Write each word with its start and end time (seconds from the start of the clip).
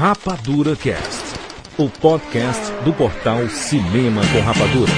Rapadura 0.00 0.74
Cast, 0.76 1.34
o 1.76 1.86
podcast 1.86 2.72
do 2.86 2.92
portal 2.94 3.46
Cinema 3.50 4.22
com 4.32 4.40
Rapadura. 4.40 4.90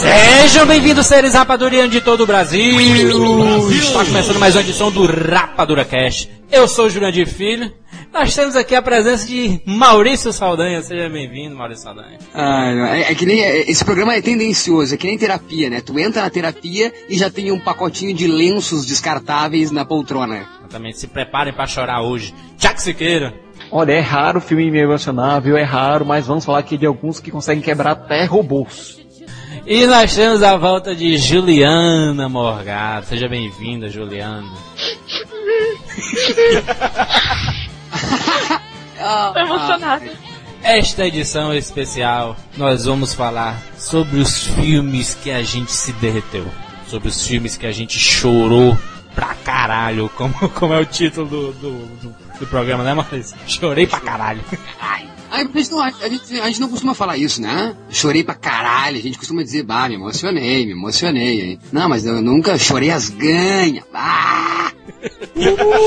Sejam 0.00 0.66
bem-vindos, 0.66 1.06
seres 1.06 1.34
rapadurianos 1.34 1.92
de 1.92 2.00
todo 2.00 2.22
o 2.22 2.26
Brasil. 2.26 2.80
Está 2.80 4.06
começando 4.06 4.38
mais 4.38 4.54
uma 4.54 4.62
edição 4.62 4.90
do 4.90 5.04
Rapadura 5.04 5.84
Cast. 5.84 6.30
Eu 6.50 6.66
sou 6.66 6.86
o 6.86 6.90
Jurandir 6.90 7.28
Filho. 7.28 7.70
Nós 8.12 8.34
temos 8.34 8.56
aqui 8.56 8.74
a 8.74 8.82
presença 8.82 9.26
de 9.26 9.60
Maurício 9.64 10.32
Saldanha. 10.32 10.82
Seja 10.82 11.08
bem-vindo, 11.08 11.54
Maurício 11.54 11.84
Saldanha. 11.84 12.18
Ah, 12.34 12.96
é, 12.96 13.12
é 13.12 13.14
que 13.14 13.24
nem. 13.26 13.40
é, 13.40 13.70
Esse 13.70 13.84
programa 13.84 14.14
é 14.14 14.20
tendencioso, 14.20 14.94
é 14.94 14.96
que 14.96 15.06
nem 15.06 15.16
terapia, 15.18 15.70
né? 15.70 15.80
Tu 15.80 15.96
entra 15.98 16.22
na 16.22 16.30
terapia 16.30 16.92
e 17.08 17.16
já 17.16 17.30
tem 17.30 17.52
um 17.52 17.60
pacotinho 17.60 18.14
de 18.14 18.26
lenços 18.26 18.84
descartáveis 18.86 19.70
na 19.70 19.84
poltrona. 19.84 20.46
Exatamente, 20.60 20.98
se 20.98 21.06
preparem 21.06 21.52
para 21.52 21.66
chorar 21.66 22.02
hoje. 22.02 22.34
Tchak 22.58 22.80
Siqueira. 22.82 23.34
Olha, 23.70 23.92
é 23.92 24.00
raro 24.00 24.38
o 24.38 24.42
filme 24.42 24.70
me 24.70 24.78
emocionar, 24.80 25.40
viu? 25.40 25.56
É 25.56 25.62
raro, 25.62 26.04
mas 26.04 26.26
vamos 26.26 26.44
falar 26.44 26.58
aqui 26.60 26.76
de 26.78 26.86
alguns 26.86 27.20
que 27.20 27.30
conseguem 27.30 27.62
quebrar 27.62 27.92
até 27.92 28.24
robôs. 28.24 28.98
E 29.66 29.86
nós 29.86 30.14
temos 30.14 30.42
a 30.42 30.56
volta 30.56 30.94
de 30.94 31.18
Juliana 31.18 32.28
Morgado. 32.28 33.06
Seja 33.06 33.28
bem-vinda, 33.28 33.88
Juliana. 33.90 34.48
Tô 39.32 39.38
emocionada. 39.38 40.10
Esta 40.62 41.06
edição 41.06 41.54
especial, 41.54 42.36
nós 42.56 42.84
vamos 42.84 43.14
falar 43.14 43.60
sobre 43.76 44.18
os 44.18 44.46
filmes 44.46 45.14
que 45.14 45.30
a 45.30 45.42
gente 45.42 45.70
se 45.70 45.92
derreteu. 45.92 46.46
Sobre 46.88 47.08
os 47.08 47.26
filmes 47.26 47.56
que 47.56 47.66
a 47.66 47.72
gente 47.72 47.98
chorou 47.98 48.76
pra 49.14 49.34
caralho, 49.34 50.08
como, 50.10 50.34
como 50.50 50.72
é 50.74 50.80
o 50.80 50.84
título 50.84 51.26
do, 51.28 51.52
do, 51.52 51.70
do, 51.96 52.16
do 52.40 52.46
programa, 52.46 52.82
né, 52.82 52.94
Maurício? 52.94 53.36
Chorei 53.46 53.86
pra 53.86 54.00
caralho. 54.00 54.42
Ai, 54.80 55.08
mas 55.52 55.70
não, 55.70 55.80
a, 55.80 55.86
a 55.86 56.08
gente, 56.08 56.40
a 56.40 56.46
gente 56.46 56.60
não 56.60 56.68
costuma 56.68 56.94
falar 56.94 57.16
isso, 57.16 57.40
né? 57.40 57.76
Chorei 57.90 58.22
pra 58.24 58.34
caralho, 58.34 58.98
a 58.98 59.02
gente 59.02 59.18
costuma 59.18 59.42
dizer, 59.42 59.62
bah, 59.62 59.88
me 59.88 59.94
emocionei, 59.94 60.64
me 60.66 60.72
emocionei, 60.72 61.40
hein? 61.40 61.58
Não, 61.72 61.88
mas 61.88 62.04
eu 62.06 62.20
nunca 62.22 62.56
chorei 62.58 62.90
as 62.90 63.08
ganhas. 63.10 63.84
Ah! 63.92 64.72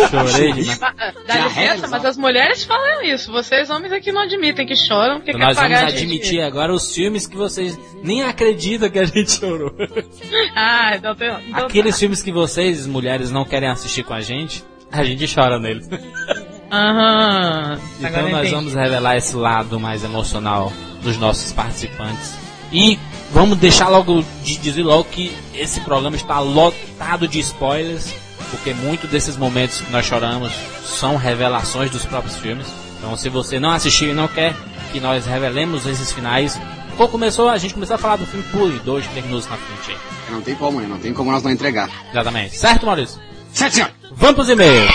Chorei 0.09 0.53
demais. 0.53 0.79
Dá 0.79 0.93
Já 1.27 1.47
licença, 1.47 1.87
mas 1.87 2.05
as 2.05 2.17
mulheres 2.17 2.63
falam 2.63 3.01
isso. 3.03 3.31
Vocês 3.31 3.69
homens 3.69 3.91
aqui 3.91 4.11
não 4.11 4.21
admitem 4.21 4.65
que 4.65 4.75
choram 4.75 5.17
porque 5.17 5.31
Então 5.31 5.39
quer 5.41 5.47
nós 5.47 5.55
vamos 5.55 5.71
pagar 5.71 5.87
a 5.87 5.89
gente. 5.89 6.03
admitir 6.03 6.41
agora 6.41 6.73
os 6.73 6.93
filmes 6.93 7.27
que 7.27 7.35
vocês 7.35 7.77
nem 8.03 8.23
acreditam 8.23 8.89
que 8.89 8.99
a 8.99 9.05
gente 9.05 9.31
chorou. 9.31 9.73
Ah, 10.55 10.95
então 10.95 11.15
tem. 11.15 11.29
Então 11.49 11.65
Aqueles 11.65 11.97
filmes 11.97 12.21
que 12.21 12.31
vocês, 12.31 12.85
mulheres, 12.85 13.31
não 13.31 13.43
querem 13.45 13.69
assistir 13.69 14.03
com 14.03 14.13
a 14.13 14.21
gente, 14.21 14.63
a 14.91 15.03
gente 15.03 15.33
chora 15.33 15.59
neles. 15.59 15.87
Aham. 16.71 17.79
Então 17.99 18.07
Agora 18.07 18.23
nós 18.29 18.39
entendi. 18.39 18.55
vamos 18.55 18.73
revelar 18.73 19.17
esse 19.17 19.35
lado 19.35 19.79
mais 19.79 20.03
emocional 20.03 20.71
dos 21.03 21.17
nossos 21.17 21.51
participantes. 21.51 22.33
E 22.71 22.97
vamos 23.33 23.57
deixar 23.57 23.89
logo 23.89 24.23
de 24.43 24.57
dizer 24.57 24.83
logo 24.83 25.03
que 25.05 25.35
esse 25.53 25.81
programa 25.81 26.15
está 26.15 26.39
lotado 26.39 27.27
de 27.27 27.39
spoilers, 27.39 28.13
porque 28.49 28.73
muitos 28.73 29.09
desses 29.09 29.35
momentos 29.35 29.81
que 29.81 29.91
nós 29.91 30.05
choramos 30.05 30.53
são 30.85 31.17
revelações 31.17 31.91
dos 31.91 32.05
próprios 32.05 32.37
filmes. 32.37 32.67
Então 32.97 33.15
se 33.17 33.27
você 33.29 33.59
não 33.59 33.71
assistiu 33.71 34.09
e 34.11 34.13
não 34.13 34.27
quer 34.27 34.55
que 34.93 34.99
nós 35.01 35.25
revelemos 35.25 35.85
esses 35.85 36.11
finais, 36.13 36.59
quando 36.95 37.09
começou, 37.11 37.49
a 37.49 37.57
gente 37.57 37.73
começou 37.73 37.95
a 37.95 37.99
falar 37.99 38.15
do 38.17 38.25
filme 38.25 38.45
por 38.51 38.69
dois, 38.83 39.05
três 39.07 39.25
minutos 39.25 39.49
na 39.49 39.57
frente. 39.57 39.91
aí. 39.91 39.97
Não 40.33 40.41
tem 40.41 40.55
como, 40.55 40.79
né? 40.79 40.87
Não 40.87 40.99
tem 40.99 41.13
como 41.13 41.31
nós 41.31 41.43
não 41.43 41.51
entregar. 41.51 41.89
Exatamente. 42.11 42.57
Certo, 42.57 42.85
Maurício? 42.85 43.19
Certo, 43.51 43.73
senhor? 43.73 43.91
Vamos 44.13 44.35
pros 44.35 44.49
e-mails. 44.49 44.89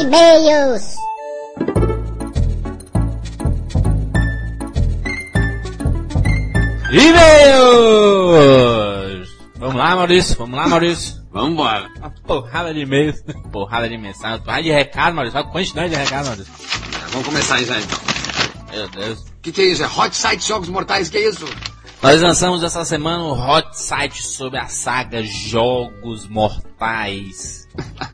E-mails. 0.00 0.96
E-mails! 6.92 8.38
Vamos 9.58 9.74
lá, 9.76 9.96
Maurício. 9.96 10.36
Vamos 10.38 10.56
lá, 10.56 10.68
Maurício. 10.68 11.18
Vambora. 11.32 11.90
Uma 11.98 12.10
porrada 12.10 12.72
de 12.72 12.80
e-mails. 12.80 13.22
Porrada 13.50 13.88
de 13.88 13.98
mensagem. 13.98 14.36
Uma 14.36 14.44
porrada 14.44 14.62
de 14.62 14.70
recado, 14.70 15.14
Maurício. 15.14 15.38
Olha 15.38 15.48
a 15.48 15.50
quantidade 15.50 15.90
de 15.90 15.96
recado, 15.96 16.26
Maurício. 16.26 16.52
Vamos 17.10 17.26
começar 17.26 17.56
aí 17.56 17.64
já 17.64 17.78
então. 17.78 17.98
Meu 18.70 18.88
Deus. 18.88 19.18
O 19.20 19.40
que, 19.42 19.50
que 19.52 19.62
é 19.62 19.64
isso? 19.64 19.82
É 19.82 19.86
Hot 19.86 20.16
Site 20.16 20.46
Jogos 20.46 20.68
Mortais, 20.68 21.08
que 21.08 21.18
é 21.18 21.28
isso? 21.28 21.44
Nós 22.00 22.22
lançamos 22.22 22.62
essa 22.62 22.84
semana 22.84 23.24
um 23.24 23.32
hot 23.32 23.76
site 23.76 24.22
sobre 24.22 24.56
a 24.56 24.68
saga 24.68 25.20
Jogos 25.20 26.28
Mortais. 26.28 27.66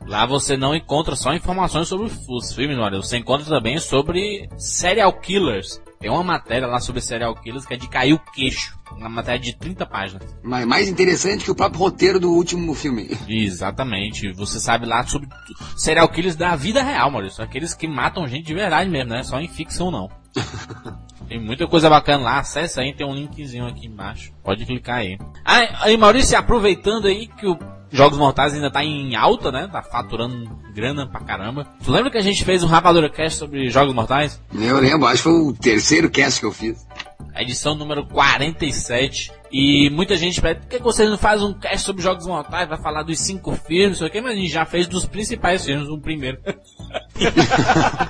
Lá 0.07 0.25
você 0.25 0.57
não 0.57 0.73
encontra 0.73 1.15
só 1.15 1.35
informações 1.35 1.87
sobre 1.87 2.11
os 2.27 2.53
filmes, 2.53 2.79
olha, 2.79 2.97
você 2.97 3.17
encontra 3.17 3.45
também 3.45 3.77
sobre 3.77 4.49
serial 4.57 5.13
killers. 5.13 5.79
Tem 5.99 6.09
uma 6.09 6.23
matéria 6.23 6.67
lá 6.67 6.79
sobre 6.79 6.99
serial 6.99 7.35
killers 7.35 7.63
que 7.63 7.75
é 7.75 7.77
de 7.77 7.87
cair 7.87 8.13
o 8.13 8.19
queixo. 8.19 8.75
Uma 8.91 9.07
matéria 9.07 9.39
de 9.39 9.55
30 9.55 9.85
páginas. 9.85 10.35
Mas 10.41 10.65
mais 10.65 10.89
interessante 10.89 11.45
que 11.45 11.51
o 11.51 11.55
próprio 11.55 11.79
roteiro 11.79 12.19
do 12.19 12.31
último 12.31 12.73
filme. 12.73 13.15
Exatamente. 13.27 14.31
Você 14.33 14.59
sabe 14.59 14.87
lá 14.87 15.05
sobre 15.05 15.29
serial 15.77 16.09
killers 16.09 16.35
da 16.35 16.55
vida 16.55 16.81
real, 16.81 17.11
Maurício. 17.11 17.43
Aqueles 17.43 17.75
que 17.75 17.87
matam 17.87 18.27
gente 18.27 18.47
de 18.47 18.53
verdade 18.53 18.89
mesmo, 18.89 19.11
né? 19.11 19.21
Só 19.21 19.39
em 19.39 19.47
ficção 19.47 19.91
não. 19.91 20.09
Tem 21.27 21.39
muita 21.39 21.65
coisa 21.67 21.89
bacana 21.89 22.23
lá, 22.23 22.39
acessa 22.39 22.81
aí, 22.81 22.93
tem 22.93 23.05
um 23.05 23.15
linkzinho 23.15 23.65
aqui 23.65 23.87
embaixo. 23.87 24.31
Pode 24.43 24.63
clicar 24.63 24.97
aí. 24.97 25.17
Ah, 25.43 25.85
aí, 25.85 25.97
Maurício, 25.97 26.37
aproveitando 26.37 27.07
aí 27.07 27.27
que 27.27 27.47
o 27.47 27.57
Jogos 27.91 28.17
Mortais 28.17 28.53
ainda 28.53 28.69
tá 28.69 28.83
em 28.83 29.15
alta, 29.15 29.51
né? 29.51 29.67
Tá 29.71 29.81
faturando 29.81 30.47
grana 30.73 31.07
pra 31.07 31.21
caramba. 31.21 31.65
Tu 31.83 31.91
lembra 31.91 32.11
que 32.11 32.17
a 32.17 32.21
gente 32.21 32.43
fez 32.43 32.63
um 32.63 32.67
Rapadura 32.67 33.09
Cast 33.09 33.39
sobre 33.39 33.69
Jogos 33.69 33.93
Mortais? 33.93 34.39
Eu 34.53 34.79
lembro, 34.79 35.07
acho 35.07 35.17
que 35.17 35.23
foi 35.23 35.33
o 35.33 35.53
terceiro 35.53 36.09
cast 36.09 36.39
que 36.39 36.45
eu 36.45 36.51
fiz. 36.51 36.85
A 37.33 37.41
edição 37.41 37.73
número 37.73 38.05
47. 38.05 39.31
E 39.57 39.89
muita 39.89 40.17
gente 40.17 40.41
pede, 40.41 40.59
por 40.59 40.67
que 40.67 40.79
você 40.79 41.07
não 41.07 41.17
faz 41.17 41.41
um 41.41 41.53
cast 41.53 41.85
sobre 41.85 42.01
Jogos 42.03 42.27
Mortais? 42.27 42.67
Vai 42.67 42.77
falar 42.77 43.03
dos 43.03 43.17
cinco 43.19 43.53
filmes, 43.53 43.91
não 43.91 43.95
sei 43.99 44.07
o 44.07 44.11
que, 44.11 44.19
mas 44.19 44.33
a 44.33 44.35
gente 44.35 44.51
já 44.51 44.65
fez 44.65 44.85
dos 44.85 45.05
principais 45.05 45.63
filmes, 45.63 45.87
o 45.87 45.97
primeiro. 45.97 46.39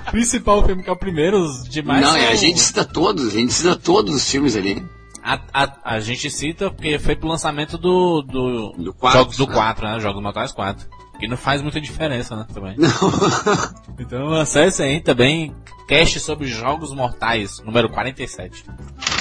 o 0.07 0.09
principal 0.11 0.65
filme 0.65 0.81
que 0.81 0.89
é 0.89 0.93
o 0.93 0.97
primeiro, 0.97 1.37
os 1.39 1.69
demais. 1.69 2.01
não, 2.01 2.15
é, 2.15 2.21
são- 2.21 2.29
a 2.31 2.35
gente 2.35 2.59
cita 2.59 2.83
todos, 2.83 3.27
a 3.27 3.37
gente 3.37 3.53
cita 3.53 3.75
todos 3.75 4.15
os 4.15 4.29
filmes 4.29 4.55
ali. 4.55 4.83
A, 5.23 5.39
a, 5.53 5.95
a 5.95 5.99
gente 5.99 6.29
cita 6.31 6.69
porque 6.71 6.97
foi 6.99 7.15
pro 7.15 7.27
lançamento 7.27 7.77
do. 7.77 8.21
Do, 8.23 8.71
Do 8.77 8.93
quatro, 8.93 9.19
Jogos 9.19 9.37
do 9.37 9.47
né? 9.47 9.53
4, 9.53 9.87
né? 9.87 9.99
Jogos 9.99 10.21
Mortais 10.23 10.51
4. 10.51 10.87
Que 11.19 11.27
não 11.27 11.37
faz 11.37 11.61
muita 11.61 11.79
diferença, 11.79 12.35
né? 12.35 12.45
Também. 12.53 12.75
Não. 12.77 12.89
Então 13.97 14.33
acesse 14.33 14.83
aí 14.83 14.99
também. 14.99 15.55
Cast 15.87 16.19
sobre 16.19 16.47
Jogos 16.47 16.91
Mortais, 16.93 17.61
número 17.63 17.89
47. 17.89 18.65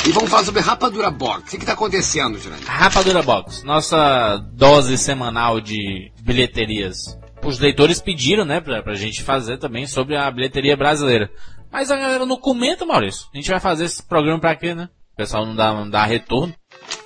e 0.07 0.13
vamos 0.13 0.31
falar 0.31 0.45
sobre 0.45 0.61
Rapadura 0.63 1.11
Box. 1.11 1.43
O 1.43 1.51
que, 1.51 1.59
que 1.59 1.67
tá 1.67 1.75
acontecendo, 1.75 2.39
Jurandir? 2.39 2.67
Rapadura 2.67 3.23
Box, 3.23 3.63
nossa 3.65 4.39
dose 4.53 4.97
semanal 4.97 5.61
de 5.61 6.11
bilheterias. 6.23 7.19
Os 7.45 7.59
leitores 7.59 8.01
pediram, 8.01 8.47
né, 8.47 8.61
pra, 8.61 8.83
pra 8.83 8.95
gente 8.95 9.23
fazer 9.23 9.59
também 9.59 9.87
sobre 9.87 10.17
a 10.17 10.31
bilheteria 10.31 10.77
brasileira. 10.77 11.31
Mas 11.71 11.91
a 11.91 11.97
galera 11.97 12.25
não 12.25 12.39
comenta, 12.39 12.87
Maurício. 12.87 13.27
A 13.35 13.37
gente 13.37 13.51
vai 13.51 13.61
fazer 13.61 13.85
esse 13.85 14.03
programa 14.03 14.41
pra 14.41 14.57
quê, 14.57 14.75
né? 14.75 14.89
O 15.13 15.17
pessoal 15.17 15.45
não 15.45 15.55
dá, 15.55 15.73
não 15.73 15.89
dá 15.89 16.05
retorno. 16.05 16.55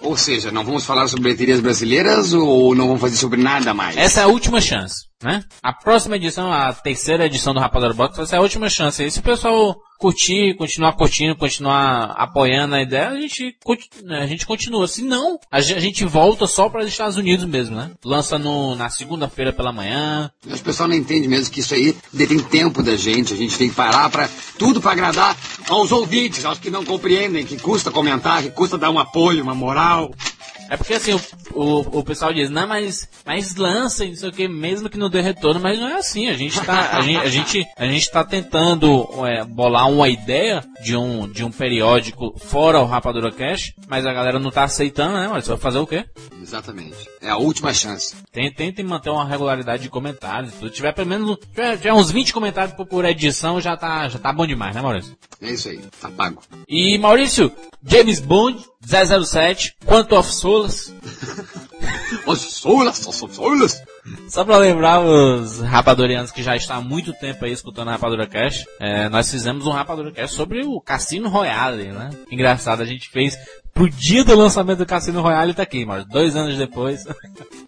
Ou 0.01 0.17
seja, 0.17 0.51
não 0.51 0.65
vamos 0.65 0.85
falar 0.85 1.09
sobre 1.09 1.25
bilheterias 1.25 1.61
brasileiras 1.61 2.33
ou 2.33 2.75
não 2.75 2.87
vamos 2.87 3.01
fazer 3.01 3.17
sobre 3.17 3.43
nada 3.43 3.75
mais? 3.75 3.97
Essa 3.97 4.21
é 4.21 4.25
a 4.25 4.29
última 4.29 4.61
chance, 4.61 5.08
né? 5.23 5.43
A 5.63 5.73
próxima 5.73 6.17
edição, 6.17 6.53
a 6.53 6.73
terceira 6.73 7.27
edição 7.27 7.53
do 7.53 7.61
Rapadura 7.61 7.95
Box, 7.95 8.17
vai 8.17 8.27
ser 8.27 8.37
a 8.37 8.41
última 8.41 8.69
chance. 8.71 9.03
E 9.05 9.11
se 9.11 9.19
o 9.19 9.23
pessoal 9.23 9.77
curtir, 9.99 10.55
continuar 10.55 10.93
curtindo, 10.93 11.35
continuar 11.35 12.13
apoiando 12.17 12.77
a 12.77 12.81
ideia, 12.83 13.09
a 13.09 13.21
gente, 13.21 13.57
conti- 13.65 13.91
a 14.09 14.27
gente 14.27 14.47
continua. 14.47 14.87
Se 14.87 15.03
não, 15.03 15.41
a 15.51 15.61
ge- 15.61 15.75
a 15.75 15.81
gente 15.81 16.05
volta 16.05 16.47
só 16.47 16.69
para 16.69 16.83
os 16.83 16.87
Estados 16.89 17.17
Unidos 17.17 17.45
mesmo, 17.47 17.75
né? 17.75 17.91
Lança 18.05 18.39
no, 18.39 18.77
na 18.77 18.89
segunda-feira 18.91 19.53
pela 19.53 19.73
manhã. 19.73 20.31
O 20.47 20.59
pessoal 20.61 20.89
não 20.89 20.95
entende 20.95 21.27
mesmo 21.27 21.53
que 21.53 21.61
isso 21.61 21.75
aí 21.75 21.97
detém 22.13 22.39
tempo 22.39 22.81
da 22.81 22.97
gente. 22.97 23.35
A 23.35 23.37
gente 23.37 23.59
tem 23.59 23.69
que 23.69 23.75
parar 23.75 24.09
para 24.11 24.29
tudo 24.57 24.81
para 24.81 24.93
agradar 24.93 25.37
aos 25.69 25.91
ouvintes, 25.91 26.45
aos 26.45 26.61
que 26.61 26.71
não 26.71 26.85
compreendem, 26.85 27.45
que 27.45 27.59
custa 27.59 27.91
comentar, 27.91 28.41
que 28.43 28.51
custa 28.51 28.79
dar 28.79 28.91
um 28.91 28.99
apoio, 29.01 29.43
uma 29.43 29.55
moral. 29.55 30.13
É 30.69 30.77
porque 30.77 30.95
assim, 30.95 31.13
o, 31.15 31.21
o, 31.55 31.99
o 31.99 32.05
pessoal 32.05 32.33
diz, 32.33 32.51
não, 32.51 32.67
mas, 32.67 33.09
mas 33.25 33.57
lancem, 33.57 34.11
não 34.11 34.17
sei 34.17 34.29
o 34.29 34.33
que, 34.33 34.47
mesmo 34.49 34.89
que 34.91 34.99
não 34.99 35.09
dê 35.11 35.21
retorno, 35.21 35.61
mas 35.61 35.79
não 35.79 35.89
é 35.89 35.95
assim. 35.97 36.29
A 36.29 36.35
gente 36.35 36.61
tá, 36.61 36.97
a 36.99 37.01
gente, 37.03 37.19
a 37.19 37.29
gente, 37.29 37.67
a 37.77 37.87
gente 37.87 38.11
tá 38.11 38.25
tentando 38.25 39.09
é, 39.27 39.45
bolar 39.45 39.89
uma 39.91 40.09
ideia 40.09 40.63
de 40.83 40.97
um, 40.97 41.29
de 41.29 41.45
um 41.45 41.51
periódico 41.51 42.35
fora 42.39 42.81
o 42.81 42.87
Rapadura 42.87 43.31
Cash, 43.33 43.73
mas 43.89 44.05
a 44.07 44.13
galera 44.13 44.39
não 44.39 44.51
tá 44.51 44.65
aceitando, 44.65 45.15
né? 45.15 45.29
Mas 45.29 45.47
vai 45.47 45.57
fazer 45.57 45.79
o 45.79 45.87
quê? 45.87 46.05
Exatamente. 46.43 46.97
É 47.21 47.31
a 47.31 47.37
última 47.37 47.73
chance. 47.75 48.15
Tem- 48.33 48.53
Tentem 48.53 48.85
manter 48.85 49.11
uma 49.11 49.25
regularidade 49.27 49.83
de 49.83 49.89
comentários. 49.91 50.53
Se 50.55 50.71
tiver 50.71 50.93
pelo 50.93 51.09
menos 51.09 51.37
tiver, 51.51 51.77
tiver 51.77 51.93
uns 51.93 52.11
20 52.11 52.33
comentários 52.33 52.75
por, 52.75 52.87
por 52.87 53.05
edição, 53.05 53.61
já 53.61 53.77
tá, 53.77 54.09
já 54.09 54.19
tá 54.19 54.33
bom 54.33 54.47
demais, 54.47 54.75
né, 54.75 54.81
Maurício? 54.83 55.17
É 55.41 55.51
isso 55.51 55.69
aí. 55.69 55.79
Tá 56.01 56.11
pago. 56.11 56.43
E 56.69 56.97
Maurício, 56.99 57.53
James 57.85 58.21
Bond, 58.21 58.65
007, 58.81 59.77
Quanto 59.85 60.17
of 60.17 60.33
solas. 60.33 60.95
Só 64.29 64.45
pra 64.45 64.59
lembrar 64.59 65.01
os 65.01 65.61
rapadorianos 65.61 66.31
que 66.31 66.43
já 66.43 66.55
estão 66.57 66.77
há 66.77 66.81
muito 66.81 67.13
tempo 67.15 67.45
aí 67.45 67.53
escutando 67.53 67.89
a 67.89 67.93
Rapadura 67.93 68.27
Cash, 68.27 68.65
é, 68.81 69.09
nós 69.09 69.31
fizemos 69.31 69.67
um 69.67 69.71
Rapadura 69.71 70.13
Cash 70.13 70.33
sobre 70.33 70.65
o 70.65 70.81
Cassino 70.81 71.29
Royale, 71.29 71.93
né? 71.93 72.11
Engraçado, 72.31 72.83
a 72.83 72.87
gente 72.87 73.09
fez 73.09 73.37
pro 73.79 73.89
dia 73.89 74.25
do 74.25 74.35
lançamento 74.37 74.79
do 74.79 74.87
Cassino 74.87 75.23
Royale 75.23 75.55
tá 75.55 75.63
aqui, 75.63 75.85
mas 75.87 76.05
dois 76.07 76.35
anos 76.35 76.59
depois. 76.59 77.05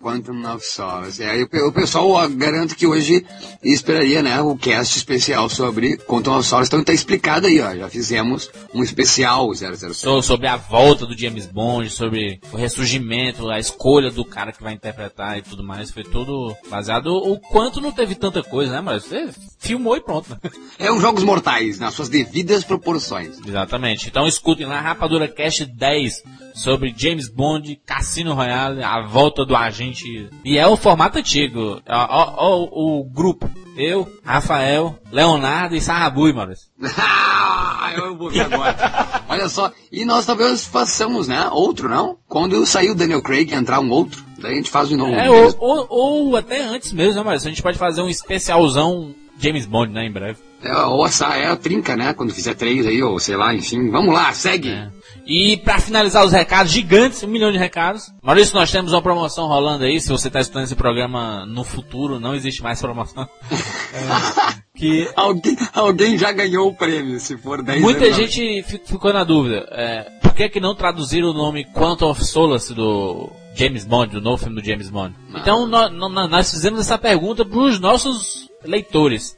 Quantum 0.00 0.44
of 0.52 0.64
Solace. 0.64 1.22
É, 1.22 1.36
o, 1.42 1.68
o 1.68 1.72
pessoal 1.72 2.08
ó, 2.10 2.26
garante 2.28 2.74
que 2.74 2.86
hoje 2.86 3.24
esperaria, 3.62 4.22
né, 4.22 4.40
o 4.40 4.56
cast 4.56 4.96
especial 4.96 5.48
sobre 5.48 5.96
Quantum 5.98 6.36
of 6.38 6.48
Solace. 6.48 6.68
Então 6.68 6.82
tá 6.82 6.92
explicado 6.92 7.46
aí, 7.46 7.60
ó. 7.60 7.76
Já 7.76 7.88
fizemos 7.88 8.50
um 8.74 8.82
especial 8.82 9.48
007. 9.54 9.94
So- 9.94 10.22
sobre 10.22 10.48
a 10.48 10.56
volta 10.56 11.06
do 11.06 11.16
James 11.16 11.46
Bond, 11.46 11.88
sobre 11.90 12.40
o 12.52 12.56
ressurgimento, 12.56 13.48
a 13.48 13.58
escolha 13.60 14.10
do 14.10 14.24
cara 14.24 14.52
que 14.52 14.62
vai 14.62 14.72
interpretar 14.72 15.38
e 15.38 15.42
tudo 15.42 15.62
mais. 15.62 15.90
Foi 15.90 16.02
tudo 16.02 16.56
baseado. 16.68 17.06
O 17.08 17.38
quanto 17.38 17.80
não 17.80 17.92
teve 17.92 18.14
tanta 18.16 18.42
coisa, 18.42 18.72
né, 18.72 18.80
mas 18.80 19.04
você 19.04 19.28
filmou 19.58 19.96
e 19.96 20.00
pronto. 20.00 20.30
né? 20.30 20.50
É 20.78 20.90
um 20.90 21.00
Jogos 21.00 21.22
Mortais, 21.22 21.78
nas 21.78 21.94
suas 21.94 22.08
devidas 22.08 22.64
proporções. 22.64 23.38
Exatamente. 23.46 24.08
Então 24.08 24.26
escutem 24.26 24.66
lá 24.66 24.80
Rapadura 24.80 25.28
Cast 25.28 25.66
10 25.66 25.99
sobre 26.54 26.94
James 26.96 27.28
Bond, 27.28 27.80
Cassino 27.86 28.34
Royale, 28.34 28.82
a 28.82 29.00
volta 29.02 29.44
do 29.44 29.56
agente. 29.56 30.28
E 30.44 30.58
é 30.58 30.66
o 30.66 30.76
formato 30.76 31.18
antigo. 31.18 31.80
Ó, 31.88 32.68
o 32.72 33.04
grupo. 33.04 33.50
Eu, 33.76 34.06
Rafael, 34.24 34.98
Leonardo 35.10 35.74
e 35.74 35.80
Sarrabui, 35.80 36.32
Maurício. 36.32 36.68
Ah, 37.82 37.94
eu 37.96 38.16
vou 38.16 38.30
ver 38.30 38.42
agora. 38.42 39.24
Olha 39.28 39.48
só, 39.48 39.72
e 39.90 40.04
nós 40.04 40.24
talvez 40.24 40.64
façamos, 40.64 41.26
né, 41.26 41.48
outro, 41.50 41.88
não? 41.88 42.18
Quando 42.28 42.64
sair 42.64 42.90
o 42.90 42.94
Daniel 42.94 43.22
Craig 43.22 43.52
entrar 43.52 43.80
um 43.80 43.90
outro, 43.90 44.22
daí 44.38 44.52
a 44.52 44.56
gente 44.56 44.70
faz 44.70 44.90
de 44.90 44.96
novo. 44.96 45.12
É, 45.12 45.28
ou, 45.28 45.56
ou, 45.58 45.86
ou 45.88 46.36
até 46.36 46.62
antes 46.62 46.92
mesmo, 46.92 47.14
né, 47.14 47.22
Maurício? 47.22 47.48
A 47.48 47.50
gente 47.50 47.62
pode 47.62 47.78
fazer 47.78 48.02
um 48.02 48.08
especialzão 48.08 49.12
James 49.40 49.66
Bond, 49.66 49.92
né, 49.92 50.04
em 50.04 50.12
breve. 50.12 50.38
É, 50.62 50.74
ou 50.84 51.06
essa 51.06 51.26
é 51.36 51.46
a 51.48 51.56
trinca, 51.56 51.96
né, 51.96 52.12
quando 52.12 52.34
fizer 52.34 52.54
três 52.54 52.86
aí, 52.86 53.02
ou 53.02 53.18
sei 53.18 53.36
lá, 53.36 53.54
enfim. 53.54 53.90
Vamos 53.90 54.14
lá, 54.14 54.32
segue. 54.32 54.68
É. 54.70 54.88
E 55.26 55.56
pra 55.58 55.78
finalizar 55.78 56.24
os 56.24 56.32
recados 56.32 56.72
gigantes, 56.72 57.22
um 57.22 57.28
milhão 57.28 57.52
de 57.52 57.58
recados. 57.58 58.10
Maurício, 58.22 58.54
nós 58.54 58.70
temos 58.70 58.92
uma 58.92 59.00
promoção 59.02 59.46
rolando 59.46 59.84
aí. 59.84 60.00
Se 60.00 60.08
você 60.08 60.26
está 60.28 60.40
escutando 60.40 60.64
esse 60.64 60.74
programa 60.74 61.46
no 61.46 61.62
futuro, 61.62 62.18
não 62.18 62.34
existe 62.34 62.62
mais 62.62 62.80
promoção. 62.80 63.28
É, 63.92 64.60
que 64.78 65.08
Alguém, 65.16 65.56
alguém 65.74 66.16
já 66.16 66.30
ganhou 66.32 66.68
o 66.68 66.74
prêmio, 66.74 67.18
se 67.20 67.36
for 67.36 67.60
10 67.62 67.80
muita 67.82 68.04
anos. 68.04 68.16
gente 68.16 68.62
fi- 68.62 68.80
ficou 68.84 69.12
na 69.12 69.24
dúvida. 69.24 69.66
É, 69.72 70.02
por 70.22 70.32
que, 70.32 70.48
que 70.48 70.60
não 70.60 70.74
traduziram 70.76 71.30
o 71.30 71.34
nome 71.34 71.64
Quantum 71.74 72.06
of 72.08 72.24
Solace 72.24 72.72
do 72.72 73.28
James 73.54 73.84
Bond, 73.84 74.12
do 74.12 74.20
novo 74.20 74.38
filme 74.38 74.60
do 74.60 74.64
James 74.66 74.88
Bond? 74.88 75.14
Então 75.34 75.66
nó- 75.66 75.90
nó- 75.90 76.08
nó- 76.08 76.28
nós 76.28 76.50
fizemos 76.50 76.80
essa 76.80 76.96
pergunta 76.96 77.44
para 77.44 77.58
os 77.58 77.78
nossos 77.80 78.48
leitores. 78.64 79.36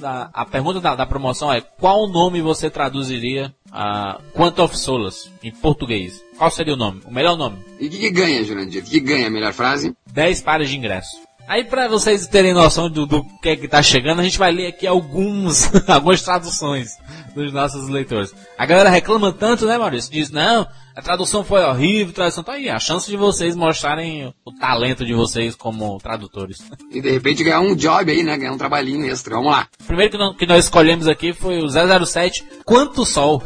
Da- 0.00 0.30
a 0.32 0.44
pergunta 0.44 0.80
da, 0.80 0.94
da 0.94 1.06
promoção 1.06 1.52
é 1.52 1.60
qual 1.60 2.08
nome 2.08 2.40
você 2.40 2.70
traduziria 2.70 3.52
a 3.72 4.18
Quantum 4.34 4.62
of 4.64 4.78
Solace 4.78 5.30
em 5.42 5.50
português? 5.50 6.22
Qual 6.36 6.50
seria 6.50 6.74
o 6.74 6.76
nome? 6.76 7.00
O 7.04 7.12
melhor 7.12 7.36
nome? 7.36 7.58
E 7.80 7.86
o 7.86 7.90
que, 7.90 7.98
que 7.98 8.10
ganha, 8.10 8.44
Jurandir? 8.44 8.80
O 8.80 8.84
que, 8.84 8.90
que 8.92 9.00
ganha 9.00 9.26
a 9.26 9.30
melhor 9.30 9.52
frase? 9.52 9.94
10 10.12 10.42
pares 10.42 10.68
de 10.68 10.76
ingresso. 10.76 11.16
Aí 11.48 11.64
pra 11.64 11.88
vocês 11.88 12.26
terem 12.26 12.52
noção 12.52 12.90
do, 12.90 13.06
do 13.06 13.24
que 13.40 13.48
é 13.48 13.56
que 13.56 13.66
tá 13.66 13.82
chegando, 13.82 14.20
a 14.20 14.22
gente 14.22 14.38
vai 14.38 14.52
ler 14.52 14.66
aqui 14.66 14.86
alguns, 14.86 15.68
algumas 15.88 16.20
traduções 16.22 16.90
dos 17.34 17.52
nossos 17.52 17.88
leitores. 17.88 18.34
A 18.58 18.66
galera 18.66 18.90
reclama 18.90 19.32
tanto, 19.32 19.64
né, 19.66 19.78
Maurício? 19.78 20.12
Diz, 20.12 20.30
não, 20.30 20.66
a 20.98 21.02
tradução 21.02 21.44
foi 21.44 21.62
horrível, 21.62 22.10
a 22.10 22.14
tradução 22.14 22.42
tá 22.42 22.54
aí. 22.54 22.68
A 22.68 22.80
chance 22.80 23.08
de 23.08 23.16
vocês 23.16 23.54
mostrarem 23.54 24.34
o 24.44 24.52
talento 24.52 25.06
de 25.06 25.14
vocês 25.14 25.54
como 25.54 25.96
tradutores. 25.98 26.58
E 26.90 27.02
de 27.02 27.10
repente 27.10 27.44
ganhar 27.44 27.60
um 27.60 27.76
job 27.76 28.10
aí, 28.10 28.22
né? 28.22 28.36
Ganhar 28.36 28.52
um 28.52 28.58
trabalhinho 28.58 29.04
extra. 29.04 29.36
Vamos 29.36 29.52
lá. 29.52 29.68
O 29.78 29.84
primeiro 29.84 30.34
que 30.34 30.46
nós 30.46 30.64
escolhemos 30.64 31.06
aqui 31.06 31.34
foi 31.34 31.58
o 31.58 31.68
007, 31.68 32.44
Quanto 32.68 33.06
Sol. 33.06 33.42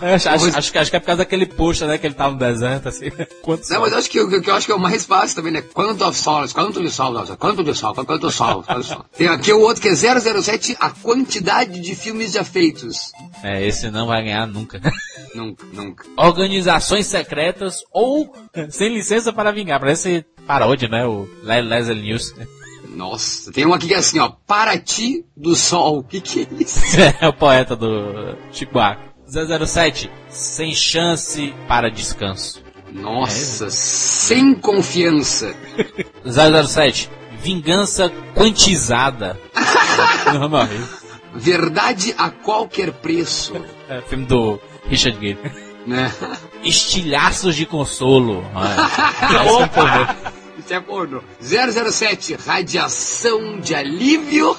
Eu 0.00 0.14
acho, 0.14 0.28
acho, 0.28 0.56
acho 0.56 0.72
que, 0.72 0.78
acho 0.78 0.90
que 0.90 0.96
é 0.96 1.00
por 1.00 1.06
causa 1.06 1.18
daquele 1.18 1.44
post, 1.44 1.84
né, 1.84 1.98
que 1.98 2.06
ele 2.06 2.14
tava 2.14 2.32
no 2.32 2.38
deserto, 2.38 2.88
assim. 2.88 3.10
Quanto 3.42 3.60
Não, 3.62 3.66
Sol. 3.66 3.80
mas 3.80 3.92
eu 3.92 3.98
acho 3.98 4.08
que 4.10 4.20
o 4.20 4.40
que 4.40 4.48
eu 4.48 4.54
acho 4.54 4.66
que 4.66 4.72
é 4.72 4.74
o 4.76 4.78
mais 4.78 5.04
fácil 5.04 5.34
também, 5.34 5.52
né? 5.52 5.62
Quanto 5.62 6.04
of 6.04 6.22
quanto 6.54 6.80
de 6.80 6.88
sol, 6.90 7.12
nossa, 7.12 7.36
quanto 7.36 7.64
de 7.64 7.74
sol, 7.74 7.94
quanto 7.94 8.18
de 8.28 8.32
sol, 8.32 8.62
quanto 8.62 8.80
de 8.82 8.86
sol. 8.86 9.04
Tem 9.18 9.26
aqui 9.26 9.52
o 9.52 9.60
outro 9.60 9.82
que 9.82 9.88
é 9.88 9.94
007, 9.96 10.76
a 10.78 10.90
quantidade 10.90 11.80
de 11.80 11.94
filmes 11.96 12.32
já 12.32 12.44
feitos. 12.44 13.10
É, 13.42 13.66
esse 13.66 13.90
não 13.90 14.06
vai 14.06 14.22
ganhar 14.22 14.46
nunca. 14.46 14.80
Nunca, 15.34 15.66
nunca. 15.72 16.04
organizações 16.16 17.06
secretas 17.06 17.82
ou 17.92 18.34
sem 18.70 18.88
licença 18.94 19.30
para 19.30 19.52
vingar. 19.52 19.78
Parece 19.78 20.24
paródia, 20.46 20.88
né? 20.88 21.04
O 21.06 21.28
Le- 21.42 21.60
Leslie 21.60 22.00
News. 22.02 22.34
Nossa, 22.88 23.52
tem 23.52 23.66
um 23.66 23.74
aqui 23.74 23.88
que 23.88 23.94
é 23.94 23.98
assim, 23.98 24.18
ó. 24.18 24.30
Paraty 24.46 25.24
do 25.36 25.54
Sol. 25.54 25.98
O 25.98 26.04
que 26.04 26.20
que 26.20 26.40
é 26.40 26.62
isso? 26.62 26.80
é 27.20 27.28
o 27.28 27.32
poeta 27.32 27.76
do 27.76 28.36
Chico 28.52 28.72
Buarque. 28.72 29.08
007, 29.26 30.10
sem 30.30 30.74
chance 30.74 31.54
para 31.66 31.90
descanso. 31.90 32.62
Nossa, 32.90 33.68
sem 33.70 34.54
confiança. 34.54 35.54
007, 36.24 37.10
vingança 37.40 38.10
quantizada. 38.34 39.38
Não, 40.32 40.48
não, 40.48 40.68
Verdade 41.34 42.14
a 42.16 42.30
qualquer 42.30 42.92
preço. 42.92 43.54
é 43.88 44.00
filme 44.02 44.24
do 44.26 44.60
Richard 44.86 45.18
Gere. 45.20 45.38
Né? 45.86 46.12
Estilhaços 46.62 47.56
de 47.56 47.66
consolo. 47.66 48.44
Opa! 49.50 50.16
Isso 50.68 50.74
é 50.74 50.80
porno. 50.80 51.24
007, 51.40 52.34
radiação 52.34 53.58
de 53.58 53.74
alívio. 53.74 54.54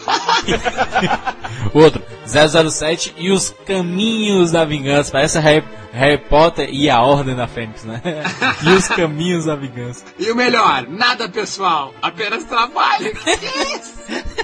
Outro, 1.71 2.01
007 2.25 3.13
e 3.15 3.29
os 3.29 3.53
caminhos 3.63 4.51
da 4.51 4.65
vingança. 4.65 5.11
Parece 5.11 5.37
Harry, 5.37 5.63
Harry 5.91 6.17
Potter 6.17 6.69
e 6.71 6.89
a 6.89 7.01
Ordem 7.01 7.35
da 7.35 7.47
Fênix, 7.47 7.83
né? 7.83 8.01
e 8.63 8.69
os 8.69 8.87
caminhos 8.87 9.45
da 9.45 9.55
vingança. 9.55 10.05
e 10.17 10.29
o 10.31 10.35
melhor, 10.35 10.85
nada 10.87 11.27
pessoal, 11.29 11.93
apenas 12.01 12.43
trabalho. 12.45 13.11
Que 13.39 13.45
isso? 13.75 13.99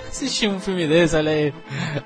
Assistir 0.07 0.47
um 0.47 0.59
filme 0.59 0.87
desse, 0.87 1.15
olha 1.15 1.31
aí. 1.31 1.53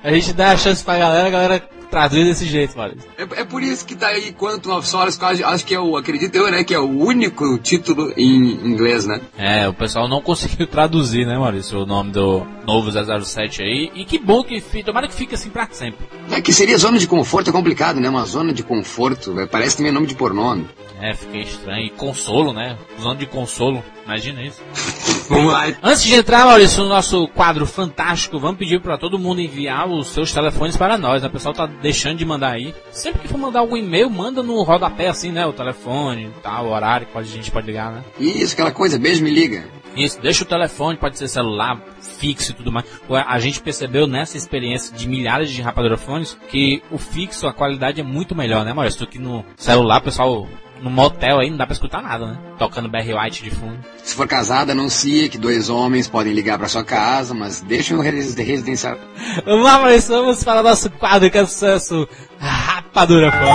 A 0.03 0.11
gente 0.13 0.33
dá 0.33 0.51
a 0.51 0.57
chance 0.57 0.83
pra 0.83 0.97
galera, 0.97 1.27
a 1.27 1.31
galera 1.31 1.69
traduz 1.89 2.25
desse 2.25 2.45
jeito, 2.45 2.77
Maurício. 2.77 3.09
É, 3.17 3.41
é 3.41 3.45
por 3.45 3.61
isso 3.61 3.85
que 3.85 3.95
tá 3.95 4.07
aí 4.07 4.31
Quantum 4.31 4.75
of 4.75 4.87
Solace, 4.87 5.19
eu 5.19 5.27
acho, 5.27 5.45
acho 5.45 5.65
que 5.65 5.75
é 5.75 5.79
o, 5.79 5.97
acredito 5.97 6.35
eu, 6.35 6.49
né, 6.49 6.63
que 6.63 6.73
é 6.73 6.79
o 6.79 6.87
único 6.87 7.57
título 7.57 8.13
em 8.15 8.51
inglês, 8.65 9.05
né? 9.05 9.21
É, 9.37 9.67
o 9.67 9.73
pessoal 9.73 10.07
não 10.07 10.21
conseguiu 10.21 10.67
traduzir, 10.67 11.25
né, 11.25 11.37
Maurício, 11.37 11.79
o 11.79 11.85
nome 11.85 12.11
do 12.11 12.45
novo 12.65 12.91
007 12.91 13.63
aí. 13.63 13.91
E 13.95 14.05
que 14.05 14.19
bom 14.19 14.43
que 14.43 14.61
tomara 14.83 15.07
que 15.07 15.13
fique 15.13 15.35
assim 15.35 15.49
pra 15.49 15.67
sempre. 15.71 16.05
É 16.31 16.39
que 16.39 16.53
seria 16.53 16.77
zona 16.77 16.99
de 16.99 17.07
conforto, 17.07 17.49
é 17.49 17.53
complicado, 17.53 17.99
né? 17.99 18.07
Uma 18.09 18.25
zona 18.25 18.53
de 18.53 18.61
conforto, 18.63 19.28
velho, 19.33 19.47
parece 19.47 19.77
também 19.77 19.91
nome 19.91 20.07
de 20.07 20.15
pornô. 20.15 20.57
É, 21.01 21.13
fiquei 21.13 21.41
estranho. 21.41 21.85
E 21.85 21.89
consolo, 21.91 22.51
né? 22.51 22.77
Zona 23.01 23.15
de 23.15 23.25
consolo, 23.25 23.83
imagina 24.05 24.41
isso. 24.41 24.61
Vamos 25.29 25.53
lá. 25.53 25.71
Antes 25.83 26.03
de 26.03 26.15
entrar, 26.15 26.45
Maurício, 26.45 26.83
no 26.83 26.89
nosso 26.89 27.27
quadro 27.29 27.63
fantástico, 27.67 28.39
vamos 28.39 28.57
pedir 28.57 28.81
para 28.81 28.97
todo 28.97 29.19
mundo 29.19 29.39
enviar 29.39 29.87
os 29.87 30.07
seus 30.07 30.33
telefones 30.33 30.75
para 30.75 30.97
nós. 30.97 31.21
né? 31.21 31.27
O 31.27 31.31
pessoal 31.31 31.53
tá 31.53 31.67
deixando 31.67 32.17
de 32.17 32.25
mandar 32.25 32.53
aí. 32.53 32.73
Sempre 32.91 33.21
que 33.21 33.27
for 33.27 33.37
mandar 33.37 33.59
algum 33.59 33.77
e-mail, 33.77 34.09
manda 34.09 34.41
no 34.41 34.63
rodapé 34.63 35.07
assim, 35.07 35.31
né? 35.31 35.45
O 35.45 35.53
telefone, 35.53 36.31
tal, 36.41 36.65
o 36.65 36.71
horário 36.73 37.05
que 37.05 37.15
a 37.15 37.21
gente 37.21 37.51
pode 37.51 37.67
ligar, 37.67 37.91
né? 37.91 38.03
Isso, 38.19 38.53
aquela 38.53 38.71
coisa, 38.71 38.97
beijo, 38.97 39.23
me 39.23 39.29
liga. 39.29 39.65
Isso, 39.95 40.21
deixa 40.21 40.43
o 40.43 40.47
telefone, 40.47 40.97
pode 40.97 41.17
ser 41.17 41.27
celular, 41.27 41.81
fixo 42.19 42.51
e 42.51 42.53
tudo 42.55 42.71
mais. 42.71 42.85
A 43.27 43.39
gente 43.39 43.59
percebeu 43.61 44.07
nessa 44.07 44.37
experiência 44.37 44.95
de 44.95 45.07
milhares 45.07 45.49
de 45.49 45.61
rapadurafones 45.61 46.37
que 46.49 46.81
o 46.91 46.97
fixo, 46.97 47.47
a 47.47 47.53
qualidade 47.53 47.99
é 47.99 48.03
muito 48.03 48.35
melhor, 48.35 48.63
né, 48.63 48.71
Maurício? 48.73 49.01
Do 49.01 49.07
que 49.07 49.19
no 49.19 49.43
celular, 49.57 49.99
pessoal, 49.99 50.47
no 50.81 50.89
motel 50.89 51.39
aí 51.39 51.49
não 51.49 51.57
dá 51.57 51.65
pra 51.65 51.73
escutar 51.73 52.01
nada, 52.01 52.25
né? 52.27 52.37
Tocando 52.57 52.87
Barry 52.87 53.13
White 53.13 53.43
de 53.43 53.49
fundo. 53.51 53.77
Se 53.97 54.15
for 54.15 54.25
casada, 54.27 54.71
anuncia 54.71 55.27
que 55.27 55.37
dois 55.37 55.69
homens 55.69 56.07
podem 56.07 56.31
ligar 56.33 56.57
pra 56.57 56.69
sua 56.69 56.83
casa, 56.85 57.33
mas 57.33 57.59
deixa 57.61 57.93
o 57.95 57.99
resi- 58.01 58.41
residencial. 58.41 58.97
Vamos 59.43 59.65
lá, 59.65 59.79
Maurício, 59.79 60.15
vamos 60.15 60.41
para 60.43 60.61
o 60.61 60.63
nosso 60.63 60.89
quadro 60.91 61.29
que 61.29 61.37
é 61.37 61.45
sucesso 61.45 62.07
Rapadura 62.37 63.31
Fone. 63.31 63.49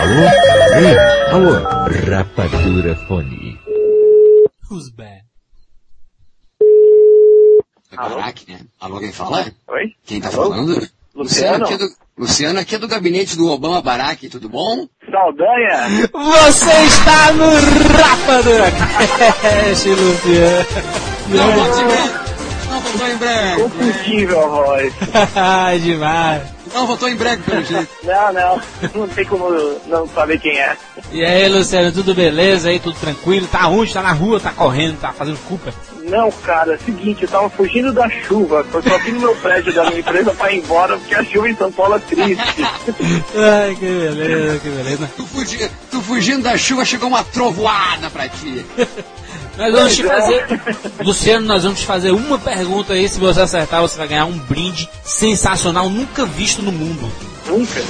Alô? 0.00 0.80
Ei, 0.80 0.98
alô? 1.32 2.10
Rapadura 2.16 2.96
Fone. 3.06 3.56
Who's 4.68 4.90
bad? 4.90 5.25
Barack, 7.96 8.50
né? 8.50 8.60
Alô, 8.80 8.98
quem 8.98 9.12
fala? 9.12 9.46
Oi? 9.68 9.92
Quem 10.04 10.20
tá 10.20 10.28
Alô? 10.28 10.50
falando? 10.50 10.88
Luciano? 11.14 11.64
aqui 11.64 11.74
é 11.74 11.78
do, 11.78 11.88
Luciano 12.18 12.58
aqui 12.60 12.74
é 12.74 12.78
do 12.78 12.86
gabinete 12.88 13.36
do 13.36 13.48
Obama 13.48 13.80
Barack, 13.80 14.28
tudo 14.28 14.48
bom? 14.48 14.86
Saldanha? 15.10 16.08
Você 16.12 16.70
está 16.86 17.32
no 17.32 17.46
Rapadura 17.96 18.70
Cast, 19.40 19.88
Luciano. 19.88 20.66
Não, 21.28 21.52
voltou 21.52 21.82
em 21.82 21.86
branco. 21.86 22.26
Não, 22.68 22.80
voltou 22.80 23.08
em 23.08 23.16
branco. 23.16 23.62
Confundível 23.62 24.40
a 24.44 24.46
voz. 24.48 24.94
Ai, 25.34 25.78
demais. 25.78 26.42
Não, 26.42 26.55
voltou 26.86 27.08
em 27.08 27.16
branco, 27.16 27.42
pelo 27.44 27.64
jeito. 27.64 27.88
Não, 28.04 28.32
não. 28.32 28.62
Não 28.94 29.08
tem 29.08 29.24
como 29.24 29.48
não 29.86 30.06
saber 30.08 30.38
quem 30.38 30.58
é. 30.58 30.76
E 31.10 31.24
aí, 31.24 31.48
Luciano, 31.48 31.90
tudo 31.92 32.14
beleza 32.14 32.68
aí? 32.68 32.78
Tudo 32.78 32.96
tranquilo? 32.98 33.46
Tá 33.46 33.66
onde? 33.68 33.92
Tá 33.92 34.02
na 34.02 34.12
rua? 34.12 34.38
Tá 34.38 34.52
correndo? 34.52 35.00
Tá 35.00 35.12
fazendo 35.12 35.38
culpa? 35.46 35.72
Não, 36.04 36.30
cara, 36.30 36.72
é 36.72 36.76
o 36.76 36.80
seguinte, 36.80 37.24
eu 37.24 37.28
tava 37.28 37.50
fugindo 37.50 37.92
da 37.92 38.08
chuva. 38.08 38.64
Eu 38.72 38.82
só 38.82 38.98
vim 38.98 39.12
no 39.12 39.20
meu 39.20 39.36
prédio 39.36 39.72
da 39.74 39.84
minha 39.86 39.98
empresa 39.98 40.32
pra 40.32 40.52
ir 40.52 40.58
embora, 40.58 40.96
porque 40.96 41.14
a 41.14 41.24
chuva 41.24 41.48
em 41.48 41.56
São 41.56 41.72
Paulo 41.72 41.96
é 41.96 41.98
triste. 41.98 42.62
Ai, 43.34 43.74
que 43.74 43.86
beleza, 43.86 44.58
que 44.60 44.68
beleza. 44.68 45.10
Tu, 45.16 45.26
fugi, 45.26 45.70
tu 45.90 46.00
fugindo 46.00 46.42
da 46.42 46.56
chuva, 46.56 46.84
chegou 46.84 47.08
uma 47.08 47.24
trovoada 47.24 48.08
pra 48.10 48.28
ti. 48.28 48.64
Nós 49.56 49.72
vamos 49.72 49.94
te 49.96 50.02
é. 50.02 50.08
fazer. 50.08 50.46
Luciano, 51.00 51.46
nós 51.46 51.62
vamos 51.62 51.80
te 51.80 51.86
fazer 51.86 52.10
uma 52.10 52.38
pergunta 52.38 52.92
aí. 52.92 53.08
Se 53.08 53.18
você 53.18 53.40
acertar, 53.40 53.80
você 53.80 53.96
vai 53.96 54.08
ganhar 54.08 54.26
um 54.26 54.38
brinde 54.38 54.88
sensacional, 55.04 55.88
nunca 55.88 56.24
visto 56.26 56.62
no 56.62 56.72
mundo. 56.72 57.10
Nunca. 57.46 57.80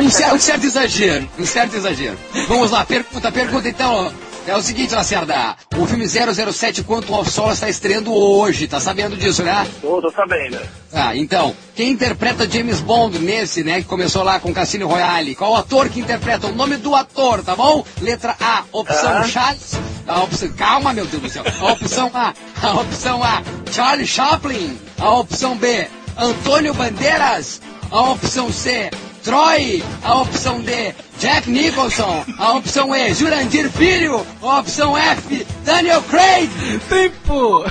Um 0.00 0.10
certo, 0.10 0.34
um 0.34 0.38
certo 0.38 0.64
exagero, 0.66 1.28
um 1.38 1.46
certo 1.46 1.76
exagero. 1.76 2.16
Vamos 2.48 2.70
lá, 2.70 2.84
pergunta, 2.84 3.32
pergunta 3.32 3.68
então. 3.68 4.12
É 4.46 4.54
o 4.54 4.60
seguinte, 4.60 4.94
Lacerda, 4.94 5.56
o 5.78 5.86
filme 5.86 6.06
007 6.06 6.84
Quantum 6.84 7.14
of 7.18 7.30
Solace 7.30 7.54
está 7.54 7.68
estreando 7.68 8.12
hoje, 8.12 8.68
tá 8.68 8.78
sabendo 8.78 9.16
disso, 9.16 9.42
né? 9.42 9.66
Tô, 9.80 10.02
tô 10.02 10.10
sabendo. 10.10 10.58
Ah, 10.92 11.16
então, 11.16 11.56
quem 11.74 11.90
interpreta 11.92 12.48
James 12.48 12.80
Bond 12.80 13.18
nesse, 13.20 13.64
né, 13.64 13.80
que 13.80 13.88
começou 13.88 14.22
lá 14.22 14.38
com 14.38 14.52
Cassino 14.52 14.86
Royale? 14.86 15.34
Qual 15.34 15.52
o 15.52 15.56
ator 15.56 15.88
que 15.88 15.98
interpreta? 15.98 16.46
O 16.46 16.54
nome 16.54 16.76
do 16.76 16.94
ator, 16.94 17.42
tá 17.42 17.56
bom? 17.56 17.84
Letra 18.02 18.36
A, 18.38 18.64
opção 18.70 19.16
Ah. 19.16 19.24
Charles. 19.26 19.72
A 20.06 20.22
opção, 20.22 20.48
calma, 20.52 20.92
meu 20.92 21.06
Deus 21.06 21.22
do 21.22 21.30
céu. 21.30 21.42
A 21.60 21.72
opção 21.72 22.10
A, 22.12 22.34
a 22.62 22.72
opção 22.80 23.24
A, 23.24 23.42
Charlie 23.72 24.06
Chaplin. 24.06 24.78
A 24.98 25.10
opção 25.14 25.56
B, 25.56 25.88
Antônio 26.18 26.74
Bandeiras. 26.74 27.62
A 27.90 28.10
opção 28.10 28.52
C, 28.52 28.90
Troy. 29.24 29.82
A 30.02 30.20
opção 30.20 30.60
D, 30.60 30.94
Jack 31.18 31.50
Nicholson. 31.50 32.24
A 32.38 32.52
opção 32.52 32.94
E, 32.94 33.14
Jurandir 33.14 33.70
Filho. 33.70 34.24
A 34.42 34.58
opção 34.60 34.96
F, 34.96 35.46
Daniel 35.64 36.02
Craig. 36.02 36.50
Tempo! 36.88 37.64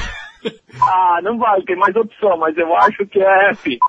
Ah, 0.81 1.19
não 1.24 1.38
vai, 1.38 1.62
tem 1.62 1.77
mais 1.77 1.95
opção, 1.95 2.36
mas 2.38 2.57
eu 2.57 2.75
acho 2.75 3.05
que 3.05 3.22
é 3.22 3.51
F. 3.51 3.79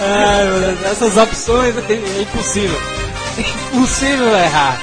Meu 0.00 0.60
Deus, 0.60 0.84
essas 0.84 1.16
opções 1.16 1.76
é 1.78 1.92
é 1.92 2.22
impossível. 2.22 2.78
Impossível 3.72 4.36
errar. 4.36 4.76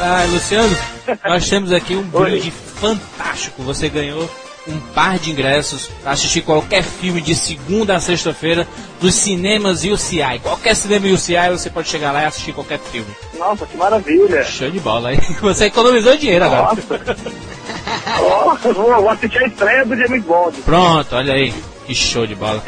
Ai, 0.00 0.26
Luciano, 0.26 0.76
nós 1.24 1.48
temos 1.48 1.72
aqui 1.72 1.94
um 1.94 2.02
brinde 2.02 2.50
fantástico. 2.50 3.62
Você 3.62 3.88
ganhou 3.88 4.28
um 4.68 4.78
par 4.94 5.18
de 5.18 5.30
ingressos 5.30 5.88
para 6.02 6.12
assistir 6.12 6.42
qualquer 6.42 6.82
filme 6.82 7.20
de 7.20 7.34
segunda 7.34 7.96
a 7.96 8.00
sexta-feira 8.00 8.66
dos 9.00 9.14
cinemas 9.14 9.84
UCI. 9.84 10.40
Qualquer 10.42 10.74
cinema 10.74 11.06
UCI 11.06 11.50
você 11.50 11.70
pode 11.70 11.88
chegar 11.88 12.12
lá 12.12 12.22
e 12.22 12.26
assistir 12.26 12.52
qualquer 12.52 12.78
filme. 12.78 13.08
Nossa, 13.38 13.66
que 13.66 13.76
maravilha. 13.76 14.42
Show 14.44 14.70
de 14.70 14.80
bola 14.80 15.10
aí. 15.10 15.18
Você 15.40 15.66
economizou 15.66 16.16
dinheiro 16.16 16.44
agora. 16.46 16.62
Nossa. 16.74 17.16
Ó, 18.20 18.54
vou, 18.72 19.10
assistir 19.10 19.38
a 19.42 19.46
estreia 19.46 19.84
do 19.84 19.96
James 19.96 20.24
Bond. 20.24 20.56
Pronto, 20.62 21.14
olha 21.14 21.34
aí. 21.34 21.52
Que 21.86 21.94
show 21.94 22.26
de 22.26 22.34
bola. 22.34 22.60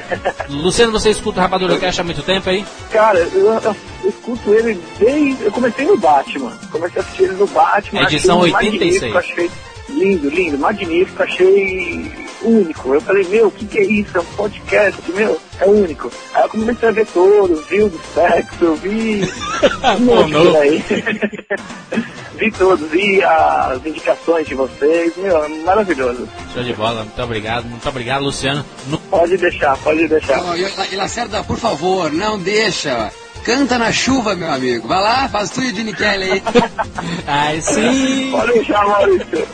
Luciano, 0.48 0.92
você 0.92 1.10
escuta 1.10 1.40
o 1.40 1.42
Rapadura 1.42 1.76
Cash 1.78 1.98
há 1.98 2.04
muito 2.04 2.22
tempo 2.22 2.48
aí? 2.50 2.64
Cara, 2.92 3.18
eu, 3.18 3.46
eu- 3.54 3.76
eu 4.04 4.08
escuto 4.10 4.54
ele 4.54 4.80
desde. 4.98 5.42
Eu 5.44 5.50
comecei 5.50 5.84
no 5.86 5.96
Batman. 5.96 6.52
Comecei 6.70 7.00
a 7.00 7.04
assistir 7.04 7.22
ele 7.24 7.32
no 7.32 7.46
Batman. 7.48 8.02
Edição 8.02 8.42
achei 8.42 8.54
86. 8.54 9.12
magnífico, 9.12 9.18
Achei 9.18 9.50
lindo, 9.88 10.28
lindo, 10.30 10.58
magnífico, 10.58 11.22
achei 11.22 12.10
único. 12.42 12.94
Eu 12.94 13.00
falei, 13.00 13.24
meu, 13.24 13.48
o 13.48 13.50
que, 13.50 13.66
que 13.66 13.78
é 13.78 13.84
isso? 13.84 14.16
É 14.16 14.20
um 14.20 14.24
podcast, 14.24 15.00
meu, 15.12 15.40
é 15.60 15.66
único. 15.66 16.10
Aí 16.34 16.42
eu 16.44 16.48
comecei 16.48 16.88
a 16.88 16.92
ver 16.92 17.06
todos, 17.06 17.66
vi 17.66 17.82
o 17.82 17.88
do 17.88 18.00
sexo, 18.14 18.74
vi. 18.76 19.22
um 19.98 20.04
monte 20.04 20.56
aí. 20.56 20.84
vi 22.38 22.50
todos, 22.52 22.88
vi 22.90 23.22
as 23.24 23.84
indicações 23.84 24.46
de 24.46 24.54
vocês, 24.54 25.16
meu, 25.16 25.42
é 25.44 25.48
maravilhoso. 25.64 26.28
Show 26.54 26.62
de 26.62 26.72
bola, 26.74 27.02
muito 27.02 27.22
obrigado, 27.22 27.64
muito 27.66 27.88
obrigado, 27.88 28.22
Luciano. 28.22 28.64
No- 28.86 28.98
Pode 28.98 29.36
deixar, 29.36 29.76
pode 29.78 30.06
deixar. 30.06 30.40
Oh, 30.44 30.54
e, 30.54 30.64
e 30.92 30.96
Lacerda, 30.96 31.42
por 31.42 31.56
favor, 31.58 32.12
não 32.12 32.38
deixa. 32.38 33.10
Canta 33.44 33.78
na 33.78 33.90
chuva, 33.92 34.34
meu 34.34 34.50
amigo. 34.52 34.86
Vai 34.86 35.00
lá, 35.02 35.28
faz 35.28 35.50
tu 35.50 35.62
e 35.62 35.72
o 35.72 35.74
Gene 35.74 35.94
Kelly 35.94 36.30
aí. 36.32 36.42
Ai, 37.26 37.60
sim! 37.60 38.30
Pode 38.30 38.52
deixar, 38.52 38.86
Maurício. 38.86 39.48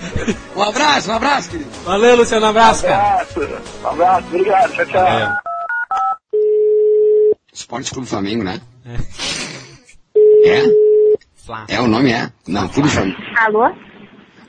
Um 0.57 0.63
abraço, 0.63 1.11
um 1.11 1.15
abraço, 1.15 1.51
querido. 1.51 1.71
Valeu, 1.85 2.17
Luciano, 2.17 2.47
um 2.47 2.51
abraço, 2.51 2.83
cara. 2.83 3.03
abraço, 3.03 3.41
um 3.83 3.87
abraço, 3.89 4.27
obrigado, 4.29 4.73
tchau, 4.73 4.87
tchau. 4.87 5.05
Valeu. 5.05 5.29
Esporte 7.53 7.93
Clube 7.93 8.09
Flamengo, 8.09 8.43
né? 8.43 8.61
É? 10.45 10.63
Flá. 11.45 11.65
É 11.69 11.81
o 11.81 11.87
nome, 11.87 12.11
é? 12.13 12.31
Não, 12.49 12.69
Clube 12.69 12.89
Flamengo. 12.89 13.17
Alô? 13.37 13.73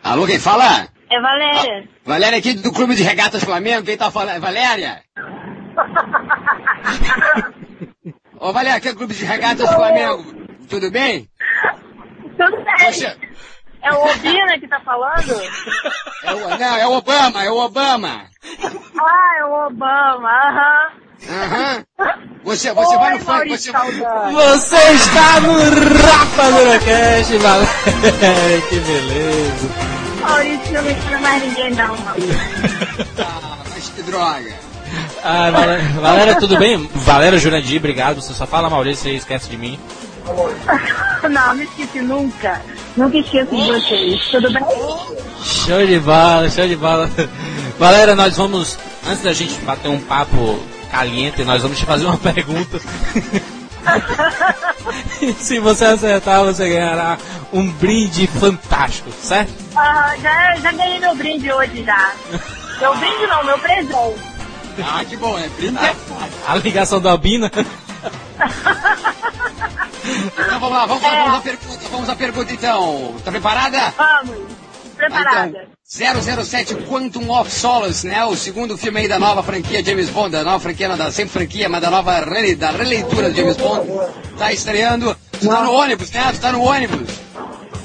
Alô, 0.03 0.25
quem 0.25 0.39
fala? 0.39 0.87
É 1.09 1.21
Valéria. 1.21 1.87
Valéria 2.03 2.39
aqui 2.39 2.53
do 2.53 2.71
Clube 2.71 2.95
de 2.95 3.03
Regatas 3.03 3.43
Flamengo, 3.43 3.85
quem 3.85 3.95
tá 3.95 4.09
falando? 4.09 4.41
Valéria? 4.41 5.01
Ô, 8.45 8.53
Valéria, 8.53 8.77
aqui 8.77 8.89
é 8.89 8.91
o 8.91 8.95
Clube 8.95 9.15
de 9.15 9.25
Regatas 9.25 9.67
Flamengo. 9.73 10.23
Tudo 10.69 10.91
bem? 10.91 11.27
Tudo 12.37 12.55
bem. 12.63 12.75
Poxa, 12.85 13.17
É 13.81 13.91
o 13.91 14.03
Obina 14.03 14.59
que 14.59 14.67
tá 14.67 14.79
falando? 14.81 15.31
é 16.23 16.31
o, 16.31 16.49
não, 16.59 16.77
é 16.77 16.85
o 16.87 16.91
Obama, 16.91 17.43
é 17.43 17.49
o 17.49 17.57
Obama. 17.57 18.27
Ah, 18.99 19.39
é 19.39 19.45
o 19.45 19.65
Obama, 19.65 20.29
aham. 20.29 20.91
Aham. 21.27 21.85
Você, 22.43 22.71
você 22.71 22.97
vai 22.97 23.13
no 23.17 23.19
funk, 23.21 23.49
você 23.49 23.71
vai... 23.71 23.91
Você 24.33 24.91
está 24.93 25.39
no 25.41 25.53
Rapadura 26.03 26.79
Cash, 26.81 27.41
valeu. 27.41 28.61
que 28.69 28.79
beleza. 28.79 29.69
Maurício 30.21 30.71
não 30.73 30.83
me 30.83 30.95
chama 31.01 31.19
mais 31.19 31.43
ninguém 31.43 31.71
não, 31.71 31.97
Maurício. 31.97 32.35
Ah, 33.25 33.63
mas 33.73 33.89
que 33.89 34.03
droga. 34.03 34.64
Ah, 35.27 35.49
Valéria, 35.99 36.35
tudo 36.39 36.55
bem? 36.55 36.87
Valéria 36.93 37.39
Jurandir, 37.39 37.79
obrigado. 37.79 38.21
Você 38.21 38.31
só 38.31 38.45
fala 38.45 38.69
Maurício 38.69 39.09
e 39.09 39.15
esquece 39.15 39.49
de 39.49 39.57
mim. 39.57 39.79
Não, 41.27 41.55
não 41.55 41.63
esqueci 41.63 42.01
nunca. 42.01 42.61
Nunca 42.95 43.17
esqueço 43.17 43.49
de 43.55 43.63
vocês. 43.63 44.21
Tudo 44.29 44.53
bem? 44.53 44.63
Show 45.43 45.87
de 45.87 45.99
bola, 45.99 46.47
show 46.51 46.67
de 46.67 46.75
bola. 46.75 47.09
Valéria, 47.79 48.13
nós 48.13 48.37
vamos, 48.37 48.77
antes 49.07 49.23
da 49.23 49.33
gente 49.33 49.55
bater 49.61 49.87
um 49.89 49.99
papo 49.99 50.59
caliente, 50.91 51.43
nós 51.43 51.63
vamos 51.63 51.79
te 51.79 51.85
fazer 51.85 52.05
uma 52.05 52.17
pergunta. 52.21 52.79
Se 55.39 55.59
você 55.59 55.85
acertar, 55.85 56.43
você 56.43 56.69
ganhará 56.69 57.17
um 57.51 57.67
brinde 57.71 58.27
fantástico, 58.27 59.11
certo? 59.11 59.51
Ah, 59.75 60.13
já, 60.21 60.55
já 60.57 60.71
ganhei 60.71 60.99
meu 60.99 61.15
brinde 61.15 61.51
hoje 61.51 61.83
já. 61.83 62.13
Meu 62.79 62.95
brinde 62.95 63.27
não, 63.27 63.43
meu 63.43 63.57
presente. 63.57 64.34
Ah, 64.83 65.05
que 65.05 65.15
bom, 65.15 65.37
é 65.37 65.47
brinca. 65.49 65.95
A 66.47 66.55
ligação 66.55 66.99
da 66.99 67.11
Albina. 67.11 67.51
Então 70.05 70.59
vamos 70.59 70.77
lá, 70.77 70.85
vamos, 70.85 71.03
lá, 71.03 71.09
vamos 71.09 71.39
à 71.39 71.41
pergunta, 71.41 71.79
vamos 71.91 72.09
à 72.09 72.15
pergunta 72.15 72.53
então. 72.53 73.15
Tá 73.23 73.31
preparada? 73.31 73.93
Vamos. 73.97 74.37
Preparada. 74.95 75.67
Então, 75.93 76.43
007 76.43 76.75
Quantum 76.87 77.29
of 77.31 77.51
Solace, 77.51 78.07
né? 78.07 78.23
O 78.25 78.35
segundo 78.35 78.77
filme 78.77 79.01
aí 79.01 79.07
da 79.07 79.19
nova 79.19 79.43
franquia 79.43 79.83
James 79.83 80.09
Bond, 80.09 80.31
da 80.31 80.43
nova 80.43 80.59
franquia, 80.59 80.87
não 80.87 80.97
da 80.97 81.11
sempre 81.11 81.33
franquia, 81.33 81.69
mas 81.69 81.81
da 81.81 81.89
nova 81.89 82.19
rele, 82.19 82.55
da 82.55 82.71
releitura 82.71 83.29
de 83.29 83.37
James 83.37 83.57
Bond. 83.57 83.87
Tá 84.37 84.51
estreando. 84.51 85.15
Tu 85.39 85.47
tá 85.47 85.61
no 85.61 85.71
ônibus, 85.73 86.11
né? 86.11 86.31
Tu 86.31 86.39
tá 86.39 86.51
no 86.51 86.61
ônibus. 86.61 87.09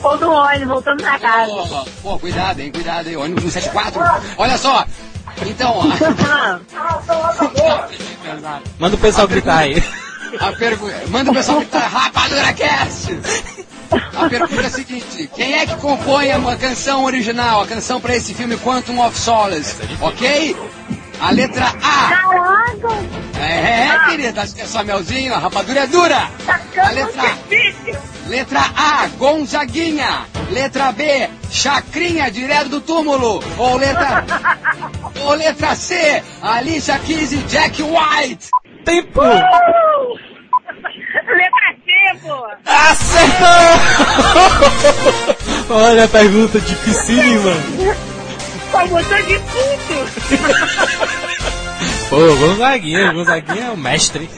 Ou 0.03 0.17
do 0.17 0.31
ônibus, 0.31 0.69
voltando 0.69 1.03
pra 1.03 1.19
casa. 1.19 1.53
Pô, 1.53 1.87
pô, 2.03 2.19
cuidado, 2.19 2.61
hein? 2.61 2.71
Cuidado, 2.73 3.09
hein? 3.09 3.17
Ônibus 3.17 3.53
174. 3.53 4.01
Olha 4.39 4.57
só. 4.57 4.87
Então, 5.47 5.81
Ah, 8.43 8.61
Manda 8.79 8.97
o 8.97 8.99
pessoal 8.99 9.27
gritar 9.29 9.59
aí. 9.59 9.83
a 10.39 10.53
pergunta. 10.53 10.95
Manda 11.09 11.31
o 11.31 11.35
pessoal 11.35 11.59
gritar 11.59 11.89
Rapadura 11.89 12.53
Cast! 12.53 13.19
A 14.17 14.29
pergunta 14.29 14.63
é 14.63 14.67
a 14.67 14.71
seguinte: 14.71 15.31
quem 15.35 15.55
é 15.55 15.67
que 15.67 15.75
compõe 15.77 16.31
a 16.31 16.57
canção 16.57 17.05
original, 17.05 17.63
a 17.63 17.67
canção 17.67 18.01
pra 18.01 18.15
esse 18.17 18.35
filme 18.35 18.57
Quantum 18.59 19.01
of 19.05 19.19
Solace? 19.19 19.77
Ok? 20.01 20.57
A 21.21 21.31
letra 21.33 21.67
A 21.83 22.09
Caraca! 22.09 23.21
É, 23.41 24.09
querida, 24.09 24.43
acho 24.43 24.55
que 24.55 24.61
é 24.63 24.67
só 24.67 24.83
melzinho, 24.85 25.35
a 25.35 25.39
rapadura 25.39 25.81
é 25.81 25.87
dura. 25.87 26.29
A 26.83 26.91
letra, 26.91 27.23
difícil. 27.49 27.99
letra 28.29 28.61
A, 28.77 29.07
Gonzaguinha. 29.19 30.25
Letra 30.51 30.91
B, 30.93 31.29
Chacrinha, 31.51 32.31
direto 32.31 32.69
do 32.71 32.81
túmulo. 32.81 33.43
Ou 33.59 33.77
letra, 33.77 34.25
ou 35.25 35.35
letra 35.35 35.75
C, 35.75 36.23
Alicia 36.43 36.99
Keys 36.99 37.33
e 37.33 37.39
Jack 37.45 37.83
White. 37.83 38.51
Tempo! 38.85 39.21
Uh! 39.21 40.19
Letra 41.31 41.75
C, 41.85 41.91
pô. 42.23 42.47
Acertou! 42.67 43.47
Olha 45.77 46.05
a 46.05 46.09
pergunta 46.09 46.61
dificílima. 46.61 47.53
Só 48.71 48.87
botou 48.87 49.23
de 49.23 49.39
tudo. 49.39 50.07
Pô, 52.11 52.17
Gonzaguinha, 52.37 53.13
Gonzaguinha 53.13 53.67
é 53.67 53.71
o 53.71 53.77
mestre. 53.77 54.29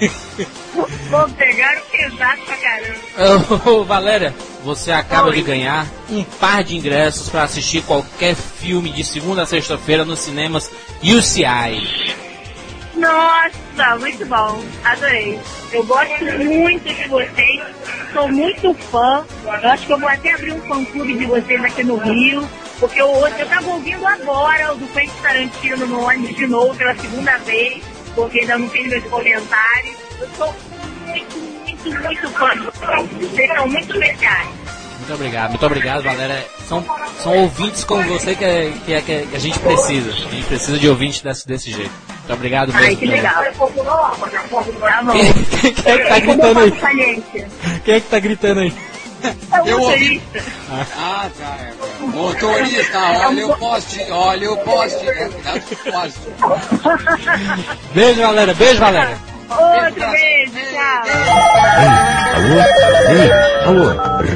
Vou 1.13 1.29
pegar 1.29 1.77
o 1.77 1.81
pesado 1.91 2.41
pra 2.47 2.57
caramba. 2.57 3.69
Ô, 3.71 3.85
Valéria, 3.85 4.35
você 4.65 4.91
acaba 4.91 5.31
de 5.31 5.43
ganhar 5.43 5.87
um 6.09 6.25
par 6.25 6.65
de 6.65 6.75
ingressos 6.75 7.29
para 7.29 7.43
assistir 7.43 7.83
qualquer 7.83 8.35
filme 8.35 8.91
de 8.91 9.05
segunda 9.05 9.43
a 9.43 9.47
sexta-feira 9.47 10.07
nos 10.07 10.21
cinemas 10.21 10.73
UCI. 11.03 12.17
Nossa, 12.95 13.99
muito 14.01 14.25
bom. 14.25 14.65
Adorei. 14.85 15.39
Eu 15.71 15.85
gosto 15.85 16.25
muito 16.25 16.83
de 16.83 17.09
vocês. 17.09 17.63
Sou 18.15 18.29
muito 18.29 18.73
fã. 18.91 19.23
Eu 19.45 19.69
acho 19.71 19.87
que 19.87 19.93
eu 19.93 19.99
vou 19.99 20.09
até 20.09 20.33
abrir 20.33 20.53
um 20.55 20.63
fã-clube 20.63 21.13
de 21.13 21.27
vocês 21.27 21.63
aqui 21.63 21.85
no 21.85 21.99
Rio. 21.99 22.49
Porque 22.81 23.03
eu, 23.03 23.09
eu 23.09 23.47
tava 23.49 23.69
ouvindo 23.69 24.07
agora 24.07 24.73
o 24.73 24.79
do 24.79 24.87
Quentin 24.95 25.13
Tarantino 25.21 25.87
no 25.87 26.07
ônibus 26.07 26.35
de 26.35 26.47
novo 26.47 26.75
pela 26.75 26.97
segunda 26.97 27.37
vez. 27.41 27.85
Porque 28.15 28.41
ainda 28.41 28.57
não 28.57 28.71
fiz 28.71 28.89
meus 28.89 29.05
comentários. 29.05 29.97
Eu 30.19 30.29
sou 30.39 30.55
muito, 31.13 31.37
muito, 31.39 32.03
muito 32.03 32.31
fã 32.31 32.51
de 32.55 32.61
vocês. 32.61 33.31
Vocês 33.31 33.55
são 33.55 33.69
muito 33.69 33.93
especiais. 33.97 34.49
Muito 34.99 35.15
obrigado, 35.15 35.51
muito 35.51 35.67
obrigado, 35.67 36.03
Valéria. 36.05 36.47
São, 36.69 36.85
são 37.23 37.37
ouvintes 37.37 37.83
como 37.85 38.03
você 38.05 38.35
que, 38.37 38.45
é- 38.45 38.73
que, 38.87 38.93
é- 38.95 39.01
que 39.03 39.13
é- 39.13 39.27
que 39.31 39.37
a 39.37 39.41
gente 39.41 39.59
precisa. 39.59 40.11
A 40.11 40.15
gente 40.15 40.47
precisa 40.47 40.79
de 40.79 40.89
ouvintes 40.89 41.21
desse, 41.21 41.47
desse 41.47 41.71
jeito. 41.73 41.91
Muito 42.19 42.33
obrigado 42.35 42.73
mesmo. 42.73 42.87
Ai, 42.87 42.95
que 42.97 43.07
legal. 43.07 43.43
Quem, 45.13 45.33
quem 45.75 45.93
é 45.93 45.99
que 45.99 46.09
tá 46.09 46.19
gritando 46.21 46.61
aí? 46.61 46.73
Quem 47.85 47.95
é 47.95 48.01
que 48.01 48.09
tá 48.09 48.19
gritando 48.21 48.61
aí? 48.61 48.73
É 49.53 49.61
o 49.63 49.67
Eu 49.69 49.81
ouvi. 49.81 50.21
motorista. 50.21 50.53
Ah, 50.99 51.31
tá. 51.39 51.57
é. 51.61 51.73
Motorista, 52.07 52.99
olha 53.27 53.47
o 53.47 53.57
poste, 53.57 54.01
olha 54.11 54.53
o 54.53 54.57
poste. 54.59 55.05
Cuidado 55.05 55.61
com 55.61 55.75
o 55.75 55.93
poste. 55.93 56.21
Beijo, 57.95 58.21
Valéria. 58.23 58.55
Beijo, 58.55 58.81
Valéria. 58.81 59.19
Outro 59.51 60.11
beijo, 60.11 60.61
tchau. 60.71 61.03
Alô? 62.35 62.57
Ei, 63.11 63.31
alô? 63.67 63.87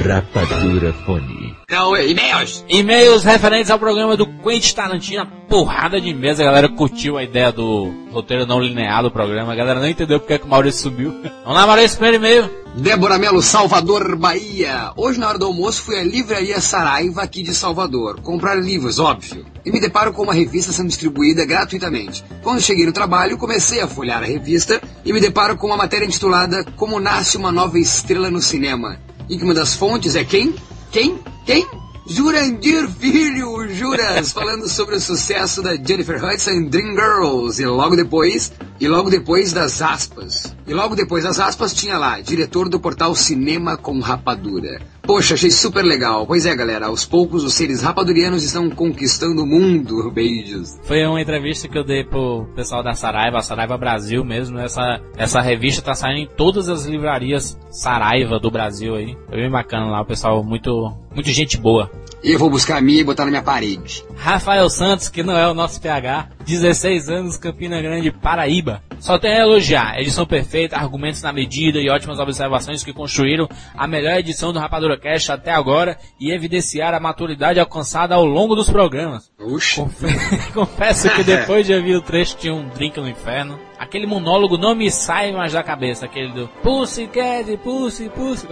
Rapadura 0.09 0.93
Fone. 1.05 1.36
Então, 1.69 1.97
e-mails. 1.97 2.65
E-mails 2.69 3.25
referentes 3.25 3.73
ao 3.73 3.79
programa 3.81 4.17
do 4.17 4.25
Quentin 4.25 4.73
Tarantino, 4.73 5.27
porrada 5.49 6.01
de 6.01 6.15
mesa, 6.15 6.45
a 6.45 6.47
galera 6.47 6.69
curtiu 6.69 7.19
a 7.19 7.25
ideia 7.25 7.51
do 7.51 7.93
roteiro 8.13 8.47
não 8.47 8.61
linear 8.61 9.03
do 9.03 9.11
programa, 9.11 9.53
a 9.53 9.57
galera 9.57 9.81
não 9.81 9.89
entendeu 9.89 10.21
porque 10.21 10.35
é 10.35 10.39
que 10.39 10.45
o 10.45 10.49
Maurício 10.49 10.83
subiu. 10.83 11.11
Vamos 11.43 11.59
lá, 11.59 11.67
Maurício, 11.67 11.99
primeiro 11.99 12.25
e-mail. 12.25 12.51
Débora 12.77 13.19
Melo, 13.19 13.43
Salvador, 13.43 14.15
Bahia. 14.15 14.93
Hoje, 14.97 15.19
na 15.19 15.29
hora 15.29 15.39
do 15.41 15.47
almoço, 15.47 15.83
fui 15.83 15.99
à 15.99 16.05
Livraria 16.05 16.61
Saraiva, 16.61 17.23
aqui 17.23 17.43
de 17.43 17.53
Salvador, 17.53 18.21
comprar 18.21 18.55
livros, 18.55 19.01
óbvio. 19.01 19.45
E 19.65 19.73
me 19.73 19.81
deparo 19.81 20.13
com 20.13 20.23
uma 20.23 20.35
revista 20.35 20.71
sendo 20.71 20.87
distribuída 20.87 21.45
gratuitamente. 21.45 22.23
Quando 22.45 22.63
cheguei 22.63 22.87
no 22.87 22.93
trabalho, 22.93 23.37
comecei 23.37 23.81
a 23.81 23.89
folhear 23.89 24.23
a 24.23 24.27
revista 24.27 24.81
e 25.05 25.13
me 25.13 25.21
deparo 25.21 25.57
com 25.57 25.67
uma 25.67 25.77
matéria 25.77 26.07
intitulada 26.07 26.65
Como 26.77 27.01
Nasce 27.01 27.37
uma 27.37 27.51
Nova 27.51 27.77
Estrela 27.77 28.31
no 28.31 28.41
Cinema. 28.41 29.01
Em 29.29 29.37
que 29.37 29.43
uma 29.43 29.53
das 29.53 29.75
fontes 29.75 30.15
é 30.15 30.23
quem? 30.23 30.55
Quem? 30.97 31.19
Quem? 31.45 31.67
Jurandir 32.07 32.89
Filho, 32.89 33.69
Juras, 33.69 34.33
falando 34.33 34.67
sobre 34.67 34.95
o 34.95 35.01
sucesso 35.01 35.61
da 35.61 35.77
Jennifer 35.77 36.25
Hudson 36.25 36.53
em 36.53 36.69
Dreamgirls. 36.71 37.61
E 37.61 37.67
logo 37.67 37.95
depois, 37.95 38.51
e 38.81 38.89
logo 38.89 39.11
depois 39.11 39.53
das 39.53 39.83
aspas. 39.83 40.57
E 40.67 40.73
logo 40.73 40.97
depois 40.97 41.25
das 41.25 41.39
aspas 41.39 41.75
tinha 41.75 41.99
lá, 41.99 42.19
diretor 42.23 42.71
do 42.71 42.81
portal 42.81 43.15
Cinema 43.15 43.77
com 43.77 44.01
Rapadura. 44.01 44.81
Poxa, 45.07 45.35
achei 45.35 45.51
super 45.51 45.85
legal. 45.85 46.27
Pois 46.27 46.45
é, 46.47 46.55
galera, 46.55 46.87
aos 46.87 47.05
poucos 47.05 47.45
os 47.45 47.55
seres 47.55 47.81
rapadurianos 47.81 48.43
estão 48.43 48.69
conquistando 48.69 49.45
o 49.45 49.47
mundo. 49.47 50.11
Beijos. 50.13 50.79
Foi 50.83 51.07
uma 51.07 51.21
entrevista 51.21 51.69
que 51.69 51.79
eu 51.79 51.85
dei 51.85 52.03
pro 52.03 52.47
pessoal 52.57 52.83
da 52.83 52.93
Saraiva, 52.93 53.41
Saraiva 53.41 53.79
Brasil 53.79 54.25
mesmo. 54.25 54.59
Essa, 54.59 55.01
essa 55.17 55.41
revista 55.41 55.81
tá 55.81 55.95
saindo 55.95 56.21
em 56.21 56.37
todas 56.37 56.69
as 56.69 56.87
livrarias 56.87 57.57
Saraiva 57.71 58.41
do 58.41 58.51
Brasil 58.51 58.97
aí. 58.97 59.17
Foi 59.29 59.39
bem 59.39 59.51
bacana 59.51 59.87
lá, 59.87 60.01
o 60.01 60.07
pessoal 60.07 60.43
muito, 60.43 60.93
muito 61.15 61.31
gente 61.31 61.57
boa. 61.57 61.89
E 62.25 62.33
eu 62.33 62.39
vou 62.39 62.51
buscar 62.51 62.79
a 62.79 62.81
minha 62.81 63.01
e 63.01 63.05
botar 63.05 63.25
na 63.25 63.31
minha 63.31 63.43
parede. 63.43 64.05
Rafael 64.17 64.69
Santos, 64.69 65.09
que 65.09 65.23
não 65.23 65.39
é 65.39 65.49
o 65.49 65.55
nosso 65.55 65.81
PH, 65.81 66.31
16 66.45 67.09
anos, 67.09 67.37
Campina 67.37 67.81
Grande, 67.81 68.11
Paraíba. 68.11 68.83
Só 68.99 69.19
tem 69.19 69.33
a 69.33 69.41
elogiar, 69.41 70.01
edição 70.01 70.27
perfeita, 70.27 70.77
argumentos 70.77 71.23
na 71.23 71.33
medida 71.33 71.79
e 71.79 71.89
ótimas 71.89 72.19
observações 72.19 72.83
que 72.83 72.93
construíram 72.93 73.49
a 73.77 73.87
melhor 73.87 74.19
edição 74.19 74.53
do 74.53 74.59
Rapadura 74.59 74.99
Cast 74.99 75.31
até 75.31 75.53
agora 75.53 75.97
e 76.19 76.33
evidenciar 76.33 76.93
a 76.93 76.99
maturidade 76.99 77.61
alcançada 77.61 78.15
ao 78.15 78.25
longo 78.25 78.57
dos 78.57 78.69
programas. 78.69 79.31
Oxe. 79.39 79.81
Confe- 79.81 80.07
Confesso 80.53 81.11
que 81.11 81.23
depois 81.23 81.67
de 81.67 81.75
ouvir 81.75 81.95
o 81.97 82.03
trecho 82.03 82.37
tinha 82.37 82.55
um 82.55 82.69
drink 82.71 82.99
no 82.99 83.09
inferno. 83.09 83.59
Aquele 83.79 84.07
monólogo 84.07 84.57
não 84.59 84.75
me 84.75 84.91
sai 84.91 85.31
mais 85.33 85.53
da 85.53 85.63
cabeça, 85.63 86.07
aquele 86.07 86.33
do 86.33 86.49
Pussy 86.63 87.07
Cat, 87.07 87.57
Pussy, 87.63 88.09
Pussy. 88.09 88.47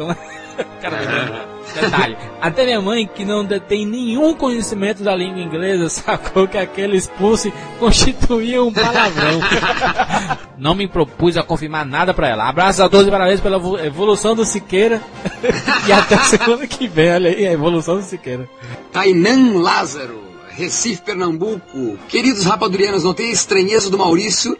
Cara, 0.80 1.00
me 1.00 1.06
lembra. 1.06 1.54
Detalhe, 1.80 2.16
até 2.40 2.64
minha 2.64 2.80
mãe, 2.80 3.06
que 3.06 3.24
não 3.24 3.44
detém 3.44 3.84
nenhum 3.86 4.34
conhecimento 4.34 5.02
da 5.02 5.14
língua 5.16 5.40
inglesa, 5.40 5.88
sacou 5.90 6.46
que 6.46 6.58
aquele 6.58 6.96
expulse 6.96 7.52
constituía 7.78 8.62
um 8.62 8.72
palavrão. 8.72 9.40
Não 10.56 10.72
me 10.74 10.86
propus 10.86 11.36
a 11.36 11.42
confirmar 11.42 11.84
nada 11.84 12.14
pra 12.14 12.28
ela. 12.28 12.48
Abraços 12.48 12.80
a 12.80 12.88
todos 12.88 13.08
e 13.08 13.10
parabéns 13.10 13.40
pela 13.40 13.56
evo- 13.56 13.78
evolução 13.78 14.36
do 14.36 14.44
Siqueira. 14.44 15.02
e 15.88 15.92
até 15.92 16.16
semana 16.18 16.64
que 16.66 16.86
vem, 16.86 17.12
olha 17.12 17.30
aí, 17.30 17.44
a 17.46 17.52
evolução 17.52 17.96
do 17.96 18.02
Siqueira. 18.02 18.48
Tainan 18.92 19.58
Lázaro, 19.58 20.22
Recife, 20.50 21.02
Pernambuco. 21.02 21.98
Queridos 22.08 22.44
rapadurianos, 22.44 23.02
notei 23.02 23.30
a 23.30 23.32
estranheza 23.32 23.90
do 23.90 23.98
Maurício 23.98 24.56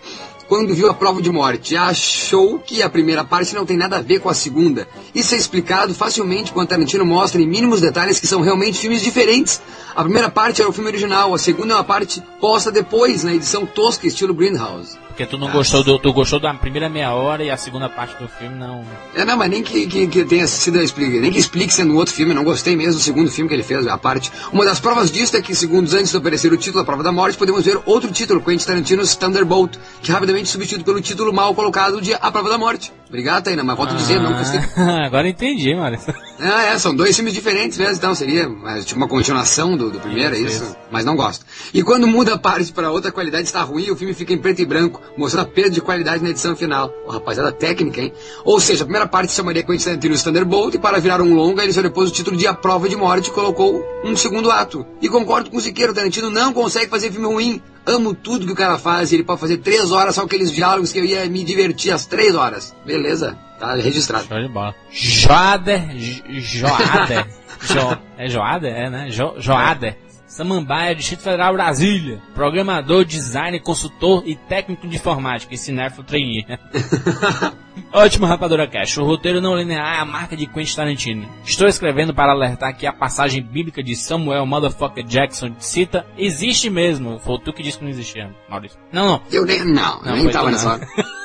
quando 0.49 0.75
viu 0.75 0.91
a 0.91 0.95
prova 0.95 1.21
de 1.21 1.31
morte. 1.31 1.77
Achou 1.77 2.59
que 2.59 2.83
a 2.83 2.89
primeira 2.89 3.25
parte 3.25 3.55
não 3.55 3.67
tem 3.67 3.77
nada 3.77 3.99
a 3.99 4.03
ver 4.03 4.21
com 4.21 4.29
a 4.29 4.35
segunda. 4.35 4.89
Isso 5.15 5.35
é 5.35 5.39
explicado 5.39 5.95
facilmente 5.95 6.53
quando 6.53 6.69
Tarantino 6.69 7.05
mostra 7.05 7.41
em 7.41 7.47
mínimos 7.47 7.81
detalhes 7.81 8.19
que 8.19 8.27
são 8.27 8.41
realmente 8.41 8.79
filmes 8.79 9.03
diferentes. 9.03 9.61
A 9.95 10.03
primeira 10.03 10.29
parte 10.29 10.61
era 10.61 10.71
o 10.71 10.73
filme 10.73 10.91
original, 10.91 11.35
a 11.35 11.39
segunda 11.39 11.75
é 11.75 11.77
uma 11.77 11.85
parte 11.85 12.23
posta 12.41 12.71
depois, 12.71 13.25
na 13.25 13.35
edição 13.35 13.65
tosca 13.65 14.07
estilo 14.07 14.35
Greenhouse. 14.35 15.04
Porque 15.14 15.27
tu 15.27 15.38
não 15.38 15.48
gostou 15.48 15.85
do, 15.85 15.96
tu 15.96 16.12
gostou 16.12 16.40
da 16.40 16.53
primeira 16.53 16.88
meia 16.88 17.14
hora 17.14 17.44
e 17.44 17.48
a 17.48 17.57
segunda 17.57 17.88
parte 17.88 18.20
do 18.20 18.27
filme 18.27 18.59
não. 18.59 18.85
É, 19.14 19.24
não, 19.24 19.37
mas 19.37 19.48
nem 19.48 19.62
que, 19.62 19.87
que, 19.87 20.09
que 20.09 20.24
tenha 20.24 20.44
sido 20.48 20.77
nem 20.77 21.31
que 21.31 21.38
explique 21.38 21.72
sendo 21.72 21.94
outro 21.94 22.12
filme, 22.12 22.35
não 22.35 22.42
gostei 22.42 22.74
mesmo 22.74 22.94
do 22.94 23.00
segundo 23.00 23.31
filme 23.31 23.48
que 23.48 23.55
ele 23.55 23.62
fez, 23.62 23.87
a 23.87 23.96
parte. 23.96 24.33
Uma 24.53 24.64
das 24.64 24.81
provas 24.81 25.12
disso 25.12 25.37
é 25.37 25.40
que, 25.40 25.55
segundos 25.55 25.94
antes 25.94 26.11
de 26.11 26.16
oferecer 26.16 26.53
o 26.53 26.57
título 26.57 26.83
A 26.83 26.85
Prova 26.85 27.05
da 27.05 27.12
Morte, 27.12 27.38
podemos 27.38 27.64
ver 27.64 27.81
outro 27.87 28.11
título, 28.11 28.40
Quentin 28.40 28.66
Tarantino's 28.66 29.14
Thunderbolt, 29.14 29.77
que 30.03 30.11
rapidamente 30.11 30.48
substituído 30.48 30.85
pelo 30.85 31.00
título 31.00 31.33
mal 31.33 31.55
colocado 31.55 32.00
de 32.00 32.12
A 32.14 32.33
Prova 32.33 32.48
da 32.48 32.59
Morte. 32.59 32.92
Obrigado, 33.09 33.44
Taina, 33.44 33.62
mas 33.62 33.77
volto 33.77 33.94
a 33.94 33.96
dizer, 33.96 34.20
não 34.20 34.33
gostei. 34.33 34.61
Ah, 34.77 35.07
Agora 35.07 35.29
entendi, 35.29 35.72
Maurício. 35.77 36.12
Ah, 36.38 36.64
é, 36.64 36.79
são 36.79 36.94
dois 36.94 37.14
filmes 37.14 37.33
diferentes 37.33 37.79
mesmo, 37.79 37.94
então 37.94 38.14
seria 38.14 38.49
mas, 38.49 38.85
tipo 38.85 38.99
uma 38.99 39.09
continuação 39.09 39.77
do, 39.77 39.90
do 39.90 40.01
primeiro, 40.01 40.35
é 40.35 40.38
Isso, 40.40 40.64
isso, 40.64 40.77
mas 40.90 41.05
não 41.05 41.14
gosto. 41.14 41.47
E 41.73 41.83
quando 41.83 42.07
muda 42.07 42.35
a 42.35 42.38
parte 42.38 42.73
para 42.73 42.90
outra 42.90 43.12
qualidade 43.12 43.47
está 43.47 43.62
ruim, 43.62 43.90
o 43.90 43.97
filme 43.97 44.14
fica 44.14 44.33
em 44.33 44.38
preto 44.38 44.61
e 44.61 44.64
branco, 44.64 45.01
mostrando 45.16 45.47
a 45.47 45.51
perda 45.51 45.70
de 45.70 45.81
qualidade 45.81 46.23
na 46.23 46.31
edição 46.31 46.57
final. 46.57 46.92
Ô, 47.07 47.11
rapaziada 47.12 47.53
técnica, 47.53 48.01
hein? 48.01 48.12
Ou 48.44 48.59
seja, 48.59 48.83
a 48.83 48.87
primeira 48.87 49.07
parte 49.07 49.31
se 49.31 49.37
chamaria 49.37 49.62
Quentin 49.62 49.85
Tarantino's 49.85 50.23
Thunderbolt 50.23 50.75
e 50.75 50.79
para 50.79 50.99
virar 50.99 51.20
um 51.20 51.35
longa 51.35 51.62
ele 51.62 51.73
só 51.73 51.83
depois 51.83 52.11
o 52.11 52.12
título 52.12 52.37
de 52.37 52.47
A 52.47 52.55
Prova 52.55 52.88
de 52.88 52.97
Morte 52.97 53.29
e 53.29 53.33
colocou 53.33 53.85
um 54.05 54.16
segundo 54.16 54.51
ato. 54.51 54.85
E 55.01 55.09
concordo 55.09 55.51
com 55.51 55.57
o 55.57 55.61
Siqueira, 55.61 55.92
o 55.92 55.94
Tarantino 55.94 56.31
não 56.31 56.53
consegue 56.53 56.90
fazer 56.90 57.12
filme 57.12 57.27
ruim. 57.27 57.62
Amo 57.87 58.14
tudo 58.14 58.47
que 58.47 58.53
o 58.53 58.57
cara 58.57 58.79
faz, 58.79 59.12
e 59.12 59.16
ele 59.16 59.25
pode 59.25 59.40
fazer 59.40 59.59
três 59.59 59.90
horas 59.90 60.14
só 60.14 60.23
aqueles 60.23 60.51
diálogos 60.51 60.92
que 60.92 60.99
eu 60.99 61.05
ia 61.05 61.27
me 61.27 61.44
divertir 61.44 61.92
às 61.92 62.07
três 62.07 62.35
horas. 62.35 62.75
Beleza, 62.87 63.37
tá 63.61 63.75
registrado. 63.75 64.27
Show 64.27 64.40
de 64.40 64.49
bola. 64.49 64.75
Joader. 64.90 65.97
Jo- 65.97 66.23
Joader. 66.40 67.27
Jo, 67.64 67.97
é 68.18 68.29
Joader? 68.29 68.75
É, 68.75 68.90
né? 68.90 69.07
Jo, 69.11 69.35
Joader. 69.38 69.97
Samambaia, 70.35 70.94
Distrito 70.97 71.23
Federal, 71.23 71.53
Brasília. 71.53 72.20
Programador, 72.35 73.05
designer, 73.05 73.61
consultor 73.61 74.25
e 74.27 74.35
técnico 74.35 74.88
de 74.88 74.97
informática 74.97 75.55
e 75.55 75.57
cinéfilo 75.59 76.03
trainee. 76.03 76.44
Ótimo, 77.92 78.27
Rapadura 78.27 78.66
Cash. 78.66 78.97
O 78.99 79.05
roteiro 79.05 79.40
não 79.40 79.57
linear 79.57 79.97
é 79.97 80.01
a 80.01 80.05
marca 80.05 80.37
de 80.37 80.47
Quentin 80.47 80.75
Tarantino. 80.75 81.29
Estou 81.44 81.68
escrevendo 81.68 82.12
para 82.12 82.33
alertar 82.33 82.77
que 82.77 82.87
a 82.87 82.92
passagem 82.92 83.42
bíblica 83.42 83.83
de 83.83 83.94
Samuel 83.94 84.44
Motherfucker 84.44 85.05
Jackson 85.05 85.55
cita 85.59 86.05
existe 86.18 86.68
mesmo. 86.68 87.18
Foi 87.20 87.38
tu 87.38 87.53
que 87.53 87.62
disse 87.62 87.79
que 87.79 87.85
não 87.85 87.90
existia, 87.90 88.29
Maurício. 88.49 88.79
Não, 88.92 89.07
não. 89.07 89.23
Eu 89.31 89.44
nem, 89.47 89.64
não, 89.64 90.01
eu 90.01 90.05
Não, 90.07 90.16
nem 90.16 90.31
tava 90.31 90.51
nessa 90.51 90.73
hora. 90.73 90.87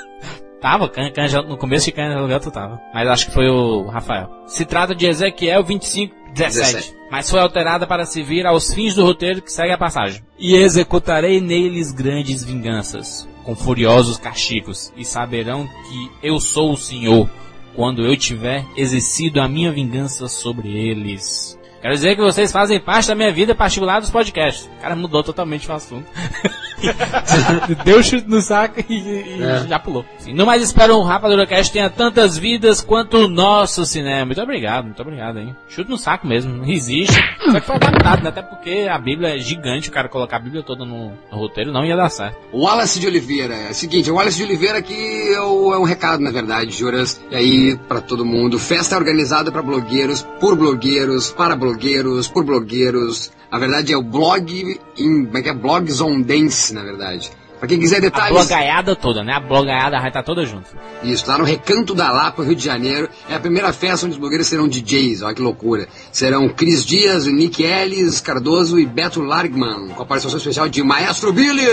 Tava, 0.61 0.89
Can- 0.89 1.09
Canja, 1.13 1.41
no 1.41 1.55
começo 1.55 1.85
de 1.85 1.93
Canja 1.93 2.17
Aluguel 2.17 2.41
tu 2.41 2.51
tava. 2.51 2.81
Mas 2.93 3.07
acho 3.07 3.27
que 3.27 3.31
foi 3.33 3.47
o 3.47 3.87
Rafael. 3.87 4.29
Se 4.45 4.65
trata 4.65 4.93
de 4.93 5.05
Ezequiel 5.07 5.63
25, 5.63 6.13
17. 6.33 6.73
17. 6.73 6.95
Mas 7.11 7.29
foi 7.29 7.39
alterada 7.39 7.87
para 7.87 8.05
se 8.05 8.21
vir 8.21 8.45
aos 8.45 8.73
fins 8.73 8.95
do 8.95 9.03
roteiro 9.03 9.41
que 9.41 9.51
segue 9.51 9.73
a 9.73 9.77
passagem. 9.77 10.23
E 10.37 10.55
executarei 10.55 11.41
neles 11.41 11.91
grandes 11.91 12.43
vinganças, 12.43 13.27
com 13.43 13.55
furiosos 13.55 14.17
castigos, 14.17 14.93
e 14.95 15.03
saberão 15.03 15.67
que 15.67 16.11
eu 16.27 16.39
sou 16.39 16.73
o 16.73 16.77
Senhor, 16.77 17.29
quando 17.75 18.05
eu 18.05 18.15
tiver 18.15 18.65
exercido 18.77 19.41
a 19.41 19.47
minha 19.47 19.71
vingança 19.71 20.27
sobre 20.27 20.69
eles. 20.69 21.57
Quero 21.81 21.93
dizer 21.93 22.15
que 22.15 22.21
vocês 22.21 22.51
fazem 22.51 22.79
parte 22.79 23.07
da 23.07 23.15
minha 23.15 23.31
vida 23.31 23.55
particular 23.55 24.01
dos 24.01 24.09
podcasts. 24.09 24.69
O 24.77 24.81
cara 24.81 24.95
mudou 24.95 25.23
totalmente 25.23 25.69
o 25.69 25.73
assunto. 25.73 26.05
Deu 27.83 28.01
chute 28.03 28.27
no 28.27 28.41
saco 28.41 28.79
e, 28.89 28.93
e 28.93 29.43
É. 29.43 29.67
já 29.67 29.79
pulou. 29.79 30.05
Sim, 30.19 30.33
não 30.33 30.45
mais 30.45 30.61
espero 30.63 30.97
um 30.97 31.03
Rapadura 31.03 31.45
Cast 31.45 31.71
tenha 31.71 31.89
tantas 31.89 32.37
vidas 32.37 32.81
quanto 32.81 33.17
o 33.17 33.27
nosso 33.27 33.85
cinema. 33.85 34.25
Muito 34.25 34.41
obrigado, 34.41 34.85
muito 34.85 35.01
obrigado, 35.01 35.39
hein. 35.39 35.55
Chute 35.67 35.89
no 35.89 35.97
saco 35.97 36.27
mesmo, 36.27 36.53
não 36.53 36.65
existe. 36.65 37.13
Só 37.51 37.59
que 37.59 37.65
foi 37.65 37.75
adaptado, 37.75 38.23
né? 38.23 38.29
Até 38.29 38.41
porque 38.41 38.87
a 38.89 38.97
Bíblia 38.97 39.35
é 39.35 39.39
gigante, 39.39 39.89
o 39.89 39.91
cara 39.91 40.09
colocar 40.09 40.37
a 40.37 40.39
Bíblia 40.39 40.63
toda 40.63 40.85
no, 40.85 41.09
no 41.31 41.37
roteiro 41.37 41.71
não 41.71 41.85
ia 41.85 41.95
dar 41.95 42.09
certo. 42.09 42.37
O 42.51 42.63
Wallace 42.65 42.99
de 42.99 43.07
Oliveira. 43.07 43.55
É 43.55 43.71
o 43.71 43.73
seguinte, 43.73 44.09
o 44.11 44.15
Wallace 44.15 44.37
de 44.37 44.43
Oliveira 44.43 44.77
aqui 44.79 45.33
é, 45.33 45.41
o- 45.41 45.73
é 45.73 45.77
um 45.79 45.83
recado, 45.83 46.21
na 46.21 46.31
verdade, 46.31 46.71
Juras. 46.71 47.21
E 47.31 47.35
aí, 47.35 47.77
pra 47.87 48.01
todo 48.01 48.25
mundo. 48.25 48.59
Festa 48.59 48.95
organizada 48.97 49.51
pra 49.51 49.61
blogueiros, 49.61 50.21
por 50.39 50.55
blogueiros, 50.55 51.31
para 51.31 51.55
blogueiros, 51.55 52.27
por 52.27 52.43
blogueiros. 52.43 53.31
A 53.51 53.57
verdade 53.57 53.91
é 53.91 53.97
o 53.97 54.03
blog 54.03 54.79
em. 54.97 55.25
Como 55.25 55.37
é 55.37 55.41
que 55.41 55.49
é? 55.49 55.53
Blogs 55.53 56.01
on 56.01 56.21
Dance, 56.21 56.68
na 56.73 56.83
verdade. 56.83 57.31
Pra 57.59 57.67
quem 57.67 57.77
quiser 57.77 57.97
A 57.97 57.99
detalhes. 57.99 58.31
blogaiada 58.37 58.95
toda, 58.95 59.21
né? 59.21 59.33
A 59.33 59.39
blogaiada 59.41 59.99
vai 59.99 60.07
estar 60.07 60.23
toda 60.23 60.45
junto. 60.45 60.69
Isso, 61.03 61.27
lá 61.27 61.37
no 61.37 61.43
Recanto 61.43 61.93
da 61.93 62.09
Lapa, 62.09 62.41
Rio 62.41 62.55
de 62.55 62.63
Janeiro. 62.63 63.09
É 63.29 63.35
a 63.35 63.39
primeira 63.39 63.73
festa 63.73 64.05
onde 64.05 64.13
os 64.13 64.17
blogueiros 64.19 64.47
serão 64.47 64.65
DJs, 64.65 65.23
olha 65.23 65.35
que 65.35 65.41
loucura. 65.41 65.89
Serão 66.09 66.47
Cris 66.47 66.85
Dias, 66.85 67.25
Nick 67.25 67.61
Ellis, 67.61 68.21
Cardoso 68.21 68.79
e 68.79 68.85
Beto 68.85 69.21
Largman, 69.21 69.89
com 69.89 70.01
a 70.01 70.05
participação 70.05 70.37
especial 70.37 70.69
de 70.69 70.81
Maestro 70.81 71.33
Billy. 71.33 71.65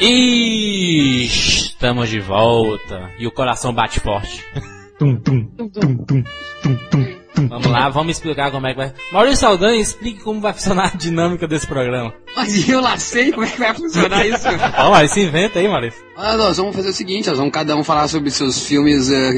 E 0.00 1.26
estamos 1.86 2.08
de 2.08 2.18
volta. 2.20 3.10
E 3.18 3.26
o 3.26 3.30
coração 3.30 3.72
bate 3.72 4.00
forte. 4.00 4.44
Tum, 4.98 5.14
tum, 5.16 5.44
tum, 5.56 5.68
tum, 5.68 5.96
tum, 6.04 6.24
tum, 6.62 6.76
tum. 6.90 7.16
Vamos 7.48 7.66
lá, 7.66 7.88
vamos 7.90 8.16
explicar 8.16 8.50
como 8.50 8.66
é 8.66 8.70
que 8.72 8.78
vai. 8.78 8.92
Maurício 9.12 9.36
Saldanha, 9.40 9.78
explique 9.80 10.20
como 10.22 10.40
vai 10.40 10.54
funcionar 10.54 10.86
a 10.94 10.96
dinâmica 10.96 11.46
desse 11.46 11.66
programa. 11.66 12.12
Mas 12.34 12.66
eu 12.68 12.80
lá 12.80 12.96
sei 12.98 13.30
como 13.30 13.44
é 13.44 13.50
que 13.50 13.58
vai 13.58 13.74
funcionar 13.74 14.26
isso. 14.26 14.46
Ó, 14.78 14.90
Maurício, 14.90 15.14
se 15.14 15.20
inventa 15.28 15.58
aí, 15.58 15.68
Maurício. 15.68 16.02
Ah, 16.16 16.34
nós 16.36 16.56
vamos 16.56 16.74
fazer 16.74 16.88
o 16.88 16.92
seguinte, 16.94 17.28
nós 17.28 17.36
vamos 17.38 17.52
cada 17.52 17.76
um 17.76 17.84
falar 17.84 18.08
sobre 18.08 18.30
seus 18.30 18.66
filmes. 18.66 19.12
eh, 19.12 19.32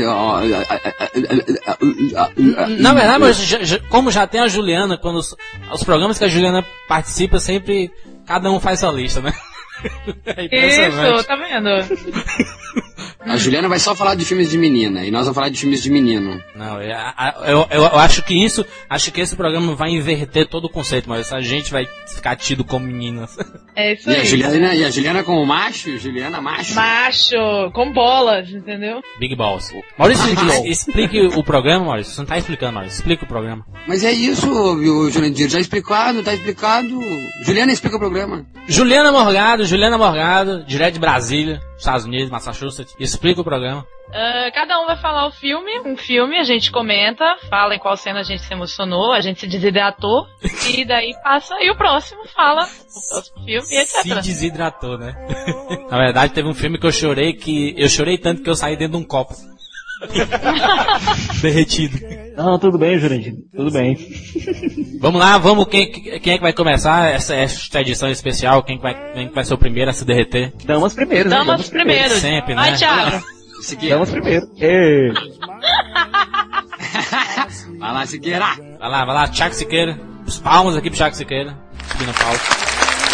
Na 2.78 2.94
verdade, 2.94 3.32
já- 3.66 3.80
como 3.88 4.10
já 4.12 4.26
tem 4.26 4.40
a 4.40 4.48
Juliana, 4.48 4.96
quando 4.96 5.16
os, 5.16 5.34
os 5.72 5.82
programas 5.84 6.18
que 6.18 6.24
a 6.24 6.28
Juliana 6.28 6.64
participa, 6.88 7.40
sempre 7.40 7.90
cada 8.26 8.50
um 8.50 8.60
faz 8.60 8.78
sua 8.80 8.92
lista, 8.92 9.20
né? 9.20 9.32
É. 10.26 10.66
Isso, 10.68 11.24
tá 11.26 11.36
vendo? 11.36 11.68
A 13.20 13.36
Juliana 13.36 13.68
vai 13.68 13.78
só 13.78 13.94
falar 13.94 14.14
de 14.14 14.24
filmes 14.24 14.50
de 14.50 14.56
menina 14.56 15.04
e 15.04 15.10
nós 15.10 15.22
vamos 15.22 15.34
falar 15.34 15.48
de 15.50 15.58
filmes 15.58 15.82
de 15.82 15.90
menino. 15.90 16.42
Não, 16.54 16.80
eu, 16.80 16.90
eu, 17.46 17.66
eu- 17.70 17.82
eu 17.82 17.98
acho 17.98 18.22
que 18.22 18.32
isso, 18.42 18.64
acho 18.88 19.12
que 19.12 19.20
esse 19.20 19.36
programa 19.36 19.74
vai 19.74 19.90
inverter 19.90 20.46
todo 20.48 20.64
o 20.64 20.68
conceito, 20.70 21.08
mas 21.08 21.32
a 21.32 21.40
gente 21.40 21.70
vai 21.70 21.86
ficar 22.06 22.36
tido 22.36 22.64
como 22.64 22.86
meninas. 22.86 23.36
É 23.78 23.92
isso 23.92 24.10
E 24.10 24.16
a 24.16 24.18
aí. 24.18 24.26
Juliana, 24.26 24.74
e 24.74 24.84
a 24.84 24.90
Juliana 24.90 25.22
como 25.22 25.46
macho? 25.46 25.96
Juliana 25.98 26.40
macho? 26.40 26.74
Macho, 26.74 27.70
com 27.72 27.92
bolas, 27.92 28.50
entendeu? 28.50 29.00
Big 29.20 29.36
Balls. 29.36 29.72
Maurício, 29.96 30.26
explique 30.66 31.20
o 31.20 31.44
programa, 31.44 31.84
Maurício. 31.84 32.12
Você 32.12 32.20
não 32.20 32.26
tá 32.26 32.36
explicando, 32.36 32.72
Maurício. 32.72 32.96
Explica 32.96 33.24
o 33.24 33.28
programa. 33.28 33.64
Mas 33.86 34.02
é 34.02 34.10
isso, 34.10 34.48
viu, 34.76 35.08
Jurandir? 35.12 35.48
Já 35.48 35.60
explicado, 35.60 36.24
tá 36.24 36.34
explicado. 36.34 36.88
Juliana 37.44 37.70
explica 37.70 37.94
o 37.94 38.00
programa. 38.00 38.44
Juliana 38.66 39.12
Morgado, 39.12 39.64
Juliana 39.64 39.96
Morgado, 39.96 40.64
direto 40.64 40.94
de 40.94 41.00
Brasília, 41.00 41.60
Estados 41.78 42.04
Unidos, 42.04 42.30
Massachusetts. 42.30 42.96
Explica 42.98 43.42
o 43.42 43.44
programa. 43.44 43.86
Ah, 44.12 44.50
cada 44.54 44.80
um 44.80 44.86
vai 44.86 44.96
falar 44.96 45.26
o 45.26 45.30
filme, 45.30 45.80
um 45.80 45.96
filme, 45.96 46.38
a 46.38 46.44
gente 46.44 46.70
comenta, 46.70 47.24
fala 47.48 47.74
em 47.74 47.78
qual 47.78 47.96
cena 47.96 48.20
a 48.20 48.22
gente 48.22 48.42
se 48.42 48.52
emocionou, 48.52 49.12
a 49.12 49.20
gente 49.20 49.40
se 49.40 49.46
desidratou, 49.46 50.26
e 50.74 50.84
daí 50.84 51.14
passa, 51.22 51.54
e 51.60 51.70
o 51.70 51.76
próximo 51.76 52.26
fala 52.34 52.62
o 52.62 53.08
próximo 53.10 53.44
filme, 53.44 53.66
e 53.70 53.86
Se 53.86 54.10
etc. 54.10 54.22
desidratou, 54.22 54.98
né? 54.98 55.14
Na 55.90 55.98
verdade, 55.98 56.32
teve 56.32 56.48
um 56.48 56.54
filme 56.54 56.78
que 56.78 56.86
eu 56.86 56.92
chorei 56.92 57.32
que. 57.34 57.74
Eu 57.76 57.88
chorei 57.88 58.18
tanto 58.18 58.42
que 58.42 58.50
eu 58.50 58.54
saí 58.54 58.76
dentro 58.76 58.98
de 58.98 59.04
um 59.04 59.06
copo. 59.06 59.34
Derretido. 61.42 61.98
Não, 62.36 62.56
tudo 62.58 62.78
bem, 62.78 62.98
Jurandir. 62.98 63.34
Tudo 63.54 63.72
bem. 63.72 63.96
Vamos 65.00 65.20
lá, 65.20 65.38
vamos. 65.38 65.66
Quem, 65.66 65.90
quem 65.90 66.34
é 66.34 66.36
que 66.36 66.42
vai 66.42 66.52
começar 66.52 67.10
essa, 67.10 67.34
esta 67.34 67.80
edição 67.80 68.08
especial? 68.08 68.62
Quem 68.62 68.76
que 68.76 68.82
vai, 68.82 69.12
quem 69.12 69.28
que 69.28 69.34
vai 69.34 69.44
ser 69.44 69.54
o 69.54 69.58
primeiro 69.58 69.90
a 69.90 69.92
se 69.92 70.04
derreter? 70.04 70.52
Damas 70.64 70.94
primeiro, 70.94 71.28
né? 71.28 71.36
Damas 71.36 71.68
primeiro. 71.68 72.14
Sempre, 72.14 72.54
Vai, 72.54 72.70
né? 72.70 72.76
Thiago. 72.76 73.37
Siqueira. 73.62 73.94
Damas 73.94 74.10
primeiro. 74.10 74.46
Vai 77.78 77.92
lá, 77.92 78.06
Siqueira. 78.06 78.46
Vai 78.78 78.90
lá, 78.90 79.04
vai 79.04 79.14
lá, 79.14 79.28
Thiago 79.28 79.54
Siqueira. 79.54 79.98
Os 80.26 80.38
palmas 80.38 80.76
aqui 80.76 80.90
pro 80.90 80.96
Thiago 80.96 81.14
Siqueira. 81.14 81.56
Subindo 81.90 82.12
palco. 82.14 82.40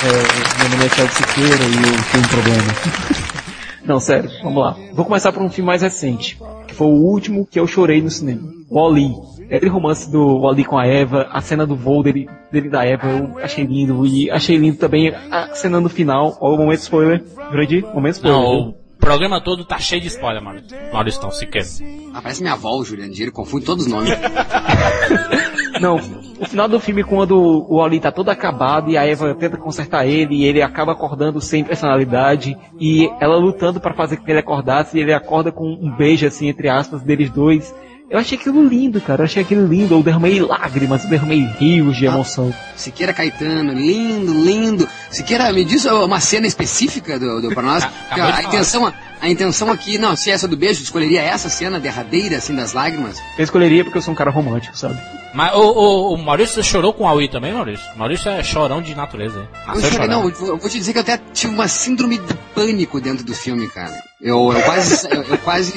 É, 0.04 0.60
meu 0.60 0.70
nome 0.70 0.86
é 0.86 0.88
Thiago 0.88 1.12
Siqueira 1.12 1.64
e 1.64 1.76
eu 1.76 2.04
tenho 2.10 2.24
um 2.24 2.28
problema. 2.28 3.24
Não, 3.84 4.00
sério, 4.00 4.30
vamos 4.42 4.62
lá. 4.62 4.76
Vou 4.94 5.04
começar 5.04 5.30
por 5.32 5.42
um 5.42 5.50
filme 5.50 5.66
mais 5.66 5.82
recente, 5.82 6.38
que 6.66 6.74
foi 6.74 6.86
o 6.86 7.02
último 7.02 7.46
que 7.46 7.60
eu 7.60 7.66
chorei 7.66 8.00
no 8.00 8.10
cinema. 8.10 8.42
O 8.70 8.86
Ali. 8.86 9.10
Aquele 9.44 9.70
romance 9.70 10.10
do 10.10 10.40
Wally 10.40 10.64
com 10.64 10.78
a 10.78 10.86
Eva, 10.86 11.28
a 11.30 11.40
cena 11.42 11.66
do 11.66 11.76
voo 11.76 12.02
dele, 12.02 12.26
dele 12.50 12.70
da 12.70 12.82
Eva, 12.82 13.06
eu 13.08 13.38
achei 13.38 13.64
lindo. 13.64 14.06
E 14.06 14.30
achei 14.30 14.56
lindo 14.56 14.78
também 14.78 15.14
a 15.30 15.54
cena 15.54 15.80
no 15.80 15.90
final, 15.90 16.36
ó, 16.40 16.54
o 16.54 16.56
momento 16.56 16.80
spoiler. 16.80 17.22
Grande, 17.52 17.82
momento 17.94 18.14
spoiler. 18.14 18.40
Não, 18.40 18.74
programa 19.04 19.40
todo 19.40 19.64
tá 19.64 19.78
cheio 19.78 20.00
de 20.00 20.08
spoiler, 20.08 20.42
Maurício. 20.42 20.76
Maurício 20.92 21.20
Tom 21.20 21.30
Siqueira. 21.30 21.68
Ah, 22.14 22.22
parece 22.22 22.40
minha 22.40 22.54
avó, 22.54 22.70
o 22.70 22.84
Jurandir, 22.84 23.30
confunde 23.30 23.66
todos 23.66 23.84
os 23.84 23.90
nomes. 23.90 24.10
Não, 25.80 25.96
o 26.40 26.46
final 26.46 26.68
do 26.68 26.80
filme 26.80 27.02
quando 27.02 27.36
o 27.36 27.74
Oli 27.76 28.00
tá 28.00 28.10
todo 28.10 28.30
acabado 28.30 28.90
e 28.90 28.96
a 28.96 29.04
Eva 29.04 29.34
tenta 29.34 29.56
consertar 29.56 30.06
ele 30.06 30.36
e 30.36 30.44
ele 30.44 30.62
acaba 30.62 30.92
acordando 30.92 31.40
sem 31.40 31.64
personalidade 31.64 32.56
e 32.80 33.10
ela 33.20 33.36
lutando 33.36 33.80
pra 33.80 33.92
fazer 33.92 34.16
que 34.18 34.30
ele 34.30 34.38
acordasse 34.38 34.96
e 34.96 35.00
ele 35.00 35.12
acorda 35.12 35.50
com 35.50 35.66
um 35.66 35.94
beijo 35.94 36.26
assim 36.26 36.48
entre 36.48 36.68
aspas 36.68 37.02
deles 37.02 37.28
dois. 37.28 37.74
Eu 38.10 38.18
achei 38.18 38.36
aquilo 38.36 38.62
lindo, 38.62 39.00
cara. 39.00 39.22
Eu 39.22 39.24
achei 39.24 39.42
aquilo 39.42 39.66
lindo. 39.66 39.94
Eu 39.94 40.02
derramei 40.02 40.40
lágrimas, 40.40 41.04
eu 41.04 41.10
derramei 41.10 41.44
rios 41.58 41.96
de 41.96 42.04
emoção. 42.04 42.54
Siqueira 42.76 43.12
Caetano, 43.12 43.72
lindo, 43.72 44.32
lindo. 44.32 44.88
Siqueira, 45.10 45.52
me 45.52 45.64
diz 45.64 45.84
uma 45.86 46.20
cena 46.20 46.46
específica 46.46 47.18
do, 47.18 47.40
do 47.40 47.48
pra 47.54 47.62
nós. 47.62 47.82
A, 47.82 47.88
falar. 47.88 48.42
intenção, 48.44 48.86
a 48.86 48.92
intenção 49.28 49.70
aqui, 49.70 49.98
não, 49.98 50.14
se 50.16 50.30
é 50.30 50.34
essa 50.34 50.46
do 50.48 50.56
beijo, 50.56 50.82
escolheria 50.82 51.22
essa 51.22 51.48
cena 51.48 51.78
derradeira, 51.80 52.36
assim, 52.38 52.54
das 52.54 52.72
lágrimas. 52.72 53.18
Eu 53.38 53.44
escolheria 53.44 53.84
porque 53.84 53.98
eu 53.98 54.02
sou 54.02 54.12
um 54.12 54.16
cara 54.16 54.30
romântico, 54.30 54.76
sabe? 54.76 54.98
Mas 55.34 55.52
o, 55.54 55.58
o, 55.60 56.14
o 56.14 56.16
Maurício 56.18 56.62
chorou 56.62 56.92
com 56.92 57.02
o 57.04 57.08
Aui 57.08 57.28
também, 57.28 57.52
Maurício? 57.52 57.84
Maurício 57.96 58.30
é 58.30 58.42
chorão 58.42 58.80
de 58.80 58.94
natureza. 58.94 59.40
hein? 59.40 59.48
Eu, 59.74 59.80
chorei, 59.90 60.06
não, 60.08 60.22
eu 60.28 60.30
vou- 60.34 60.48
eu 60.50 60.58
vou 60.58 60.70
te 60.70 60.78
dizer 60.78 60.92
que 60.92 60.98
eu 60.98 61.02
até 61.02 61.18
tive 61.32 61.52
uma 61.52 61.66
síndrome 61.66 62.18
do 62.18 62.34
pânico 62.54 63.00
dentro 63.00 63.24
do 63.24 63.34
filme, 63.34 63.66
cara. 63.68 64.00
Eu, 64.22 64.52
eu 64.52 64.62
quase, 64.62 65.08
eu, 65.10 65.22
eu 65.24 65.38
quase, 65.38 65.76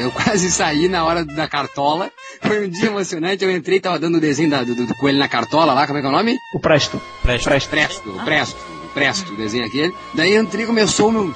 eu 0.00 0.10
quase 0.10 0.50
saí 0.50 0.88
na 0.88 1.04
hora 1.04 1.24
da 1.24 1.46
cartola. 1.46 2.10
Foi 2.42 2.66
um 2.66 2.68
dia 2.68 2.86
emocionante. 2.88 3.44
Eu 3.44 3.50
entrei, 3.56 3.78
tava 3.78 3.96
dando 3.98 4.16
o 4.18 4.20
desenho 4.20 4.50
da- 4.50 4.64
do, 4.64 4.74
do 4.74 4.94
coelho 4.96 5.18
na 5.18 5.28
cartola 5.28 5.72
lá, 5.72 5.86
como 5.86 5.98
é 5.98 6.00
que 6.02 6.06
é 6.06 6.10
o 6.10 6.12
nome? 6.12 6.36
O 6.52 6.58
Presto. 6.58 7.00
Presta. 7.22 7.48
Presto. 7.48 7.70
Presto, 7.70 8.12
Presto. 8.24 8.56
Presto, 8.92 9.32
o 9.34 9.36
desenho 9.36 9.66
aquele. 9.66 9.94
Daí 10.14 10.34
entrei, 10.36 10.66
começou 10.66 11.10
o 11.10 11.12
meu... 11.12 11.34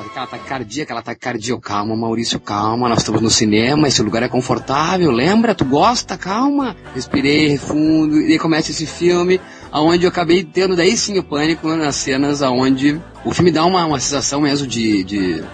Aquela 0.00 0.26
taquicardia, 0.26 0.82
aquela 0.84 1.02
taquicardia. 1.02 1.52
Eu, 1.52 1.60
Calma, 1.60 1.96
Maurício, 1.96 2.40
calma, 2.40 2.88
nós 2.88 2.98
estamos 2.98 3.20
no 3.20 3.30
cinema, 3.30 3.88
esse 3.88 4.02
lugar 4.02 4.22
é 4.22 4.28
confortável, 4.28 5.10
lembra? 5.10 5.54
Tu 5.54 5.64
gosta? 5.64 6.16
Calma. 6.16 6.76
Respirei 6.94 7.56
fundo, 7.58 8.20
e 8.20 8.38
começa 8.38 8.70
esse 8.70 8.86
filme, 8.86 9.40
aonde 9.70 10.04
eu 10.04 10.08
acabei 10.08 10.44
tendo 10.44 10.76
daí 10.76 10.96
sim 10.96 11.18
o 11.18 11.22
pânico 11.22 11.68
nas 11.68 11.96
cenas 11.96 12.42
aonde 12.42 13.00
o 13.24 13.32
filme 13.32 13.50
dá 13.50 13.64
uma, 13.64 13.84
uma 13.86 14.00
sensação 14.00 14.40
mesmo 14.40 14.66
de, 14.66 15.04
de, 15.04 15.44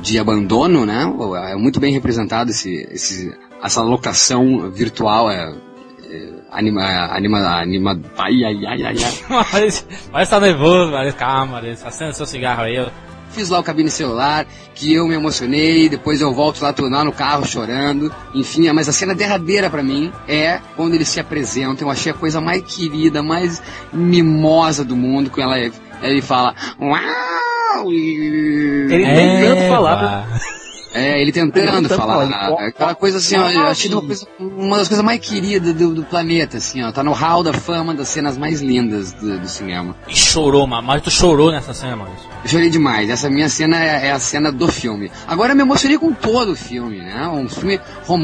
de 0.00 0.18
abandono, 0.18 0.86
né? 0.86 1.04
É 1.50 1.56
muito 1.56 1.80
bem 1.80 1.92
representado 1.92 2.50
esse, 2.50 2.88
esse, 2.90 3.34
essa 3.62 3.82
locação 3.82 4.70
virtual, 4.70 5.30
é, 5.30 5.52
é, 6.08 6.32
anima, 6.50 6.82
anima, 6.82 7.38
anima, 7.60 8.00
ai, 8.16 8.44
ai, 8.44 8.66
ai, 8.66 8.82
ai, 8.84 8.96
ai. 9.04 9.70
Mas, 10.12 10.28
tá 10.28 10.40
nervoso, 10.40 10.92
mas 10.92 11.14
calma, 11.14 11.52
Maurício. 11.52 11.86
Acenda 11.86 12.12
seu 12.12 12.26
cigarro 12.26 12.62
aí. 12.62 12.78
Fiz 13.30 13.50
lá 13.50 13.58
o 13.58 13.62
cabine 13.62 13.90
celular, 13.90 14.46
que 14.74 14.94
eu 14.94 15.06
me 15.06 15.14
emocionei, 15.14 15.88
depois 15.88 16.20
eu 16.20 16.32
volto 16.32 16.62
lá, 16.62 16.72
tô 16.72 16.88
lá 16.88 17.04
no 17.04 17.12
carro 17.12 17.44
chorando, 17.46 18.10
enfim, 18.34 18.70
mas 18.72 18.88
a 18.88 18.92
cena 18.92 19.14
derradeira 19.14 19.68
pra 19.68 19.82
mim 19.82 20.10
é 20.26 20.60
quando 20.74 20.94
eles 20.94 21.08
se 21.08 21.20
apresentam, 21.20 21.86
eu 21.86 21.92
achei 21.92 22.12
a 22.12 22.14
coisa 22.14 22.40
mais 22.40 22.62
querida, 22.62 23.22
mais 23.22 23.60
mimosa 23.92 24.84
do 24.84 24.96
mundo, 24.96 25.28
com 25.30 25.40
ela, 25.40 25.58
ele 26.02 26.22
fala, 26.22 26.54
uau. 26.80 27.92
Ele 27.92 29.04
É, 29.04 29.38
tentando 29.48 29.68
falar. 29.68 29.96
pá. 29.96 30.26
É, 30.96 31.20
ele 31.20 31.32
tentando 31.32 31.52
Tentando 31.66 31.88
falar. 31.90 32.28
falar. 32.30 32.66
Aquela 32.68 32.94
coisa 32.94 33.18
assim, 33.18 33.36
ó, 33.36 33.50
eu 33.50 33.66
achei 33.66 33.90
uma, 33.92 34.02
coisa- 34.02 34.26
uma 34.40 34.78
das 34.78 34.88
coisas 34.88 35.04
mais 35.04 35.20
queridas 35.20 35.74
do, 35.74 35.94
do 35.94 36.04
planeta, 36.04 36.56
assim, 36.58 36.82
ó. 36.82 36.90
Tá 36.92 37.02
no 37.02 37.12
hall 37.12 37.42
da 37.42 37.52
fama 37.52 37.94
das 37.94 38.08
cenas 38.08 38.36
mais 38.38 38.60
lindas 38.60 39.12
do, 39.12 39.38
do 39.38 39.48
cinema. 39.48 39.94
E 40.08 40.14
chorou, 40.16 40.66
mano. 40.66 40.86
Mas 40.86 41.02
tu 41.02 41.10
chorou 41.10 41.50
nessa 41.52 41.72
cena, 41.74 41.96
Maurício. 41.96 42.26
Eu 42.44 42.48
chorei 42.50 42.70
demais. 42.70 43.10
Essa 43.10 43.28
minha 43.28 43.48
cena 43.48 43.82
é, 43.82 44.08
é 44.08 44.12
a 44.12 44.18
cena 44.18 44.52
do 44.52 44.68
filme. 44.68 45.10
Agora 45.26 45.52
eu 45.52 45.56
me 45.56 45.62
emocionei 45.62 45.98
com 45.98 46.12
todo 46.12 46.52
o 46.52 46.56
filme, 46.56 46.98
né? 46.98 47.26
Um 47.28 47.48
filme 47.48 47.80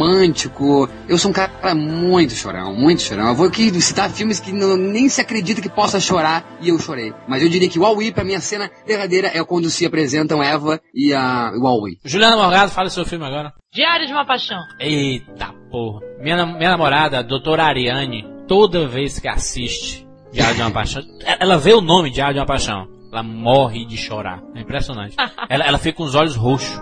romântico. 0.06 0.88
Eu 1.08 1.18
sou 1.18 1.30
um 1.30 1.34
cara 1.34 1.74
muito 1.74 2.34
chorão, 2.34 2.74
muito 2.74 3.02
chorão. 3.02 3.28
Eu 3.28 3.34
vou 3.34 3.46
aqui 3.46 3.70
citar 3.80 4.10
filmes 4.10 4.38
que 4.40 4.52
não- 4.52 4.76
nem 4.76 5.08
se 5.08 5.20
acredita 5.20 5.60
que 5.60 5.68
possa 5.68 5.98
chorar 6.00 6.44
e 6.60 6.68
eu 6.68 6.78
chorei. 6.78 7.12
Mas 7.28 7.42
eu 7.42 7.48
diria 7.48 7.68
que 7.68 7.78
o 7.78 7.82
Huawei, 7.82 8.12
pra 8.12 8.24
mim, 8.24 8.34
a 8.34 8.40
cena 8.40 8.70
derradeira 8.86 9.30
é 9.34 9.42
quando 9.44 9.68
se 9.70 9.84
apresentam 9.86 10.42
Eva 10.42 10.80
e 10.94 11.12
a 11.12 11.52
o 11.54 11.60
Huawei. 11.62 11.98
Juliana 12.04 12.36
Morgado, 12.36 12.61
fala 12.70 12.88
seu 12.90 13.04
filme 13.04 13.24
agora. 13.26 13.52
Diário 13.72 14.06
de 14.06 14.12
uma 14.12 14.24
Paixão. 14.24 14.60
Eita 14.78 15.52
porra. 15.70 16.00
Minha, 16.20 16.46
minha 16.46 16.70
namorada, 16.70 17.18
a 17.18 17.22
doutora 17.22 17.64
Ariane, 17.64 18.24
toda 18.46 18.86
vez 18.86 19.18
que 19.18 19.26
assiste 19.28 20.06
Diário 20.32 20.54
de 20.56 20.62
uma 20.62 20.70
Paixão, 20.70 21.02
ela- 21.24 21.36
ela 21.40 21.58
vê 21.58 21.72
o 21.74 21.80
nome 21.80 22.10
Diário 22.10 22.34
de 22.34 22.40
uma 22.40 22.46
Paixão. 22.46 22.86
Ela 23.12 23.22
morre 23.22 23.84
de 23.84 23.96
chorar. 23.96 24.40
É 24.54 24.60
impressionante. 24.60 25.14
ela, 25.48 25.64
ela 25.64 25.78
fica 25.78 25.96
com 25.98 26.04
os 26.04 26.14
olhos 26.14 26.34
roxos. 26.36 26.80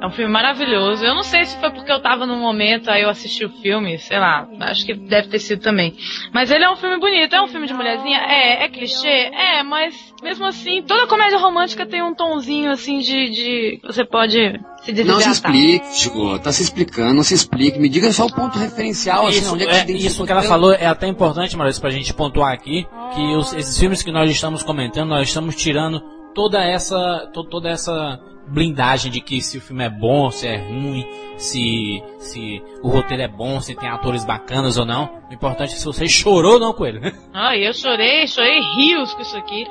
É 0.00 0.06
um 0.06 0.10
filme 0.10 0.30
maravilhoso. 0.30 1.04
Eu 1.04 1.14
não 1.14 1.22
sei 1.22 1.44
se 1.46 1.58
foi 1.58 1.70
porque 1.70 1.90
eu 1.90 2.00
tava 2.00 2.26
num 2.26 2.38
momento, 2.38 2.90
aí 2.90 3.02
eu 3.02 3.08
assisti 3.08 3.44
o 3.44 3.48
filme, 3.62 3.98
sei 3.98 4.18
lá, 4.18 4.46
acho 4.60 4.84
que 4.84 4.92
deve 4.94 5.28
ter 5.28 5.38
sido 5.38 5.62
também. 5.62 5.94
Mas 6.34 6.50
ele 6.50 6.64
é 6.64 6.70
um 6.70 6.76
filme 6.76 6.98
bonito, 6.98 7.34
é 7.34 7.42
um 7.42 7.46
filme 7.48 7.66
de 7.66 7.72
mulherzinha? 7.72 8.18
É, 8.18 8.64
é 8.64 8.68
clichê? 8.68 9.08
É, 9.32 9.62
mas 9.62 9.94
mesmo 10.22 10.44
assim, 10.44 10.82
toda 10.82 11.06
comédia 11.06 11.38
romântica 11.38 11.86
tem 11.86 12.02
um 12.02 12.14
tonzinho 12.14 12.70
assim 12.70 12.98
de. 12.98 13.30
de 13.30 13.80
você 13.82 14.04
pode 14.04 14.36
se 14.82 14.92
Não 15.04 15.18
se 15.20 15.30
explique, 15.30 15.86
Chico. 15.98 16.38
Tá 16.38 16.52
se 16.52 16.62
explicando, 16.62 17.14
não 17.14 17.22
se 17.22 17.34
explique. 17.34 17.78
Me 17.78 17.88
diga 17.88 18.12
só 18.12 18.26
o 18.26 18.32
ponto 18.32 18.58
referencial, 18.58 19.26
assim, 19.26 19.38
Isso, 19.38 19.54
onde 19.54 19.64
é 19.64 19.84
que 19.84 19.92
é, 19.92 19.96
isso 19.96 20.24
que 20.24 20.30
ela 20.30 20.42
falou 20.42 20.72
é 20.72 20.86
até 20.86 21.06
importante, 21.08 21.56
Maurício, 21.56 21.80
pra 21.80 21.90
gente 21.90 22.12
pontuar 22.12 22.52
aqui, 22.52 22.86
que 23.14 23.22
os- 23.36 23.52
esses 23.54 23.78
filmes 23.78 24.02
que 24.02 24.12
nós 24.12 24.30
estamos 24.30 24.62
comentando, 24.62 25.08
nós 25.08 25.26
estamos 25.28 25.56
tirando 25.56 26.00
toda 26.34 26.62
essa, 26.62 27.30
to- 27.32 27.44
toda 27.48 27.68
essa 27.70 28.20
blindagem 28.46 29.10
de 29.10 29.20
que 29.20 29.40
se 29.40 29.58
o 29.58 29.60
filme 29.60 29.84
é 29.84 29.90
bom, 29.90 30.30
se 30.30 30.46
é 30.46 30.56
ruim, 30.56 31.06
se, 31.36 32.02
se 32.18 32.62
o 32.82 32.88
roteiro 32.88 33.22
é 33.22 33.28
bom, 33.28 33.60
se 33.60 33.74
tem 33.74 33.88
atores 33.88 34.24
bacanas 34.24 34.78
ou 34.78 34.84
não. 34.84 35.22
O 35.30 35.34
importante 35.34 35.74
é 35.74 35.76
se 35.76 35.84
você 35.84 36.06
chorou 36.08 36.54
ou 36.54 36.60
não 36.60 36.72
com 36.72 36.86
ele. 36.86 37.12
Ai, 37.32 37.66
eu 37.66 37.72
chorei, 37.72 38.26
chorei 38.26 38.60
rios 38.76 39.12
com 39.14 39.22
isso 39.22 39.36
aqui. 39.36 39.66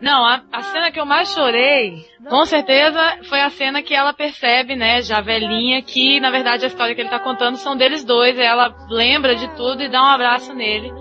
Não, 0.00 0.24
a, 0.24 0.42
a 0.52 0.62
cena 0.62 0.92
que 0.92 1.00
eu 1.00 1.04
mais 1.04 1.32
chorei, 1.32 2.06
com 2.28 2.44
certeza, 2.44 3.18
foi 3.28 3.40
a 3.40 3.50
cena 3.50 3.82
que 3.82 3.92
ela 3.92 4.12
percebe, 4.12 4.76
né, 4.76 5.02
já 5.02 5.20
velhinha, 5.20 5.82
que 5.82 6.20
na 6.20 6.30
verdade 6.30 6.64
a 6.64 6.68
história 6.68 6.94
que 6.94 7.00
ele 7.00 7.10
tá 7.10 7.18
contando 7.18 7.56
são 7.56 7.76
deles 7.76 8.04
dois, 8.04 8.38
ela 8.38 8.72
lembra 8.88 9.34
de 9.34 9.48
tudo 9.56 9.82
e 9.82 9.88
dá 9.88 10.00
um 10.00 10.06
abraço 10.06 10.54
nele. 10.54 10.92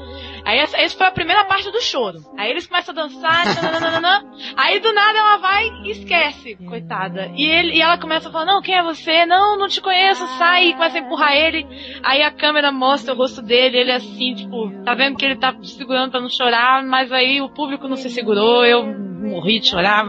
Aí 0.47 0.59
essa, 0.59 0.77
essa 0.77 0.97
foi 0.97 1.07
a 1.07 1.11
primeira 1.11 1.43
parte 1.43 1.69
do 1.69 1.81
choro. 1.81 2.19
Aí 2.37 2.49
eles 2.49 2.65
começam 2.65 2.93
a 2.93 3.01
dançar, 3.01 3.43
tananana, 3.53 4.23
aí 4.55 4.79
do 4.79 4.93
nada 4.93 5.19
ela 5.19 5.37
vai 5.39 5.67
e 5.83 5.91
esquece, 5.91 6.55
coitada. 6.65 7.29
E, 7.35 7.45
ele, 7.45 7.75
e 7.75 7.81
ela 7.81 7.97
começa 7.97 8.29
a 8.29 8.31
falar, 8.31 8.45
não, 8.45 8.61
quem 8.61 8.73
é 8.73 8.81
você? 8.81 9.25
Não, 9.25 9.57
não 9.57 9.67
te 9.67 9.81
conheço, 9.81 10.25
sai, 10.37 10.69
e 10.69 10.73
começa 10.73 10.99
a 10.99 11.01
empurrar 11.01 11.35
ele. 11.35 11.67
Aí 12.01 12.21
a 12.23 12.31
câmera 12.31 12.71
mostra 12.71 13.13
o 13.13 13.17
rosto 13.17 13.41
dele, 13.41 13.77
ele 13.77 13.91
assim, 13.91 14.35
tipo, 14.35 14.71
tá 14.85 14.95
vendo 14.95 15.17
que 15.17 15.25
ele 15.25 15.35
tá 15.35 15.53
segurando 15.63 16.11
pra 16.11 16.21
não 16.21 16.29
chorar, 16.29 16.81
mas 16.81 17.11
aí 17.11 17.41
o 17.41 17.49
público 17.49 17.89
não 17.89 17.97
se 17.97 18.09
segurou, 18.09 18.65
eu 18.65 18.85
morri 18.85 19.59
de 19.59 19.67
chorar. 19.67 20.05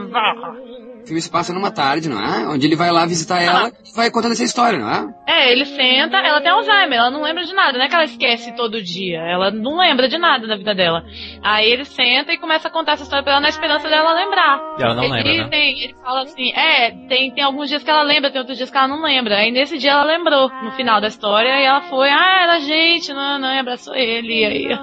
O 1.09 1.11
filme 1.11 1.23
se 1.23 1.31
passa 1.31 1.55
numa 1.55 1.71
tarde, 1.71 2.07
não 2.07 2.21
é? 2.23 2.47
Onde 2.49 2.67
ele 2.67 2.77
vai 2.77 2.91
lá 2.91 3.07
visitar 3.07 3.41
ela 3.41 3.73
e 3.83 3.97
vai 3.97 4.11
contando 4.11 4.33
essa 4.33 4.45
história, 4.45 4.79
não 4.79 4.91
é? 4.91 5.09
É, 5.27 5.53
ele 5.53 5.65
senta, 5.65 6.19
ela 6.19 6.39
tem 6.43 6.51
Alzheimer, 6.51 6.99
ela 6.99 7.11
não 7.11 7.23
lembra 7.23 7.45
de 7.45 7.55
nada, 7.55 7.79
não 7.79 7.85
é 7.87 7.89
que 7.89 7.95
ela 7.95 8.05
esquece 8.05 8.53
todo 8.55 8.83
dia, 8.83 9.21
ela 9.21 9.51
não 9.51 9.79
lembra 9.79 10.07
de 10.07 10.19
nada 10.19 10.47
da 10.47 10.55
vida 10.55 10.75
dela. 10.75 11.03
Aí 11.43 11.71
ele 11.71 11.87
senta 11.87 12.31
e 12.31 12.37
começa 12.37 12.69
a 12.69 12.71
contar 12.71 12.93
essa 12.93 13.05
história 13.05 13.23
pra 13.23 13.33
ela 13.33 13.41
na 13.41 13.49
esperança 13.49 13.89
dela 13.89 14.13
lembrar. 14.13 14.61
E 14.79 14.83
ela 14.83 14.95
não 14.95 15.05
ele, 15.05 15.13
lembra, 15.15 15.45
né? 15.45 15.49
tem- 15.49 15.83
ele 15.85 15.95
fala 16.05 16.23
assim, 16.25 16.53
é, 16.53 16.91
tem, 17.09 17.33
tem 17.33 17.43
alguns 17.43 17.71
dias 17.71 17.83
que 17.83 17.89
ela 17.91 18.03
lembra, 18.03 18.31
tem 18.31 18.41
outros 18.41 18.59
dias 18.59 18.71
que 18.71 18.77
ela 18.77 18.89
não 18.89 19.03
lembra. 19.03 19.37
Aí 19.39 19.51
nesse 19.51 19.79
dia 19.79 19.93
ela 19.93 20.05
lembrou, 20.05 20.51
no 20.63 20.73
final 20.73 21.01
da 21.01 21.09
história, 21.09 21.49
e 21.59 21.65
ela 21.65 21.81
foi, 21.89 22.11
ah, 22.11 22.41
era 22.43 22.57
a 22.57 22.61
gente, 22.61 23.15
não, 23.15 23.39
não, 23.39 23.55
e 23.55 23.59
abraçou 23.59 23.95
ele, 23.95 24.41
e 24.41 24.45
aí... 24.45 24.79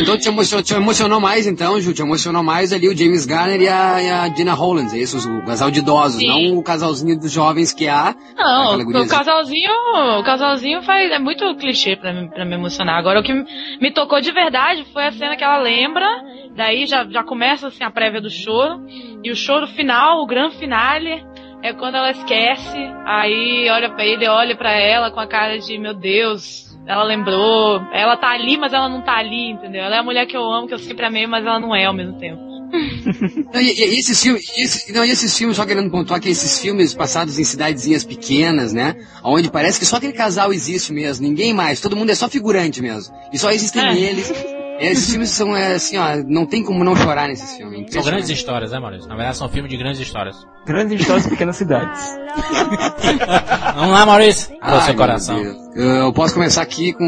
Então 0.00 0.18
te 0.18 0.26
emocionou, 0.28 0.64
te 0.64 0.74
emocionou 0.74 1.20
mais, 1.20 1.46
então, 1.46 1.80
Ju? 1.80 1.92
Te 1.94 2.02
emocionou 2.02 2.42
mais 2.42 2.72
ali 2.72 2.88
o 2.88 2.96
James 2.96 3.24
Garner 3.26 3.60
e 3.60 3.68
a, 3.68 4.02
e 4.02 4.10
a 4.10 4.28
Dina 4.28 4.54
É 4.80 4.98
isso? 4.98 5.16
O 5.30 5.44
casal 5.44 5.70
de 5.70 5.80
idosos, 5.80 6.20
Sim. 6.20 6.26
não 6.52 6.58
o 6.58 6.62
casalzinho 6.62 7.18
dos 7.18 7.30
jovens 7.32 7.72
que 7.72 7.88
há. 7.88 8.14
Não, 8.36 8.78
o 8.78 9.08
casalzinho, 9.08 9.70
o 10.18 10.22
casalzinho 10.22 10.82
faz, 10.82 11.10
é 11.10 11.18
muito 11.18 11.54
clichê 11.56 11.96
pra, 11.96 12.12
mim- 12.12 12.28
pra 12.28 12.44
me 12.44 12.54
emocionar. 12.54 12.98
Agora, 12.98 13.20
o 13.20 13.22
que 13.22 13.32
me 13.32 13.90
tocou 13.92 14.20
de 14.20 14.32
verdade 14.32 14.84
foi 14.92 15.04
a 15.06 15.12
cena 15.12 15.36
que 15.36 15.44
ela 15.44 15.58
lembra, 15.58 16.06
daí 16.56 16.86
já, 16.86 17.04
já 17.08 17.22
começa 17.22 17.68
assim 17.68 17.84
a 17.84 17.90
prévia 17.90 18.20
do 18.20 18.30
choro, 18.30 18.80
e 19.22 19.30
o 19.30 19.36
choro 19.36 19.66
final, 19.68 20.22
o 20.22 20.26
grande 20.26 20.56
finale, 20.56 21.24
é 21.62 21.72
quando 21.72 21.94
ela 21.96 22.10
esquece, 22.10 22.78
aí 23.06 23.68
olha 23.70 23.90
pra 23.90 24.04
ele, 24.04 24.28
olha 24.28 24.56
pra 24.56 24.72
ela 24.72 25.10
com 25.10 25.20
a 25.20 25.26
cara 25.26 25.58
de, 25.58 25.78
meu 25.78 25.94
Deus, 25.94 26.76
ela 26.86 27.04
lembrou, 27.04 27.80
ela 27.92 28.16
tá 28.16 28.30
ali, 28.30 28.56
mas 28.56 28.72
ela 28.72 28.88
não 28.88 29.00
tá 29.02 29.16
ali, 29.16 29.50
entendeu? 29.50 29.82
Ela 29.84 29.96
é 29.96 29.98
a 30.00 30.02
mulher 30.02 30.26
que 30.26 30.36
eu 30.36 30.42
amo, 30.44 30.66
que 30.66 30.74
eu 30.74 30.78
sempre 30.78 31.06
amei, 31.06 31.26
mas 31.26 31.46
ela 31.46 31.60
não 31.60 31.74
é 31.74 31.84
ao 31.84 31.94
mesmo 31.94 32.18
tempo. 32.18 32.51
Não, 33.52 33.60
e, 33.60 33.70
e 33.70 33.98
esses 33.98 34.20
filmes, 34.22 34.44
esse- 34.56 34.92
não, 34.92 35.04
e 35.04 35.10
esses 35.10 35.36
filmes, 35.36 35.56
só 35.56 35.66
querendo 35.66 35.90
pontuar 35.90 36.20
que 36.20 36.28
esses 36.28 36.58
filmes 36.58 36.94
passados 36.94 37.38
em 37.38 37.44
cidadezinhas 37.44 38.04
pequenas, 38.04 38.72
né? 38.72 38.96
Onde 39.22 39.50
parece 39.50 39.78
que 39.78 39.84
só 39.86 39.96
aquele 39.96 40.12
casal 40.14 40.52
existe 40.52 40.92
mesmo, 40.92 41.26
ninguém 41.26 41.52
mais, 41.52 41.80
todo 41.80 41.96
mundo 41.96 42.10
é 42.10 42.14
só 42.14 42.28
figurante 42.28 42.80
mesmo. 42.80 43.14
E 43.32 43.38
só 43.38 43.50
existem 43.50 43.82
É. 43.82 43.94
eles. 43.98 44.32
Esses 44.90 45.10
filmes 45.10 45.30
são, 45.30 45.56
é, 45.56 45.74
assim, 45.74 45.96
ó, 45.96 46.16
não 46.26 46.44
tem 46.46 46.62
como 46.62 46.82
não 46.84 46.94
chorar 46.96 47.28
nesses 47.28 47.56
filmes. 47.56 47.92
São 47.92 48.02
grandes 48.02 48.28
histórias, 48.30 48.70
né, 48.72 48.78
Maurício? 48.78 49.08
Na 49.08 49.14
verdade, 49.16 49.36
são 49.36 49.48
filmes 49.48 49.70
de 49.70 49.76
grandes 49.76 50.00
histórias. 50.00 50.36
Grandes 50.66 51.00
histórias 51.00 51.24
de 51.24 51.30
pequenas 51.30 51.56
cidades. 51.56 52.00
Vamos 53.74 53.90
lá, 53.92 54.06
Maurício. 54.06 54.56
Para 54.58 54.74
o 54.74 54.78
Ai, 54.78 54.86
seu 54.86 54.94
coração. 54.94 55.62
Eu 55.74 56.12
posso 56.12 56.34
começar 56.34 56.62
aqui 56.62 56.92
com 56.92 57.04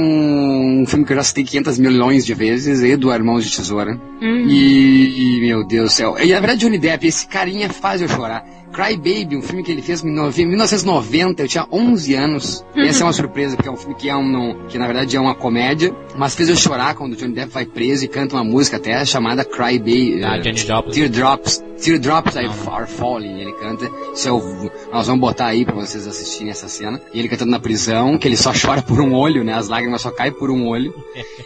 um 0.82 0.86
filme 0.86 1.04
que 1.04 1.12
eu 1.12 1.16
já 1.16 1.22
citei 1.22 1.44
500 1.44 1.78
milhões 1.78 2.24
de 2.24 2.32
vezes, 2.34 2.82
Eduardo 2.82 3.22
Irmãos 3.24 3.44
de 3.44 3.54
Tesoura. 3.54 3.98
E, 4.20 5.36
e, 5.38 5.40
meu 5.40 5.64
Deus 5.66 5.90
do 5.90 5.92
céu. 5.94 6.16
E 6.18 6.32
na 6.32 6.40
verdade, 6.40 6.60
Johnny 6.60 6.78
Depp, 6.78 7.06
esse 7.06 7.26
carinha 7.26 7.68
faz 7.68 8.00
eu 8.00 8.08
chorar. 8.08 8.44
Cry 8.72 8.96
Baby, 8.96 9.36
um 9.36 9.42
filme 9.42 9.62
que 9.62 9.70
ele 9.70 9.82
fez 9.82 10.02
em 10.02 10.10
nove- 10.12 10.42
em 10.42 10.46
1990, 10.48 11.42
eu 11.44 11.46
tinha 11.48 11.64
11 11.70 12.12
anos. 12.14 12.64
Essa 12.74 13.02
é 13.02 13.06
uma 13.06 13.12
surpresa, 13.12 13.54
porque 13.54 13.68
é 13.68 13.72
um 13.72 13.76
filme 13.76 13.94
que, 13.94 14.08
é 14.08 14.16
um, 14.16 14.66
que 14.68 14.76
na 14.78 14.86
verdade 14.86 15.16
é 15.16 15.20
uma 15.20 15.32
comédia, 15.34 15.94
mas 16.16 16.34
fez 16.34 16.48
eu 16.48 16.56
chorar 16.56 16.94
quando 16.96 17.12
o 17.12 17.16
Johnny 17.16 17.34
Depp 17.34 17.52
vai 17.52 17.63
preso 17.66 18.04
e 18.04 18.08
canta 18.08 18.36
uma 18.36 18.44
música 18.44 18.76
até 18.76 19.04
chamada 19.04 19.44
Cry 19.44 19.78
Baby. 19.78 20.20
Da 20.20 20.36
eh, 20.36 20.42
Janis 20.42 20.60
Joplin. 20.60 20.92
Teardrops, 20.92 21.62
Teardrops 21.82 22.36
Are 22.36 22.86
Falling. 22.86 23.40
Ele 23.40 23.52
canta. 23.52 23.90
Isso 24.14 24.28
é 24.28 24.32
o, 24.32 24.70
nós 24.92 25.06
vamos 25.06 25.20
botar 25.20 25.46
aí 25.46 25.64
pra 25.64 25.74
vocês 25.74 26.06
assistirem 26.06 26.50
essa 26.50 26.68
cena. 26.68 27.00
E 27.12 27.18
ele 27.18 27.28
cantando 27.28 27.50
na 27.50 27.58
prisão, 27.58 28.16
que 28.18 28.28
ele 28.28 28.36
só 28.36 28.52
chora 28.58 28.82
por 28.82 29.00
um 29.00 29.14
olho, 29.14 29.44
né? 29.44 29.54
As 29.54 29.68
lágrimas 29.68 30.02
só 30.02 30.10
caem 30.10 30.32
por 30.32 30.50
um 30.50 30.66
olho. 30.66 30.94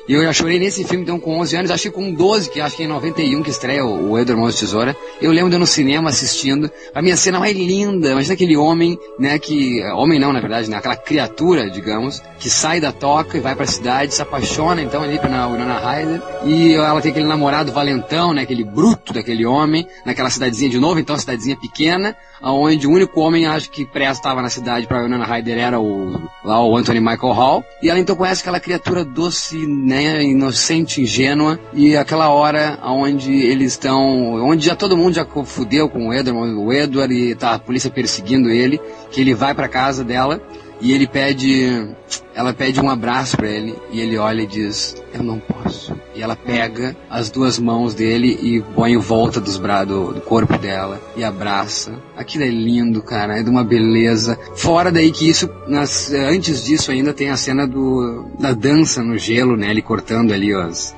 E 0.09 0.13
eu 0.13 0.23
já 0.23 0.33
chorei 0.33 0.59
nesse 0.59 0.85
filme, 0.85 1.03
então, 1.03 1.19
com 1.19 1.39
11 1.39 1.57
anos. 1.57 1.71
Acho 1.71 1.85
que 1.85 1.91
com 1.91 2.13
12, 2.13 2.51
que 2.51 2.61
acho 2.61 2.77
que 2.77 2.83
é 2.83 2.87
em 2.87 2.89
91 2.89 3.43
que 3.43 3.51
estreia 3.51 3.85
o, 3.85 4.11
o 4.11 4.19
Edward 4.19 4.41
Mãos 4.41 4.55
de 4.55 4.61
Tesoura. 4.61 4.97
Eu 5.21 5.33
lembro 5.33 5.51
de 5.51 5.57
eu 5.57 5.61
no 5.61 5.67
cinema 5.67 6.11
assistindo. 6.11 6.71
A 6.95 7.03
minha 7.03 7.17
cena 7.17 7.39
mais 7.39 7.57
linda. 7.57 8.11
Imagina 8.11 8.35
aquele 8.35 8.57
homem, 8.57 8.99
né? 9.19 9.39
Que... 9.39 9.83
Homem 9.95 10.19
não, 10.19 10.33
na 10.33 10.41
verdade, 10.41 10.71
né? 10.71 10.77
Aquela 10.77 10.97
criatura, 10.97 11.71
digamos, 11.71 12.23
que 12.39 12.49
sai 12.49 12.81
da 12.81 12.93
toca 12.93 13.37
e 13.37 13.41
vai 13.41 13.55
pra 13.55 13.67
cidade, 13.67 14.15
se 14.15 14.23
apaixona, 14.23 14.83
então, 14.83 15.03
ali 15.03 15.19
pela 15.19 15.47
Winona 15.49 15.79
Ryder. 16.09 16.23
E 16.45 16.75
ela 16.75 17.01
tem 17.01 17.11
aquele 17.11 17.27
namorado 17.27 17.73
valentão, 17.73 18.33
né? 18.33 18.43
Aquele 18.43 18.65
bruto 18.65 19.13
daquele 19.13 19.45
homem, 19.45 19.87
naquela 20.05 20.31
cidadezinha 20.31 20.71
de 20.71 20.79
novo, 20.79 20.99
então, 20.99 21.19
cidadezinha 21.19 21.57
pequena, 21.57 22.17
onde 22.43 22.87
o 22.87 22.91
único 22.91 23.21
homem, 23.21 23.47
acho 23.47 23.71
que 23.71 23.85
prestava 23.85 24.41
na 24.41 24.49
cidade 24.49 24.87
pra 24.87 25.03
Winona 25.03 25.27
Ryder 25.27 25.59
era 25.59 25.81
o, 25.81 26.21
lá 26.45 26.65
o 26.65 26.77
Anthony 26.77 27.01
Michael 27.01 27.33
Hall. 27.33 27.65
E 27.83 27.91
ela 27.91 27.99
então 27.99 28.17
conhece 28.17 28.41
aquela 28.41 28.61
criatura 28.61 29.05
doce, 29.05 29.57
né, 29.67 30.23
inocente, 30.23 31.03
ingênua, 31.03 31.59
e 31.73 31.97
aquela 31.97 32.31
hora 32.31 32.79
onde 32.83 33.33
eles 33.33 33.73
estão, 33.73 34.35
onde 34.45 34.67
já 34.67 34.75
todo 34.75 34.97
mundo 34.97 35.15
já 35.15 35.27
fudeu 35.45 35.89
com 35.89 36.09
o 36.09 36.15
Edward, 36.15 36.55
o 36.55 36.73
Edward 36.73 37.15
e 37.15 37.35
tá 37.35 37.55
a 37.55 37.59
polícia 37.59 37.91
perseguindo 37.91 38.49
ele, 38.49 38.81
que 39.11 39.21
ele 39.21 39.35
vai 39.35 39.55
pra 39.55 39.69
casa 39.69 40.05
dela 40.05 40.41
e 40.81 40.93
ele 40.93 41.07
pede, 41.07 41.89
ela 42.39 42.55
pede 42.55 42.81
um 42.81 42.89
abraço 42.89 43.37
para 43.37 43.49
ele 43.49 43.75
e 43.91 44.01
ele 44.01 44.17
olha 44.17 44.43
e 44.43 44.47
diz: 44.47 44.95
"Eu 45.13 45.25
não 45.25 45.41
posso". 45.41 45.93
E 46.15 46.23
ela 46.23 46.37
pega 46.37 46.97
as 47.11 47.31
duas 47.31 47.59
mãos 47.59 47.95
dele 47.95 48.39
e 48.41 48.61
põe 48.75 48.93
em 48.93 48.97
volta 48.97 49.41
dos 49.41 49.57
bra 49.57 49.85
do, 49.85 50.13
do 50.13 50.21
corpo 50.21 50.57
dela 50.57 51.01
e 51.17 51.25
abraça. 51.25 51.93
Aquilo 52.17 52.45
é 52.45 52.49
lindo, 52.49 53.03
cara, 53.03 53.39
é 53.39 53.43
de 53.43 53.51
uma 53.51 53.65
beleza. 53.65 54.39
Fora 54.55 54.93
daí 54.93 55.11
que 55.11 55.29
isso, 55.29 55.51
nas, 55.67 56.13
antes 56.13 56.65
disso 56.65 56.93
ainda 56.93 57.13
tem 57.13 57.31
a 57.31 57.37
cena 57.37 57.67
do 57.67 58.27
da 58.39 58.53
dança 58.53 59.03
no 59.03 59.19
gelo, 59.19 59.57
né? 59.57 59.71
Ele 59.71 59.83
cortando 59.83 60.33
ali 60.33 60.51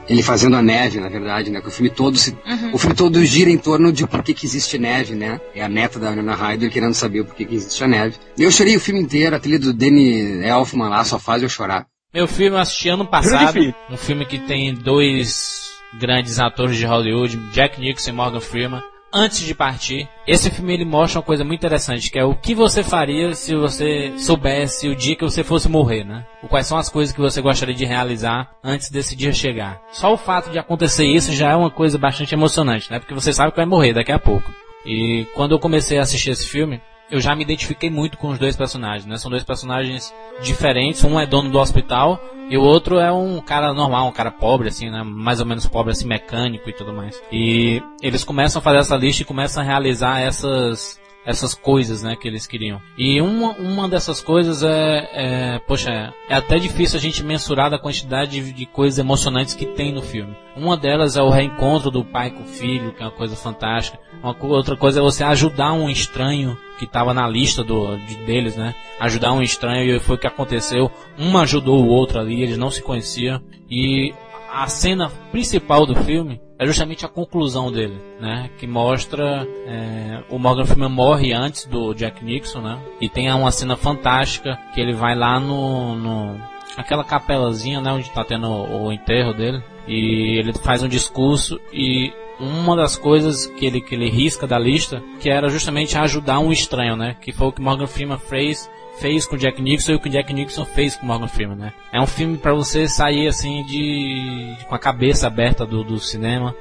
ele 0.08 0.22
fazendo 0.22 0.56
a 0.56 0.62
neve, 0.62 1.00
na 1.00 1.08
verdade, 1.08 1.50
né? 1.50 1.62
Que 1.62 1.68
o 1.68 1.72
filme 1.72 1.88
todo 1.88 2.18
se, 2.18 2.36
o 2.72 2.76
filme 2.76 2.94
todo 2.94 3.24
gira 3.24 3.48
em 3.48 3.56
torno 3.58 3.90
de 3.90 4.06
por 4.06 4.22
que, 4.22 4.34
que 4.34 4.44
existe 4.44 4.76
neve, 4.76 5.14
né? 5.14 5.40
É 5.54 5.62
a 5.62 5.68
neta 5.70 5.98
da 5.98 6.08
Ana 6.08 6.34
Ryder 6.34 6.70
querendo 6.70 6.94
saber 6.94 7.24
por 7.24 7.34
que, 7.34 7.46
que 7.46 7.54
existe 7.54 7.82
a 7.82 7.88
neve. 7.88 8.16
Eu 8.38 8.50
chorei 8.50 8.76
o 8.76 8.80
filme 8.80 9.00
inteiro, 9.00 9.34
a 9.34 9.40
trilha 9.40 9.58
do 9.58 9.72
Danny 9.72 10.44
Elfman 10.44 10.88
lá 10.88 11.02
só 11.04 11.18
faz 11.18 11.29
eu 11.38 11.48
chorar. 11.48 11.86
Meu 12.12 12.26
filme 12.26 12.56
eu 12.56 12.60
assisti 12.60 12.88
ano 12.88 13.06
passado, 13.06 13.58
um 13.88 13.96
filme 13.96 14.24
que 14.24 14.38
tem 14.38 14.74
dois 14.74 15.70
grandes 15.98 16.38
atores 16.40 16.76
de 16.76 16.84
Hollywood, 16.84 17.36
Jack 17.52 17.80
Nicholson 17.80 18.10
e 18.10 18.12
Morgan 18.12 18.40
Freeman. 18.40 18.82
Antes 19.12 19.40
de 19.40 19.54
partir, 19.56 20.08
esse 20.24 20.50
filme 20.50 20.72
ele 20.72 20.84
mostra 20.84 21.18
uma 21.18 21.24
coisa 21.24 21.42
muito 21.44 21.58
interessante, 21.58 22.10
que 22.10 22.18
é 22.18 22.24
o 22.24 22.34
que 22.34 22.54
você 22.54 22.84
faria 22.84 23.34
se 23.34 23.56
você 23.56 24.12
soubesse 24.16 24.88
o 24.88 24.94
dia 24.94 25.16
que 25.16 25.24
você 25.24 25.42
fosse 25.42 25.68
morrer, 25.68 26.04
né? 26.04 26.24
O 26.42 26.46
quais 26.46 26.68
são 26.68 26.78
as 26.78 26.88
coisas 26.88 27.12
que 27.12 27.20
você 27.20 27.42
gostaria 27.42 27.74
de 27.74 27.84
realizar 27.84 28.52
antes 28.62 28.88
desse 28.88 29.16
dia 29.16 29.32
chegar. 29.32 29.80
Só 29.90 30.12
o 30.12 30.16
fato 30.16 30.50
de 30.50 30.60
acontecer 30.60 31.06
isso 31.06 31.32
já 31.32 31.50
é 31.50 31.56
uma 31.56 31.70
coisa 31.70 31.98
bastante 31.98 32.34
emocionante, 32.34 32.88
né? 32.88 33.00
Porque 33.00 33.14
você 33.14 33.32
sabe 33.32 33.50
que 33.50 33.56
vai 33.56 33.66
morrer 33.66 33.94
daqui 33.94 34.12
a 34.12 34.18
pouco. 34.18 34.48
E 34.86 35.26
quando 35.34 35.52
eu 35.52 35.58
comecei 35.58 35.98
a 35.98 36.02
assistir 36.02 36.30
esse 36.30 36.46
filme, 36.46 36.80
eu 37.10 37.20
já 37.20 37.34
me 37.34 37.42
identifiquei 37.42 37.90
muito 37.90 38.16
com 38.16 38.28
os 38.28 38.38
dois 38.38 38.56
personagens, 38.56 39.06
né? 39.06 39.16
São 39.16 39.30
dois 39.30 39.44
personagens 39.44 40.14
diferentes. 40.42 41.02
Um 41.02 41.18
é 41.18 41.26
dono 41.26 41.50
do 41.50 41.58
hospital 41.58 42.20
e 42.48 42.56
o 42.56 42.62
outro 42.62 42.98
é 42.98 43.12
um 43.12 43.40
cara 43.40 43.72
normal, 43.72 44.08
um 44.08 44.12
cara 44.12 44.30
pobre, 44.30 44.68
assim, 44.68 44.90
né? 44.90 45.02
Mais 45.02 45.40
ou 45.40 45.46
menos 45.46 45.66
pobre, 45.66 45.92
assim, 45.92 46.06
mecânico 46.06 46.68
e 46.68 46.72
tudo 46.72 46.92
mais. 46.92 47.20
E 47.30 47.82
eles 48.02 48.24
começam 48.24 48.60
a 48.60 48.62
fazer 48.62 48.78
essa 48.78 48.96
lista 48.96 49.22
e 49.22 49.26
começam 49.26 49.62
a 49.62 49.66
realizar 49.66 50.20
essas 50.20 51.00
essas 51.24 51.54
coisas, 51.54 52.02
né, 52.02 52.16
que 52.16 52.26
eles 52.26 52.46
queriam. 52.46 52.80
E 52.96 53.20
uma, 53.20 53.52
uma 53.52 53.88
dessas 53.88 54.20
coisas 54.20 54.62
é, 54.62 55.10
é, 55.12 55.58
poxa, 55.60 56.14
é 56.28 56.34
até 56.34 56.58
difícil 56.58 56.98
a 56.98 57.00
gente 57.00 57.22
mensurar 57.22 57.72
a 57.72 57.78
quantidade 57.78 58.40
de, 58.40 58.52
de 58.52 58.66
coisas 58.66 58.98
emocionantes 58.98 59.54
que 59.54 59.66
tem 59.66 59.92
no 59.92 60.02
filme. 60.02 60.34
Uma 60.56 60.76
delas 60.76 61.16
é 61.16 61.22
o 61.22 61.30
reencontro 61.30 61.90
do 61.90 62.04
pai 62.04 62.30
com 62.30 62.42
o 62.42 62.46
filho, 62.46 62.92
que 62.92 63.02
é 63.02 63.06
uma 63.06 63.12
coisa 63.12 63.36
fantástica. 63.36 63.98
Uma 64.22 64.34
outra 64.46 64.76
coisa 64.76 65.00
é 65.00 65.02
você 65.02 65.22
ajudar 65.22 65.72
um 65.72 65.88
estranho 65.88 66.56
que 66.80 66.86
estava 66.86 67.12
na 67.12 67.28
lista 67.28 67.62
do, 67.62 67.94
de, 67.98 68.16
deles, 68.24 68.56
né? 68.56 68.74
Ajudar 68.98 69.34
um 69.34 69.42
estranho 69.42 69.94
e 69.94 70.00
foi 70.00 70.16
o 70.16 70.18
que 70.18 70.26
aconteceu. 70.26 70.90
Um 71.18 71.36
ajudou 71.36 71.84
o 71.84 71.88
outro 71.88 72.18
ali, 72.18 72.42
eles 72.42 72.56
não 72.56 72.70
se 72.70 72.82
conheciam. 72.82 73.38
E 73.70 74.14
a 74.50 74.66
cena 74.66 75.10
principal 75.30 75.84
do 75.84 75.94
filme 75.94 76.40
é 76.58 76.64
justamente 76.64 77.04
a 77.04 77.08
conclusão 77.08 77.70
dele, 77.70 78.00
né? 78.18 78.48
Que 78.58 78.66
mostra 78.66 79.46
é, 79.66 80.22
o 80.30 80.38
Morgan 80.38 80.64
Freeman 80.64 80.88
morre 80.88 81.34
antes 81.34 81.66
do 81.66 81.92
Jack 81.92 82.24
Nixon, 82.24 82.62
né? 82.62 82.82
E 82.98 83.10
tem 83.10 83.30
uma 83.30 83.52
cena 83.52 83.76
fantástica 83.76 84.58
que 84.74 84.80
ele 84.80 84.94
vai 84.94 85.14
lá 85.14 85.38
no, 85.38 85.94
no 85.96 86.40
aquela 86.80 87.04
capelazinha, 87.04 87.80
né? 87.80 87.92
Onde 87.92 88.08
está 88.08 88.24
tendo 88.24 88.46
o, 88.48 88.86
o 88.86 88.92
enterro 88.92 89.32
dele 89.32 89.62
e 89.86 90.38
ele 90.38 90.52
faz 90.52 90.82
um 90.82 90.88
discurso 90.88 91.60
e 91.72 92.12
uma 92.38 92.74
das 92.74 92.96
coisas 92.96 93.46
que 93.46 93.66
ele, 93.66 93.80
que 93.80 93.94
ele 93.94 94.08
risca 94.08 94.46
da 94.46 94.58
lista, 94.58 95.02
que 95.20 95.28
era 95.28 95.48
justamente 95.48 95.98
ajudar 95.98 96.38
um 96.38 96.50
estranho, 96.50 96.96
né? 96.96 97.16
Que 97.20 97.32
foi 97.32 97.48
o 97.48 97.52
que 97.52 97.60
Morgan 97.60 97.86
Freeman 97.86 98.18
fez, 98.18 98.70
fez 98.98 99.26
com 99.26 99.36
Jack 99.36 99.60
Nixon 99.60 99.92
e 99.92 99.94
o 99.94 100.00
que 100.00 100.08
Jack 100.08 100.32
Nixon 100.32 100.64
fez 100.64 100.96
com 100.96 101.06
Morgan 101.06 101.28
Freeman, 101.28 101.56
né? 101.56 101.72
É 101.92 102.00
um 102.00 102.06
filme 102.06 102.36
para 102.36 102.52
você 102.52 102.88
sair 102.88 103.28
assim 103.28 103.64
de, 103.64 104.56
com 104.68 104.74
a 104.74 104.78
cabeça 104.78 105.26
aberta 105.26 105.64
do, 105.64 105.82
do 105.82 105.98
cinema, 105.98 106.54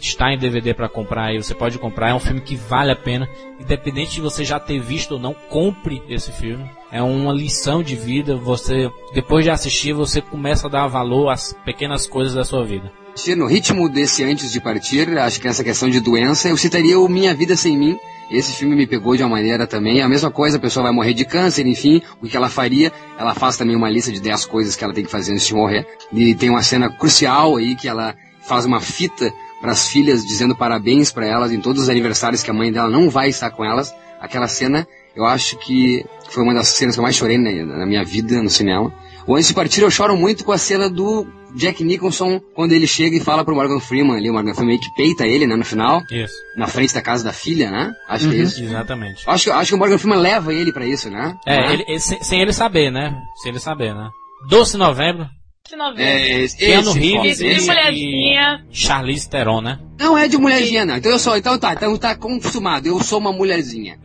está 0.00 0.32
em 0.32 0.38
DVD 0.38 0.74
para 0.74 0.88
comprar 0.88 1.32
e 1.34 1.42
você 1.42 1.54
pode 1.54 1.78
comprar. 1.78 2.10
É 2.10 2.14
um 2.14 2.20
filme 2.20 2.40
que 2.40 2.56
vale 2.56 2.92
a 2.92 2.96
pena, 2.96 3.28
independente 3.60 4.14
de 4.14 4.20
você 4.20 4.44
já 4.44 4.58
ter 4.58 4.80
visto 4.80 5.12
ou 5.12 5.20
não, 5.20 5.34
compre 5.34 6.02
esse 6.08 6.32
filme. 6.32 6.68
É 6.90 7.02
uma 7.02 7.32
lição 7.32 7.82
de 7.82 7.96
vida. 7.96 8.36
Você 8.36 8.90
depois 9.12 9.44
de 9.44 9.50
assistir, 9.50 9.92
você 9.92 10.20
começa 10.20 10.66
a 10.66 10.70
dar 10.70 10.86
valor 10.86 11.28
às 11.28 11.52
pequenas 11.64 12.06
coisas 12.06 12.34
da 12.34 12.44
sua 12.44 12.64
vida. 12.64 12.92
No 13.36 13.46
ritmo 13.46 13.88
desse 13.88 14.24
antes 14.24 14.50
de 14.50 14.60
partir, 14.60 15.16
acho 15.16 15.40
que 15.40 15.46
essa 15.46 15.62
questão 15.62 15.88
de 15.88 16.00
doença, 16.00 16.48
eu 16.48 16.56
citaria 16.56 16.98
o 16.98 17.08
Minha 17.08 17.32
Vida 17.32 17.56
Sem 17.56 17.78
Mim. 17.78 17.96
Esse 18.28 18.52
filme 18.52 18.74
me 18.74 18.86
pegou 18.86 19.16
de 19.16 19.22
uma 19.22 19.28
maneira 19.28 19.66
também. 19.66 20.02
A 20.02 20.08
mesma 20.08 20.30
coisa, 20.30 20.56
a 20.56 20.60
pessoa 20.60 20.82
vai 20.82 20.92
morrer 20.92 21.14
de 21.14 21.24
câncer, 21.24 21.64
enfim, 21.64 22.02
o 22.20 22.26
que 22.26 22.36
ela 22.36 22.48
faria. 22.48 22.92
Ela 23.16 23.32
faz 23.32 23.56
também 23.56 23.76
uma 23.76 23.88
lista 23.88 24.10
de 24.10 24.20
10 24.20 24.46
coisas 24.46 24.74
que 24.74 24.82
ela 24.82 24.92
tem 24.92 25.04
que 25.04 25.10
fazer 25.10 25.32
antes 25.32 25.46
de 25.46 25.54
morrer. 25.54 25.86
E 26.12 26.34
tem 26.34 26.50
uma 26.50 26.62
cena 26.62 26.90
crucial 26.90 27.56
aí 27.56 27.76
que 27.76 27.86
ela 27.86 28.16
faz 28.40 28.64
uma 28.64 28.80
fita 28.80 29.32
para 29.60 29.70
as 29.70 29.88
filhas 29.88 30.26
dizendo 30.26 30.56
parabéns 30.56 31.12
para 31.12 31.24
elas 31.24 31.52
em 31.52 31.60
todos 31.60 31.84
os 31.84 31.88
aniversários 31.88 32.42
que 32.42 32.50
a 32.50 32.54
mãe 32.54 32.72
dela 32.72 32.90
não 32.90 33.08
vai 33.08 33.28
estar 33.28 33.50
com 33.50 33.64
elas. 33.64 33.94
Aquela 34.20 34.48
cena, 34.48 34.86
eu 35.14 35.24
acho 35.24 35.56
que 35.58 36.04
foi 36.28 36.42
uma 36.42 36.52
das 36.52 36.68
cenas 36.68 36.96
que 36.96 36.98
eu 36.98 37.04
mais 37.04 37.14
chorei 37.14 37.38
na, 37.38 37.78
na 37.78 37.86
minha 37.86 38.04
vida 38.04 38.42
no 38.42 38.50
cinema. 38.50 38.92
O 39.26 39.34
Antes 39.34 39.48
de 39.48 39.54
Partir 39.54 39.82
eu 39.82 39.90
choro 39.90 40.16
muito 40.16 40.44
com 40.44 40.52
a 40.52 40.58
cena 40.58 40.90
do 40.90 41.26
Jack 41.56 41.82
Nicholson 41.84 42.40
quando 42.54 42.72
ele 42.72 42.86
chega 42.86 43.16
e 43.16 43.20
fala 43.20 43.44
pro 43.44 43.54
Morgan 43.54 43.80
Freeman 43.80 44.16
ali, 44.16 44.28
o 44.30 44.32
Morgan 44.32 44.52
Freeman 44.54 44.76
meio 44.76 44.80
que 44.80 44.94
peita 44.96 45.26
ele, 45.26 45.46
né, 45.46 45.56
no 45.56 45.64
final, 45.64 46.02
Isso. 46.10 46.34
na 46.56 46.66
frente 46.66 46.92
da 46.94 47.00
casa 47.02 47.22
da 47.24 47.32
filha, 47.32 47.70
né? 47.70 47.92
Acho 48.08 48.28
que 48.28 48.36
é 48.36 48.38
isso. 48.40 48.62
Exatamente. 48.62 49.22
Acho 49.26 49.44
que, 49.44 49.50
acho 49.50 49.68
que 49.70 49.74
o 49.74 49.78
Morgan 49.78 49.98
Freeman 49.98 50.18
leva 50.20 50.52
ele 50.52 50.72
pra 50.72 50.86
isso, 50.86 51.08
né? 51.10 51.34
É, 51.46 51.72
ele, 51.72 51.84
ele- 51.88 52.00
sem, 52.00 52.22
sem 52.22 52.40
ele 52.40 52.52
saber, 52.52 52.90
né? 52.90 53.14
Sem 53.42 53.50
ele 53.52 53.60
saber, 53.60 53.94
né? 53.94 54.08
Doce 54.48 54.76
Novembro, 54.76 55.26
Esse 55.66 55.76
novembro. 55.76 56.02
É, 56.02 56.40
esse, 56.42 56.58
Keanu 56.58 56.90
esse 56.90 56.98
Reeves 56.98 57.40
e 57.40 57.46
esse- 57.46 57.66
mulherzinha. 57.66 58.64
e 58.70 58.76
Charlize 58.76 59.28
Theron, 59.30 59.60
né? 59.62 59.78
Não 59.98 60.16
é 60.16 60.28
de 60.28 60.36
mulherzinha, 60.36 60.84
não. 60.84 60.96
Então 60.96 61.12
eu 61.12 61.18
sou, 61.18 61.36
então 61.36 61.58
tá, 61.58 61.72
então 61.72 61.96
tá 61.96 62.10
acostumado, 62.10 62.86
eu 62.86 63.00
sou 63.00 63.18
uma 63.18 63.32
mulherzinha. 63.32 63.98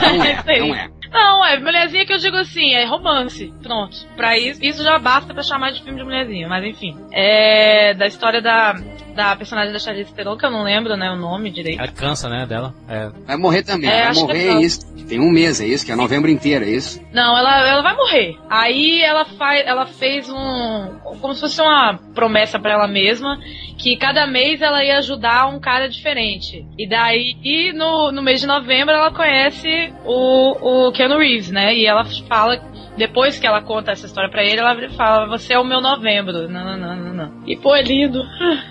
Não 0.00 0.24
é, 0.24 0.42
Sei. 0.42 0.60
não 0.60 0.74
é. 0.74 0.88
Não, 1.12 1.44
é 1.44 1.58
mulherzinha 1.58 2.06
que 2.06 2.12
eu 2.12 2.18
digo 2.18 2.36
assim, 2.36 2.72
é 2.72 2.84
romance. 2.84 3.52
Pronto. 3.62 3.96
Pra 4.16 4.38
isso, 4.38 4.64
isso 4.64 4.82
já 4.82 4.98
basta 4.98 5.34
pra 5.34 5.42
chamar 5.42 5.72
de 5.72 5.82
filme 5.82 5.98
de 5.98 6.04
mulherzinha, 6.04 6.48
mas 6.48 6.64
enfim. 6.64 6.96
É 7.12 7.94
da 7.94 8.06
história 8.06 8.40
da, 8.40 8.74
da 9.14 9.34
personagem 9.34 9.72
da 9.72 9.78
Charlize 9.78 10.14
Theron, 10.14 10.36
que 10.36 10.46
eu 10.46 10.50
não 10.50 10.62
lembro, 10.62 10.96
né, 10.96 11.10
o 11.10 11.16
nome 11.16 11.50
direito. 11.50 11.80
Ela 11.80 11.90
cansa, 11.90 12.28
né, 12.28 12.46
dela. 12.46 12.72
É. 12.88 13.10
Vai 13.26 13.36
morrer 13.36 13.62
também, 13.64 13.90
É, 13.90 14.04
vai 14.04 14.14
morrer 14.14 14.38
é 14.38 14.52
é 14.52 14.62
isso. 14.62 14.88
Tem 15.08 15.18
um 15.20 15.30
mês, 15.30 15.60
é 15.60 15.66
isso, 15.66 15.84
que 15.84 15.90
é 15.90 15.96
novembro 15.96 16.30
inteiro, 16.30 16.64
é 16.64 16.70
isso. 16.70 17.02
Não, 17.12 17.36
ela, 17.36 17.68
ela 17.68 17.82
vai 17.82 17.96
morrer. 17.96 18.38
Aí 18.48 19.02
ela 19.02 19.24
faz, 19.24 19.66
ela 19.66 19.86
fez 19.86 20.28
um, 20.30 21.00
como 21.20 21.34
se 21.34 21.40
fosse 21.40 21.60
uma 21.60 21.98
promessa 22.14 22.60
pra 22.60 22.74
ela 22.74 22.86
mesma, 22.86 23.36
que 23.76 23.96
cada 23.96 24.26
mês 24.28 24.62
ela 24.62 24.84
ia 24.84 24.98
ajudar 24.98 25.09
um 25.48 25.60
cara 25.60 25.88
diferente. 25.88 26.66
E 26.78 26.86
daí, 26.86 27.36
e 27.42 27.72
no, 27.72 28.12
no 28.12 28.22
mês 28.22 28.40
de 28.40 28.46
novembro 28.46 28.94
ela 28.94 29.10
conhece 29.10 29.92
o, 30.04 30.88
o 30.88 30.92
Keanu 30.92 31.18
Reeves, 31.18 31.50
né? 31.50 31.74
E 31.74 31.86
ela 31.86 32.04
fala 32.28 32.56
depois 32.96 33.38
que 33.38 33.46
ela 33.46 33.62
conta 33.62 33.92
essa 33.92 34.06
história 34.06 34.30
pra 34.30 34.42
ele, 34.42 34.60
ela 34.60 34.76
fala: 34.96 35.26
Você 35.26 35.54
é 35.54 35.58
o 35.58 35.64
meu 35.64 35.80
novembro. 35.80 36.48
Não, 36.48 36.64
não, 36.64 36.76
não, 36.76 36.96
não, 36.96 37.14
não. 37.14 37.32
E 37.46 37.56
pô, 37.56 37.74
é 37.74 37.82
lindo. 37.82 38.20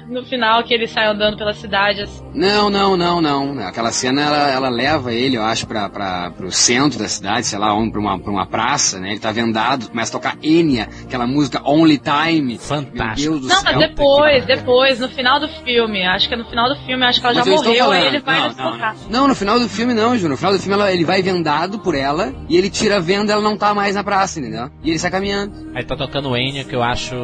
No 0.07 0.23
final, 0.25 0.63
que 0.63 0.73
ele 0.73 0.87
sai 0.87 1.07
andando 1.07 1.37
pela 1.37 1.53
cidade. 1.53 2.01
assim. 2.01 2.23
Não, 2.33 2.69
não, 2.69 2.95
não, 2.97 3.21
não. 3.21 3.59
Aquela 3.67 3.91
cena 3.91 4.21
ela, 4.21 4.49
ela 4.51 4.69
leva 4.69 5.13
ele, 5.13 5.37
eu 5.37 5.43
acho, 5.43 5.67
pra, 5.67 5.89
pra, 5.89 6.31
pro 6.31 6.51
centro 6.51 6.99
da 6.99 7.07
cidade, 7.07 7.45
sei 7.45 7.59
lá, 7.59 7.67
pra, 7.89 7.99
uma, 7.99 8.19
pra 8.19 8.31
uma 8.31 8.45
praça, 8.45 8.99
né? 8.99 9.11
Ele 9.11 9.19
tá 9.19 9.31
vendado, 9.31 9.89
começa 9.89 10.15
a 10.15 10.19
tocar 10.19 10.37
Enya, 10.43 10.89
aquela 11.03 11.27
música 11.27 11.61
Only 11.63 11.99
Time. 11.99 12.57
Fantástico. 12.57 13.31
Meu 13.31 13.39
Deus 13.39 13.41
do 13.41 13.47
Não, 13.47 13.55
céu. 13.61 13.73
mas 13.75 13.89
depois, 13.89 14.45
depois, 14.45 14.99
no 14.99 15.09
final 15.09 15.39
do 15.39 15.47
filme. 15.47 16.05
Acho 16.05 16.27
que 16.27 16.33
é 16.33 16.37
no 16.37 16.45
final 16.45 16.69
do 16.69 16.75
filme, 16.85 17.05
acho 17.05 17.19
que 17.19 17.25
ela 17.25 17.35
Mas 17.35 17.45
já 17.45 17.51
morreu, 17.51 17.91
aí 17.91 18.07
ele 18.07 18.19
vai 18.19 18.39
não, 18.39 18.47
não, 18.49 18.71
tocar. 18.71 18.95
não. 18.95 19.09
Não, 19.09 19.27
no 19.27 19.35
final 19.35 19.59
do 19.59 19.67
filme 19.69 19.93
não, 19.93 20.17
Ju. 20.17 20.27
No 20.29 20.37
final 20.37 20.53
do 20.53 20.59
filme 20.59 20.73
ela- 20.73 20.91
ele 20.91 21.05
vai 21.05 21.21
vendado 21.21 21.79
por 21.79 21.93
ela 21.95 22.33
e 22.47 22.57
ele 22.57 22.69
tira 22.69 22.97
a 22.97 22.99
venda 22.99 23.31
ela 23.33 23.41
não 23.41 23.57
tá 23.57 23.73
mais 23.73 23.95
na 23.95 24.03
praça, 24.09 24.39
entendeu? 24.39 24.69
E 24.83 24.89
ele 24.89 24.99
sai 24.99 25.11
caminhando. 25.11 25.53
Aí 25.75 25.83
tá 25.83 25.95
tocando 25.95 26.35
Enya, 26.35 26.63
que 26.63 26.75
eu 26.75 26.81
acho 26.83 27.15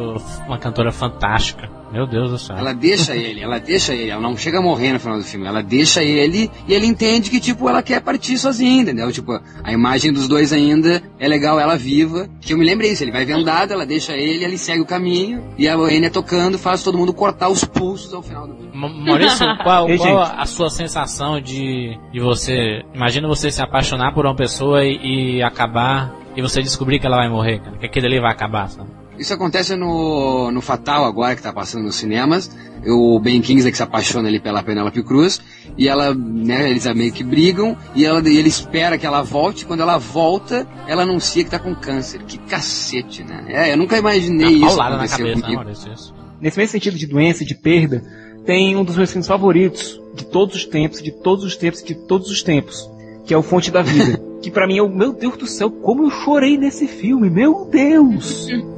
uma 0.46 0.58
cantora 0.58 0.92
fantástica. 0.92 1.68
Meu 1.92 2.04
Deus 2.04 2.30
do 2.30 2.38
céu. 2.38 2.56
Ela 2.56 2.72
deixa 2.74 3.14
ele, 3.16 3.40
ela 3.40 3.58
deixa 3.60 3.94
ele, 3.94 4.10
ela 4.10 4.20
não 4.20 4.36
chega 4.36 4.58
a 4.58 4.62
morrer 4.62 4.92
no 4.92 4.98
final 4.98 5.18
do 5.18 5.24
filme, 5.24 5.46
ela 5.46 5.62
deixa 5.62 6.02
ele 6.02 6.50
e 6.66 6.74
ele 6.74 6.84
entende 6.84 7.30
que, 7.30 7.38
tipo, 7.38 7.68
ela 7.68 7.80
quer 7.80 8.00
partir 8.00 8.36
sozinha, 8.36 8.82
entendeu? 8.82 9.10
Tipo, 9.12 9.40
a 9.62 9.72
imagem 9.72 10.12
dos 10.12 10.26
dois 10.26 10.52
ainda 10.52 11.00
é 11.18 11.28
legal, 11.28 11.60
ela 11.60 11.76
viva. 11.76 12.28
Que 12.40 12.52
eu 12.54 12.58
me 12.58 12.64
lembrei 12.66 12.90
isso, 12.90 13.04
ele 13.04 13.12
vai 13.12 13.24
vendado, 13.24 13.72
ela 13.72 13.86
deixa 13.86 14.14
ele, 14.16 14.44
ele 14.44 14.58
segue 14.58 14.80
o 14.80 14.84
caminho 14.84 15.44
e 15.56 15.68
a 15.68 15.74
Enya 15.76 16.10
tocando 16.10 16.58
faz 16.58 16.82
todo 16.82 16.98
mundo 16.98 17.14
cortar 17.14 17.48
os 17.48 17.64
pulsos 17.64 18.12
ao 18.12 18.20
final 18.20 18.48
do 18.48 18.54
filme. 18.56 18.70
Ma- 18.76 18.88
Maurício, 18.88 19.46
qual, 19.62 19.88
Ei, 19.88 19.96
qual 19.96 20.18
a 20.20 20.44
sua 20.44 20.68
sensação 20.68 21.40
de, 21.40 21.96
de 22.12 22.18
você. 22.20 22.82
Imagina 22.92 23.28
você 23.28 23.48
se 23.50 23.62
apaixonar 23.62 24.12
por 24.12 24.26
uma 24.26 24.34
pessoa 24.34 24.84
e, 24.84 25.36
e 25.38 25.42
acabar. 25.42 26.12
E 26.36 26.42
você 26.42 26.62
descobrir 26.62 26.98
que 26.98 27.06
ela 27.06 27.16
vai 27.16 27.28
morrer, 27.28 27.60
cara. 27.60 27.78
Que 27.78 27.86
aquele 27.86 28.06
ali 28.06 28.20
vai 28.20 28.30
acabar, 28.30 28.68
sabe? 28.68 28.90
Isso 29.18 29.32
acontece 29.32 29.74
no, 29.74 30.50
no 30.52 30.60
Fatal 30.60 31.06
agora, 31.06 31.34
que 31.34 31.42
tá 31.42 31.52
passando 31.52 31.84
nos 31.84 31.96
cinemas. 31.96 32.54
O 32.86 33.18
Ben 33.18 33.40
Kingsley 33.40 33.72
que 33.72 33.78
se 33.78 33.82
apaixona 33.82 34.28
ali 34.28 34.38
pela 34.38 34.62
Penélope 34.62 35.02
Cruz. 35.02 35.40
E 35.78 35.88
ela, 35.88 36.14
né, 36.14 36.70
eles 36.70 36.86
meio 36.94 37.10
que 37.10 37.24
brigam. 37.24 37.76
E, 37.94 38.04
ela, 38.04 38.20
e 38.28 38.36
ele 38.36 38.48
espera 38.48 38.98
que 38.98 39.06
ela 39.06 39.22
volte. 39.22 39.64
Quando 39.64 39.80
ela 39.80 39.96
volta, 39.96 40.66
ela 40.86 41.02
anuncia 41.04 41.42
que 41.42 41.50
tá 41.50 41.58
com 41.58 41.74
câncer. 41.74 42.22
Que 42.24 42.36
cacete, 42.36 43.24
né? 43.24 43.46
É, 43.48 43.72
eu 43.72 43.76
nunca 43.78 43.96
imaginei 43.96 44.56
Uma 44.56 44.66
isso 44.66 44.76
paulada 44.76 44.96
na 44.96 45.04
acontecer 45.04 45.22
cabeça, 45.22 45.48
né. 45.48 45.54
Maurício? 45.54 45.92
Isso. 45.92 46.14
Nesse 46.38 46.58
mesmo 46.58 46.72
sentido 46.72 46.98
de 46.98 47.06
doença, 47.06 47.44
de 47.46 47.54
perda, 47.54 48.04
tem 48.44 48.76
um 48.76 48.84
dos 48.84 48.96
meus 48.96 49.10
filmes 49.10 49.26
favoritos 49.26 49.98
de 50.14 50.26
todos 50.26 50.54
os 50.54 50.64
tempos, 50.66 51.02
de 51.02 51.10
todos 51.10 51.44
os 51.44 51.56
tempos, 51.56 51.82
de 51.82 51.94
todos 51.94 52.30
os 52.30 52.42
tempos, 52.42 52.88
que 53.24 53.32
é 53.32 53.36
o 53.38 53.42
Fonte 53.42 53.70
da 53.70 53.80
Vida. 53.80 54.20
que 54.46 54.50
pra 54.52 54.66
mim 54.66 54.78
é 54.78 54.82
o 54.82 54.88
meu 54.88 55.12
Deus 55.12 55.36
do 55.36 55.46
céu, 55.46 55.70
como 55.70 56.04
eu 56.04 56.10
chorei 56.10 56.56
nesse 56.56 56.86
filme, 56.86 57.28
meu 57.30 57.68
Deus! 57.70 58.46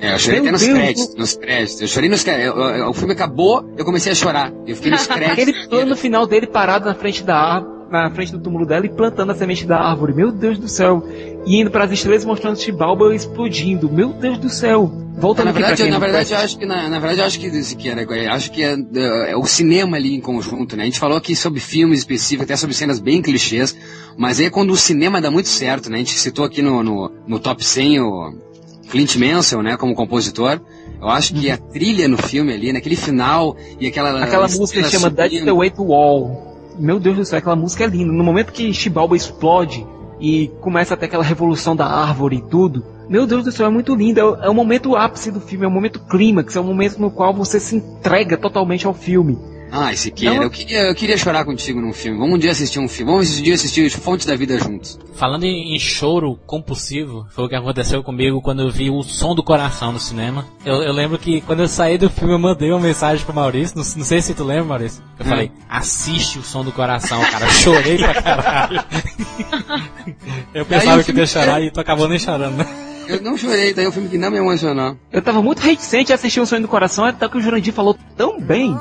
É, 0.00 0.12
eu 0.14 0.18
chorei 0.18 0.40
Meu 0.40 0.48
até 0.48 0.52
nos 0.52 0.60
Deus. 0.62 0.76
créditos, 0.76 1.14
nos 1.14 1.34
créditos. 1.36 1.80
Eu 1.82 1.86
chorei 1.86 2.10
nos 2.10 2.24
créditos. 2.24 2.56
Eu- 2.56 2.64
eu- 2.64 2.88
O 2.90 2.92
filme 2.92 3.12
acabou, 3.12 3.64
eu 3.78 3.84
comecei 3.84 4.10
a 4.10 4.14
chorar. 4.14 4.52
Eu 4.66 4.74
fiquei 4.74 4.90
nos 4.90 5.06
créditos. 5.06 5.32
Aquele 5.54 5.68
plano 5.68 5.94
final 5.96 6.26
dele 6.26 6.48
parado 6.48 6.86
na 6.86 6.96
frente 6.96 7.22
da 7.22 7.36
árvore, 7.36 7.77
na 7.90 8.10
frente 8.10 8.32
do 8.32 8.40
túmulo 8.40 8.66
dela 8.66 8.86
e 8.86 8.88
plantando 8.88 9.32
a 9.32 9.34
semente 9.34 9.66
da 9.66 9.78
árvore, 9.78 10.14
meu 10.14 10.30
Deus 10.30 10.58
do 10.58 10.68
céu! 10.68 11.02
E 11.46 11.60
indo 11.60 11.70
para 11.70 11.84
as 11.84 11.92
estrelas 11.92 12.24
mostrando 12.24 12.58
Chibalba 12.58 13.14
explodindo, 13.14 13.90
meu 13.90 14.12
Deus 14.12 14.38
do 14.38 14.48
céu! 14.48 14.90
Voltando 15.18 15.46
Na 15.46 15.52
verdade, 15.52 15.90
na 15.90 15.98
verdade, 15.98 16.32
eu 16.32 16.38
acho 16.38 16.58
que 16.58 16.64
na, 16.64 16.88
na 16.88 17.00
verdade, 17.00 17.20
eu 17.20 17.26
acho 17.26 17.40
que 17.40 17.46
isso 17.48 17.76
que 17.76 17.88
era, 17.88 18.32
acho 18.32 18.52
que 18.52 18.62
é, 18.62 18.76
é, 19.30 19.36
o 19.36 19.44
cinema 19.46 19.96
ali 19.96 20.14
em 20.14 20.20
conjunto, 20.20 20.76
né? 20.76 20.84
A 20.84 20.86
gente 20.86 21.00
falou 21.00 21.18
aqui 21.18 21.34
sobre 21.34 21.58
filmes 21.58 21.98
específicos, 21.98 22.44
até 22.44 22.56
sobre 22.56 22.74
cenas 22.74 23.00
bem 23.00 23.20
clichês, 23.20 23.76
mas 24.16 24.38
aí 24.38 24.46
é 24.46 24.50
quando 24.50 24.70
o 24.70 24.76
cinema 24.76 25.20
dá 25.20 25.28
muito 25.28 25.48
certo, 25.48 25.90
né? 25.90 25.96
A 25.96 25.98
gente 25.98 26.12
citou 26.12 26.44
aqui 26.44 26.62
no, 26.62 26.84
no, 26.84 27.10
no 27.26 27.40
top 27.40 27.64
100 27.64 28.00
o 28.00 28.32
Clint 28.88 29.16
Mansell, 29.16 29.62
né, 29.62 29.76
como 29.76 29.94
compositor. 29.94 30.60
Eu 31.00 31.08
acho 31.08 31.34
que 31.34 31.50
a 31.50 31.56
trilha 31.56 32.08
no 32.08 32.16
filme 32.16 32.52
ali, 32.52 32.72
naquele 32.72 32.96
final 32.96 33.56
e 33.78 33.86
aquela 33.86 34.22
Aquela 34.22 34.48
música 34.48 34.80
estrela 34.80 34.90
chama 34.90 35.10
That's 35.10 35.32
subindo. 35.32 35.46
the 35.46 35.52
Way 35.52 35.70
to 35.70 35.82
Wall. 35.84 36.47
Meu 36.78 37.00
Deus 37.00 37.16
do 37.16 37.24
céu, 37.24 37.38
aquela 37.38 37.56
música 37.56 37.84
é 37.84 37.86
linda. 37.86 38.12
No 38.12 38.22
momento 38.22 38.52
que 38.52 38.72
Chibalba 38.72 39.16
explode 39.16 39.86
e 40.20 40.48
começa 40.60 40.94
até 40.94 41.06
aquela 41.06 41.24
revolução 41.24 41.74
da 41.74 41.86
árvore 41.86 42.36
e 42.36 42.42
tudo, 42.42 42.84
meu 43.08 43.26
Deus 43.26 43.44
do 43.44 43.50
céu, 43.50 43.66
é 43.66 43.70
muito 43.70 43.94
lindo. 43.94 44.20
É 44.20 44.46
é 44.46 44.50
o 44.50 44.54
momento 44.54 44.94
ápice 44.94 45.30
do 45.30 45.40
filme, 45.40 45.64
é 45.64 45.68
o 45.68 45.70
momento 45.70 46.00
clímax, 46.00 46.54
é 46.54 46.60
o 46.60 46.64
momento 46.64 47.00
no 47.00 47.10
qual 47.10 47.34
você 47.34 47.58
se 47.58 47.76
entrega 47.76 48.36
totalmente 48.36 48.86
ao 48.86 48.94
filme. 48.94 49.38
Ah, 49.70 49.94
Siqueira, 49.94 50.34
Não. 50.36 50.42
eu 50.44 50.50
queria, 50.50 50.82
eu 50.82 50.94
queria 50.94 51.16
chorar 51.18 51.44
contigo 51.44 51.80
num 51.80 51.92
filme. 51.92 52.18
Vamos 52.18 52.36
um 52.36 52.38
dia 52.38 52.50
assistir 52.50 52.78
um 52.78 52.88
filme. 52.88 53.12
Vamos 53.12 53.38
um 53.38 53.42
dia 53.42 53.54
assistir 53.54 53.90
Fontes 53.90 54.26
da 54.26 54.34
Vida 54.36 54.58
juntos. 54.58 54.98
Falando 55.14 55.44
em, 55.44 55.74
em 55.74 55.78
choro 55.78 56.38
compulsivo, 56.46 57.26
foi 57.30 57.44
o 57.44 57.48
que 57.48 57.54
aconteceu 57.54 58.02
comigo 58.02 58.40
quando 58.40 58.62
eu 58.62 58.70
vi 58.70 58.88
o 58.90 59.02
Som 59.02 59.34
do 59.34 59.42
Coração 59.42 59.92
no 59.92 59.98
cinema. 60.00 60.46
Eu, 60.64 60.82
eu 60.82 60.92
lembro 60.92 61.18
que 61.18 61.40
quando 61.42 61.60
eu 61.60 61.68
saí 61.68 61.98
do 61.98 62.08
filme 62.08 62.32
eu 62.34 62.38
mandei 62.38 62.70
uma 62.70 62.80
mensagem 62.80 63.24
pro 63.24 63.34
Maurício, 63.34 63.76
não, 63.76 63.84
não 63.84 64.04
sei 64.04 64.20
se 64.22 64.34
tu 64.34 64.44
lembra, 64.44 64.64
Maurício. 64.64 65.02
Eu 65.18 65.26
Hum. 65.26 65.28
falei, 65.28 65.52
assiste 65.68 66.38
o 66.38 66.42
Som 66.42 66.64
do 66.64 66.72
Coração, 66.72 67.20
cara. 67.30 67.44
Eu 67.44 67.50
chorei 67.50 67.98
pra 67.98 68.14
caralho. 68.22 68.84
eu 70.54 70.64
pensava 70.66 71.02
que 71.02 71.12
ia 71.12 71.26
chorar 71.26 71.60
e 71.62 71.70
tu 71.70 71.80
acabou 71.80 72.08
nem 72.08 72.18
chorando, 72.18 72.56
né? 72.56 72.66
Eu 73.08 73.22
não 73.22 73.38
chorei, 73.38 73.72
tá? 73.72 73.80
É 73.82 73.88
um 73.88 73.92
filme 73.92 74.08
que 74.08 74.18
não 74.18 74.30
me 74.30 74.36
emocionou. 74.36 74.96
Eu 75.10 75.22
tava 75.22 75.42
muito 75.42 75.60
reticente 75.60 76.12
a 76.12 76.14
assistir 76.14 76.40
O 76.40 76.46
Sonho 76.46 76.62
do 76.62 76.68
Coração, 76.68 77.04
até 77.06 77.26
que 77.26 77.38
o 77.38 77.40
Jurandir 77.40 77.72
falou 77.72 77.96
tão 78.16 78.38
bem 78.38 78.78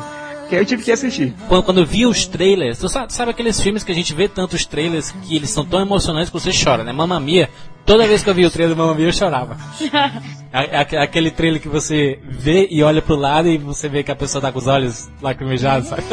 que 0.48 0.56
aí 0.56 0.62
eu 0.62 0.66
tive 0.66 0.84
que 0.84 0.92
assistir. 0.92 1.34
Quando, 1.48 1.64
quando 1.64 1.80
eu 1.80 1.86
vi 1.86 2.06
os 2.06 2.26
trailers, 2.26 2.80
tu 2.80 2.88
sabe, 2.90 3.12
sabe 3.14 3.32
aqueles 3.32 3.60
filmes 3.62 3.84
que 3.84 3.92
a 3.92 3.96
gente 3.96 4.14
vê 4.14 4.28
tantos 4.28 4.66
trailers 4.66 5.12
que 5.12 5.36
eles 5.36 5.50
são 5.50 5.66
tão 5.66 5.80
emocionantes 5.82 6.30
que 6.30 6.40
você 6.40 6.52
chora, 6.52 6.84
né? 6.84 6.92
Mamma 6.92 7.20
Mia, 7.20 7.50
toda 7.86 8.08
vez 8.08 8.24
que 8.24 8.30
eu 8.30 8.34
vi 8.34 8.46
o 8.46 8.52
trailer 8.52 8.76
do 8.76 8.80
Mamma 8.82 8.96
Mia 8.96 9.08
eu 9.08 9.14
chorava. 9.14 9.58
A- 10.54 10.80
a- 10.82 11.04
Aquele 11.04 11.30
trailer 11.30 11.62
que 11.62 11.68
você 11.68 12.20
vê 12.24 12.68
e 12.72 12.82
olha 12.82 13.02
pro 13.02 13.16
lado 13.16 13.50
e 13.50 13.58
você 13.58 13.90
vê 13.90 14.02
que 14.02 14.12
a 14.12 14.16
pessoa 14.16 14.42
tá 14.42 14.52
com 14.52 14.58
os 14.60 14.66
olhos 14.68 15.10
lacrimejados, 15.22 15.90
sabe? 15.90 16.04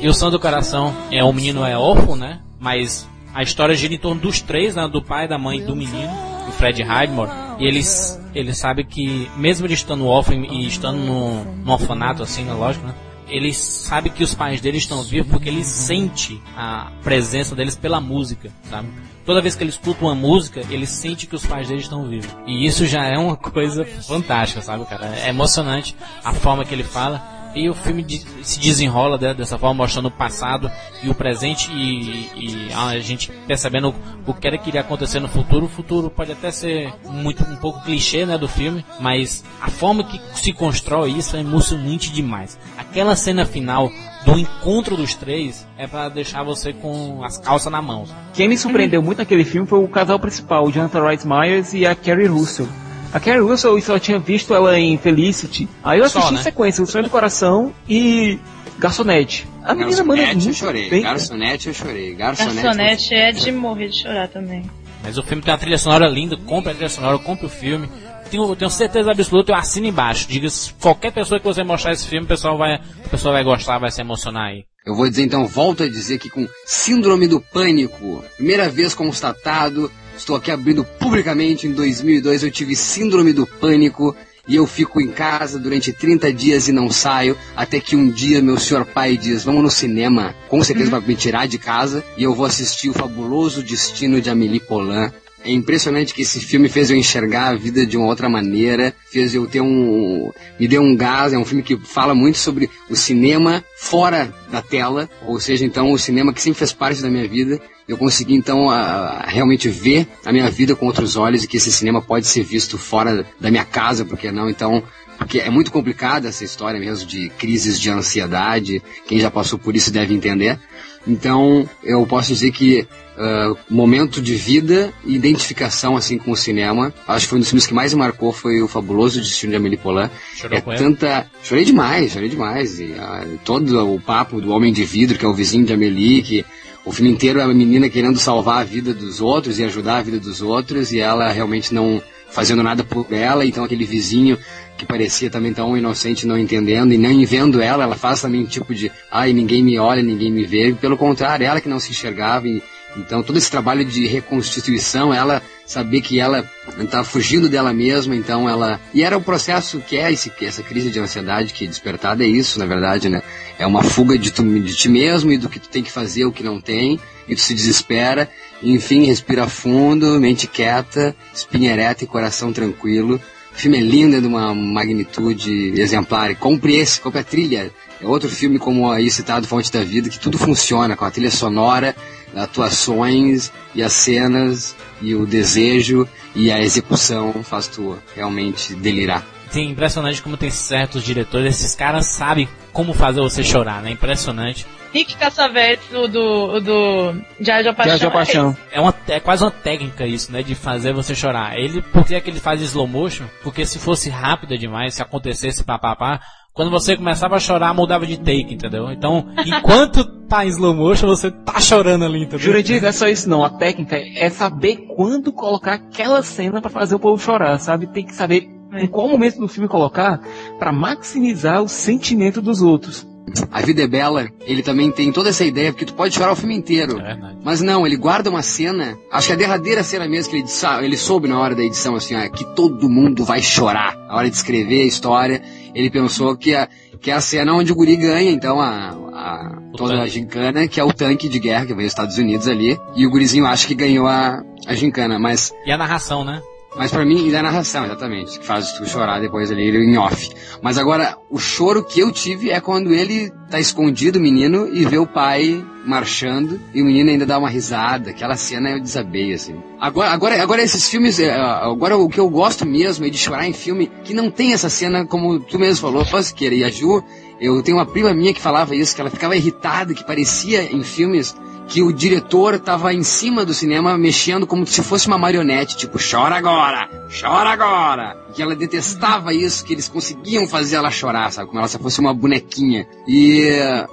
E 0.00 0.08
o 0.08 0.12
som 0.12 0.30
do 0.30 0.38
coração 0.40 0.94
é 1.12 1.22
o 1.22 1.32
menino 1.32 1.64
é 1.64 1.78
órfão, 1.78 2.16
né? 2.16 2.40
Mas 2.58 3.08
a 3.32 3.42
história 3.42 3.74
gira 3.74 3.94
em 3.94 3.98
torno 3.98 4.20
dos 4.20 4.40
três, 4.40 4.74
né? 4.74 4.86
Do 4.88 5.00
pai, 5.00 5.28
da 5.28 5.38
mãe 5.38 5.60
e 5.60 5.62
do 5.64 5.76
menino, 5.76 6.10
o 6.48 6.52
Fred 6.52 6.82
Highmore. 6.82 7.30
E 7.60 7.66
eles, 7.66 8.20
ele 8.34 8.52
sabe 8.52 8.82
que, 8.84 9.30
mesmo 9.36 9.64
ele 9.66 9.74
estando 9.74 10.06
órfão 10.06 10.34
e 10.44 10.66
estando 10.66 10.98
no, 10.98 11.44
no 11.44 11.72
orfanato, 11.72 12.22
assim, 12.22 12.42
né? 12.42 12.52
Lógico, 12.52 12.84
né? 12.86 12.94
Ele 13.28 13.52
sabe 13.54 14.10
que 14.10 14.22
os 14.22 14.34
pais 14.34 14.60
dele 14.60 14.78
estão 14.78 15.02
vivos 15.02 15.30
porque 15.30 15.48
ele 15.48 15.64
sente 15.64 16.40
a 16.56 16.92
presença 17.02 17.54
deles 17.54 17.74
pela 17.74 18.00
música, 18.00 18.50
sabe? 18.68 18.88
Toda 19.24 19.40
vez 19.40 19.54
que 19.54 19.62
ele 19.62 19.70
escuta 19.70 20.04
uma 20.04 20.14
música, 20.14 20.62
ele 20.68 20.86
sente 20.86 21.26
que 21.26 21.34
os 21.34 21.46
pais 21.46 21.66
dele 21.68 21.80
estão 21.80 22.06
vivos. 22.06 22.30
E 22.46 22.66
isso 22.66 22.86
já 22.86 23.06
é 23.06 23.16
uma 23.16 23.36
coisa 23.36 23.84
fantástica, 24.06 24.60
sabe, 24.60 24.84
cara? 24.84 25.06
É 25.16 25.30
emocionante 25.30 25.96
a 26.22 26.32
forma 26.32 26.64
que 26.64 26.74
ele 26.74 26.84
fala. 26.84 27.33
E 27.54 27.68
o 27.68 27.74
filme 27.74 28.04
se 28.42 28.58
desenrola 28.58 29.16
de- 29.16 29.32
dessa 29.34 29.56
forma, 29.56 29.74
mostrando 29.84 30.06
o 30.08 30.10
passado 30.10 30.70
e 31.02 31.08
o 31.08 31.14
presente 31.14 31.70
e, 31.72 32.28
e 32.68 32.72
a 32.72 32.98
gente 32.98 33.30
percebendo 33.46 33.94
o 34.26 34.34
que 34.34 34.46
era 34.46 34.58
que 34.58 34.68
iria 34.70 34.80
acontecer 34.80 35.20
no 35.20 35.28
futuro. 35.28 35.66
O 35.66 35.68
futuro 35.68 36.10
pode 36.10 36.32
até 36.32 36.50
ser 36.50 36.92
muito 37.04 37.44
um 37.44 37.56
pouco 37.56 37.80
clichê, 37.84 38.26
né, 38.26 38.36
do 38.36 38.48
filme, 38.48 38.84
mas 38.98 39.44
a 39.60 39.70
forma 39.70 40.02
que 40.02 40.20
se 40.34 40.52
constrói 40.52 41.12
isso 41.12 41.36
é 41.36 41.40
emocionante 41.40 42.10
demais. 42.10 42.58
Aquela 42.76 43.14
cena 43.14 43.44
final 43.46 43.88
do 44.24 44.38
encontro 44.38 44.96
dos 44.96 45.14
três 45.14 45.66
é 45.78 45.86
pra 45.86 46.08
deixar 46.08 46.42
você 46.42 46.72
com 46.72 47.22
as 47.22 47.38
calças 47.38 47.70
na 47.70 47.80
mão. 47.82 48.04
Quem 48.32 48.48
me 48.48 48.56
surpreendeu 48.58 49.00
muito 49.02 49.18
naquele 49.18 49.44
filme 49.44 49.68
foi 49.68 49.78
o 49.78 49.86
casal 49.88 50.18
principal, 50.18 50.66
o 50.66 50.72
Jonathan 50.72 51.06
Rhys 51.08 51.24
Meyers 51.24 51.72
e 51.74 51.86
a 51.86 51.94
Carrie 51.94 52.26
Russell. 52.26 52.66
A 53.14 53.20
Carrie 53.20 53.40
Russell, 53.40 53.76
eu 53.76 53.80
só 53.80 53.96
tinha 53.96 54.18
visto 54.18 54.52
ela 54.52 54.76
em 54.76 54.98
Felicity. 54.98 55.68
Aí 55.84 56.00
eu 56.00 56.08
Só, 56.08 56.18
assisti 56.18 56.34
né? 56.34 56.40
em 56.40 56.42
sequência, 56.42 56.82
O 56.82 56.86
Sonho 56.86 57.04
do 57.04 57.10
Coração 57.10 57.72
e 57.88 58.40
Garçonete. 58.76 59.46
A 59.62 59.72
menina 59.72 60.02
manda 60.02 60.20
Garçonete 60.20 60.34
eu 60.38 60.44
muito 60.44 60.56
chorei. 60.58 60.90
bem. 60.90 61.02
Garçonete 61.02 61.68
eu 61.68 61.74
chorei. 61.74 62.14
Garçonete. 62.16 62.62
Garçonete 62.62 63.14
é 63.14 63.30
de 63.30 63.52
morrer 63.52 63.88
de 63.88 64.02
chorar 64.02 64.26
também. 64.26 64.68
Mas 65.00 65.16
o 65.16 65.22
filme 65.22 65.40
tem 65.42 65.52
uma 65.52 65.58
trilha 65.58 65.78
sonora 65.78 66.08
linda, 66.08 66.36
compre 66.36 66.72
a 66.72 66.74
trilha 66.74 66.88
sonora, 66.88 67.16
compre 67.18 67.46
o 67.46 67.48
filme. 67.48 67.88
Tenho, 68.28 68.56
tenho 68.56 68.70
certeza 68.70 69.12
absoluta, 69.12 69.52
eu 69.52 69.56
assino 69.56 69.86
embaixo. 69.86 70.26
Diga 70.26 70.48
qualquer 70.80 71.12
pessoa 71.12 71.38
que 71.38 71.46
você 71.46 71.62
mostrar 71.62 71.92
esse 71.92 72.08
filme, 72.08 72.24
o 72.24 72.28
pessoal 72.28 72.58
vai, 72.58 72.74
a 72.74 73.08
pessoa 73.08 73.32
vai 73.32 73.44
gostar, 73.44 73.78
vai 73.78 73.92
se 73.92 74.00
emocionar 74.00 74.46
aí. 74.48 74.64
Eu 74.84 74.96
vou 74.96 75.08
dizer 75.08 75.22
então, 75.22 75.46
volto 75.46 75.84
a 75.84 75.88
dizer 75.88 76.18
que 76.18 76.28
com 76.28 76.48
síndrome 76.66 77.28
do 77.28 77.40
pânico, 77.40 78.24
primeira 78.36 78.68
vez 78.68 78.92
constatado, 78.92 79.88
estou 80.16 80.36
aqui 80.36 80.50
abrindo 80.50 80.84
publicamente, 80.98 81.66
em 81.66 81.72
2002 81.72 82.42
eu 82.42 82.50
tive 82.50 82.74
síndrome 82.76 83.32
do 83.32 83.46
pânico 83.46 84.16
e 84.46 84.56
eu 84.56 84.66
fico 84.66 85.00
em 85.00 85.08
casa 85.08 85.58
durante 85.58 85.92
30 85.92 86.32
dias 86.32 86.68
e 86.68 86.72
não 86.72 86.90
saio, 86.90 87.36
até 87.56 87.80
que 87.80 87.96
um 87.96 88.10
dia 88.10 88.42
meu 88.42 88.58
senhor 88.58 88.84
pai 88.84 89.16
diz, 89.16 89.44
vamos 89.44 89.62
no 89.62 89.70
cinema, 89.70 90.34
com 90.48 90.62
certeza 90.62 90.90
vai 90.90 91.00
me 91.00 91.16
tirar 91.16 91.46
de 91.46 91.58
casa 91.58 92.04
e 92.16 92.22
eu 92.22 92.34
vou 92.34 92.44
assistir 92.44 92.90
o 92.90 92.94
fabuloso 92.94 93.62
destino 93.62 94.20
de 94.20 94.30
Amélie 94.30 94.60
Poulain. 94.60 95.10
É 95.44 95.50
impressionante 95.50 96.14
que 96.14 96.22
esse 96.22 96.40
filme 96.40 96.70
fez 96.70 96.90
eu 96.90 96.96
enxergar 96.96 97.50
a 97.50 97.54
vida 97.54 97.84
de 97.84 97.98
uma 97.98 98.06
outra 98.06 98.30
maneira, 98.30 98.94
fez 99.10 99.34
eu 99.34 99.46
ter 99.46 99.60
um. 99.60 100.32
me 100.58 100.66
deu 100.66 100.80
um 100.80 100.96
gás. 100.96 101.34
É 101.34 101.38
um 101.38 101.44
filme 101.44 101.62
que 101.62 101.76
fala 101.76 102.14
muito 102.14 102.38
sobre 102.38 102.70
o 102.88 102.96
cinema 102.96 103.62
fora 103.76 104.32
da 104.50 104.62
tela, 104.62 105.06
ou 105.26 105.38
seja, 105.38 105.62
então 105.66 105.92
o 105.92 105.98
cinema 105.98 106.32
que 106.32 106.40
sempre 106.40 106.60
fez 106.60 106.72
parte 106.72 107.02
da 107.02 107.10
minha 107.10 107.28
vida. 107.28 107.60
Eu 107.86 107.98
consegui 107.98 108.34
então 108.34 108.70
a, 108.70 108.80
a 108.80 109.26
realmente 109.26 109.68
ver 109.68 110.08
a 110.24 110.32
minha 110.32 110.50
vida 110.50 110.74
com 110.74 110.86
outros 110.86 111.16
olhos 111.16 111.44
e 111.44 111.48
que 111.48 111.58
esse 111.58 111.70
cinema 111.70 112.00
pode 112.00 112.26
ser 112.26 112.42
visto 112.42 112.78
fora 112.78 113.26
da 113.38 113.50
minha 113.50 113.64
casa, 113.64 114.04
porque 114.04 114.32
não? 114.32 114.48
Então 114.48 114.82
porque 115.18 115.38
é 115.38 115.50
muito 115.50 115.70
complicada 115.70 116.28
essa 116.28 116.44
história 116.44 116.78
mesmo 116.78 117.06
de 117.06 117.28
crises 117.30 117.80
de 117.80 117.90
ansiedade. 117.90 118.82
Quem 119.06 119.18
já 119.18 119.30
passou 119.30 119.58
por 119.58 119.76
isso 119.76 119.90
deve 119.90 120.14
entender. 120.14 120.58
Então, 121.06 121.68
eu 121.82 122.06
posso 122.06 122.28
dizer 122.28 122.50
que 122.50 122.86
uh, 123.16 123.56
momento 123.68 124.22
de 124.22 124.34
vida 124.34 124.92
e 125.04 125.14
identificação 125.14 125.96
assim 125.96 126.16
com 126.16 126.30
o 126.30 126.36
cinema, 126.36 126.92
acho 127.06 127.26
que 127.26 127.30
foi 127.30 127.38
um 127.38 127.40
dos 127.40 127.50
filmes 127.50 127.66
que 127.66 127.74
mais 127.74 127.92
me 127.92 128.00
marcou 128.00 128.32
foi 128.32 128.62
o 128.62 128.68
Fabuloso 128.68 129.20
Destino 129.20 129.50
de 129.50 129.56
Amélie 129.56 129.76
Poulain. 129.76 130.10
Chorou 130.34 130.58
é 130.58 130.60
com 130.60 130.72
ele? 130.72 130.82
tanta, 130.82 131.30
chorei 131.42 131.64
demais, 131.64 132.12
chorei 132.12 132.28
demais. 132.28 132.80
E, 132.80 132.84
uh, 132.84 133.38
todo 133.44 133.94
o 133.94 134.00
papo 134.00 134.40
do 134.40 134.50
Homem 134.50 134.72
de 134.72 134.84
Vidro, 134.84 135.18
que 135.18 135.24
é 135.24 135.28
o 135.28 135.34
vizinho 135.34 135.66
de 135.66 135.74
Amélie, 135.74 136.22
que 136.22 136.44
o 136.84 136.92
filme 136.92 137.10
inteiro 137.10 137.40
é 137.40 137.42
a 137.42 137.48
menina 137.48 137.88
querendo 137.88 138.18
salvar 138.18 138.60
a 138.60 138.64
vida 138.64 138.92
dos 138.92 139.20
outros 139.20 139.58
e 139.58 139.64
ajudar 139.64 139.98
a 139.98 140.02
vida 140.02 140.20
dos 140.20 140.42
outros 140.42 140.92
e 140.92 141.00
ela 141.00 141.30
realmente 141.30 141.72
não 141.72 142.02
fazendo 142.30 142.62
nada 142.62 142.82
por 142.82 143.06
ela, 143.12 143.44
então 143.46 143.64
aquele 143.64 143.84
vizinho 143.84 144.36
que 144.76 144.84
parecia 144.84 145.30
também 145.30 145.54
tão 145.54 145.76
inocente, 145.76 146.26
não 146.26 146.36
entendendo 146.36 146.92
e 146.92 146.98
nem 146.98 147.24
vendo 147.24 147.62
ela, 147.62 147.84
ela 147.84 147.96
faz 147.96 148.20
também 148.20 148.42
um 148.42 148.46
tipo 148.46 148.74
de, 148.74 148.90
ai, 149.10 149.32
ninguém 149.32 149.62
me 149.62 149.78
olha, 149.78 150.02
ninguém 150.02 150.32
me 150.32 150.44
vê, 150.44 150.74
pelo 150.74 150.96
contrário, 150.96 151.46
ela 151.46 151.60
que 151.60 151.68
não 151.68 151.78
se 151.78 151.90
enxergava 151.90 152.48
e 152.48 152.62
então 152.96 153.22
todo 153.22 153.36
esse 153.36 153.50
trabalho 153.50 153.84
de 153.84 154.06
reconstituição, 154.06 155.12
ela 155.12 155.42
saber 155.66 156.00
que 156.00 156.20
ela 156.20 156.48
estava 156.78 157.04
fugindo 157.04 157.48
dela 157.48 157.72
mesma, 157.72 158.14
então 158.14 158.48
ela 158.48 158.80
e 158.92 159.02
era 159.02 159.16
o 159.16 159.22
processo 159.22 159.80
que 159.80 159.96
é 159.96 160.12
esse, 160.12 160.32
essa 160.42 160.62
crise 160.62 160.90
de 160.90 161.00
ansiedade 161.00 161.52
que 161.52 161.66
despertada 161.66 162.24
é 162.24 162.26
isso, 162.26 162.58
na 162.58 162.66
verdade, 162.66 163.08
né? 163.08 163.22
É 163.58 163.66
uma 163.66 163.82
fuga 163.82 164.18
de, 164.18 164.30
tu, 164.30 164.42
de 164.42 164.74
ti 164.74 164.88
mesmo 164.88 165.32
e 165.32 165.38
do 165.38 165.48
que 165.48 165.58
tu 165.58 165.68
tem 165.68 165.82
que 165.82 165.90
fazer, 165.90 166.24
o 166.24 166.32
que 166.32 166.42
não 166.42 166.60
tem, 166.60 167.00
e 167.28 167.34
tu 167.34 167.40
se 167.40 167.54
desespera, 167.54 168.28
enfim, 168.62 169.04
respira 169.04 169.48
fundo, 169.48 170.20
mente 170.20 170.46
quieta, 170.46 171.14
espinha 171.32 171.72
ereta 171.72 172.04
e 172.04 172.06
coração 172.06 172.52
tranquilo. 172.52 173.20
O 173.52 173.56
filme 173.56 173.78
é 173.78 173.80
lindo, 173.80 174.16
é 174.16 174.20
de 174.20 174.26
uma 174.26 174.52
magnitude 174.52 175.80
exemplar. 175.80 176.30
E 176.30 176.34
compre 176.34 176.74
esse, 176.74 177.00
compre 177.00 177.20
a 177.20 177.24
trilha. 177.24 177.70
É 178.00 178.06
outro 178.06 178.28
filme 178.28 178.58
como 178.58 178.90
aí 178.90 179.08
citado 179.10 179.46
Fonte 179.46 179.70
da 179.70 179.84
Vida, 179.84 180.08
que 180.08 180.18
tudo 180.18 180.36
funciona 180.36 180.96
com 180.96 181.04
a 181.04 181.10
trilha 181.10 181.30
sonora, 181.30 181.94
atuações 182.36 183.52
e 183.74 183.82
as 183.82 183.92
cenas 183.92 184.76
e 185.00 185.14
o 185.14 185.26
desejo 185.26 186.08
e 186.34 186.50
a 186.50 186.60
execução 186.60 187.42
faz 187.42 187.68
tu 187.68 187.98
realmente 188.14 188.74
delirar. 188.74 189.24
Tem 189.52 189.70
impressionante 189.70 190.20
como 190.20 190.36
tem 190.36 190.50
certos 190.50 191.04
diretores, 191.04 191.56
esses 191.56 191.74
caras 191.74 192.06
sabem 192.06 192.48
como 192.72 192.92
fazer 192.92 193.20
você 193.20 193.44
chorar, 193.44 193.82
né? 193.82 193.90
Impressionante. 193.90 194.66
Nick 194.92 195.16
Cassavetes, 195.16 195.92
o 195.92 196.06
do, 196.06 196.54
o 196.54 196.60
do 196.60 197.14
Diário 197.40 197.64
de 197.64 197.76
Paixão. 197.76 197.96
Diário 197.96 197.98
de 197.98 198.10
Paixão. 198.10 198.56
É, 198.70 198.80
uma, 198.80 198.94
é 199.08 199.18
quase 199.18 199.42
uma 199.42 199.50
técnica 199.50 200.06
isso, 200.06 200.30
né? 200.30 200.42
De 200.42 200.54
fazer 200.54 200.92
você 200.92 201.14
chorar. 201.16 201.58
Ele, 201.58 201.82
por 201.82 202.04
que 202.04 202.14
é 202.14 202.20
que 202.20 202.30
ele 202.30 202.38
faz 202.38 202.60
slow 202.62 202.86
motion? 202.86 203.24
Porque 203.42 203.66
se 203.66 203.78
fosse 203.78 204.08
rápida 204.08 204.56
demais, 204.56 204.94
se 204.94 205.02
acontecesse 205.02 205.64
papapá, 205.64 206.20
quando 206.54 206.70
você 206.70 206.96
começava 206.96 207.34
a 207.34 207.40
chorar, 207.40 207.74
mudava 207.74 208.06
de 208.06 208.16
take, 208.16 208.54
entendeu? 208.54 208.88
Então, 208.92 209.26
enquanto 209.44 210.04
tá 210.28 210.46
em 210.46 210.48
slow 210.48 210.72
motion, 210.72 211.08
você 211.08 211.28
tá 211.28 211.58
chorando 211.58 212.04
ali, 212.04 212.20
entendeu? 212.20 212.38
Jurandir, 212.38 212.80
não 212.80 212.88
é 212.88 212.92
só 212.92 213.08
isso 213.08 213.28
não. 213.28 213.44
A 213.44 213.50
técnica 213.50 213.96
é 213.96 214.30
saber 214.30 214.86
quando 214.94 215.32
colocar 215.32 215.72
aquela 215.72 216.22
cena 216.22 216.60
pra 216.60 216.70
fazer 216.70 216.94
o 216.94 217.00
povo 217.00 217.20
chorar, 217.20 217.58
sabe? 217.58 217.88
Tem 217.88 218.06
que 218.06 218.14
saber 218.14 218.48
em 218.72 218.86
qual 218.86 219.08
momento 219.08 219.40
do 219.40 219.48
filme 219.48 219.68
colocar 219.68 220.20
pra 220.56 220.70
maximizar 220.70 221.60
o 221.60 221.68
sentimento 221.68 222.40
dos 222.40 222.62
outros. 222.62 223.04
A 223.50 223.60
Vida 223.62 223.82
é 223.82 223.86
Bela, 223.86 224.28
ele 224.42 224.62
também 224.62 224.92
tem 224.92 225.10
toda 225.10 225.30
essa 225.30 225.44
ideia, 225.44 225.72
porque 225.72 225.86
tu 225.86 225.94
pode 225.94 226.14
chorar 226.14 226.32
o 226.32 226.36
filme 226.36 226.54
inteiro. 226.54 227.00
É. 227.00 227.18
Mas 227.42 227.62
não, 227.62 227.86
ele 227.86 227.96
guarda 227.96 228.30
uma 228.30 228.42
cena, 228.42 228.96
acho 229.10 229.28
que 229.28 229.32
a 229.32 229.36
derradeira 229.36 229.82
cena 229.82 230.06
mesmo 230.06 230.30
que 230.30 230.36
ele, 230.36 230.46
ele 230.82 230.96
soube 230.96 231.26
na 231.26 231.40
hora 231.40 231.54
da 231.54 231.64
edição, 231.64 231.96
assim, 231.96 232.14
ó, 232.14 232.28
que 232.28 232.44
todo 232.54 232.88
mundo 232.88 233.24
vai 233.24 233.40
chorar. 233.42 233.96
Na 234.06 234.16
hora 234.16 234.30
de 234.30 234.36
escrever 234.36 234.82
a 234.82 234.86
história, 234.86 235.42
ele 235.74 235.90
pensou 235.90 236.36
que 236.36 236.54
a, 236.54 236.68
que 237.00 237.10
é 237.10 237.14
a 237.14 237.20
cena 237.20 237.52
onde 237.54 237.72
o 237.72 237.74
guri 237.74 237.96
ganha, 237.96 238.30
então, 238.30 238.60
a, 238.60 238.90
a- 239.12 239.58
toda 239.76 240.00
a 240.02 240.06
gincana, 240.06 240.68
que 240.68 240.78
é 240.80 240.84
o 240.84 240.92
tanque 240.92 241.28
de 241.28 241.38
guerra 241.38 241.66
que 241.66 241.74
veio 241.74 241.86
dos 241.86 241.92
Estados 241.92 242.16
Unidos 242.18 242.46
ali, 242.48 242.78
e 242.94 243.06
o 243.06 243.10
gurizinho 243.10 243.44
acha 243.46 243.66
que 243.66 243.74
ganhou 243.74 244.06
a, 244.06 244.42
a 244.66 244.74
gincana, 244.74 245.18
mas 245.18 245.52
E 245.66 245.72
a 245.72 245.76
narração, 245.76 246.24
né? 246.24 246.40
Mas 246.76 246.90
pra 246.90 247.04
mim, 247.04 247.28
e 247.28 247.36
a 247.36 247.42
narração, 247.42 247.84
exatamente, 247.84 248.38
que 248.38 248.46
faz 248.46 248.72
tu 248.72 248.86
chorar 248.86 249.20
depois 249.20 249.50
ali 249.50 249.70
em 249.70 249.96
off. 249.96 250.30
Mas 250.60 250.76
agora, 250.76 251.16
o 251.30 251.38
choro 251.38 251.84
que 251.84 252.00
eu 252.00 252.10
tive 252.10 252.50
é 252.50 252.60
quando 252.60 252.92
ele 252.92 253.30
tá 253.48 253.60
escondido, 253.60 254.18
o 254.18 254.22
menino, 254.22 254.68
e 254.72 254.84
vê 254.84 254.98
o 254.98 255.06
pai 255.06 255.64
marchando, 255.86 256.60
e 256.72 256.82
o 256.82 256.84
menino 256.84 257.10
ainda 257.10 257.26
dá 257.26 257.38
uma 257.38 257.48
risada. 257.48 258.10
Aquela 258.10 258.36
cena 258.36 258.70
eu 258.70 258.80
desabei, 258.80 259.32
assim. 259.32 259.54
Agora, 259.78 260.10
agora, 260.10 260.42
agora 260.42 260.62
esses 260.62 260.88
filmes, 260.88 261.20
é, 261.20 261.32
agora 261.32 261.96
o 261.96 262.08
que 262.08 262.18
eu 262.18 262.28
gosto 262.28 262.66
mesmo 262.66 263.06
é 263.06 263.10
de 263.10 263.18
chorar 263.18 263.46
em 263.46 263.52
filme 263.52 263.90
que 264.02 264.14
não 264.14 264.30
tem 264.30 264.52
essa 264.52 264.68
cena, 264.68 265.06
como 265.06 265.38
tu 265.40 265.58
mesmo 265.58 265.82
falou, 265.82 266.04
Fosqueira 266.04 266.54
e 266.54 266.64
a 266.64 266.70
Ju, 266.70 267.04
eu 267.40 267.62
tenho 267.62 267.76
uma 267.76 267.86
prima 267.86 268.14
minha 268.14 268.32
que 268.32 268.40
falava 268.40 268.74
isso, 268.74 268.94
que 268.94 269.00
ela 269.00 269.10
ficava 269.10 269.36
irritada, 269.36 269.94
que 269.94 270.06
parecia 270.06 270.62
em 270.62 270.82
filmes 270.82 271.36
que 271.66 271.82
o 271.82 271.92
diretor 271.92 272.58
tava 272.58 272.92
em 272.92 273.02
cima 273.02 273.44
do 273.44 273.54
cinema 273.54 273.96
mexendo 273.96 274.46
como 274.46 274.66
se 274.66 274.82
fosse 274.82 275.06
uma 275.06 275.18
marionete, 275.18 275.76
tipo, 275.76 275.98
chora 275.98 276.36
agora, 276.36 276.88
chora 277.20 277.50
agora. 277.50 278.24
Que 278.34 278.42
ela 278.42 278.54
detestava 278.54 279.32
isso, 279.32 279.64
que 279.64 279.72
eles 279.72 279.88
conseguiam 279.88 280.46
fazer 280.46 280.76
ela 280.76 280.90
chorar, 280.90 281.30
sabe? 281.32 281.48
Como 281.48 281.58
ela 281.58 281.68
se 281.68 281.78
fosse 281.78 282.00
uma 282.00 282.12
bonequinha. 282.12 282.86
E, 283.06 283.48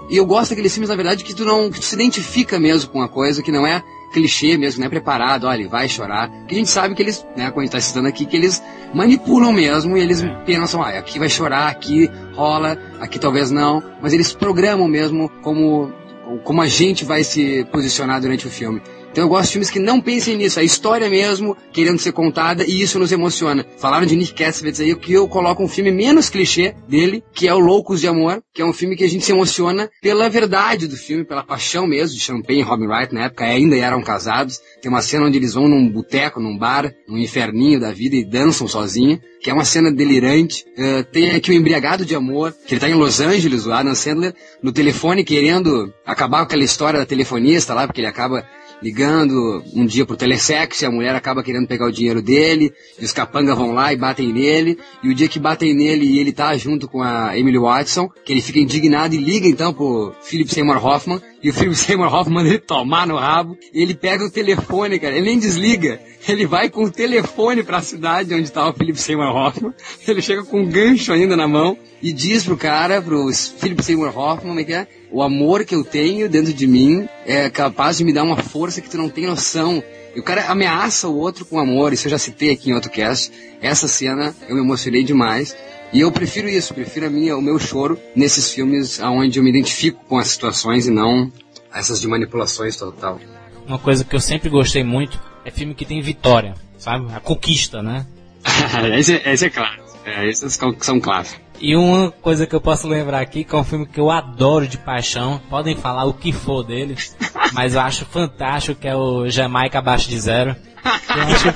e 0.09 0.17
eu 0.17 0.25
gosto 0.25 0.49
daqueles 0.49 0.73
filmes, 0.73 0.89
na 0.89 0.95
verdade, 0.95 1.23
que 1.23 1.33
tu 1.33 1.45
não 1.45 1.69
que 1.69 1.79
tu 1.79 1.85
se 1.85 1.95
identifica 1.95 2.59
mesmo 2.59 2.89
com 2.91 2.99
uma 2.99 3.07
coisa 3.07 3.41
que 3.43 3.51
não 3.51 3.65
é 3.65 3.83
clichê 4.11 4.57
mesmo, 4.57 4.81
não 4.81 4.87
é 4.87 4.89
preparado, 4.89 5.47
olha, 5.47 5.61
ele 5.61 5.69
vai 5.69 5.87
chorar. 5.87 6.29
Que 6.45 6.55
a 6.55 6.57
gente 6.57 6.69
sabe 6.69 6.93
que 6.93 7.01
eles, 7.01 7.25
né, 7.35 7.49
como 7.49 7.61
a 7.61 7.63
gente 7.63 7.71
tá 7.71 7.79
citando 7.79 8.07
aqui, 8.07 8.25
que 8.25 8.35
eles 8.35 8.61
manipulam 8.93 9.51
mesmo 9.51 9.97
e 9.97 10.01
eles 10.01 10.23
pensam, 10.45 10.81
ah, 10.81 10.89
aqui 10.89 11.17
vai 11.17 11.29
chorar, 11.29 11.67
aqui 11.67 12.09
rola, 12.33 12.77
aqui 12.99 13.17
talvez 13.17 13.51
não. 13.51 13.81
Mas 14.01 14.13
eles 14.13 14.33
programam 14.33 14.87
mesmo 14.87 15.29
como 15.41 15.91
como 16.39 16.61
a 16.61 16.67
gente 16.67 17.03
vai 17.05 17.23
se 17.23 17.65
posicionar 17.71 18.21
durante 18.21 18.47
o 18.47 18.49
filme. 18.49 18.81
Então 19.11 19.25
eu 19.25 19.29
gosto 19.29 19.47
de 19.47 19.51
filmes 19.51 19.69
que 19.69 19.79
não 19.79 19.99
pensem 19.99 20.37
nisso, 20.37 20.59
a 20.59 20.63
história 20.63 21.09
mesmo 21.09 21.55
querendo 21.73 21.99
ser 21.99 22.13
contada 22.13 22.63
e 22.65 22.81
isso 22.81 22.97
nos 22.97 23.11
emociona. 23.11 23.65
Falaram 23.77 24.05
de 24.05 24.15
Nick 24.15 24.33
Cassavetes 24.33 24.79
aí, 24.79 24.95
que 24.95 25.11
eu 25.11 25.27
coloco 25.27 25.61
um 25.61 25.67
filme 25.67 25.91
menos 25.91 26.29
clichê 26.29 26.73
dele, 26.87 27.21
que 27.33 27.45
é 27.45 27.53
o 27.53 27.59
Loucos 27.59 27.99
de 27.99 28.07
Amor, 28.07 28.41
que 28.53 28.61
é 28.61 28.65
um 28.65 28.71
filme 28.71 28.95
que 28.95 29.03
a 29.03 29.09
gente 29.09 29.25
se 29.25 29.33
emociona 29.33 29.89
pela 30.01 30.29
verdade 30.29 30.87
do 30.87 30.95
filme, 30.95 31.25
pela 31.25 31.43
paixão 31.43 31.85
mesmo 31.85 32.15
de 32.15 32.23
Champagne 32.23 32.61
e 32.61 32.63
Robin 32.63 32.87
Wright, 32.87 33.13
na 33.13 33.25
época 33.25 33.43
ainda 33.43 33.75
eram 33.75 34.01
casados. 34.01 34.59
Tem 34.81 34.89
uma 34.89 35.01
cena 35.01 35.25
onde 35.25 35.37
eles 35.37 35.53
vão 35.53 35.67
num 35.67 35.89
boteco, 35.89 36.39
num 36.39 36.57
bar, 36.57 36.93
num 37.05 37.17
inferninho 37.17 37.81
da 37.81 37.91
vida 37.91 38.15
e 38.15 38.23
dançam 38.23 38.65
sozinhos, 38.65 39.19
que 39.41 39.49
é 39.49 39.53
uma 39.53 39.65
cena 39.65 39.91
delirante. 39.91 40.65
Uh, 40.77 41.03
tem 41.11 41.31
aqui 41.31 41.51
o 41.51 41.53
Embriagado 41.53 42.05
de 42.05 42.15
Amor, 42.15 42.53
que 42.65 42.75
ele 42.75 42.81
tá 42.81 42.89
em 42.89 42.93
Los 42.93 43.19
Angeles, 43.19 43.65
o 43.65 43.73
Adam 43.73 43.93
Sandler, 43.93 44.33
no 44.63 44.71
telefone 44.71 45.23
querendo 45.23 45.93
acabar 46.05 46.39
com 46.39 46.43
aquela 46.43 46.63
história 46.63 46.99
da 46.99 47.05
telefonista 47.05 47.73
lá, 47.73 47.87
porque 47.87 47.99
ele 47.99 48.07
acaba 48.07 48.45
ligando 48.81 49.63
um 49.73 49.85
dia 49.85 50.05
pro 50.05 50.15
telesex 50.15 50.81
e 50.81 50.85
a 50.85 50.91
mulher 50.91 51.15
acaba 51.15 51.43
querendo 51.43 51.67
pegar 51.67 51.85
o 51.85 51.91
dinheiro 51.91 52.21
dele, 52.21 52.73
e 52.99 53.05
os 53.05 53.13
capangas 53.13 53.57
vão 53.57 53.73
lá 53.73 53.93
e 53.93 53.97
batem 53.97 54.33
nele, 54.33 54.77
e 55.03 55.09
o 55.09 55.15
dia 55.15 55.27
que 55.27 55.39
batem 55.39 55.73
nele 55.73 56.05
e 56.05 56.19
ele 56.19 56.31
tá 56.31 56.55
junto 56.57 56.87
com 56.87 57.01
a 57.01 57.37
Emily 57.37 57.59
Watson, 57.59 58.09
que 58.25 58.33
ele 58.33 58.41
fica 58.41 58.59
indignado 58.59 59.13
e 59.13 59.17
liga 59.17 59.47
então 59.47 59.73
pro 59.73 60.13
Philip 60.21 60.51
Seymour 60.51 60.83
Hoffman, 60.83 61.21
e 61.43 61.49
o 61.49 61.53
Philip 61.53 61.75
Seymour 61.75 62.13
Hoffman 62.13 62.35
manda 62.35 62.49
ele 62.49 62.59
tomar 62.59 63.07
no 63.07 63.17
rabo, 63.17 63.57
e 63.73 63.81
ele 63.81 63.93
pega 63.93 64.23
o 64.23 64.29
telefone, 64.31 64.99
cara, 64.99 65.15
ele 65.15 65.25
nem 65.25 65.39
desliga, 65.39 65.99
ele 66.27 66.45
vai 66.45 66.69
com 66.69 66.83
o 66.83 66.91
telefone 66.91 67.63
pra 67.63 67.81
cidade 67.81 68.33
onde 68.33 68.51
tá 68.51 68.69
o 68.69 68.73
Philip 68.73 68.99
Seymour 68.99 69.35
Hoffman, 69.35 69.73
ele 70.07 70.21
chega 70.21 70.43
com 70.43 70.61
um 70.61 70.69
gancho 70.69 71.11
ainda 71.11 71.35
na 71.35 71.47
mão, 71.47 71.77
e 72.01 72.11
diz 72.11 72.43
pro 72.43 72.57
cara, 72.57 73.01
pro 73.01 73.31
Philip 73.33 73.83
Seymour 73.83 74.17
Hoffman, 74.17 74.49
como 74.49 74.59
é 74.59 74.63
que 74.63 74.73
é? 74.73 74.87
O 75.11 75.21
amor 75.21 75.65
que 75.65 75.75
eu 75.75 75.83
tenho 75.83 76.29
dentro 76.29 76.53
de 76.53 76.65
mim 76.65 77.07
é 77.25 77.49
capaz 77.49 77.97
de 77.97 78.03
me 78.03 78.13
dar 78.13 78.23
uma 78.23 78.37
força 78.37 78.81
que 78.81 78.89
tu 78.89 78.97
não 78.97 79.09
tem 79.09 79.25
noção. 79.25 79.83
E 80.15 80.19
o 80.19 80.23
cara 80.23 80.45
ameaça 80.47 81.07
o 81.07 81.17
outro 81.17 81.45
com 81.45 81.59
amor, 81.59 81.93
isso 81.93 82.07
eu 82.07 82.11
já 82.11 82.17
citei 82.17 82.49
aqui 82.51 82.69
em 82.69 82.73
outro 82.73 82.89
cast. 82.89 83.31
Essa 83.61 83.87
cena 83.87 84.33
eu 84.47 84.55
me 84.55 84.61
emocionei 84.61 85.03
demais. 85.03 85.55
E 85.93 85.99
eu 85.99 86.11
prefiro 86.11 86.47
isso, 86.47 86.73
prefiro 86.73 87.07
a 87.07 87.09
minha, 87.09 87.35
o 87.37 87.41
meu 87.41 87.59
choro 87.59 87.99
nesses 88.15 88.51
filmes 88.51 88.99
onde 88.99 89.39
eu 89.39 89.43
me 89.43 89.49
identifico 89.49 90.03
com 90.07 90.17
as 90.17 90.27
situações 90.27 90.87
e 90.87 90.91
não 90.91 91.31
essas 91.73 91.99
de 91.99 92.07
manipulações 92.07 92.75
total. 92.77 93.19
Uma 93.65 93.79
coisa 93.79 94.03
que 94.03 94.15
eu 94.15 94.19
sempre 94.19 94.49
gostei 94.49 94.83
muito 94.83 95.19
é 95.45 95.51
filme 95.51 95.73
que 95.73 95.85
tem 95.85 96.01
vitória, 96.01 96.55
sabe? 96.77 97.13
A 97.13 97.19
conquista, 97.19 97.81
né? 97.81 98.05
esse, 98.97 99.15
esse 99.25 99.45
é 99.45 99.49
claro. 99.49 99.81
É, 100.05 100.27
esses 100.27 100.59
são, 100.79 100.99
clássicos. 100.99 101.41
E 101.59 101.75
uma 101.75 102.11
coisa 102.11 102.47
que 102.47 102.55
eu 102.55 102.61
posso 102.61 102.87
lembrar 102.87 103.21
aqui, 103.21 103.43
que 103.43 103.53
é 103.53 103.57
um 103.57 103.63
filme 103.63 103.85
que 103.85 103.99
eu 103.99 104.09
adoro 104.09 104.67
de 104.67 104.79
paixão, 104.79 105.39
podem 105.47 105.75
falar 105.75 106.05
o 106.05 106.13
que 106.13 106.31
for 106.31 106.63
dele, 106.63 106.95
mas 107.53 107.75
eu 107.75 107.81
acho 107.81 108.05
fantástico, 108.05 108.79
que 108.79 108.87
é 108.87 108.95
o 108.95 109.29
Jamaica 109.29 109.77
Abaixo 109.77 110.09
de 110.09 110.19
Zero. 110.19 110.55
Eu 110.83 111.23
acho 111.23 111.53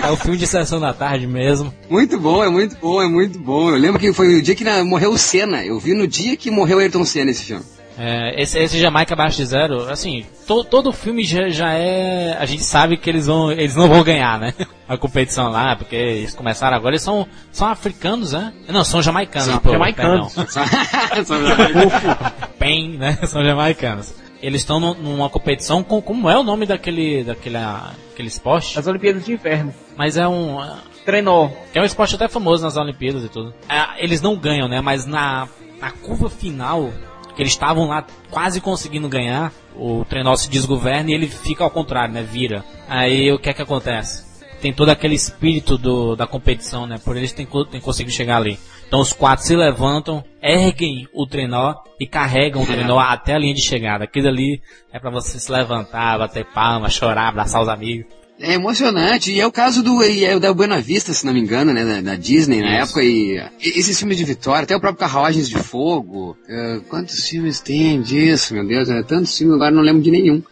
que 0.00 0.06
é 0.06 0.10
o 0.10 0.16
filme 0.16 0.36
de 0.36 0.46
sessão 0.46 0.78
da 0.80 0.92
tarde 0.92 1.26
mesmo. 1.26 1.72
Muito 1.88 2.18
bom, 2.18 2.42
é 2.44 2.48
muito 2.48 2.76
bom, 2.78 3.02
é 3.02 3.08
muito 3.08 3.38
bom. 3.38 3.70
Eu 3.70 3.76
lembro 3.76 3.98
que 3.98 4.12
foi 4.12 4.36
o 4.36 4.42
dia 4.42 4.54
que 4.54 4.64
morreu 4.82 5.10
o 5.12 5.18
Senna. 5.18 5.64
Eu 5.64 5.78
vi 5.78 5.94
no 5.94 6.06
dia 6.06 6.36
que 6.36 6.50
morreu 6.50 6.78
o 6.78 6.80
Ayrton 6.80 7.04
Senna 7.04 7.30
esse 7.30 7.44
filme. 7.44 7.64
É, 7.98 8.42
esse, 8.42 8.58
esse 8.58 8.78
Jamaica 8.78 9.14
abaixo 9.14 9.38
de 9.38 9.46
zero, 9.46 9.88
assim, 9.88 10.26
to- 10.46 10.64
todo 10.64 10.92
filme 10.92 11.24
já, 11.24 11.48
já 11.48 11.72
é. 11.72 12.36
A 12.38 12.44
gente 12.44 12.62
sabe 12.62 12.98
que 12.98 13.08
eles 13.08 13.26
vão. 13.26 13.50
Eles 13.50 13.74
não 13.74 13.88
vão 13.88 14.02
ganhar, 14.02 14.38
né? 14.38 14.52
A 14.86 14.98
competição 14.98 15.48
lá, 15.50 15.74
porque 15.74 15.96
eles 15.96 16.34
começaram 16.34 16.76
agora, 16.76 16.94
eles 16.94 17.02
são, 17.02 17.26
são 17.50 17.66
africanos, 17.66 18.32
né? 18.34 18.52
Não, 18.68 18.84
são 18.84 19.00
jamaicanos, 19.02 19.48
São 19.48 19.58
pô, 19.58 19.72
jamaicanos. 19.72 20.32
perdão. 20.34 20.52
Só- 21.24 21.34
PEN, 22.58 22.98
né? 22.98 23.18
São 23.26 23.42
jamaicanos. 23.42 24.12
Eles 24.42 24.60
estão 24.62 24.78
num- 24.78 24.94
numa 24.94 25.28
competição 25.30 25.82
com. 25.82 26.00
Como 26.00 26.28
é 26.30 26.38
o 26.38 26.42
nome 26.42 26.66
daquele. 26.66 27.24
daquele, 27.24 27.56
aquele 27.56 28.28
esporte? 28.28 28.78
As 28.78 28.86
Olimpíadas 28.86 29.24
de 29.24 29.32
Inverno. 29.32 29.74
Mas 29.96 30.16
é 30.16 30.26
um. 30.28 30.58
Trenó. 31.04 31.48
Que 31.72 31.78
é 31.78 31.82
um 31.82 31.84
esporte 31.84 32.14
até 32.16 32.28
famoso 32.28 32.64
nas 32.64 32.76
Olimpíadas 32.76 33.24
e 33.24 33.28
tudo. 33.28 33.54
É, 33.68 34.02
eles 34.04 34.20
não 34.20 34.36
ganham, 34.36 34.66
né? 34.68 34.80
Mas 34.80 35.06
na, 35.06 35.48
na 35.80 35.90
curva 35.92 36.28
final, 36.28 36.90
que 37.34 37.42
eles 37.42 37.52
estavam 37.52 37.86
lá 37.88 38.04
quase 38.30 38.60
conseguindo 38.60 39.08
ganhar, 39.08 39.52
o 39.76 40.04
trenó 40.04 40.34
se 40.34 40.50
desgoverna 40.50 41.10
e 41.10 41.14
ele 41.14 41.28
fica 41.28 41.62
ao 41.64 41.70
contrário, 41.70 42.12
né? 42.12 42.22
Vira. 42.22 42.64
Aí 42.88 43.30
o 43.32 43.38
que 43.38 43.48
é 43.48 43.54
que 43.54 43.62
acontece? 43.62 44.25
Tem 44.66 44.72
todo 44.72 44.88
aquele 44.88 45.14
espírito 45.14 45.78
do, 45.78 46.16
da 46.16 46.26
competição, 46.26 46.88
né? 46.88 46.98
Por 46.98 47.16
eles 47.16 47.30
tem, 47.30 47.46
tem 47.70 47.80
conseguido 47.80 48.12
chegar 48.12 48.38
ali. 48.38 48.58
Então 48.88 48.98
os 48.98 49.12
quatro 49.12 49.44
se 49.44 49.54
levantam, 49.54 50.24
erguem 50.42 51.06
o 51.14 51.24
trenó 51.24 51.76
e 52.00 52.04
carregam 52.04 52.64
o 52.64 52.66
trenó 52.66 52.98
até 52.98 53.34
a 53.34 53.38
linha 53.38 53.54
de 53.54 53.62
chegada. 53.62 54.02
Aquilo 54.02 54.26
ali 54.26 54.60
é 54.92 54.98
pra 54.98 55.08
você 55.08 55.38
se 55.38 55.52
levantar, 55.52 56.18
bater 56.18 56.44
palma, 56.46 56.90
chorar, 56.90 57.28
abraçar 57.28 57.62
os 57.62 57.68
amigos. 57.68 58.12
É 58.38 58.52
emocionante. 58.54 59.32
E 59.32 59.40
é 59.40 59.46
o 59.46 59.50
caso 59.52 59.82
do, 59.82 60.04
e 60.04 60.24
é 60.24 60.36
o 60.36 60.40
da 60.40 60.52
Buena 60.52 60.78
Vista, 60.80 61.12
se 61.14 61.24
não 61.24 61.32
me 61.32 61.40
engano, 61.40 61.72
né? 61.72 61.84
Da, 61.84 62.00
da 62.10 62.16
Disney 62.16 62.60
na 62.60 62.82
Isso. 62.82 62.90
época. 62.98 63.02
E, 63.04 63.36
e 63.62 63.68
esses 63.78 63.98
filmes 63.98 64.18
de 64.18 64.24
Vitória, 64.24 64.62
até 64.64 64.76
o 64.76 64.80
próprio 64.80 65.00
Carruagens 65.00 65.48
de 65.48 65.56
Fogo. 65.56 66.36
eh, 66.48 66.80
quantos 66.88 67.26
filmes 67.28 67.60
tem 67.60 68.00
disso, 68.02 68.52
meu 68.52 68.66
Deus? 68.66 68.88
É 68.90 69.02
tantos 69.02 69.36
filmes, 69.36 69.54
agora 69.56 69.70
não 69.70 69.82
lembro 69.82 70.02
de 70.02 70.10
nenhum. 70.10 70.42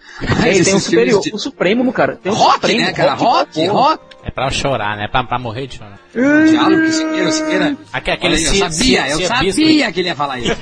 É, 0.44 0.62
tem 0.62 0.74
o 0.74 0.80
superior, 0.80 1.20
de- 1.20 1.34
o 1.34 1.38
Supremo, 1.38 1.92
cara. 1.92 2.16
Tem 2.22 2.32
o 2.32 2.34
Rock, 2.34 2.54
Supremo, 2.54 2.80
né, 2.80 2.92
cara? 2.92 3.14
Rock, 3.14 3.52
porra. 3.54 3.72
rock. 3.72 4.04
É 4.24 4.30
pra 4.30 4.50
chorar, 4.50 4.96
né? 4.96 5.06
Pra, 5.08 5.22
pra 5.24 5.38
morrer 5.38 5.66
de 5.66 5.76
chorar. 5.76 6.00
Diálogo 6.14 6.82
que 6.84 6.92
Siqueira, 6.92 7.32
Siqueira. 7.32 7.76
Aque- 7.92 8.10
Olha 8.10 8.14
Aquele 8.18 8.36
aí, 8.36 8.44
eu 8.44 8.54
sabia, 8.70 9.08
eu 9.10 9.16
Cia 9.18 9.28
sabia 9.28 9.92
que 9.92 10.00
ele 10.00 10.08
ia 10.08 10.14
falar 10.16 10.38
isso. 10.40 10.56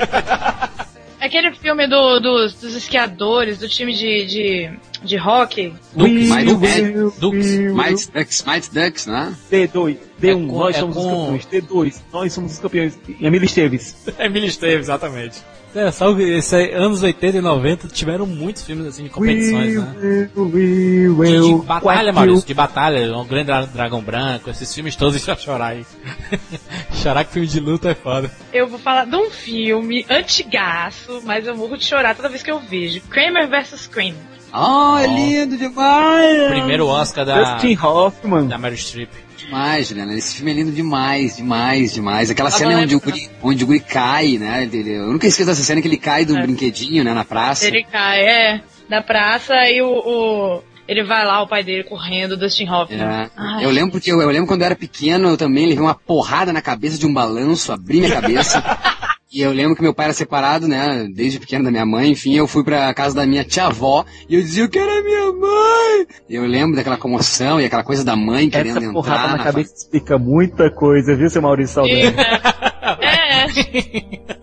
Aquele 1.20 1.53
filme 1.55 1.87
do- 1.87 2.18
dos, 2.18 2.55
dos 2.55 2.75
esquiadores, 2.75 3.59
do 3.59 3.68
time 3.68 3.93
de, 3.95 4.25
de, 4.27 4.70
de 5.05 5.16
é- 6.66 6.92
Dukes. 7.18 7.48
Mighty 7.72 8.11
Ducks, 8.12 8.44
Mighty 8.46 8.70
Ducks, 8.72 9.07
né? 9.07 9.34
D2, 9.50 9.96
D1, 10.20 10.30
É 10.30 10.34
com- 10.34 10.59
nós 10.59 10.76
é 10.76 10.78
somos 10.80 10.96
os 10.96 11.03
com- 11.03 11.11
campeões. 11.11 11.46
D2, 11.46 12.03
nós 12.12 12.32
somos 12.32 12.53
os 12.53 12.59
campeões. 12.59 12.98
E 13.09 13.26
Emílio 13.26 13.44
Esteves. 13.46 13.96
Emílio 14.18 14.48
Esteves, 14.48 14.86
exatamente. 14.86 15.42
É, 15.74 15.90
só 15.90 16.14
que 16.14 16.20
esse 16.22 16.55
aí, 16.55 16.70
anos 16.74 17.03
80 17.03 17.38
e 17.38 17.40
90 17.40 17.88
tiveram 17.88 18.26
muitos 18.26 18.62
filmes 18.62 18.84
assim 18.86 19.05
de 19.05 19.09
competições, 19.09 19.76
né? 19.76 20.28
We 20.36 21.09
will, 21.09 21.40
De, 21.40 21.61
de 21.61 21.66
batalha, 21.66 22.12
Maurício, 22.12 22.40
you. 22.40 22.46
de 22.46 22.53
batalha, 22.53 23.16
um 23.16 23.24
grande 23.26 23.46
dra- 23.46 23.64
dragão 23.64 24.03
branco, 24.03 24.50
esses 24.50 24.72
filmes 24.74 24.94
todos 24.96 25.16
já 25.24 25.34
chorar 25.34 25.68
aí. 25.68 25.86
chorar 27.03 27.24
que 27.24 27.32
filme 27.32 27.48
de 27.48 27.59
luta 27.59 27.90
é 27.90 27.94
foda. 27.94 28.30
Eu 28.53 28.68
vou 28.68 28.78
falar 28.78 29.07
de 29.07 29.16
um 29.16 29.30
filme 29.30 30.05
antigaço, 30.11 31.22
mas 31.24 31.46
eu 31.46 31.57
morro 31.57 31.78
de 31.78 31.84
chorar 31.86 32.14
toda 32.14 32.28
vez 32.28 32.42
que 32.42 32.50
eu 32.50 32.61
vejo. 32.61 33.00
Kramer 33.09 33.48
vs. 33.48 33.86
Kramer. 33.86 34.14
Oh, 34.55 34.98
é 34.98 35.07
lindo 35.07 35.57
demais! 35.57 36.50
Primeiro 36.50 36.86
Oscar 36.86 37.24
da, 37.24 37.55
Dustin 37.55 37.76
Hoffman. 37.82 38.46
da 38.48 38.59
Meryl 38.59 38.76
Streep. 38.76 39.11
Demais, 39.38 39.88
Juliana. 39.88 40.14
Esse 40.14 40.36
filme 40.36 40.50
é 40.50 40.55
lindo 40.55 40.70
demais, 40.72 41.36
demais, 41.36 41.94
demais. 41.94 42.30
Aquela 42.30 42.50
cena 42.50 42.72
na 42.76 42.80
onde 42.82 42.94
o, 42.94 43.00
guri, 43.00 43.30
onde 43.42 43.64
o 43.64 43.66
guri 43.66 43.80
cai, 43.80 44.38
né? 44.38 44.62
Ele- 44.70 44.96
eu 44.96 45.07
nunca 45.12 45.26
esqueço 45.26 45.48
dessa 45.48 45.62
cena 45.62 45.80
que 45.80 45.88
ele 45.88 45.96
cai 45.96 46.24
do 46.24 46.36
É. 46.36 46.42
brinquedinho, 46.42 47.03
né? 47.03 47.12
Na 47.14 47.24
praça. 47.24 47.66
Ele 47.66 47.82
cai, 47.84 48.20
é, 48.20 48.61
da 48.88 49.03
praça 49.03 49.55
e 49.68 49.80
o, 49.82 49.88
o- 49.88 50.62
Ele 50.86 51.03
vai 51.05 51.24
lá, 51.24 51.40
o 51.42 51.46
pai 51.48 51.62
dele 51.64 51.84
correndo, 51.84 52.36
Dustin 52.36 52.68
Hoffman. 52.68 53.00
É. 53.03 53.30
Ai. 53.36 53.64
Eu 53.64 53.70
lembro 53.70 53.92
porque 53.92 54.12
eu, 54.12 54.20
eu 54.20 54.28
lembro 54.28 54.46
quando 54.48 54.61
eu 54.62 54.66
era 54.66 54.76
pequeno, 54.76 55.28
eu 55.28 55.36
também 55.36 55.64
levei 55.66 55.82
uma 55.82 55.94
porrada 55.94 56.53
na 56.53 56.61
cabeça 56.61 56.98
de 56.98 57.07
um 57.07 57.12
balanço, 57.14 57.72
abri 57.72 58.00
minha 58.00 58.12
cabeça. 58.12 58.62
e 59.33 59.41
eu 59.41 59.53
lembro 59.53 59.74
que 59.74 59.83
meu 59.83 59.95
pai 59.95 60.07
era 60.07 60.14
separado, 60.14 60.68
né, 60.68 61.09
desde 61.12 61.39
pequeno 61.39 61.64
da 61.64 61.70
minha 61.70 61.87
mãe, 61.87 62.11
enfim, 62.11 62.35
eu 62.35 62.47
fui 62.47 62.62
pra 62.62 62.93
casa 62.93 63.14
da 63.14 63.26
minha 63.26 63.45
tia-avó 63.45 64.05
e 64.28 64.35
eu 64.35 64.43
dizia, 64.43 64.64
eu 64.64 64.68
quero 64.68 64.91
a 64.91 65.03
minha 65.03 65.33
mãe! 65.33 66.07
E 66.28 66.35
eu 66.35 66.45
lembro 66.45 66.76
daquela 66.76 66.97
comoção 66.97 67.61
e 67.61 67.64
aquela 67.64 67.85
coisa 67.85 68.05
da 68.05 68.14
mãe 68.14 68.51
querendo 68.51 68.78
Essa 68.78 68.87
entrar 68.87 68.93
porrada 68.93 69.28
na 69.28 69.37
na 69.39 69.45
cabeça 69.45 69.74
explica 69.74 70.18
muita 70.18 70.70
coisa, 70.70 71.16
viu, 71.16 71.30
seu 71.30 71.41
Maurício 71.41 71.74
Saldanha? 71.74 72.14
É, 72.83 73.47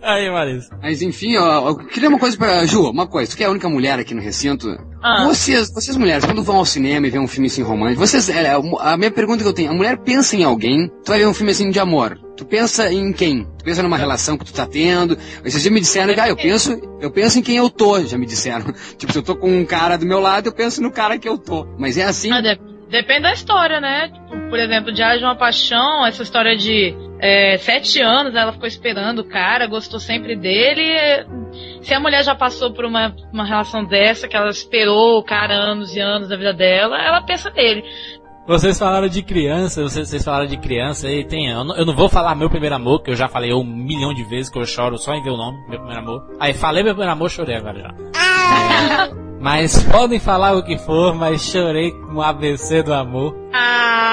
aí, 0.02 0.30
Maurício. 0.30 0.70
Mas 0.82 1.02
enfim, 1.02 1.36
ó, 1.36 1.68
eu 1.68 1.76
queria 1.76 2.08
uma 2.08 2.18
coisa 2.18 2.36
pra. 2.36 2.64
Ju, 2.64 2.88
uma 2.90 3.06
coisa, 3.06 3.30
tu 3.30 3.36
que 3.36 3.44
é 3.44 3.46
a 3.46 3.50
única 3.50 3.68
mulher 3.68 3.98
aqui 3.98 4.14
no 4.14 4.22
recinto. 4.22 4.66
Ah. 5.02 5.24
Vocês, 5.26 5.72
vocês 5.72 5.96
mulheres, 5.96 6.24
quando 6.24 6.42
vão 6.42 6.56
ao 6.56 6.64
cinema 6.64 7.06
e 7.06 7.10
vê 7.10 7.18
um 7.18 7.28
filme 7.28 7.48
assim 7.48 7.62
romântico, 7.62 8.00
vocês. 8.06 8.28
é, 8.30 8.50
a 8.80 8.96
minha 8.96 9.10
pergunta 9.10 9.42
que 9.42 9.48
eu 9.48 9.52
tenho, 9.52 9.70
a 9.70 9.74
mulher 9.74 9.98
pensa 9.98 10.36
em 10.36 10.44
alguém, 10.44 10.88
tu 11.04 11.08
vai 11.08 11.18
ver 11.18 11.26
um 11.26 11.34
filme 11.34 11.52
assim 11.52 11.70
de 11.70 11.78
amor. 11.78 12.18
Tu 12.36 12.44
pensa 12.46 12.90
em 12.90 13.12
quem? 13.12 13.44
Tu 13.58 13.64
pensa 13.64 13.82
numa 13.82 13.98
relação 13.98 14.38
que 14.38 14.46
tu 14.46 14.52
tá 14.54 14.66
tendo. 14.66 15.18
Esses 15.44 15.60
dias 15.60 15.74
me 15.74 15.80
disseram 15.80 16.14
que, 16.14 16.20
ah, 16.20 16.28
eu 16.28 16.36
penso, 16.36 16.80
eu 17.00 17.10
penso 17.10 17.38
em 17.38 17.42
quem 17.42 17.56
eu 17.58 17.68
tô, 17.68 18.00
já 18.02 18.16
me 18.16 18.24
disseram. 18.24 18.72
Tipo, 18.96 19.12
se 19.12 19.18
eu 19.18 19.22
tô 19.22 19.36
com 19.36 19.50
um 19.50 19.66
cara 19.66 19.98
do 19.98 20.06
meu 20.06 20.20
lado, 20.20 20.46
eu 20.46 20.52
penso 20.52 20.80
no 20.82 20.90
cara 20.90 21.18
que 21.18 21.28
eu 21.28 21.36
tô. 21.36 21.66
Mas 21.78 21.98
é 21.98 22.04
assim. 22.04 22.32
Ah, 22.32 22.40
de- 22.40 22.70
Depende 22.90 23.22
da 23.22 23.32
história, 23.32 23.80
né? 23.80 24.08
Tipo, 24.08 24.48
por 24.48 24.58
exemplo, 24.58 24.92
Diário 24.92 25.20
de 25.20 25.24
uma 25.24 25.36
Paixão, 25.36 26.04
essa 26.06 26.22
história 26.24 26.56
de 26.56 26.92
é, 27.20 27.58
sete 27.58 28.00
anos, 28.00 28.34
ela 28.34 28.52
ficou 28.52 28.66
esperando 28.66 29.20
o 29.20 29.28
cara, 29.28 29.66
gostou 29.66 30.00
sempre 30.00 30.36
dele. 30.36 31.26
Se 31.82 31.92
a 31.92 32.00
mulher 32.00 32.24
já 32.24 32.34
passou 32.34 32.72
por 32.72 32.84
uma, 32.84 33.14
uma 33.32 33.44
relação 33.44 33.84
dessa, 33.84 34.26
que 34.26 34.36
ela 34.36 34.48
esperou 34.48 35.18
o 35.18 35.22
cara 35.22 35.54
anos 35.54 35.94
e 35.94 36.00
anos 36.00 36.28
da 36.28 36.36
vida 36.36 36.54
dela, 36.54 36.96
ela 36.96 37.22
pensa 37.22 37.50
nele. 37.50 37.84
Vocês 38.46 38.78
falaram 38.78 39.06
de 39.06 39.22
criança, 39.22 39.82
vocês, 39.82 40.08
vocês 40.08 40.24
falaram 40.24 40.46
de 40.46 40.56
criança 40.56 41.08
e 41.08 41.24
tem. 41.24 41.50
Eu 41.50 41.62
não, 41.62 41.76
eu 41.76 41.86
não 41.86 41.94
vou 41.94 42.08
falar 42.08 42.34
meu 42.34 42.50
primeiro 42.50 42.74
amor, 42.74 43.02
que 43.02 43.10
eu 43.10 43.14
já 43.14 43.28
falei 43.28 43.52
um 43.52 43.62
milhão 43.62 44.12
de 44.14 44.24
vezes 44.24 44.50
que 44.50 44.58
eu 44.58 44.66
choro 44.66 44.98
só 44.98 45.14
em 45.14 45.22
ver 45.22 45.30
o 45.30 45.36
nome, 45.36 45.58
meu 45.68 45.78
primeiro 45.78 46.00
amor. 46.00 46.36
Aí 46.40 46.54
falei 46.54 46.82
meu 46.82 46.94
primeiro 46.94 47.12
amor, 47.12 47.30
chorei 47.30 47.56
agora 47.56 47.78
já. 47.78 47.88
É, 48.18 49.10
mas 49.40 49.84
podem 49.84 50.18
falar 50.18 50.56
o 50.56 50.64
que 50.64 50.76
for, 50.78 51.14
mas 51.14 51.44
chorei 51.44 51.92
com 51.92 52.14
o 52.14 52.22
ABC 52.22 52.82
do 52.82 52.92
amor. 52.92 53.36
Ah, 53.54 54.09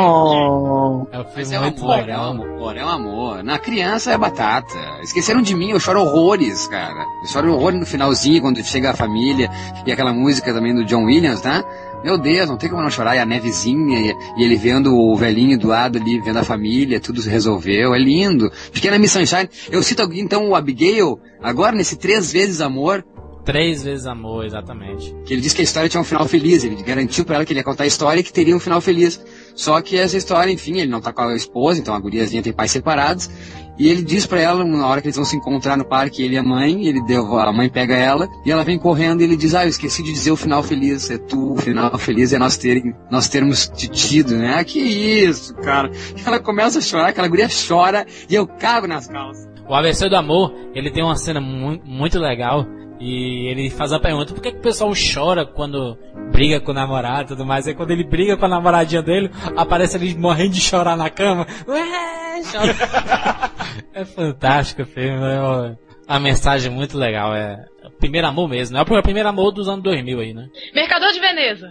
Oh. 0.00 1.08
É 1.10 1.18
um 1.18 1.24
Mas 1.34 1.50
é 1.50 1.58
um 1.58 1.64
amor, 1.64 2.08
é 2.08 2.16
um 2.16 2.22
amor, 2.22 2.76
é 2.76 2.84
um 2.84 2.88
amor. 2.88 3.42
Na 3.42 3.58
criança 3.58 4.12
é 4.12 4.18
batata. 4.18 4.78
Esqueceram 5.02 5.42
de 5.42 5.56
mim, 5.56 5.70
eu 5.70 5.80
choro 5.80 6.00
horrores, 6.00 6.68
cara. 6.68 7.04
Eu 7.20 7.28
choro 7.28 7.52
horrores 7.52 7.80
no 7.80 7.86
finalzinho, 7.86 8.40
quando 8.40 8.62
chega 8.62 8.90
a 8.90 8.94
família, 8.94 9.50
e 9.84 9.90
aquela 9.90 10.12
música 10.12 10.54
também 10.54 10.72
do 10.72 10.84
John 10.84 11.04
Williams, 11.04 11.40
tá? 11.40 11.64
Meu 12.04 12.16
Deus, 12.16 12.48
não 12.48 12.56
tem 12.56 12.70
como 12.70 12.80
não 12.80 12.90
chorar, 12.90 13.16
e 13.16 13.18
a 13.18 13.26
nevezinha, 13.26 13.98
e, 13.98 14.40
e 14.40 14.44
ele 14.44 14.56
vendo 14.56 14.94
o 14.94 15.16
velhinho 15.16 15.58
do 15.58 15.66
lado 15.66 15.98
ali, 15.98 16.20
vendo 16.20 16.38
a 16.38 16.44
família, 16.44 17.00
tudo 17.00 17.20
se 17.20 17.28
resolveu, 17.28 17.92
é 17.92 17.98
lindo. 17.98 18.52
Pequena 18.72 18.98
Miss 19.00 19.10
Sunshine, 19.10 19.48
eu 19.68 19.82
cito 19.82 20.02
aqui 20.02 20.20
então 20.20 20.48
o 20.48 20.54
Abigail, 20.54 21.18
agora 21.42 21.74
nesse 21.74 21.96
Três 21.96 22.30
Vezes 22.30 22.60
Amor, 22.60 23.04
Três 23.48 23.82
vezes 23.82 24.04
amor, 24.04 24.44
exatamente. 24.44 25.14
que 25.24 25.32
ele 25.32 25.40
disse 25.40 25.54
que 25.54 25.62
a 25.62 25.64
história 25.64 25.88
tinha 25.88 26.02
um 26.02 26.04
final 26.04 26.28
feliz, 26.28 26.64
ele 26.64 26.82
garantiu 26.82 27.24
pra 27.24 27.36
ela 27.36 27.46
que 27.46 27.52
ele 27.54 27.60
ia 27.60 27.64
contar 27.64 27.84
a 27.84 27.86
história 27.86 28.20
e 28.20 28.22
que 28.22 28.30
teria 28.30 28.54
um 28.54 28.60
final 28.60 28.78
feliz. 28.78 29.18
Só 29.58 29.82
que 29.82 29.98
essa 29.98 30.16
história, 30.16 30.52
enfim, 30.52 30.78
ele 30.78 30.90
não 30.90 31.00
tá 31.00 31.12
com 31.12 31.22
a 31.22 31.34
esposa, 31.34 31.80
então 31.80 31.92
a 31.92 31.98
guriazinha 31.98 32.40
tem 32.40 32.52
pais 32.52 32.70
separados, 32.70 33.28
e 33.76 33.88
ele 33.88 34.02
diz 34.02 34.24
pra 34.24 34.40
ela, 34.40 34.64
na 34.64 34.86
hora 34.86 35.00
que 35.00 35.08
eles 35.08 35.16
vão 35.16 35.24
se 35.24 35.34
encontrar 35.34 35.76
no 35.76 35.84
parque, 35.84 36.22
ele 36.22 36.36
e 36.36 36.38
a 36.38 36.44
mãe, 36.44 36.86
ele 36.86 37.04
deu, 37.04 37.36
a 37.36 37.52
mãe 37.52 37.68
pega 37.68 37.96
ela, 37.96 38.28
e 38.46 38.52
ela 38.52 38.62
vem 38.62 38.78
correndo 38.78 39.20
e 39.20 39.24
ele 39.24 39.36
diz, 39.36 39.56
ah, 39.56 39.64
eu 39.64 39.68
esqueci 39.68 40.00
de 40.00 40.12
dizer 40.12 40.30
o 40.30 40.36
final 40.36 40.62
feliz, 40.62 41.10
é 41.10 41.18
tu, 41.18 41.54
o 41.54 41.56
final 41.56 41.98
feliz 41.98 42.32
é 42.32 42.38
nós, 42.38 42.56
terem, 42.56 42.94
nós 43.10 43.26
termos 43.28 43.66
te 43.66 43.88
tido, 43.88 44.36
né? 44.36 44.58
Ah, 44.60 44.64
que 44.64 44.78
isso, 44.78 45.52
cara. 45.56 45.90
Ela 46.24 46.38
começa 46.38 46.78
a 46.78 46.82
chorar, 46.82 47.08
aquela 47.08 47.26
guria 47.26 47.48
chora, 47.48 48.06
e 48.30 48.36
eu 48.36 48.46
cago 48.46 48.86
nas 48.86 49.08
calças. 49.08 49.48
O 49.68 49.74
ABC 49.74 50.08
do 50.08 50.14
Amor, 50.14 50.54
ele 50.72 50.88
tem 50.88 51.02
uma 51.02 51.16
cena 51.16 51.40
mu 51.40 51.80
muito 51.84 52.16
legal 52.20 52.64
e 53.00 53.48
ele 53.50 53.70
faz 53.70 53.92
uma 53.92 54.00
pergunta, 54.00 54.32
por 54.34 54.42
que, 54.42 54.52
que 54.52 54.58
o 54.58 54.62
pessoal 54.62 54.92
chora 55.14 55.46
quando 55.46 55.96
briga 56.32 56.60
com 56.60 56.72
o 56.72 56.74
namorado 56.74 57.22
e 57.22 57.26
tudo 57.28 57.46
mais? 57.46 57.66
Aí 57.66 57.74
quando 57.74 57.90
ele 57.90 58.04
briga 58.04 58.36
com 58.36 58.46
a 58.46 58.48
namoradinha 58.48 59.02
dele, 59.02 59.30
aparece 59.56 59.96
ele 59.96 60.14
morrendo 60.14 60.52
de 60.54 60.60
chorar 60.60 60.96
na 60.96 61.08
cama. 61.10 61.46
Ué, 61.66 62.42
chora. 62.50 62.74
é 63.94 64.04
fantástico 64.04 64.82
o 64.82 64.86
filme, 64.86 65.24
é 65.24 65.40
uma, 65.40 65.78
uma 66.08 66.20
mensagem 66.20 66.70
muito 66.70 66.98
legal, 66.98 67.34
é 67.34 67.64
o 67.84 67.90
primeiro 67.90 68.26
amor 68.26 68.48
mesmo, 68.48 68.76
é 68.76 68.82
o 68.82 69.02
primeiro 69.02 69.28
amor 69.28 69.52
dos 69.52 69.68
anos 69.68 69.82
2000 69.82 70.20
aí, 70.20 70.34
né? 70.34 70.46
Mercador 70.74 71.12
de 71.12 71.20
Veneza. 71.20 71.68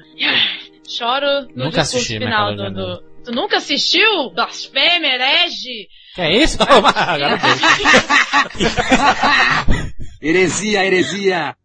Choro 0.88 1.48
no 1.54 1.66
Nunca 1.66 1.82
assisti 1.82 2.18
final 2.18 2.56
Mercador 2.56 2.72
do, 2.72 2.96
do- 3.02 3.08
Tu 3.26 3.32
nunca 3.34 3.58
assistiu? 3.58 4.32
Blasfêmia, 4.34 5.16
herege? 5.16 5.90
Que 6.16 6.22
é 6.22 6.38
isso? 6.44 6.58
Agora. 6.64 7.38
Heresia, 10.22 10.86
heresia! 10.86 11.56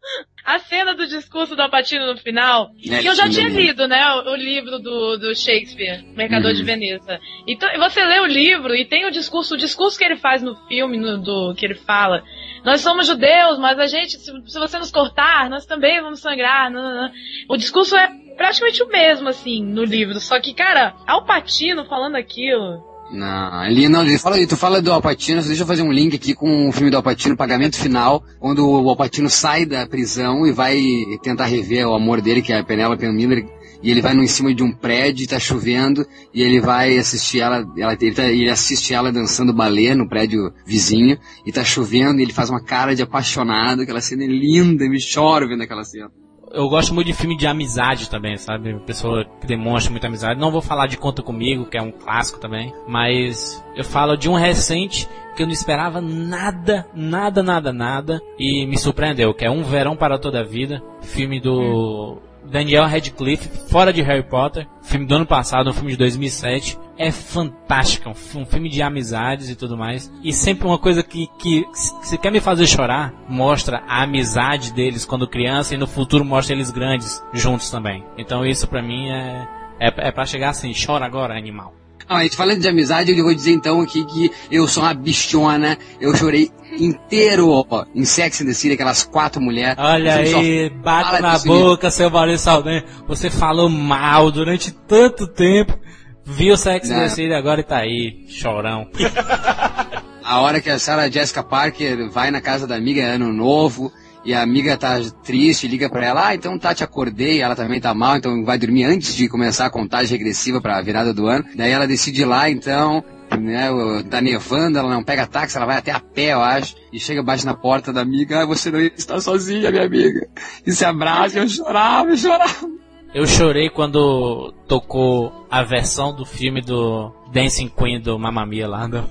A 0.45 0.59
cena 0.59 0.93
do 0.95 1.07
discurso 1.07 1.55
do 1.55 1.63
Alpatino 1.63 2.05
no 2.07 2.17
final, 2.19 2.71
É, 2.91 2.99
que 2.99 3.07
eu 3.07 3.15
já 3.15 3.29
tinha 3.31 3.49
lido, 3.49 3.87
né, 3.87 4.05
o, 4.15 4.33
o 4.33 4.35
livro 4.35 4.81
do, 4.81 5.17
do 5.17 5.37
Shakespeare, 5.37 6.03
Mercador 6.17 6.51
Uhum. 6.51 6.57
de 6.57 6.65
Veneza. 6.65 7.21
Então, 7.47 7.69
você 7.79 8.05
lê 8.05 8.19
o 8.19 8.27
livro 8.27 8.75
e 8.75 8.85
tem 8.85 9.07
o 9.07 9.11
discurso, 9.13 9.55
o 9.55 9.57
discurso 9.57 9.97
que 9.97 10.05
ele 10.05 10.17
faz 10.17 10.43
no 10.43 10.57
filme, 10.67 10.99
no, 10.99 11.17
do 11.23 11.55
que 11.55 11.65
ele 11.65 11.77
fala. 11.77 12.25
Nós 12.65 12.81
somos 12.81 13.07
judeus, 13.07 13.57
mas 13.61 13.79
a 13.79 13.87
gente, 13.87 14.19
se, 14.19 14.33
se 14.47 14.59
você 14.59 14.79
nos 14.79 14.91
cortar, 14.91 15.49
nós 15.49 15.65
também 15.65 16.01
vamos 16.03 16.21
sangrar. 16.21 16.69
nananã. 16.71 17.13
O 17.49 17.57
discurso 17.57 17.97
é 17.97 18.09
praticamente 18.37 18.83
o 18.83 18.89
mesmo, 18.89 19.29
assim, 19.29 19.63
no 19.65 19.85
livro. 19.85 20.19
Só 20.19 20.41
que, 20.41 20.53
cara, 20.55 20.95
Alpatino 21.07 21.85
falando 21.85 22.17
aquilo. 22.17 22.83
Não, 23.13 23.65
ele 23.67 23.89
não, 23.91 24.03
ele 24.03 24.19
fala, 24.19 24.47
tu 24.47 24.57
fala 24.57 24.81
do 24.81 24.91
Alpatino, 24.91 25.43
deixa 25.43 25.63
eu 25.63 25.67
fazer 25.67 25.83
um 25.83 25.93
link 25.93 26.17
aqui 26.17 26.35
com 26.35 26.69
o 26.69 26.73
filme 26.73 26.91
do 26.91 26.97
Alpatino, 26.97 27.37
Pagamento 27.37 27.77
Final, 27.77 28.25
quando 28.41 28.67
o 28.67 28.89
Alpatino 28.89 29.29
sai 29.29 29.67
da 29.67 29.87
prisão 29.87 30.47
e 30.47 30.53
vai 30.53 30.83
tentar 31.23 31.45
rever 31.45 31.87
o 31.87 31.95
amor 31.95 32.23
dele, 32.23 32.41
que 32.41 32.55
é 32.55 32.59
a 32.59 32.65
Penelope 32.65 33.07
Miller, 33.09 33.47
e 33.83 33.91
ele 33.91 34.01
vai 34.01 34.15
no, 34.15 34.23
em 34.23 34.29
cima 34.29 34.55
de 34.55 34.63
um 34.63 34.73
prédio, 34.73 35.29
tá 35.29 35.39
chovendo, 35.39 36.07
e 36.33 36.41
ele 36.41 36.59
vai 36.59 36.97
assistir 36.97 37.41
ela, 37.41 37.67
ela 37.77 37.93
ele, 38.01 38.15
tá- 38.15 38.31
ele 38.31 38.49
assiste 38.49 38.95
ela 38.95 39.13
dançando 39.13 39.53
balé 39.53 39.95
no 39.95 40.09
prédio 40.09 40.51
vizinho, 40.65 41.19
e 41.45 41.53
tá 41.53 41.63
chovendo, 41.63 42.19
e 42.19 42.23
ele 42.23 42.33
faz 42.33 42.49
uma 42.49 42.65
cara 42.65 42.95
de 42.95 43.03
apaixonado, 43.03 43.83
aquela 43.83 44.01
cena 44.01 44.25
é 44.25 44.27
linda, 44.27 44.89
me 44.89 44.99
choro 44.99 45.49
vendo 45.49 45.63
aquela 45.63 45.85
cena. 45.85 46.11
Eu 46.53 46.69
gosto 46.69 46.95
muito 46.95 47.07
de 47.07 47.15
filme 47.15 47.37
de 47.37 47.47
amizade 47.47 48.11
também, 48.11 48.37
sabe? 48.37 48.79
Pessoa 48.81 49.25
que 49.41 49.47
demonstra 49.47 49.91
muita 49.91 50.07
amizade. 50.07 50.39
Não 50.39 50.51
vou 50.51 50.61
falar 50.61 50.87
de 50.87 50.99
Conta 50.99 51.23
Comigo, 51.23 51.65
que 51.65 51.79
é 51.79 51.83
um 51.83 51.91
clássico 51.91 52.39
também. 52.39 52.73
Mas 52.87 53.65
eu 53.75 53.85
falo 53.85 54.17
de 54.17 54.29
um 54.29 54.35
recente 54.35 55.09
que 55.35 55.43
eu 55.43 55.47
não 55.47 55.53
esperava 55.53 56.01
nada, 56.01 56.87
nada, 56.95 57.43
nada, 57.43 57.73
nada. 57.73 58.21
E 58.39 58.67
me 58.67 58.77
surpreendeu, 58.77 59.33
que 59.33 59.45
é 59.45 59.51
Um 59.51 59.63
Verão 59.63 59.97
para 59.97 60.19
Toda 60.19 60.41
a 60.41 60.45
Vida. 60.45 60.83
Filme 61.01 61.41
do 61.41 62.19
Daniel 62.45 62.87
Radcliffe, 62.87 63.49
fora 63.69 63.93
de 63.93 64.03
Harry 64.03 64.23
Potter. 64.23 64.67
Filme 64.83 65.07
do 65.07 65.15
ano 65.15 65.27
passado, 65.27 65.71
um 65.71 65.73
filme 65.73 65.93
de 65.93 65.97
2007. 65.99 66.79
É 66.99 67.11
fantástico, 67.11 68.11
um 68.11 68.15
fi- 68.15 68.39
um 68.39 68.45
filme 68.45 68.69
de 68.69 68.83
amizades 68.83 69.49
e 69.49 69.57
tudo 69.57 69.77
mais. 69.77 70.13
E 70.23 70.33
sempre 70.33 70.67
uma 70.67 70.79
coisa 70.79 71.03
que, 71.03 71.27
que 71.39 71.65
se 71.73 72.19
quer 72.19 72.31
me 72.31 72.41
fazer 72.41 72.67
chorar, 72.67 73.13
mostra 73.29 73.83
a 73.89 74.03
amizade 74.03 74.73
deles 74.73 75.05
quando 75.05 75.27
criança 75.27 75.75
e 75.75 75.79
no 75.79 75.87
futuro 75.87 76.25
mostra 76.25 76.55
eles 76.55 76.71
grandes 76.71 77.23
juntos 77.33 77.71
também. 77.71 78.05
Então 78.19 78.45
isso 78.45 78.69
pra 78.69 78.83
mim 78.83 79.09
é, 79.09 79.49
é, 79.81 80.09
é 80.09 80.13
pra 80.13 80.27
chegar 80.27 80.51
assim, 80.51 80.73
chora 80.75 81.07
agora, 81.07 81.37
animal. 81.37 81.75
Ah, 82.09 82.19
a 82.19 82.23
gente 82.23 82.37
falando 82.37 82.61
de 82.61 82.69
amizade, 82.69 83.17
eu 83.17 83.25
vou 83.25 83.35
dizer 83.35 83.53
então 83.53 83.81
aqui 83.81 84.05
que 84.05 84.31
eu 84.51 84.67
sou 84.67 84.83
uma 84.83 84.95
bichona, 84.95 85.79
eu 86.01 86.15
chorei 86.15 86.51
inteiro 86.79 87.49
ó, 87.51 87.85
em 87.95 88.05
Sex 88.05 88.41
and 88.41 88.47
the 88.47 88.53
City, 88.53 88.75
aquelas 88.75 89.05
quatro 89.05 89.41
mulheres. 89.41 89.77
Olha 89.79 90.17
aí, 90.17 90.71
bate 90.71 91.11
fala 91.11 91.21
na 91.21 91.39
boca, 91.39 91.91
seu 91.91 92.11
Maurício 92.11 92.45
Saldanha. 92.45 92.85
Você 93.07 93.31
falou 93.31 93.69
mal 93.69 94.31
durante 94.31 94.73
tanto 94.73 95.27
tempo. 95.27 95.79
Viu 96.25 96.57
Sex 96.57 96.91
and 96.91 97.01
the 97.01 97.09
City 97.09 97.33
agora 97.33 97.61
e 97.61 97.65
tá 97.65 97.79
aí, 97.79 98.25
chorão. 98.29 98.89
A 100.25 100.41
hora 100.41 100.61
que 100.61 100.71
a 100.71 100.79
Sarah 100.79 101.11
Jessica 101.11 101.43
Parker 101.43 102.09
vai 102.09 102.31
na 102.31 102.41
casa 102.41 102.67
da 102.67 102.77
amiga, 102.77 103.03
é 103.03 103.15
ano 103.17 103.33
novo, 103.33 103.93
e 104.25 104.33
a 104.33 104.43
amiga 104.43 104.77
tá 104.77 105.01
triste, 105.25 105.67
liga 105.67 105.89
pra 105.89 106.07
ela, 106.07 106.29
ah, 106.29 106.35
então 106.35 106.59
tá, 106.59 106.75
te 106.75 106.85
acordei, 106.85 107.41
ela 107.41 107.57
também 107.57 107.81
tá 107.81 107.93
mal, 107.93 108.17
então 108.17 108.45
vai 108.45 108.59
dormir 108.59 108.85
antes 108.85 109.15
de 109.15 109.29
começar 109.29 109.67
a 109.67 109.71
contagem 109.71 110.17
regressiva 110.17 110.61
pra 110.61 110.81
virada 110.81 111.13
do 111.13 111.27
ano. 111.27 111.45
Daí 111.57 111.71
ela 111.71 111.87
decide 111.87 112.23
ir 112.23 112.27
lá, 112.27 112.49
então, 112.49 113.03
né, 113.39 113.69
tá 114.09 114.21
nevando, 114.21 114.79
ela 114.79 114.91
não 114.91 115.03
pega 115.03 115.27
táxi, 115.27 115.57
ela 115.57 115.67
vai 115.67 115.79
até 115.79 115.91
a 115.91 116.01
pé, 116.01 116.33
eu 116.33 116.43
acho, 116.43 116.77
e 116.93 117.01
chega, 117.01 117.23
bate 117.23 117.45
na 117.45 117.55
porta 117.55 117.93
da 117.93 118.01
amiga, 118.01 118.43
ah, 118.43 118.47
você 118.47 118.71
não 118.71 118.81
está 118.81 119.21
sozinha, 119.21 119.71
minha 119.71 119.85
amiga. 119.85 120.29
E 120.67 120.73
se 120.73 120.85
abraça, 120.85 121.39
eu 121.39 121.49
chorava, 121.49 122.11
eu 122.11 122.17
chorava. 122.17 122.71
Eu 123.15 123.27
chorei 123.27 123.69
quando 123.69 124.55
tocou 124.67 125.47
a 125.51 125.63
versão 125.63 126.15
do 126.15 126.25
filme 126.25 126.63
do 126.63 127.13
Dancing 127.33 127.69
Queen 127.69 128.01
do 128.01 128.19
Mamma 128.19 128.45
Mia 128.45 128.69
lá. 128.69 128.87
Do... 128.87 129.03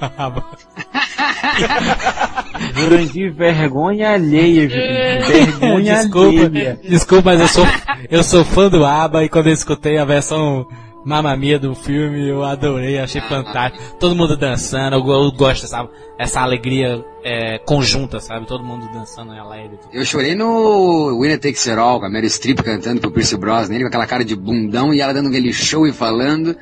Jurandir, 2.76 3.34
vergonha 3.34 4.12
alheia, 4.12 4.70
Jurandir. 4.70 5.28
Vergonha 5.28 5.96
desculpa, 5.96 6.46
alheia. 6.46 6.80
desculpa, 6.84 7.32
mas 7.32 7.42
eu 7.42 7.48
sou, 7.48 7.66
eu 8.10 8.24
sou 8.24 8.46
fã 8.46 8.70
do 8.70 8.86
ABBA 8.86 9.26
e 9.26 9.30
quando 9.30 9.48
eu 9.48 9.54
escutei 9.54 9.98
a 9.98 10.06
versão 10.06 10.68
Mamma 11.04 11.36
Mia 11.36 11.58
do 11.58 11.74
filme, 11.74 12.30
eu 12.30 12.44
adorei, 12.44 13.00
achei 13.00 13.22
fantástico. 13.22 13.98
Todo 14.00 14.16
mundo 14.16 14.38
dançando, 14.38 14.96
eu, 14.96 15.08
eu 15.08 15.32
gosto 15.32 15.64
dessa 15.64 15.90
essa 16.20 16.42
alegria 16.42 17.04
é, 17.24 17.58
conjunta, 17.58 18.20
sabe? 18.20 18.46
Todo 18.46 18.64
mundo 18.64 18.88
dançando 18.94 19.32
alegre. 19.32 19.80
Eu 19.92 20.06
chorei 20.06 20.36
no 20.36 21.20
Winner 21.20 21.40
Takes 21.40 21.68
It 21.68 21.80
All, 21.80 22.00
com 22.00 22.06
a 22.06 22.10
Meryl 22.10 22.30
Streep 22.30 22.62
cantando 22.62 23.02
pro 23.02 23.10
Pierce 23.10 23.36
Brosnan, 23.36 23.74
ele 23.74 23.84
com 23.84 23.88
aquela 23.88 24.06
cara 24.06 24.24
de 24.24 24.36
bundão 24.36 24.94
e 24.94 25.02
ela 25.02 25.14
dando 25.14 25.30
aquele 25.30 25.52
show 25.52 25.88
e 25.88 25.92
falando. 25.92 26.56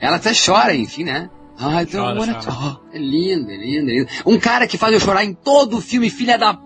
Ela 0.00 0.16
até 0.16 0.32
chora, 0.34 0.74
enfim, 0.74 1.04
né? 1.04 1.30
I 1.58 1.86
don't 1.86 1.96
Chora, 1.96 2.20
wanna 2.20 2.34
chora. 2.34 2.44
talk. 2.44 2.80
É 2.92 2.98
lindo, 2.98 3.50
é 3.50 3.56
lindo, 3.56 3.90
é 3.90 3.94
lindo. 3.94 4.08
Um 4.26 4.38
cara 4.38 4.66
que 4.66 4.76
faz 4.76 4.92
eu 4.92 5.00
chorar 5.00 5.24
em 5.24 5.32
todo 5.32 5.78
o 5.78 5.80
filme, 5.80 6.10
filha 6.10 6.36
da... 6.36 6.58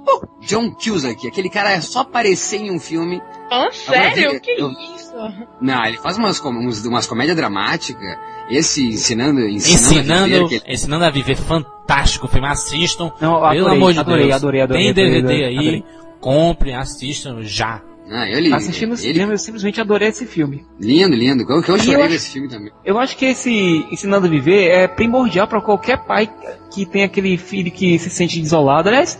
John 0.48 0.72
Cusack. 0.72 1.28
Aquele 1.28 1.48
cara 1.48 1.70
é 1.70 1.80
só 1.80 2.00
aparecer 2.00 2.60
em 2.60 2.72
um 2.72 2.80
filme. 2.80 3.20
Falando 3.48 3.72
sério? 3.72 4.40
Que 4.40 4.50
eu- 4.50 4.70
isso? 4.96 5.12
Não, 5.60 5.84
ele 5.84 5.96
faz 5.98 6.16
umas, 6.18 6.40
com- 6.40 6.50
uns- 6.50 6.84
umas 6.84 7.06
comédias 7.06 7.36
dramáticas. 7.36 8.02
Esse 8.50 8.84
ensinando... 8.88 9.38
Ensinando, 9.40 10.00
Ensinando, 10.00 10.34
a 10.34 10.38
viver, 10.48 10.60
que- 10.64 10.72
ensinando 10.72 11.04
a 11.04 11.10
viver, 11.10 11.36
fantástico 11.36 12.26
o 12.26 12.28
filme, 12.28 12.48
assistam. 12.48 13.12
Não, 13.20 13.34
Pelo 13.34 13.44
adorei, 13.46 13.76
amor 13.76 13.92
de 13.92 13.98
adorei, 14.00 14.24
Deus. 14.24 14.34
adorei, 14.36 14.60
adorei, 14.62 14.82
Tem 14.82 14.90
adorei, 14.90 15.22
DVD 15.22 15.34
adorei, 15.44 15.46
aí, 15.46 15.58
adorei. 15.58 15.84
compre, 16.20 16.72
assistam 16.72 17.38
já. 17.42 17.80
Ah, 18.10 18.28
eu 18.28 18.40
li. 18.40 18.52
Assistindo 18.52 18.94
o 18.94 19.00
ele, 19.00 19.22
eu 19.22 19.38
simplesmente 19.38 19.80
adorei 19.80 20.08
esse 20.08 20.26
filme. 20.26 20.66
Lindo, 20.80 21.14
lindo. 21.14 21.44
Eu, 21.48 21.56
eu 21.56 21.62
chorei 21.62 21.94
eu 21.94 22.00
acho- 22.00 22.12
nesse 22.12 22.30
filme 22.30 22.48
também. 22.48 22.72
Eu 22.84 22.98
acho 22.98 23.16
que 23.16 23.24
esse 23.26 23.86
Ensinando 23.90 24.26
a 24.26 24.30
Viver 24.30 24.68
é 24.68 24.88
primordial 24.88 25.46
para 25.46 25.60
qualquer 25.60 25.98
pai 26.04 26.28
que 26.72 26.84
tem 26.84 27.04
aquele 27.04 27.36
filho 27.36 27.70
que 27.70 27.98
se 27.98 28.10
sente 28.10 28.40
isolado. 28.40 28.88
Aliás, 28.88 29.18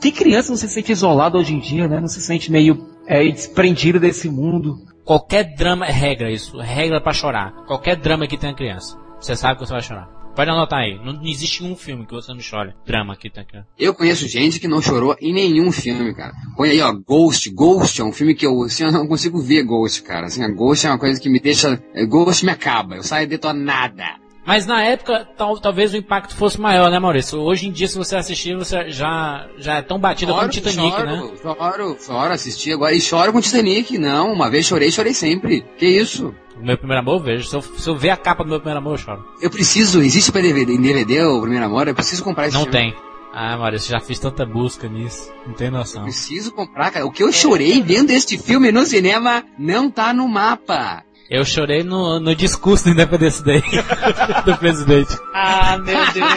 que 0.00 0.10
criança 0.10 0.50
não 0.50 0.56
se 0.56 0.68
sente 0.68 0.90
isolado 0.90 1.38
hoje 1.38 1.54
em 1.54 1.60
dia, 1.60 1.86
né? 1.86 2.00
Não 2.00 2.08
se 2.08 2.20
sente 2.20 2.50
meio 2.50 2.84
é, 3.06 3.22
desprendido 3.28 4.00
desse 4.00 4.28
mundo. 4.28 4.76
Qualquer 5.04 5.54
drama 5.56 5.86
é 5.86 5.92
regra 5.92 6.30
isso, 6.30 6.58
regra 6.58 7.00
pra 7.00 7.12
chorar. 7.12 7.52
Qualquer 7.66 7.96
drama 7.96 8.26
que 8.26 8.36
tenha 8.36 8.54
criança, 8.54 8.96
você 9.20 9.36
sabe 9.36 9.58
que 9.60 9.66
você 9.66 9.72
vai 9.72 9.82
chorar. 9.82 10.08
Pode 10.34 10.50
anotar 10.50 10.80
aí, 10.80 10.98
não, 11.04 11.12
não 11.12 11.26
existe 11.26 11.62
um 11.62 11.76
filme 11.76 12.06
que 12.06 12.12
você 12.12 12.32
não 12.32 12.40
chore. 12.40 12.74
Drama 12.86 13.16
que 13.16 13.28
tem 13.28 13.44
criança. 13.44 13.68
Eu 13.78 13.94
conheço 13.94 14.28
gente 14.28 14.58
que 14.58 14.68
não 14.68 14.80
chorou 14.80 15.14
em 15.20 15.32
nenhum 15.32 15.70
filme, 15.70 16.14
cara. 16.14 16.32
Põe 16.56 16.70
aí, 16.70 16.80
ó, 16.80 16.92
Ghost. 16.92 17.50
Ghost 17.50 18.00
é 18.00 18.04
um 18.04 18.12
filme 18.12 18.34
que 18.34 18.46
eu, 18.46 18.62
assim, 18.62 18.84
eu 18.84 18.92
não 18.92 19.06
consigo 19.06 19.40
ver 19.40 19.62
Ghost, 19.62 20.02
cara. 20.02 20.26
Assim, 20.26 20.42
a 20.42 20.48
Ghost 20.48 20.86
é 20.86 20.90
uma 20.90 20.98
coisa 20.98 21.20
que 21.20 21.28
me 21.28 21.38
deixa... 21.38 21.82
é, 21.94 22.06
Ghost 22.06 22.44
me 22.44 22.50
acaba. 22.50 22.96
Eu 22.96 23.02
saio 23.02 23.28
detonada. 23.28 24.22
Mas 24.44 24.66
na 24.66 24.82
época, 24.82 25.28
tal, 25.36 25.56
talvez 25.60 25.94
o 25.94 25.96
impacto 25.96 26.34
fosse 26.34 26.60
maior, 26.60 26.90
né, 26.90 26.98
Maurício? 26.98 27.38
Hoje 27.38 27.68
em 27.68 27.72
dia, 27.72 27.86
se 27.86 27.96
você 27.96 28.16
assistir, 28.16 28.56
você 28.56 28.90
já, 28.90 29.48
já 29.56 29.76
é 29.76 29.82
tão 29.82 30.00
batida 30.00 30.32
como 30.32 30.48
Titanic, 30.48 30.96
choro, 30.96 31.06
né? 31.06 31.30
Choro, 31.40 31.96
choro, 32.00 32.32
assisti 32.32 32.72
agora. 32.72 32.92
E 32.92 33.00
choro 33.00 33.32
com 33.32 33.40
Titanic. 33.40 33.96
Não, 33.98 34.32
uma 34.32 34.50
vez 34.50 34.66
chorei, 34.66 34.90
chorei 34.90 35.14
sempre. 35.14 35.64
Que 35.78 35.86
isso? 35.86 36.34
O 36.60 36.64
meu 36.64 36.76
primeiro 36.76 37.00
amor, 37.00 37.14
eu 37.16 37.22
vejo. 37.24 37.48
Se 37.48 37.56
eu, 37.56 37.62
se 37.62 37.88
eu 37.88 37.96
ver 37.96 38.10
a 38.10 38.16
capa 38.16 38.44
do 38.44 38.50
meu 38.50 38.58
primeiro 38.60 38.78
amor, 38.78 38.92
eu 38.94 38.98
choro. 38.98 39.24
Eu 39.40 39.50
preciso, 39.50 40.00
existe 40.02 40.30
pra 40.30 40.40
DVD, 40.40 40.72
em 40.74 40.80
DVD 40.80 41.22
o 41.24 41.40
Primeiro 41.40 41.64
Amor? 41.64 41.88
Eu 41.88 41.94
preciso 41.94 42.22
comprar 42.22 42.46
esse 42.46 42.54
Não 42.54 42.62
filme. 42.64 42.78
tem. 42.78 42.94
Ah, 43.34 43.56
Maurício, 43.56 43.90
já 43.90 43.98
fiz 43.98 44.18
tanta 44.18 44.44
busca 44.44 44.86
nisso. 44.88 45.30
Não 45.46 45.54
tem 45.54 45.70
noção. 45.70 46.02
Preciso 46.02 46.52
comprar, 46.52 46.90
cara. 46.90 47.06
O 47.06 47.10
que 47.10 47.22
eu 47.22 47.32
chorei 47.32 47.80
vendo 47.82 48.10
este 48.10 48.36
filme 48.36 48.70
no 48.70 48.84
cinema 48.84 49.42
não 49.58 49.90
tá 49.90 50.12
no 50.12 50.28
mapa. 50.28 51.02
Eu 51.30 51.42
chorei 51.46 51.82
no, 51.82 52.20
no 52.20 52.34
discurso 52.36 52.84
do 52.84 52.90
Independence 52.90 53.42
Day 53.42 53.62
do 54.44 54.54
presidente. 54.58 55.16
Ah, 55.32 55.78
meu 55.78 55.96
Deus. 56.12 56.28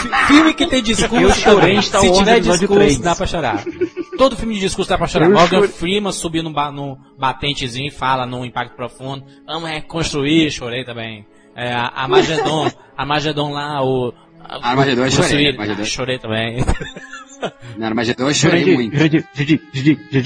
Fi- 0.00 0.26
Filme 0.32 0.54
que 0.54 0.66
tem 0.66 0.82
discurso. 0.82 1.22
Eu 1.22 1.34
chorei 1.34 1.60
também. 1.60 1.76
em 1.76 1.82
Star 1.82 2.00
Se 2.00 2.12
tiver 2.12 2.40
discurso, 2.40 2.74
3. 2.74 2.98
dá 3.00 3.14
pra 3.14 3.26
chorar. 3.26 3.62
Todo 4.20 4.36
filme 4.36 4.52
de 4.54 4.60
discurso 4.60 4.90
dá 4.90 4.98
pra 4.98 5.06
chorar. 5.06 5.24
Eu 5.26 5.32
Morgan 5.32 5.48
chorei- 5.60 5.68
Freeman 5.70 6.12
subiu 6.12 6.42
num, 6.42 6.52
ba 6.52 6.70
num 6.70 6.94
batentezinho 7.18 7.88
e 7.88 7.90
fala 7.90 8.26
num 8.26 8.44
impacto 8.44 8.76
profundo. 8.76 9.24
Vamos 9.46 9.70
reconstruir, 9.70 10.50
chorei 10.50 10.84
também. 10.84 11.24
É, 11.56 11.72
a 11.72 11.86
a 11.88 12.06
Magedon, 12.06 12.70
a 12.96 13.06
Magedon 13.06 13.52
lá, 13.52 13.82
o. 13.82 14.12
a- 14.44 14.68
Armagedon 14.70 15.04
eu 15.06 15.10
chorei, 15.10 15.48
Armagedon. 15.48 15.82
Ah, 15.82 15.84
chorei 15.86 16.18
também. 16.18 16.58
Na 17.78 17.86
Armagedon 17.86 18.28
eu 18.28 18.34
chorei 18.34 18.74
muito. 18.74 18.94
Jurandir, 18.94 19.26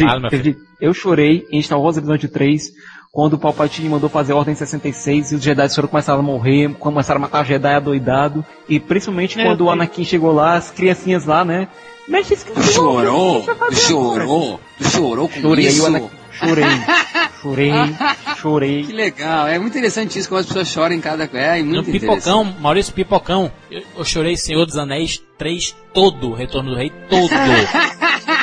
Fala, 0.09 0.21
meu 0.21 0.31
filho. 0.31 0.43
Jurandir. 0.43 0.57
Eu 0.81 0.93
chorei 0.93 1.47
em 1.53 1.63
Star 1.63 1.81
Wars 1.81 1.97
Episódio 1.97 2.29
3, 2.29 2.73
quando 3.13 3.35
o 3.35 3.39
Palpatine 3.39 3.89
mandou 3.89 4.11
fazer 4.11 4.33
a 4.33 4.37
Ordem 4.37 4.57
66 4.57 5.31
e 5.31 5.35
os 5.37 5.43
Jedi 5.43 5.73
foram 5.73 5.87
começaram 5.89 6.19
a 6.19 6.23
morrer, 6.25 6.75
começaram 6.81 7.19
a 7.19 7.23
matar 7.23 7.47
Jedi 7.47 7.73
adoidado, 7.73 8.45
e 8.69 8.81
principalmente 8.81 9.37
Meu 9.37 9.47
quando 9.47 9.61
o. 9.67 9.71
Anakin 9.71 10.05
chegou 10.05 10.33
lá, 10.33 10.55
as 10.57 10.73
criancinhas 10.73 11.25
lá, 11.25 11.45
né? 11.45 11.69
Mexe 12.07 12.35
esse 12.35 12.47
chorou? 12.73 13.43
Tu 13.69 13.77
chorou? 13.77 14.61
Tu 14.79 14.91
chorou 14.91 15.29
com 15.29 15.41
Chorei, 15.41 15.67
aí 15.67 15.73
isso? 15.73 15.83
o 15.83 15.87
Anakin, 15.87 16.11
chorei, 16.33 16.65
chorei, 17.41 17.73
chorei. 18.41 18.85
Que 18.85 18.93
legal, 18.93 19.47
é 19.47 19.59
muito 19.59 19.73
interessante 19.73 20.19
isso, 20.19 20.29
como 20.29 20.41
as 20.41 20.47
pessoas 20.47 20.69
choram 20.69 20.95
em 20.95 21.01
cada... 21.01 21.25
É, 21.33 21.63
No 21.63 21.77
muito 21.77 21.91
Pipocão, 21.91 22.45
Maurício 22.61 22.93
Pipocão, 22.93 23.51
eu, 23.71 23.83
eu 23.97 24.05
chorei 24.05 24.37
Senhor 24.37 24.67
dos 24.67 24.77
Anéis 24.77 25.23
3 25.39 25.75
todo, 25.95 26.35
Retorno 26.35 26.71
do 26.73 26.77
Rei 26.77 26.93
todo. 27.09 27.31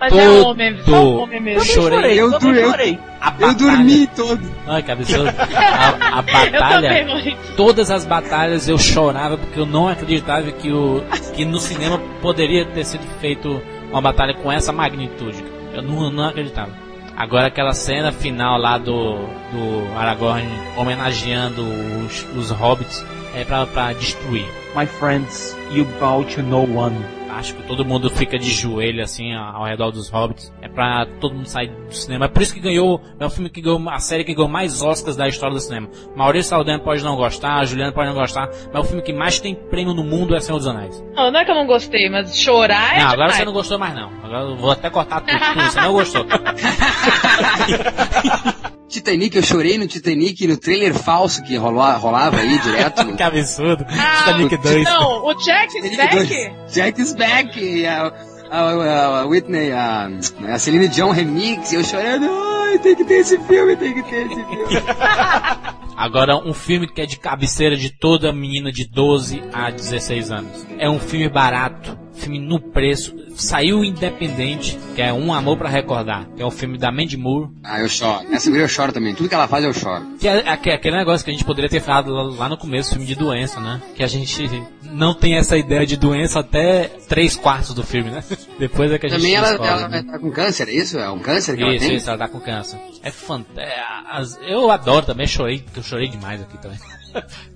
Mas 0.00 0.16
é 0.16 0.28
homem, 0.30 0.78
só 0.82 1.08
homem 1.16 1.40
mesmo. 1.40 1.64
Chorei. 1.64 2.18
Eu, 2.20 2.30
também 2.32 2.54
du- 2.54 2.58
eu, 2.60 2.70
chorei. 2.70 2.98
A 3.20 3.34
eu 3.38 3.54
dormi 3.54 4.06
todo. 4.08 4.40
Ai, 4.66 4.82
que 4.82 4.90
absurdo. 4.90 5.28
A, 5.54 6.18
a 6.18 6.46
Eu 6.46 6.52
batalha. 6.52 7.04
também. 7.06 7.36
Todas 7.56 7.90
as 7.90 8.06
batalhas 8.06 8.66
eu 8.66 8.78
chorava 8.78 9.36
porque 9.36 9.60
eu 9.60 9.66
não 9.66 9.86
acreditava 9.88 10.50
que, 10.52 10.72
o, 10.72 11.02
que 11.34 11.44
no 11.44 11.58
cinema 11.58 12.00
poderia 12.22 12.64
ter 12.64 12.84
sido 12.84 13.04
feito 13.20 13.60
uma 13.90 14.00
batalha 14.00 14.32
com 14.34 14.50
essa 14.50 14.72
magnitude. 14.72 15.44
Eu 15.74 15.82
não, 15.82 16.10
não 16.10 16.24
acreditava. 16.28 16.70
Agora 17.16 17.48
aquela 17.48 17.74
cena 17.74 18.10
final 18.10 18.56
lá 18.58 18.78
do, 18.78 19.16
do 19.52 19.98
Aragorn 19.98 20.48
homenageando 20.78 21.62
os, 22.06 22.26
os 22.34 22.50
hobbits 22.50 23.04
é 23.34 23.44
pra, 23.44 23.66
pra 23.66 23.92
destruir. 23.92 24.46
My 24.74 24.86
friends, 24.86 25.54
you 25.70 25.84
bow 26.00 26.24
to 26.24 26.42
no 26.42 26.62
one. 26.74 26.96
Acho 27.36 27.54
que 27.54 27.62
todo 27.62 27.84
mundo 27.84 28.10
fica 28.10 28.38
de 28.38 28.50
joelho 28.50 29.02
assim 29.02 29.34
ao 29.34 29.64
redor 29.64 29.90
dos 29.90 30.08
hobbits. 30.10 30.52
É 30.60 30.68
pra 30.68 31.06
todo 31.20 31.34
mundo 31.34 31.46
sair 31.46 31.68
do 31.68 31.94
cinema. 31.94 32.26
É 32.26 32.28
por 32.28 32.42
isso 32.42 32.54
que 32.54 32.60
ganhou. 32.60 33.00
É 33.18 33.24
o 33.24 33.30
filme 33.30 33.48
que 33.48 33.60
ganhou 33.60 33.88
a 33.88 33.98
série 33.98 34.24
que 34.24 34.34
ganhou 34.34 34.48
mais 34.48 34.82
Oscars 34.82 35.16
da 35.16 35.28
história 35.28 35.54
do 35.54 35.60
cinema. 35.60 35.88
Maurício 36.14 36.50
Saldanha 36.50 36.78
pode 36.78 37.02
não 37.02 37.16
gostar, 37.16 37.64
Juliana 37.64 37.92
pode 37.92 38.08
não 38.08 38.16
gostar, 38.16 38.50
mas 38.72 38.84
o 38.84 38.86
filme 38.86 39.02
que 39.02 39.12
mais 39.12 39.40
tem 39.40 39.54
prêmio 39.54 39.94
no 39.94 40.04
mundo 40.04 40.34
é 40.34 40.40
Senhor 40.40 40.58
dos 40.58 40.66
Anéis. 40.66 41.02
Não, 41.14 41.30
não 41.30 41.40
é 41.40 41.44
que 41.44 41.50
eu 41.50 41.54
não 41.54 41.66
gostei, 41.66 42.08
mas 42.10 42.38
chorar 42.38 42.96
é 42.96 43.00
não, 43.00 43.08
agora 43.08 43.28
demais. 43.28 43.36
você 43.36 43.44
não 43.44 43.52
gostou 43.52 43.78
mais 43.78 43.94
não. 43.94 44.10
Agora 44.22 44.42
eu 44.44 44.56
vou 44.56 44.70
até 44.70 44.90
cortar 44.90 45.20
tudo, 45.20 45.38
tudo 45.38 45.62
você 45.62 45.80
não 45.80 45.92
gostou. 45.92 46.26
Titanic, 48.90 49.36
eu 49.36 49.42
chorei 49.42 49.78
no 49.78 49.86
Titanic, 49.86 50.46
no 50.46 50.56
trailer 50.56 50.92
falso 50.94 51.42
que 51.44 51.56
rolou, 51.56 51.82
rolava 51.98 52.38
aí 52.38 52.58
direto. 52.58 53.06
que 53.16 53.22
absurdo. 53.22 53.86
Ah, 53.88 54.24
Titanic 54.24 54.56
2. 54.56 54.84
Não, 54.84 55.24
o 55.26 55.34
Jack 55.34 55.80
Beck. 55.80 56.14
dois. 56.16 56.72
Jack 56.74 57.00
is 57.00 57.14
back! 57.14 57.58
E 57.60 57.86
a, 57.86 58.12
a, 58.50 58.60
a- 58.60 59.20
a 59.20 59.26
Whitney, 59.26 59.70
a, 59.72 60.10
a 60.48 60.58
Celine 60.58 60.88
Dion 60.88 61.10
remix, 61.12 61.70
e 61.72 61.76
eu 61.76 61.84
chorando, 61.84 62.26
ai, 62.28 62.78
tem 62.80 62.96
que 62.96 63.04
ter 63.04 63.14
esse 63.20 63.38
filme, 63.38 63.76
tem 63.76 63.94
que 63.94 64.02
ter 64.02 64.26
esse 64.26 64.34
filme. 64.34 64.82
Agora, 65.96 66.36
um 66.36 66.54
filme 66.54 66.86
que 66.88 67.00
é 67.02 67.06
de 67.06 67.18
cabeceira 67.18 67.76
de 67.76 67.90
toda 67.90 68.32
menina 68.32 68.72
de 68.72 68.86
12 68.88 69.42
a 69.52 69.70
16 69.70 70.30
anos. 70.30 70.66
É 70.78 70.88
um 70.88 70.98
filme 70.98 71.28
barato, 71.28 71.98
filme 72.14 72.38
no 72.40 72.58
preço, 72.58 73.14
saiu 73.40 73.84
independente, 73.84 74.78
que 74.94 75.02
é 75.02 75.12
Um 75.12 75.32
Amor 75.32 75.56
pra 75.56 75.68
Recordar, 75.68 76.26
que 76.36 76.42
é 76.42 76.46
um 76.46 76.50
filme 76.50 76.76
da 76.78 76.90
Mandy 76.92 77.16
Moore, 77.16 77.48
Ah, 77.64 77.80
eu 77.80 77.88
choro. 77.88 78.24
Essa 78.32 78.50
mulher 78.50 78.64
eu 78.64 78.68
choro 78.68 78.92
também. 78.92 79.14
Tudo 79.14 79.28
que 79.28 79.34
ela 79.34 79.48
faz 79.48 79.64
eu 79.64 79.72
choro. 79.72 80.04
que 80.18 80.28
é, 80.28 80.40
é 80.40 80.48
aque- 80.48 80.70
aquele 80.70 80.96
negócio 80.96 81.24
que 81.24 81.30
a 81.30 81.34
gente 81.34 81.44
poderia 81.44 81.68
ter 81.70 81.80
falado 81.80 82.10
lá, 82.12 82.48
no 82.48 82.56
começo, 82.56 82.90
filme 82.90 83.06
de 83.06 83.14
doença, 83.14 83.60
né? 83.60 83.80
Que 83.94 84.02
a 84.02 84.06
gente 84.06 84.48
não 84.84 85.14
tem 85.14 85.36
essa 85.36 85.56
ideia 85.56 85.86
de 85.86 85.96
doença 85.96 86.40
até 86.40 86.84
três 87.08 87.36
quartos 87.36 87.74
do 87.74 87.82
filme, 87.82 88.10
né? 88.10 88.22
Depois 88.58 88.90
é 88.92 88.98
que 88.98 89.06
a 89.06 89.08
gente 89.08 89.18
Também 89.18 89.34
ela, 89.34 89.48
descobre, 89.48 89.72
ela 89.72 89.88
né? 89.88 90.02
tá 90.02 90.18
com 90.18 90.30
câncer, 90.30 90.68
é 90.68 90.72
isso? 90.74 90.98
É 90.98 91.10
um 91.10 91.18
câncer 91.20 91.56
que 91.56 91.62
ela 91.62 91.74
Isso, 91.74 91.86
tem? 91.86 91.96
isso, 91.96 92.08
ela 92.08 92.18
tá 92.18 92.28
com 92.28 92.40
câncer. 92.40 92.78
É 93.02 93.10
fantástico. 93.10 94.42
eu 94.44 94.70
adoro 94.70 95.06
também, 95.06 95.26
chorei, 95.26 95.64
eu 95.76 95.82
chorei 95.82 96.08
demais 96.08 96.40
aqui 96.42 96.58
também. 96.58 96.78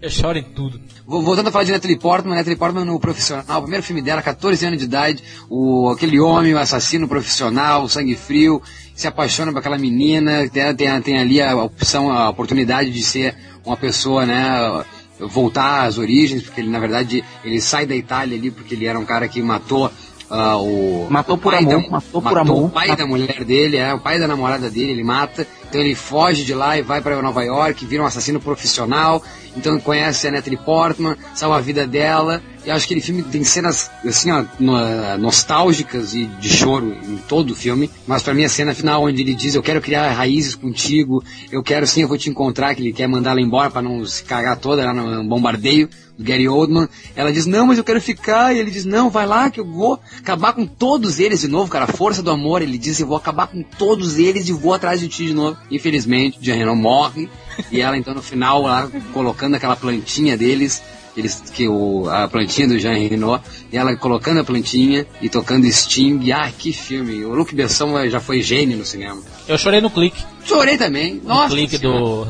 Eu 0.01 0.11
choro 0.11 0.39
em 0.39 0.43
tudo. 0.43 0.81
Vo- 1.07 1.23
Voltando 1.23 1.49
a 1.49 1.53
falar 1.53 1.65
de 1.65 1.73
Natalie 1.73 1.99
Portman, 1.99 2.35
Natalie 2.37 2.57
Portman 2.57 2.85
no 2.85 2.99
profissional, 3.01 3.59
o 3.59 3.63
primeiro 3.63 3.83
filme 3.85 4.01
dela, 4.03 4.23
14 4.23 4.65
anos 4.67 4.79
de 4.79 4.85
idade, 4.85 5.23
o, 5.49 5.91
aquele 5.91 6.19
homem, 6.21 6.55
o 6.55 6.59
assassino 6.59 7.07
profissional, 7.09 7.85
o 7.85 7.89
sangue 7.89 8.15
frio, 8.17 8.63
se 8.95 9.07
apaixona 9.07 9.53
por 9.53 9.59
aquela 9.59 9.79
menina, 9.79 10.49
tem, 10.49 10.75
tem, 10.75 11.01
tem 11.03 11.19
ali 11.19 11.41
a 11.43 11.55
opção, 11.57 12.11
a 12.11 12.29
oportunidade 12.31 12.91
de 12.91 13.03
ser 13.03 13.35
uma 13.65 13.77
pessoa, 13.77 14.25
né, 14.27 14.85
voltar 15.21 15.85
às 15.85 15.99
origens, 15.99 16.43
porque 16.43 16.61
ele, 16.61 16.71
na 16.71 16.79
verdade, 16.79 17.25
ele 17.45 17.61
sai 17.61 17.87
da 17.87 17.95
Itália 17.97 18.37
ali, 18.37 18.51
porque 18.51 18.75
ele 18.75 18.87
era 18.87 18.99
um 18.99 19.05
cara 19.05 19.29
que 19.29 19.41
matou 19.43 19.91
ah, 20.31 20.57
o... 20.57 21.07
Matou 21.11 21.37
o 21.37 21.39
por 21.39 21.53
pai 21.53 21.63
amor, 21.63 21.83
da- 21.83 21.89
matou 21.91 22.23
por 22.23 22.33
matou 22.33 22.41
amor. 22.57 22.65
o 22.65 22.71
pai 22.71 22.97
da 22.97 23.07
mulher 23.07 23.45
dele, 23.45 23.77
é, 23.77 23.93
o 23.95 24.01
pai 24.01 24.19
da 24.19 24.27
namorada 24.27 24.71
dele, 24.71 24.91
ele 24.93 25.05
mata. 25.05 25.47
Então 25.69 25.81
ele 25.81 25.95
foge 25.95 26.45
de 26.45 26.55
lá 26.55 26.79
e 26.79 26.83
vai 26.83 27.01
para 27.03 27.21
Nova 27.21 27.45
York, 27.45 27.85
vira 27.85 28.03
um 28.03 28.07
assassino 28.07 28.41
profissional. 28.41 29.23
Então 29.57 29.79
conhece 29.79 30.27
a 30.27 30.31
Natalie 30.33 30.59
Portman, 30.59 31.17
salva 31.35 31.59
a 31.59 31.61
vida 31.61 31.87
dela. 31.87 32.43
E 32.67 32.71
acho 32.71 32.87
que 32.89 32.95
aquele 32.95 33.05
filme 33.05 33.23
tem 33.23 33.45
cenas 33.45 33.91
assim, 34.07 34.31
ó, 34.31 34.43
no- 34.59 35.19
nostálgicas 35.19 36.15
e 36.15 36.25
de 36.25 36.49
choro 36.49 36.97
em 37.07 37.19
todo 37.29 37.51
o 37.51 37.55
filme. 37.55 37.91
Mas 38.07 38.23
para 38.23 38.33
mim 38.35 38.45
a 38.45 38.49
cena 38.49 38.75
final 38.75 39.05
onde 39.05 39.21
ele 39.21 39.35
diz: 39.35 39.55
"Eu 39.55 39.63
quero 39.63 39.81
criar 39.83 40.11
raízes 40.13 40.55
contigo, 40.55 41.23
eu 41.53 41.63
quero 41.63 41.87
sim, 41.87 42.03
eu 42.03 42.09
vou 42.09 42.17
te 42.17 42.31
encontrar", 42.31 42.75
que 42.75 42.81
ele 42.81 42.93
quer 42.93 43.07
mandar 43.07 43.33
ela 43.33 43.41
embora 43.41 43.71
para 43.71 43.83
não 43.83 44.05
se 44.07 44.25
cagar 44.25 44.57
toda 44.57 44.83
lá 44.85 44.95
no 44.95 45.25
bombardeio 45.25 45.89
do 46.17 46.25
Gary 46.25 46.49
Oldman. 46.49 46.89
Ela 47.17 47.33
diz, 47.33 47.45
não, 47.45 47.67
mas 47.67 47.77
eu 47.77 47.83
quero 47.85 48.01
ficar. 48.01 48.55
E 48.55 48.59
ele 48.61 48.71
diz, 48.71 48.85
não, 48.85 49.11
vai 49.11 49.27
lá 49.27 49.51
que 49.51 49.59
eu 49.61 49.65
vou 49.67 49.99
acabar 50.19 50.53
com 50.53 50.65
todos 50.65 51.19
eles 51.19 51.41
de 51.41 51.49
novo, 51.49 51.69
cara. 51.71 51.85
A 51.87 51.89
força 51.89 52.23
do 52.23 52.31
amor. 52.31 52.63
Ele 52.63 52.79
diz, 52.79 53.01
eu 53.01 53.07
vou 53.09 53.17
acabar 53.17 53.49
com 53.49 53.63
todos 53.63 54.17
eles 54.17 54.49
e 54.49 54.53
vou 54.53 54.73
atrás 54.73 55.01
de 55.01 55.09
ti 55.09 55.27
de 55.27 55.35
novo. 55.35 55.57
Infelizmente, 55.73 56.39
Jean 56.41 56.55
Reno 56.55 56.77
morre. 56.77 57.29
E 57.71 57.81
ela, 57.81 57.97
então, 57.97 58.15
no 58.15 58.23
final, 58.23 58.63
lá, 58.63 58.91
colocando 59.13 59.55
aquela 59.55 59.77
plantinha 59.77 60.37
deles, 60.37 60.83
eles, 61.17 61.43
que 61.53 61.69
o, 61.69 62.09
a 62.11 62.27
plantinha 62.29 62.69
do 62.69 62.79
Jean 62.79 62.95
Reno, 62.95 63.41
e 63.73 63.77
ela 63.77 63.97
colocando 63.97 64.41
a 64.41 64.45
plantinha 64.45 65.07
e 65.21 65.29
tocando 65.29 65.71
Sting. 65.71 66.33
Ah, 66.33 66.51
que 66.51 66.73
filme. 66.73 67.25
O 67.25 67.35
Luke 67.35 67.55
Besson 67.55 68.09
já 68.09 68.21
foi 68.21 68.43
gênio 68.43 68.77
no 68.77 68.85
cinema. 68.85 69.23
Eu 69.47 69.57
chorei 69.57 69.81
no 69.81 69.91
clique. 69.91 70.25
Chorei 70.45 70.77
também. 70.79 71.15
No 71.23 71.29
Nossa. 71.29 71.49
clique 71.55 71.79
Senhora. 71.79 71.99
do. 71.99 72.29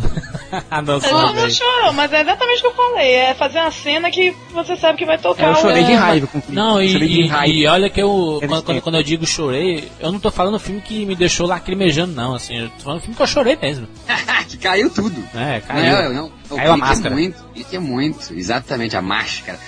a 0.71 0.81
dança 0.81 1.11
Não, 1.11 1.27
não 1.27 1.35
bem. 1.35 1.51
chorou, 1.51 1.93
mas 1.93 2.13
é 2.13 2.21
exatamente 2.23 2.59
o 2.59 2.61
que 2.61 2.67
eu 2.69 2.75
falei. 2.75 3.13
É 3.13 3.35
fazer 3.35 3.59
uma 3.61 3.71
cena 3.71 4.11
que 4.11 4.35
você 4.53 4.77
sabe 4.77 4.99
que 4.99 5.05
vai 5.05 5.19
tocar 5.19 5.49
Eu 5.49 5.57
chorei 5.57 5.83
o... 5.83 5.87
de 5.87 5.93
raiva 5.95 6.27
com 6.29 6.39
o 6.39 6.43
filme. 6.43 6.57
Não, 6.57 6.81
e, 6.83 6.87
e- 6.97 7.27
raiva. 7.27 7.53
e 7.55 7.67
olha 7.67 7.91
que 7.91 8.01
eu, 8.01 8.39
quando, 8.47 8.63
quando, 8.63 8.81
quando 8.83 8.95
eu 8.97 9.03
digo 9.03 9.27
chorei, 9.27 9.91
eu 9.99 10.13
não 10.13 10.21
tô 10.21 10.31
falando 10.31 10.59
filme 10.59 10.81
que 10.81 11.05
me 11.05 11.17
deixou 11.17 11.47
lacrimejando, 11.47 12.13
não, 12.15 12.35
assim, 12.35 12.57
eu 12.59 12.69
tô 12.71 12.85
falando 12.85 13.01
filme 13.01 13.17
que 13.17 13.23
eu 13.23 13.27
chorei 13.27 13.59
mesmo. 13.61 13.89
que 14.49 14.57
caiu 14.59 14.89
tudo. 14.91 15.23
É, 15.35 15.55
Não, 15.61 15.67
caiu. 15.67 15.97
eu- 15.97 16.15
não, 16.15 16.33
o 16.51 16.57
Caiu 16.57 16.71
a 16.71 16.75
clique 16.75 16.89
máscara. 16.89 17.15
É 17.15 17.19
muito, 17.19 17.45
clique 17.53 17.77
é 17.77 17.81
muito, 17.81 18.35
exatamente, 18.35 18.97
a 18.97 19.03
máscara. 19.03 19.59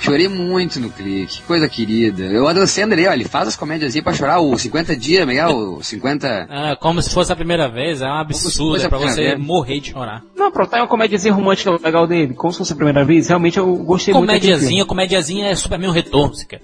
Chorei 0.00 0.28
muito 0.28 0.80
no 0.80 0.90
clique, 0.90 1.38
que 1.38 1.42
coisa 1.42 1.68
querida. 1.68 2.24
Eu 2.24 2.48
Adam 2.48 2.66
Sandler, 2.66 3.10
ó, 3.10 3.12
ele 3.12 3.24
faz 3.24 3.48
as 3.48 3.56
comédias 3.56 3.98
pra 4.00 4.14
chorar, 4.14 4.40
o 4.40 4.58
50 4.58 4.96
dias, 4.96 5.26
Miguel, 5.26 5.76
o 5.76 5.82
50... 5.82 6.48
É, 6.50 6.76
como 6.76 7.02
se 7.02 7.12
fosse 7.12 7.32
a 7.32 7.36
primeira 7.36 7.68
vez, 7.68 8.00
é 8.00 8.06
um 8.06 8.14
absurdo, 8.14 8.82
é 8.82 8.88
pra 8.88 8.98
você 8.98 9.22
vez. 9.22 9.38
morrer 9.38 9.80
de 9.80 9.90
chorar. 9.90 10.22
Não, 10.34 10.50
pronto, 10.50 10.70
tá 10.70 10.78
aí 10.78 10.82
uma 10.82 10.88
comédiazinha 10.88 11.34
romântica 11.34 11.70
legal 11.70 12.06
dele, 12.06 12.34
como 12.34 12.50
se 12.52 12.58
fosse 12.58 12.72
a 12.72 12.76
primeira 12.76 13.04
vez. 13.04 13.28
Realmente 13.28 13.58
eu 13.58 13.76
gostei 13.76 14.14
muito 14.14 14.26
daquele 14.26 14.52
Comédiazinha, 14.52 14.86
comédiazinha 14.86 15.46
é 15.48 15.54
Superman 15.54 15.90
o 15.90 15.92
Retorno, 15.92 16.34
se 16.34 16.46
quer. 16.46 16.62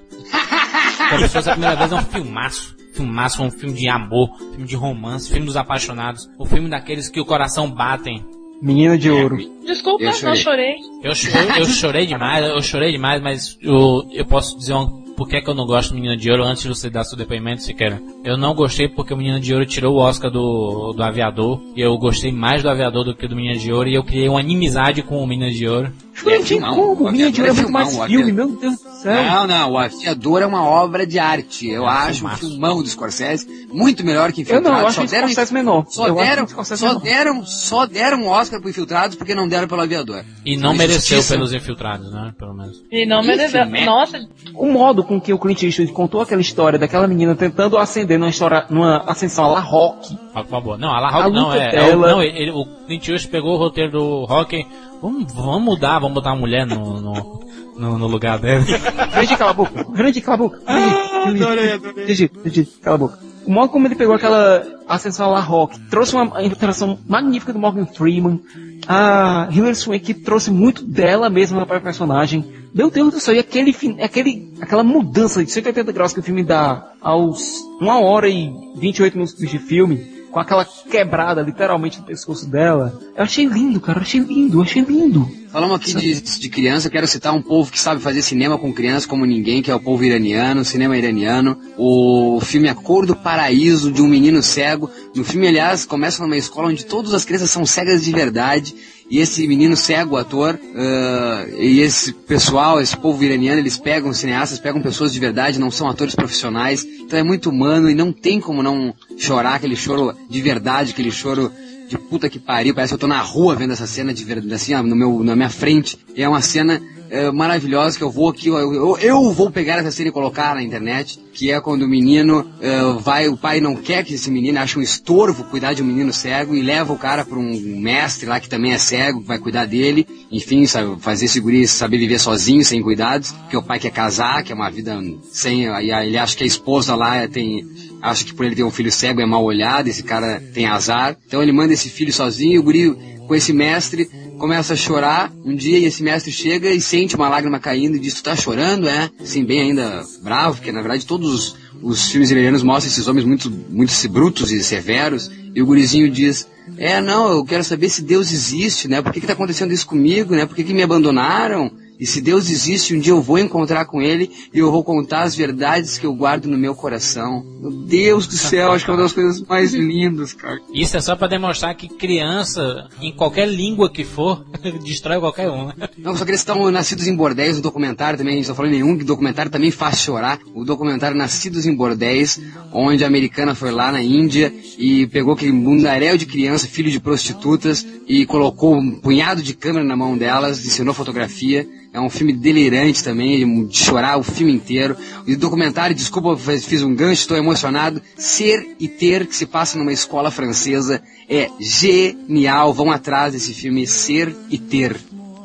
Como 1.10 1.22
se 1.22 1.28
fosse 1.28 1.48
a 1.50 1.52
primeira 1.52 1.76
vez, 1.76 1.92
é 1.92 1.94
um 1.94 2.04
filmaço. 2.04 2.76
Filmaço, 2.94 3.42
um 3.42 3.50
filme 3.50 3.74
de 3.74 3.88
amor, 3.88 4.30
filme 4.52 4.66
de 4.66 4.74
romance, 4.74 5.30
filme 5.30 5.44
dos 5.44 5.56
apaixonados, 5.56 6.26
o 6.38 6.46
filme 6.46 6.70
daqueles 6.70 7.10
que 7.10 7.20
o 7.20 7.26
coração 7.26 7.70
batem. 7.70 8.24
Menina 8.60 8.96
de 8.96 9.10
ouro. 9.10 9.36
Desculpa, 9.66 10.04
Eu 10.04 10.06
não 10.08 10.14
chorei. 10.14 10.36
chorei. 10.36 10.74
Eu, 11.02 11.12
eu, 11.12 11.56
eu 11.60 11.66
chorei 11.66 12.06
demais, 12.06 12.46
eu 12.46 12.62
chorei 12.62 12.92
demais, 12.92 13.22
mas 13.22 13.58
eu, 13.60 14.08
eu 14.12 14.24
posso 14.24 14.56
dizer 14.56 14.74
um, 14.74 14.86
por 15.16 15.28
que, 15.28 15.40
que 15.40 15.48
eu 15.48 15.54
não 15.54 15.66
gosto 15.66 15.90
do 15.90 15.94
Menina 15.96 16.16
de 16.16 16.30
Ouro 16.30 16.44
antes 16.44 16.62
de 16.62 16.68
você 16.68 16.90
dar 16.90 17.04
seu 17.04 17.16
depoimento, 17.16 17.62
Siqueira. 17.62 18.00
Eu 18.24 18.36
não 18.36 18.54
gostei 18.54 18.88
porque 18.88 19.14
o 19.14 19.16
Menina 19.16 19.40
de 19.40 19.52
Ouro 19.52 19.66
tirou 19.66 19.94
o 19.94 19.98
Oscar 19.98 20.30
do, 20.30 20.92
do 20.92 21.02
Aviador, 21.02 21.60
e 21.74 21.80
eu 21.80 21.96
gostei 21.98 22.30
mais 22.30 22.62
do 22.62 22.68
Aviador 22.68 23.04
do 23.04 23.14
que 23.14 23.26
do 23.26 23.34
Menina 23.34 23.58
de 23.58 23.72
Ouro, 23.72 23.88
e 23.88 23.94
eu 23.94 24.04
criei 24.04 24.28
uma 24.28 24.40
inimizade 24.40 25.02
com 25.02 25.22
o 25.22 25.26
Menina 25.26 25.50
de 25.50 25.66
Ouro. 25.66 25.92
Chorei 26.16 26.38
de 26.42 26.44
filmão, 26.46 26.74
como? 26.96 27.08
o 27.08 27.12
Menina 27.12 27.30
de 27.30 27.40
ouro 27.42 27.52
é 27.52 27.54
muito 27.54 27.68
aviador 27.68 27.68
é 27.68 27.72
mais 27.72 28.10
filme, 28.10 28.30
aviador. 28.30 28.34
meu 28.34 28.56
Deus 28.60 28.78
do 28.82 28.90
céu. 29.02 29.22
Não, 29.22 29.46
não, 29.46 29.72
o 29.72 29.78
Afiador 29.78 30.42
é 30.42 30.46
uma 30.46 30.64
obra 30.64 31.06
de 31.06 31.18
arte, 31.18 31.68
eu 31.68 31.84
É 31.84 31.88
acho, 31.88 32.26
um 32.26 32.30
filmão 32.30 32.82
do 32.82 32.88
Scorsese, 32.88 33.66
muito 33.70 34.02
melhor 34.04 34.32
que 34.32 34.40
Eu 34.40 34.42
Infiltrados. 34.42 34.70
não, 34.72 34.80
eu 34.80 34.86
acho 34.86 34.96
só 34.96 35.02
que 35.02 35.10
deram, 35.10 35.28
Scorsese 35.28 35.52
menor. 35.54 35.84
só 35.88 36.06
eu 36.08 36.14
deram, 36.14 36.46
só 36.48 36.86
menor. 36.86 37.00
deram, 37.02 37.44
só 37.44 37.86
deram 37.86 38.18
um 38.22 38.28
Oscar 38.28 38.60
pro 38.60 38.70
Infiltrados 38.70 39.14
porque 39.16 39.34
não 39.34 39.46
deram 39.46 39.68
pelo 39.68 39.82
Aviador. 39.82 40.24
E 40.44 40.56
não 40.56 40.74
mereceu 40.74 41.22
pelos 41.22 41.52
infiltrados, 41.52 42.10
né? 42.10 42.32
Pelo 42.38 42.54
menos. 42.54 42.82
E 42.90 43.04
não 43.06 43.22
mereceu. 43.22 43.62
filme. 43.64 43.84
Nossa, 43.84 44.18
O 44.54 44.66
modo 44.72 45.04
com 45.04 45.20
que 45.20 45.32
o 45.34 45.38
Clint 45.38 45.62
Eastwood 45.64 45.92
contou 45.92 46.22
aquela 46.22 46.40
história 46.40 46.78
daquela 46.78 47.06
menina 47.06 47.34
tentando 47.34 47.76
ascender 47.76 48.18
numa 48.18 48.30
história, 48.30 48.64
numa 48.70 48.98
ascensão 49.06 49.44
à 49.44 49.48
La 49.48 49.60
Rock. 49.60 50.16
Por 50.32 50.46
favor. 50.46 50.78
Não, 50.78 50.88
a 50.90 50.98
La 51.00 51.10
Rock 51.10 51.26
A 51.26 51.30
não, 51.30 51.52
é. 51.52 51.74
é 51.74 51.94
não, 51.96 52.22
ele, 52.22 52.50
o 52.52 52.64
Clint 52.86 53.06
Eastwood 53.08 53.28
pegou 53.28 53.54
o 53.54 53.58
roteiro 53.58 53.92
do 53.92 54.24
Rock. 54.24 54.66
Vamos, 55.00 55.32
vamos 55.32 55.62
mudar, 55.62 55.98
vamos 55.98 56.14
botar 56.14 56.32
uma 56.32 56.40
mulher 56.40 56.66
no, 56.66 57.00
no, 57.00 57.40
no, 57.76 57.98
no 57.98 58.06
lugar 58.06 58.38
dela. 58.38 58.64
Grande 59.12 59.36
cala 59.36 59.50
a 59.50 59.54
boca, 59.54 59.84
grande 59.90 60.20
cala 60.20 60.34
a 60.34 60.38
boca. 60.38 60.60
adorei, 60.66 61.72
adorei. 61.72 62.06
Gigi, 62.06 62.30
Gigi, 62.44 62.64
cala 62.82 62.96
a 62.96 62.98
boca. 62.98 63.18
O 63.46 63.50
modo 63.50 63.70
como 63.70 63.86
ele 63.86 63.94
pegou 63.94 64.14
aquela 64.14 64.66
ascensão 64.88 65.26
à 65.26 65.34
La 65.34 65.40
Rock, 65.40 65.78
trouxe 65.88 66.16
uma 66.16 66.42
interação 66.42 66.98
magnífica 67.06 67.52
do 67.52 67.58
Morgan 67.58 67.86
Freeman, 67.86 68.40
a 68.88 69.48
Hilary 69.52 69.76
Swank 69.76 70.14
trouxe 70.14 70.50
muito 70.50 70.84
dela 70.84 71.30
mesma 71.30 71.64
para 71.64 71.78
o 71.78 71.82
personagem. 71.82 72.44
Meu 72.74 72.90
Deus 72.90 73.14
do 73.14 73.20
céu, 73.20 73.34
e 73.34 73.38
aquele, 73.38 73.74
aquele, 74.02 74.52
aquela 74.60 74.82
mudança 74.82 75.44
de 75.44 75.50
180 75.50 75.92
graus 75.92 76.12
que 76.12 76.20
o 76.20 76.22
filme 76.22 76.44
dá 76.44 76.90
aos 77.00 77.40
1 77.80 77.86
hora 77.86 78.28
e 78.28 78.52
28 78.76 79.14
minutos 79.14 79.36
de 79.36 79.58
filme, 79.58 80.25
com 80.36 80.40
aquela 80.40 80.66
quebrada 80.66 81.40
literalmente 81.40 81.98
no 81.98 82.04
pescoço 82.04 82.46
dela. 82.46 83.00
Eu 83.16 83.24
achei 83.24 83.46
lindo, 83.46 83.80
cara, 83.80 84.00
eu 84.00 84.02
achei 84.02 84.20
lindo, 84.20 84.58
eu 84.58 84.62
achei 84.62 84.82
lindo. 84.82 85.26
Falamos 85.50 85.76
aqui 85.76 85.94
de, 85.94 86.20
de 86.20 86.48
criança, 86.50 86.90
quero 86.90 87.08
citar 87.08 87.32
um 87.32 87.40
povo 87.40 87.72
que 87.72 87.80
sabe 87.80 88.02
fazer 88.02 88.20
cinema 88.20 88.58
com 88.58 88.70
criança 88.70 89.08
como 89.08 89.24
ninguém, 89.24 89.62
que 89.62 89.70
é 89.70 89.74
o 89.74 89.80
povo 89.80 90.04
iraniano, 90.04 90.62
cinema 90.62 90.94
iraniano. 90.94 91.58
O 91.78 92.38
filme 92.42 92.68
A 92.68 92.74
Cor 92.74 93.06
do 93.06 93.16
Paraíso, 93.16 93.90
de 93.90 94.02
um 94.02 94.06
menino 94.06 94.42
cego. 94.42 94.90
No 95.14 95.24
filme, 95.24 95.48
aliás, 95.48 95.86
começa 95.86 96.22
numa 96.22 96.36
escola 96.36 96.68
onde 96.68 96.84
todas 96.84 97.14
as 97.14 97.24
crianças 97.24 97.50
são 97.50 97.64
cegas 97.64 98.04
de 98.04 98.12
verdade. 98.12 98.74
E 99.08 99.20
esse 99.20 99.46
menino 99.46 99.76
cego, 99.76 100.16
ator, 100.16 100.54
uh, 100.54 101.62
e 101.62 101.80
esse 101.80 102.12
pessoal, 102.12 102.80
esse 102.80 102.96
povo 102.96 103.22
iraniano, 103.22 103.60
eles 103.60 103.78
pegam 103.78 104.12
cineastas, 104.12 104.58
pegam 104.58 104.82
pessoas 104.82 105.12
de 105.12 105.20
verdade, 105.20 105.60
não 105.60 105.70
são 105.70 105.88
atores 105.88 106.14
profissionais. 106.14 106.84
Então 106.84 107.18
é 107.18 107.22
muito 107.22 107.50
humano 107.50 107.88
e 107.88 107.94
não 107.94 108.12
tem 108.12 108.40
como 108.40 108.62
não 108.62 108.92
chorar 109.16 109.54
aquele 109.54 109.76
choro 109.76 110.12
de 110.28 110.42
verdade, 110.42 110.90
aquele 110.90 111.12
choro 111.12 111.52
de 111.88 111.96
puta 111.96 112.28
que 112.28 112.40
pariu, 112.40 112.74
parece 112.74 112.90
que 112.90 112.94
eu 112.94 112.98
tô 112.98 113.06
na 113.06 113.20
rua 113.20 113.54
vendo 113.54 113.72
essa 113.72 113.86
cena 113.86 114.12
de 114.12 114.24
verdade, 114.24 114.52
assim, 114.52 114.74
ó, 114.74 114.82
no 114.82 114.96
meu, 114.96 115.22
na 115.22 115.36
minha 115.36 115.50
frente. 115.50 115.96
E 116.16 116.22
é 116.22 116.28
uma 116.28 116.42
cena 116.42 116.82
é, 117.10 117.30
maravilhosa 117.30 117.96
que 117.96 118.04
eu 118.04 118.10
vou 118.10 118.28
aqui, 118.28 118.48
eu, 118.48 118.98
eu, 118.98 119.32
vou 119.32 119.50
pegar 119.50 119.78
essa 119.78 119.90
cena 119.90 120.08
e 120.08 120.12
colocar 120.12 120.54
na 120.54 120.62
internet, 120.62 121.18
que 121.32 121.50
é 121.50 121.60
quando 121.60 121.82
o 121.82 121.88
menino 121.88 122.46
é, 122.60 122.80
vai, 123.00 123.28
o 123.28 123.36
pai 123.36 123.60
não 123.60 123.76
quer 123.76 124.04
que 124.04 124.14
esse 124.14 124.30
menino 124.30 124.58
ache 124.58 124.78
um 124.78 124.82
estorvo 124.82 125.44
cuidar 125.44 125.72
de 125.74 125.82
um 125.82 125.86
menino 125.86 126.12
cego 126.12 126.54
e 126.54 126.62
leva 126.62 126.92
o 126.92 126.98
cara 126.98 127.24
para 127.24 127.38
um 127.38 127.80
mestre 127.80 128.26
lá 128.26 128.40
que 128.40 128.48
também 128.48 128.72
é 128.72 128.78
cego, 128.78 129.20
que 129.20 129.26
vai 129.26 129.38
cuidar 129.38 129.66
dele, 129.66 130.06
enfim, 130.30 130.66
sabe, 130.66 131.00
fazer 131.00 131.26
esse 131.26 131.40
guri 131.40 131.66
saber 131.66 131.98
viver 131.98 132.18
sozinho, 132.18 132.64
sem 132.64 132.82
cuidados, 132.82 133.34
que 133.50 133.56
o 133.56 133.62
pai 133.62 133.78
quer 133.78 133.90
casar, 133.90 134.42
que 134.42 134.52
é 134.52 134.54
uma 134.54 134.70
vida 134.70 134.98
sem, 135.30 135.68
aí 135.68 135.90
ele 135.90 136.18
acha 136.18 136.36
que 136.36 136.44
a 136.44 136.46
esposa 136.46 136.94
lá 136.94 137.26
tem, 137.28 137.64
acha 138.02 138.24
que 138.24 138.34
por 138.34 138.44
ele 138.44 138.56
ter 138.56 138.64
um 138.64 138.70
filho 138.70 138.90
cego 138.90 139.20
é 139.20 139.26
mal 139.26 139.44
olhado, 139.44 139.88
esse 139.88 140.02
cara 140.02 140.42
tem 140.52 140.66
azar, 140.66 141.16
então 141.26 141.42
ele 141.42 141.52
manda 141.52 141.72
esse 141.72 141.88
filho 141.88 142.12
sozinho 142.12 142.54
e 142.54 142.58
o 142.58 142.62
guri 142.62 143.16
com 143.26 143.34
esse 143.34 143.52
mestre 143.52 144.08
começa 144.38 144.74
a 144.74 144.76
chorar 144.76 145.32
um 145.44 145.54
dia 145.54 145.78
e 145.78 145.84
esse 145.84 146.02
mestre 146.02 146.30
chega 146.30 146.70
e 146.70 146.80
sente 146.80 147.16
uma 147.16 147.28
lágrima 147.28 147.58
caindo 147.58 147.96
e 147.96 148.00
diz, 148.00 148.14
tu 148.14 148.22
tá 148.22 148.36
chorando, 148.36 148.88
é? 148.88 149.10
Assim, 149.20 149.44
bem 149.44 149.60
ainda 149.60 150.04
bravo, 150.22 150.56
porque 150.56 150.72
na 150.72 150.80
verdade 150.80 151.06
todos 151.06 151.32
os, 151.32 151.56
os 151.82 152.10
filmes 152.10 152.30
iranianos 152.30 152.62
mostram 152.62 152.90
esses 152.90 153.06
homens 153.08 153.24
muito, 153.24 153.50
muito 153.50 153.92
brutos 154.08 154.52
e 154.52 154.62
severos, 154.62 155.30
e 155.54 155.62
o 155.62 155.66
gurizinho 155.66 156.10
diz, 156.10 156.46
é, 156.76 157.00
não, 157.00 157.30
eu 157.30 157.44
quero 157.44 157.64
saber 157.64 157.88
se 157.88 158.02
Deus 158.02 158.32
existe, 158.32 158.88
né? 158.88 159.00
Por 159.00 159.12
que 159.12 159.20
que 159.20 159.26
tá 159.26 159.32
acontecendo 159.32 159.72
isso 159.72 159.86
comigo, 159.86 160.34
né? 160.34 160.44
Por 160.44 160.54
que 160.54 160.64
que 160.64 160.74
me 160.74 160.82
abandonaram? 160.82 161.70
E 161.98 162.06
se 162.06 162.20
Deus 162.20 162.50
existe, 162.50 162.94
um 162.94 163.00
dia 163.00 163.12
eu 163.12 163.22
vou 163.22 163.38
encontrar 163.38 163.84
com 163.86 164.02
Ele 164.02 164.30
e 164.52 164.58
eu 164.58 164.70
vou 164.70 164.84
contar 164.84 165.22
as 165.22 165.34
verdades 165.34 165.98
que 165.98 166.06
eu 166.06 166.14
guardo 166.14 166.46
no 166.46 166.58
meu 166.58 166.74
coração. 166.74 167.44
Meu 167.60 167.70
Deus 167.70 168.26
do 168.26 168.36
céu, 168.36 168.72
acho 168.72 168.84
que 168.84 168.90
é 168.90 168.94
uma 168.94 169.02
das 169.02 169.12
coisas 169.12 169.40
mais 169.42 169.72
lindas, 169.72 170.32
cara. 170.32 170.60
Isso 170.72 170.96
é 170.96 171.00
só 171.00 171.16
para 171.16 171.28
demonstrar 171.28 171.74
que 171.74 171.88
criança, 171.88 172.88
em 173.00 173.12
qualquer 173.12 173.48
língua 173.48 173.90
que 173.90 174.04
for, 174.04 174.44
destrói 174.84 175.18
qualquer 175.18 175.50
um. 175.50 175.70
Não, 175.98 176.16
só 176.16 176.24
que 176.24 176.30
eles 176.30 176.40
estão 176.40 176.70
nascidos 176.70 177.06
em 177.06 177.16
bordéis, 177.16 177.58
o 177.58 177.62
documentário 177.62 178.18
também, 178.18 178.34
a 178.34 178.36
gente 178.36 178.48
não 178.48 178.54
falou 178.54 178.70
nenhum, 178.70 178.96
que 178.96 179.04
o 179.04 179.06
documentário 179.06 179.50
também 179.50 179.70
faz 179.70 180.00
chorar. 180.00 180.38
O 180.54 180.64
documentário 180.64 181.16
Nascidos 181.16 181.66
em 181.66 181.74
Bordéis, 181.74 182.40
onde 182.72 183.04
a 183.04 183.06
americana 183.06 183.54
foi 183.54 183.70
lá 183.70 183.90
na 183.90 184.02
Índia 184.02 184.52
e 184.78 185.06
pegou 185.06 185.34
aquele 185.34 185.52
mundaréu 185.52 186.16
de 186.16 186.26
criança, 186.26 186.66
filho 186.66 186.90
de 186.90 187.00
prostitutas, 187.00 187.86
e 188.06 188.26
colocou 188.26 188.76
um 188.76 189.00
punhado 189.00 189.42
de 189.42 189.54
câmera 189.54 189.84
na 189.84 189.96
mão 189.96 190.16
delas, 190.16 190.64
ensinou 190.64 190.94
fotografia. 190.94 191.66
É 191.96 192.00
um 192.00 192.10
filme 192.10 192.34
delirante 192.34 193.02
também, 193.02 193.66
de 193.66 193.78
chorar 193.78 194.18
o 194.18 194.22
filme 194.22 194.52
inteiro. 194.52 194.94
E 195.26 195.32
o 195.32 195.38
documentário, 195.38 195.96
desculpa, 195.96 196.36
fiz 196.36 196.82
um 196.82 196.94
gancho, 196.94 197.22
estou 197.22 197.38
emocionado. 197.38 198.02
Ser 198.18 198.76
e 198.78 198.86
Ter, 198.86 199.26
que 199.26 199.34
se 199.34 199.46
passa 199.46 199.78
numa 199.78 199.94
escola 199.94 200.30
francesa, 200.30 201.02
é 201.26 201.48
genial. 201.58 202.74
Vão 202.74 202.90
atrás 202.90 203.32
desse 203.32 203.54
filme 203.54 203.86
Ser 203.86 204.36
e 204.50 204.58
Ter. 204.58 204.94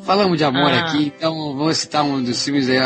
Falamos 0.04 0.36
de 0.36 0.44
amor 0.44 0.70
ah. 0.70 0.80
aqui, 0.80 1.10
então 1.16 1.56
vamos 1.56 1.78
citar 1.78 2.04
um 2.04 2.22
dos 2.22 2.44
filmes, 2.44 2.68
é, 2.68 2.82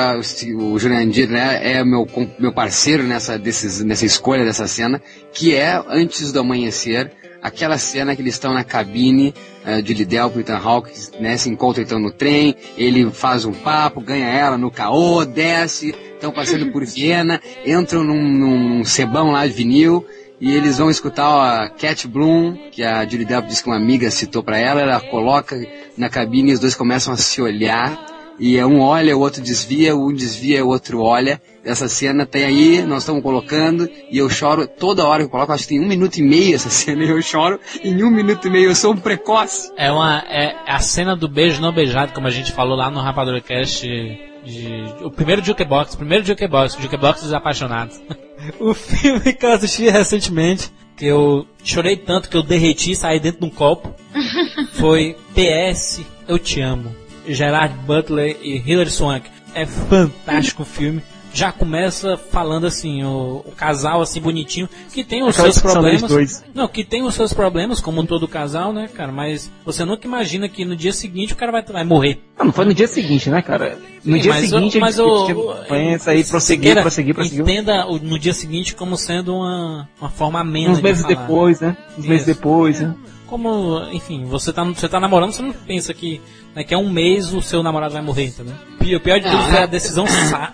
o 0.55 0.79
Jurandir, 0.79 1.29
né, 1.29 1.73
é 1.73 1.83
meu, 1.83 2.07
meu 2.39 2.53
parceiro 2.53 3.03
nessa, 3.03 3.39
desses, 3.39 3.83
nessa 3.83 4.05
escolha 4.05 4.45
dessa 4.45 4.69
cena, 4.69 5.03
que 5.33 5.55
é 5.55 5.83
Antes 5.89 6.31
do 6.31 6.41
Amanhecer, 6.41 7.11
aquela 7.43 7.79
cena 7.79 8.15
que 8.15 8.21
eles 8.21 8.35
estão 8.35 8.53
na 8.53 8.63
cabine 8.63 9.35
uh, 9.67 9.83
de 9.83 9.95
Lidel 9.95 10.31
pro 10.31 10.41
Ethan 10.41 10.59
Hawke, 10.59 10.93
né, 11.21 11.37
se 11.37 11.51
encontram 11.51 11.83
então 11.83 11.99
no 11.99 12.13
trem, 12.13 12.55
ele 12.77 13.11
faz 13.11 13.45
um 13.45 13.53
papo, 13.53 14.01
ganha 14.01 14.29
ela 14.29 14.57
no 14.57 14.71
caô, 14.71 15.25
desce, 15.25 15.95
estão 16.15 16.33
passando 16.33 16.71
por 16.73 16.85
Viena, 16.87 17.41
entram 17.65 18.05
num, 18.05 18.23
num 18.23 18.85
cebão 18.85 19.33
lá 19.33 19.47
de 19.47 19.53
vinil, 19.53 20.07
e 20.41 20.53
eles 20.53 20.79
vão 20.79 20.91
escutar 20.91 21.65
a 21.65 21.71
Cat 21.71 22.07
Bloom, 22.07 22.57
que 22.71 22.83
a 22.83 23.07
Julie 23.07 23.25
Delp 23.25 23.47
disse 23.47 23.63
que 23.63 23.69
uma 23.69 23.77
amiga 23.77 24.11
citou 24.11 24.43
para 24.43 24.59
ela, 24.59 24.83
ela 24.83 25.01
coloca 25.01 25.57
na 25.97 26.11
cabine 26.11 26.51
e 26.51 26.55
os 26.55 26.61
dois 26.61 26.75
começam 26.75 27.15
a 27.15 27.17
se 27.17 27.41
olhar, 27.41 28.16
e 28.39 28.63
um 28.63 28.81
olha, 28.81 29.17
o 29.17 29.21
outro 29.21 29.43
desvia, 29.43 29.97
um 29.97 30.13
desvia, 30.13 30.65
o 30.65 30.69
outro 30.69 31.01
olha. 31.01 31.41
Essa 31.65 31.89
cena 31.89 32.25
tem 32.25 32.45
aí, 32.45 32.83
nós 32.83 33.03
estamos 33.03 33.23
colocando, 33.23 33.89
e 34.11 34.19
eu 34.19 34.29
choro 34.31 34.69
toda 34.69 35.05
hora 35.05 35.23
que 35.23 35.27
eu 35.27 35.31
coloco, 35.31 35.53
acho 35.53 35.65
que 35.65 35.71
tem 35.71 35.81
um 35.81 35.89
minuto 35.89 36.17
e 36.19 36.23
meio 36.23 36.55
essa 36.55 36.69
cena, 36.71 37.05
e 37.05 37.09
eu 37.09 37.21
choro 37.23 37.59
em 37.83 38.05
um 38.05 38.11
minuto 38.11 38.47
e 38.47 38.51
meio, 38.51 38.71
eu 38.71 38.75
sou 38.75 38.93
um 38.93 38.97
precoce. 38.97 39.73
É 39.77 39.91
uma, 39.91 40.19
é 40.29 40.55
a 40.67 40.79
cena 40.79 41.17
do 41.17 41.29
beijo 41.29 41.61
não 41.61 41.73
beijado, 41.73 42.13
como 42.13 42.27
a 42.27 42.31
gente 42.31 42.53
falou 42.53 42.77
lá 42.77 42.91
no 42.91 43.01
Rapadura 43.01 43.41
Cast, 43.41 43.87
de, 43.87 44.85
o 45.03 45.11
primeiro 45.11 45.45
Jukebox, 45.45 45.95
o 45.95 45.99
primeiro 45.99 46.25
Jukebox, 46.25 46.77
Jukebox 46.81 47.23
dos 47.23 47.33
Apaixonados. 47.33 48.01
o 48.61 48.73
filme 48.75 49.33
que 49.33 49.45
eu 49.45 49.53
assisti 49.53 49.89
recentemente, 49.89 50.71
que 50.97 51.07
eu 51.07 51.47
chorei 51.65 51.97
tanto 51.97 52.29
que 52.29 52.37
eu 52.37 52.43
derreti 52.43 52.93
e 52.93 52.97
saí 52.97 53.19
dentro 53.19 53.41
de 53.41 53.47
um 53.47 53.51
copo, 53.51 53.93
foi 54.75 55.17
PS 55.35 56.03
Eu 56.29 56.39
Te 56.39 56.61
Amo. 56.61 57.06
Gerard 57.29 57.75
Butler 57.87 58.37
e 58.43 58.57
Hilary 58.59 58.91
Swank. 58.91 59.29
É 59.55 59.65
fantástico 59.67 60.63
o 60.63 60.67
filme. 60.67 61.03
Já 61.33 61.53
começa 61.53 62.17
falando 62.17 62.67
assim, 62.67 63.05
o, 63.05 63.43
o 63.45 63.53
casal 63.55 64.01
assim 64.01 64.23
bonitinho, 64.23 64.67
que 64.91 65.05
tem 65.05 65.23
os 65.23 65.39
Aquela 65.39 65.53
seus 65.53 65.63
problemas. 65.73 66.45
Não, 66.55 66.67
que 66.67 66.83
tem 66.83 67.03
os 67.03 67.15
seus 67.15 67.35
problemas, 67.35 67.79
como 67.79 68.07
todo 68.07 68.27
casal, 68.27 68.73
né, 68.73 68.89
cara? 68.89 69.13
Mas 69.13 69.51
você 69.63 69.85
nunca 69.85 70.07
imagina 70.07 70.49
que 70.49 70.65
no 70.65 70.75
dia 70.75 70.95
seguinte 70.95 71.35
o 71.35 71.37
cara 71.37 71.53
vai, 71.53 71.63
vai 71.63 71.85
morrer. 71.85 72.23
Não, 72.39 72.47
não 72.47 72.53
foi 72.55 72.65
no 72.65 72.73
dia 72.73 72.89
seguinte, 72.89 73.29
né, 73.29 73.43
cara? 73.43 73.79
No 74.03 74.15
Sim, 74.15 74.23
dia 74.23 74.33
mas 74.33 74.49
seguinte 74.49 74.79
o, 74.79 74.81
mas 74.81 74.99
a 74.99 75.05
gente 75.05 75.69
pensa 75.69 76.11
aí, 76.13 76.25
prosseguir, 76.25 76.81
prosseguir, 76.81 77.15
prosseguir. 77.15 77.41
Entenda 77.43 77.85
no 77.85 78.19
dia 78.19 78.33
seguinte 78.33 78.75
como 78.75 78.97
sendo 78.97 79.35
uma, 79.35 79.87
uma 80.01 80.09
forma 80.09 80.41
amena 80.41 80.71
Uns 80.71 80.81
meses 80.81 81.03
de 81.03 81.15
depois, 81.15 81.61
né? 81.61 81.77
Uns 81.91 81.99
Isso. 81.99 82.09
meses 82.09 82.27
depois, 82.27 82.81
né? 82.81 82.95
Como, 83.27 83.83
enfim, 83.93 84.25
você 84.25 84.53
tá, 84.53 84.65
você 84.65 84.89
tá 84.89 85.01
namorando, 85.01 85.33
você 85.33 85.43
não 85.43 85.53
pensa 85.53 85.93
que 85.93 86.21
daqui 86.55 86.75
a 86.75 86.79
um 86.79 86.89
mês 86.89 87.33
o 87.33 87.43
seu 87.43 87.63
namorado 87.63 87.93
vai 87.93 88.03
morrer, 88.03 88.27
entendeu? 88.27 88.55
O 88.81 89.01
pior 89.01 89.19
de 89.19 89.29
tudo 89.29 89.43
foi 89.43 89.59
a 89.59 89.67
decisão 89.67 90.07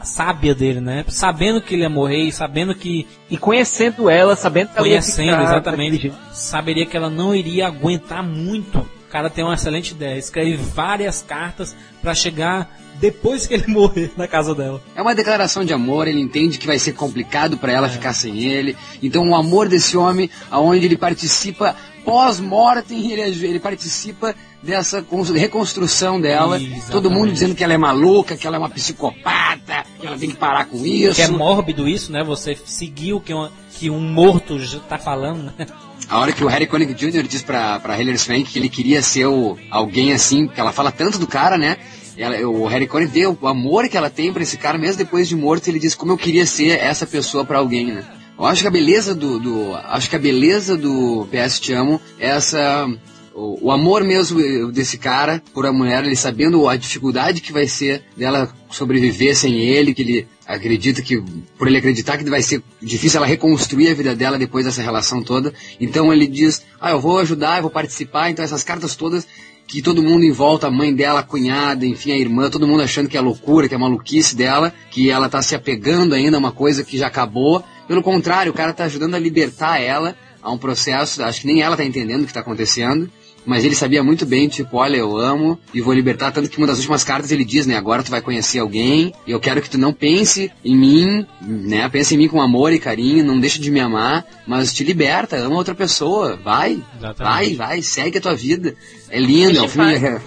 sábia 0.03 0.55
dele, 0.55 0.81
né? 0.81 1.05
Sabendo 1.09 1.61
que 1.61 1.75
ele 1.75 1.83
ia 1.83 1.91
morrer 1.91 2.25
e 2.25 2.33
sabendo 2.33 2.75
que. 2.75 3.07
E 3.31 3.37
conhecendo 3.37 4.09
ela, 4.09 4.35
sabendo 4.35 4.69
que 4.69 4.77
conhecendo, 4.77 5.33
ela 5.33 5.43
ia 5.43 5.49
exatamente. 5.49 6.13
Saberia 6.33 6.87
que 6.87 6.97
ela 6.97 7.11
não 7.11 7.35
iria 7.35 7.67
aguentar 7.67 8.23
muito. 8.23 8.79
O 8.79 9.11
cara 9.11 9.29
tem 9.29 9.45
uma 9.45 9.53
excelente 9.53 9.91
ideia. 9.91 10.17
Escreve 10.17 10.57
várias 10.57 11.21
cartas 11.21 11.77
para 12.01 12.15
chegar 12.15 12.75
depois 12.99 13.47
que 13.47 13.55
ele 13.55 13.67
morrer 13.73 14.13
na 14.17 14.27
casa 14.27 14.55
dela. 14.55 14.83
É 14.95 15.03
uma 15.03 15.15
declaração 15.15 15.65
de 15.65 15.73
amor, 15.73 16.09
ele 16.09 16.21
entende 16.21 16.59
que 16.59 16.67
vai 16.67 16.79
ser 16.79 16.93
complicado 16.93 17.59
para 17.59 17.73
ela 17.73 17.87
é. 17.87 17.91
ficar 17.91 18.13
sem 18.13 18.45
ele. 18.45 18.77
Então 19.03 19.29
o 19.29 19.35
amor 19.35 19.69
desse 19.69 19.97
homem, 19.97 20.31
aonde 20.51 20.87
ele 20.87 20.97
participa 20.97 21.77
pós-mortem, 22.05 23.13
ele, 23.13 23.23
ele 23.23 23.61
participa 23.61 24.35
dessa 24.63 25.05
reconstrução 25.35 26.21
dela. 26.21 26.57
Exatamente. 26.57 26.91
Todo 26.91 27.11
mundo 27.11 27.33
dizendo 27.33 27.55
que 27.55 27.65
ela 27.65 27.73
é 27.73 27.79
maluca, 27.79 28.37
que 28.37 28.47
ela 28.47 28.57
é 28.57 28.59
uma 28.59 28.71
psicopata, 28.71 29.85
que 29.99 30.07
ela 30.07 30.17
tem 30.17 30.31
que 30.31 30.37
parar 30.37 30.67
com 30.67 30.85
isso. 30.85 31.17
Que 31.17 31.23
é 31.23 31.29
mórbido 31.29 31.89
isso, 31.89 32.13
né? 32.13 32.23
Você 32.23 32.57
seguir 32.65 33.15
o 33.15 33.21
que, 33.21 33.35
uma, 33.35 33.51
que 33.75 33.91
um 33.91 34.01
morto 34.01 34.57
está 34.57 34.99
falando, 34.99 35.53
né? 35.59 35.67
A 36.09 36.19
hora 36.19 36.33
que 36.33 36.45
o 36.45 36.49
Harry 36.49 36.67
Connick 36.67 36.95
Jr. 36.95 37.23
diz 37.23 37.43
pra, 37.43 37.81
pra 37.81 37.99
Hilary 38.01 38.19
Swank 38.19 38.45
que 38.45 38.59
ele 38.59 38.69
queria 38.69 39.03
ser 39.03 39.27
o, 39.27 39.57
alguém 39.71 40.13
assim, 40.13 40.47
que 40.47 40.61
ela 40.61 40.73
fala 40.73 40.93
tanto 40.93 41.19
do 41.19 41.27
cara, 41.27 41.57
né? 41.57 41.77
Ela, 42.17 42.37
o 42.47 42.67
Harry 42.67 42.87
Connick 42.87 43.11
vê 43.13 43.27
o 43.27 43.49
amor 43.49 43.89
que 43.89 43.97
ela 43.97 44.11
tem 44.11 44.33
para 44.33 44.43
esse 44.43 44.59
cara, 44.59 44.77
mesmo 44.77 44.99
depois 44.99 45.29
de 45.29 45.35
morto, 45.35 45.69
ele 45.69 45.79
diz 45.79 45.95
como 45.95 46.13
eu 46.13 46.19
queria 46.19 46.45
ser 46.45 46.79
essa 46.79 47.07
pessoa 47.07 47.45
para 47.45 47.59
alguém, 47.59 47.87
né? 47.87 48.05
Eu 48.43 48.47
acho 48.49 48.63
que 48.63 48.67
a 48.67 48.73
beleza 48.73 49.15
do, 49.15 49.39
do, 49.39 49.73
acho 49.73 50.11
que 50.11 50.17
a 50.17 50.19
beleza 50.19 50.77
do 50.77 51.29
PS 51.31 51.61
Te 51.61 51.73
Amo 51.75 52.01
é 52.19 52.31
essa 52.31 52.89
o, 53.33 53.69
o, 53.69 53.71
amor 53.71 54.03
mesmo 54.03 54.73
desse 54.73 54.99
cara 54.99 55.41
por 55.55 55.65
a 55.65 55.73
mulher, 55.73 56.05
ele 56.05 56.17
sabendo 56.17 56.69
a 56.69 56.75
dificuldade 56.75 57.41
que 57.41 57.53
vai 57.53 57.69
ser 57.69 58.03
dela 58.17 58.53
sobreviver 58.69 59.37
sem 59.37 59.61
ele, 59.61 59.95
que 59.95 60.03
ele 60.03 60.29
acredita 60.45 61.01
que, 61.01 61.23
por 61.57 61.69
ele 61.69 61.77
acreditar 61.77 62.19
que 62.19 62.29
vai 62.29 62.43
ser 62.43 62.61
difícil 62.83 63.19
ela 63.19 63.29
reconstruir 63.29 63.93
a 63.93 63.95
vida 63.95 64.13
dela 64.13 64.37
depois 64.37 64.65
dessa 64.65 64.83
relação 64.83 65.23
toda. 65.23 65.55
Então 65.81 66.13
ele 66.13 66.27
diz, 66.27 66.65
ah, 66.81 66.91
eu 66.91 67.01
vou 67.01 67.21
ajudar, 67.21 67.59
eu 67.59 67.63
vou 67.63 67.71
participar, 67.71 68.29
então 68.29 68.45
essas 68.45 68.65
cartas 68.65 68.97
todas 68.97 69.25
que 69.67 69.81
todo 69.81 70.03
mundo 70.03 70.25
em 70.25 70.33
volta, 70.33 70.67
a 70.67 70.71
mãe 70.71 70.95
dela, 70.95 71.21
a 71.21 71.23
cunhada, 71.23 71.87
enfim, 71.87 72.13
a 72.13 72.19
irmã, 72.19 72.51
todo 72.51 72.67
mundo 72.67 72.83
achando 72.83 73.09
que 73.09 73.17
é 73.17 73.21
loucura, 73.21 73.69
que 73.69 73.75
é 73.75 73.79
maluquice 73.79 74.37
dela, 74.37 74.73
que 74.91 75.09
ela 75.11 75.29
tá 75.29 75.41
se 75.41 75.55
apegando 75.55 76.15
ainda 76.15 76.37
a 76.37 76.41
uma 76.41 76.53
coisa 76.53 76.85
que 76.85 76.99
já 76.99 77.07
acabou. 77.07 77.65
Pelo 77.89 78.03
contrário, 78.03 78.53
o 78.53 78.55
cara 78.55 78.73
tá 78.73 78.85
ajudando 78.85 79.15
a 79.15 79.19
libertar 79.19 79.81
ela 79.81 80.15
a 80.43 80.51
um 80.51 80.59
processo, 80.59 81.23
acho 81.23 81.43
que 81.43 81.47
nem 81.47 81.63
ela 81.63 81.77
tá 81.77 81.85
entendendo 81.85 82.23
o 82.23 82.27
que 82.27 82.33
tá 82.35 82.41
acontecendo. 82.41 83.11
mas 83.45 83.65
ele 83.65 83.75
sabia 83.75 84.03
muito 84.03 84.25
bem, 84.25 84.49
tipo, 84.49 84.77
olha, 84.77 84.97
eu 84.97 85.17
amo 85.17 85.59
e 85.75 85.81
vou 85.81 85.93
libertar. 85.93 86.31
Tanto 86.31 86.49
que 86.49 86.59
uma 86.59 86.67
das 86.67 86.79
últimas 86.79 87.03
cartas 87.03 87.33
ele 87.33 87.45
diz, 87.45 87.67
né, 87.67 87.77
agora 87.77 88.03
tu 88.03 88.11
vai 88.11 88.21
conhecer 88.21 88.61
alguém 88.61 89.13
e 89.27 89.33
eu 89.33 89.41
quero 89.41 89.61
que 89.61 89.69
tu 89.69 89.79
não 89.79 89.93
pense 89.93 90.51
em 90.65 90.77
mim, 90.77 91.27
né, 91.41 91.89
pense 91.89 92.15
em 92.15 92.19
mim 92.19 92.29
com 92.29 92.41
amor 92.41 92.73
e 92.73 92.79
carinho, 92.79 93.25
não 93.25 93.41
deixe 93.41 93.61
de 93.61 93.71
me 93.71 93.81
amar, 93.81 94.25
mas 94.47 94.73
te 94.73 94.85
liberta, 94.85 95.37
ama 95.37 95.57
outra 95.57 95.75
pessoa, 95.75 96.37
vai, 96.37 96.81
Exatamente. 96.97 97.17
vai, 97.17 97.55
vai, 97.55 97.83
segue 97.83 98.19
a 98.19 98.21
tua 98.21 98.35
vida. 98.35 98.77
É 99.13 99.21
lindo, 99.21 99.59
é 99.59 99.63
um 99.63 99.69
filme... 99.69 99.95
É, 99.95 100.21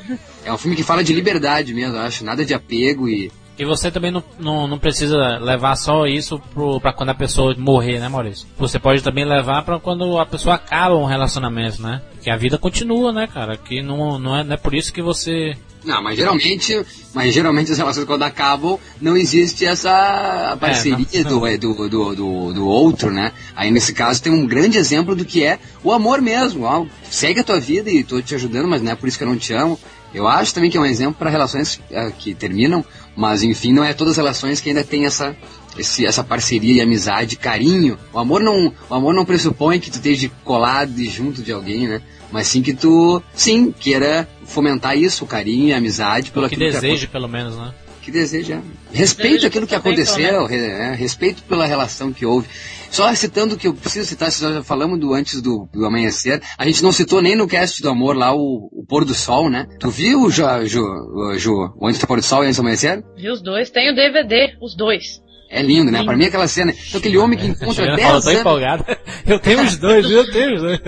é 0.45 0.53
um 0.53 0.57
filme 0.57 0.77
que 0.77 0.83
fala 0.83 1.03
de 1.03 1.11
liberdade 1.11 1.73
mesmo, 1.73 1.97
eu 1.97 2.01
acho, 2.01 2.23
nada 2.23 2.45
de 2.45 2.53
apego 2.53 3.09
e 3.09 3.31
E 3.57 3.65
você 3.65 3.89
também 3.89 4.11
não, 4.11 4.23
não, 4.37 4.67
não 4.67 4.77
precisa 4.77 5.39
levar 5.39 5.75
só 5.75 6.05
isso 6.05 6.39
pro, 6.53 6.79
pra 6.79 6.93
quando 6.93 7.09
a 7.09 7.15
pessoa 7.15 7.55
morrer, 7.57 7.99
né, 7.99 8.07
Maurício? 8.07 8.47
Você 8.59 8.77
pode 8.77 9.01
também 9.01 9.25
levar 9.25 9.63
pra 9.63 9.79
quando 9.79 10.19
a 10.19 10.25
pessoa 10.25 10.55
acaba 10.55 10.95
um 10.95 11.05
relacionamento, 11.05 11.81
né? 11.81 12.01
Que 12.21 12.29
a 12.29 12.37
vida 12.37 12.59
continua, 12.59 13.11
né, 13.11 13.25
cara? 13.27 13.57
Que 13.57 13.81
não, 13.81 14.19
não, 14.19 14.37
é, 14.37 14.43
não 14.43 14.53
é 14.53 14.57
por 14.57 14.75
isso 14.75 14.93
que 14.93 15.01
você. 15.01 15.57
Não, 15.85 16.01
mas 16.01 16.17
geralmente, 16.17 16.85
mas 17.13 17.33
geralmente 17.33 17.71
as 17.71 17.77
relações 17.77 18.05
quando 18.05 18.23
acabam, 18.23 18.79
não 18.99 19.15
existe 19.15 19.65
essa 19.65 20.57
parceria 20.59 21.05
É, 21.13 21.23
do, 21.23 21.45
é, 21.45 21.57
do, 21.57 21.89
do, 21.89 22.15
do, 22.15 22.53
do 22.53 22.67
outro, 22.67 23.11
né? 23.11 23.31
Aí 23.55 23.69
nesse 23.71 23.93
caso 23.93 24.21
tem 24.21 24.33
um 24.33 24.45
grande 24.47 24.77
exemplo 24.77 25.15
do 25.15 25.23
que 25.23 25.43
é 25.43 25.59
o 25.83 25.91
amor 25.91 26.21
mesmo. 26.21 26.65
Ó, 26.65 26.85
segue 27.09 27.39
a 27.39 27.43
tua 27.43 27.59
vida 27.59 27.89
e 27.89 28.03
tô 28.03 28.21
te 28.21 28.35
ajudando, 28.35 28.67
mas 28.67 28.81
não 28.81 28.91
é 28.91 28.95
por 28.95 29.07
isso 29.07 29.17
que 29.17 29.23
eu 29.23 29.29
não 29.29 29.37
te 29.37 29.53
amo. 29.53 29.79
Eu 30.13 30.27
acho 30.27 30.53
também 30.53 30.69
que 30.71 30.77
é 30.77 30.79
um 30.79 30.85
exemplo 30.85 31.15
para 31.15 31.29
relações 31.29 31.81
eh, 31.91 32.11
que 32.17 32.33
terminam, 32.33 32.83
mas 33.15 33.43
enfim, 33.43 33.73
não 33.73 33.83
é 33.83 33.93
todas 33.93 34.11
as 34.11 34.17
relações 34.17 34.61
que 34.61 34.69
ainda 34.69 34.83
tem 34.83 35.05
essa 35.05 35.35
esse- 35.77 36.05
essa 36.05 36.23
parceria 36.23 36.75
e 36.75 36.81
amizade, 36.81 37.35
carinho. 37.35 37.97
O 38.13 38.17
amor 38.19 38.41
não, 38.41 38.71
o 38.89 38.93
amor 38.93 39.13
não 39.13 39.25
pressupõe 39.25 39.77
que 39.77 39.91
tu 39.91 39.95
esteja 39.95 40.31
colado 40.45 40.97
e 40.97 41.09
junto 41.09 41.41
de 41.43 41.51
alguém, 41.51 41.85
né? 41.85 42.01
Mas 42.31 42.47
sim 42.47 42.61
que 42.61 42.73
tu, 42.73 43.21
sim, 43.33 43.73
queira 43.77 44.25
fomentar 44.45 44.97
isso, 44.97 45.25
o 45.25 45.27
carinho 45.27 45.67
e 45.67 45.73
a 45.73 45.77
amizade 45.77 46.31
pelo 46.31 46.45
que 46.49 46.55
deseje, 46.81 47.07
pelo 47.07 47.27
menos, 47.27 47.57
né? 47.57 47.73
Que 48.05 48.11
deseja. 48.11 48.59
Respeito 48.93 49.45
aquilo 49.47 49.65
que 49.67 49.73
aconteceu, 49.75 50.45
re- 50.45 50.57
é, 50.57 50.93
respeito 50.95 51.41
pela 51.43 51.65
relação 51.65 52.13
que 52.13 52.25
houve. 52.25 52.47
Só 52.91 53.13
citando 53.15 53.55
o 53.55 53.57
que 53.57 53.67
eu 53.67 53.73
preciso 53.73 54.07
citar, 54.07 54.31
se 54.31 54.41
nós 54.43 54.53
já 54.53 54.63
falamos 54.63 54.99
do 54.99 55.13
antes 55.13 55.41
do, 55.41 55.67
do 55.73 55.85
amanhecer, 55.85 56.41
a 56.57 56.65
gente 56.65 56.81
não 56.83 56.91
citou 56.91 57.21
nem 57.21 57.35
no 57.35 57.47
cast 57.47 57.81
do 57.81 57.89
amor 57.89 58.15
lá 58.15 58.33
o, 58.33 58.69
o 58.71 58.85
pôr 58.87 59.03
do 59.03 59.13
sol, 59.13 59.49
né? 59.49 59.67
Tu 59.79 59.89
viu, 59.89 60.29
Jo, 60.31 60.45
Jo, 60.65 60.81
o- 60.83 61.37
Jo, 61.37 61.73
o 61.75 61.87
antes 61.87 61.99
do 61.99 62.07
pôr 62.07 62.19
do 62.19 62.23
sol 62.25 62.43
e 62.43 62.45
antes 62.45 62.57
do 62.57 62.61
amanhecer? 62.61 63.03
Vi 63.17 63.29
os 63.29 63.41
dois. 63.41 63.69
Tem 63.71 63.91
o 63.91 63.95
DVD, 63.95 64.55
os 64.61 64.75
dois. 64.77 65.19
É 65.49 65.61
lindo, 65.61 65.91
né? 65.91 65.99
Lindo. 65.99 66.05
Pra 66.05 66.17
mim 66.17 66.25
aquela 66.25 66.47
cena. 66.47 66.71
Então 66.87 66.99
aquele 66.99 67.17
homem 67.17 67.37
que 67.37 67.47
encontra 67.47 67.73
Juliana 67.73 67.95
10 67.97 68.07
falou, 68.07 68.21
tô 68.21 68.29
anos. 68.29 68.39
empolgado. 68.41 68.85
Eu 69.27 69.39
tenho 69.39 69.61
os 69.63 69.77
dois, 69.77 70.09
eu 70.09 70.31
tenho 70.31 70.55
os 70.55 70.61
dois. 70.61 70.79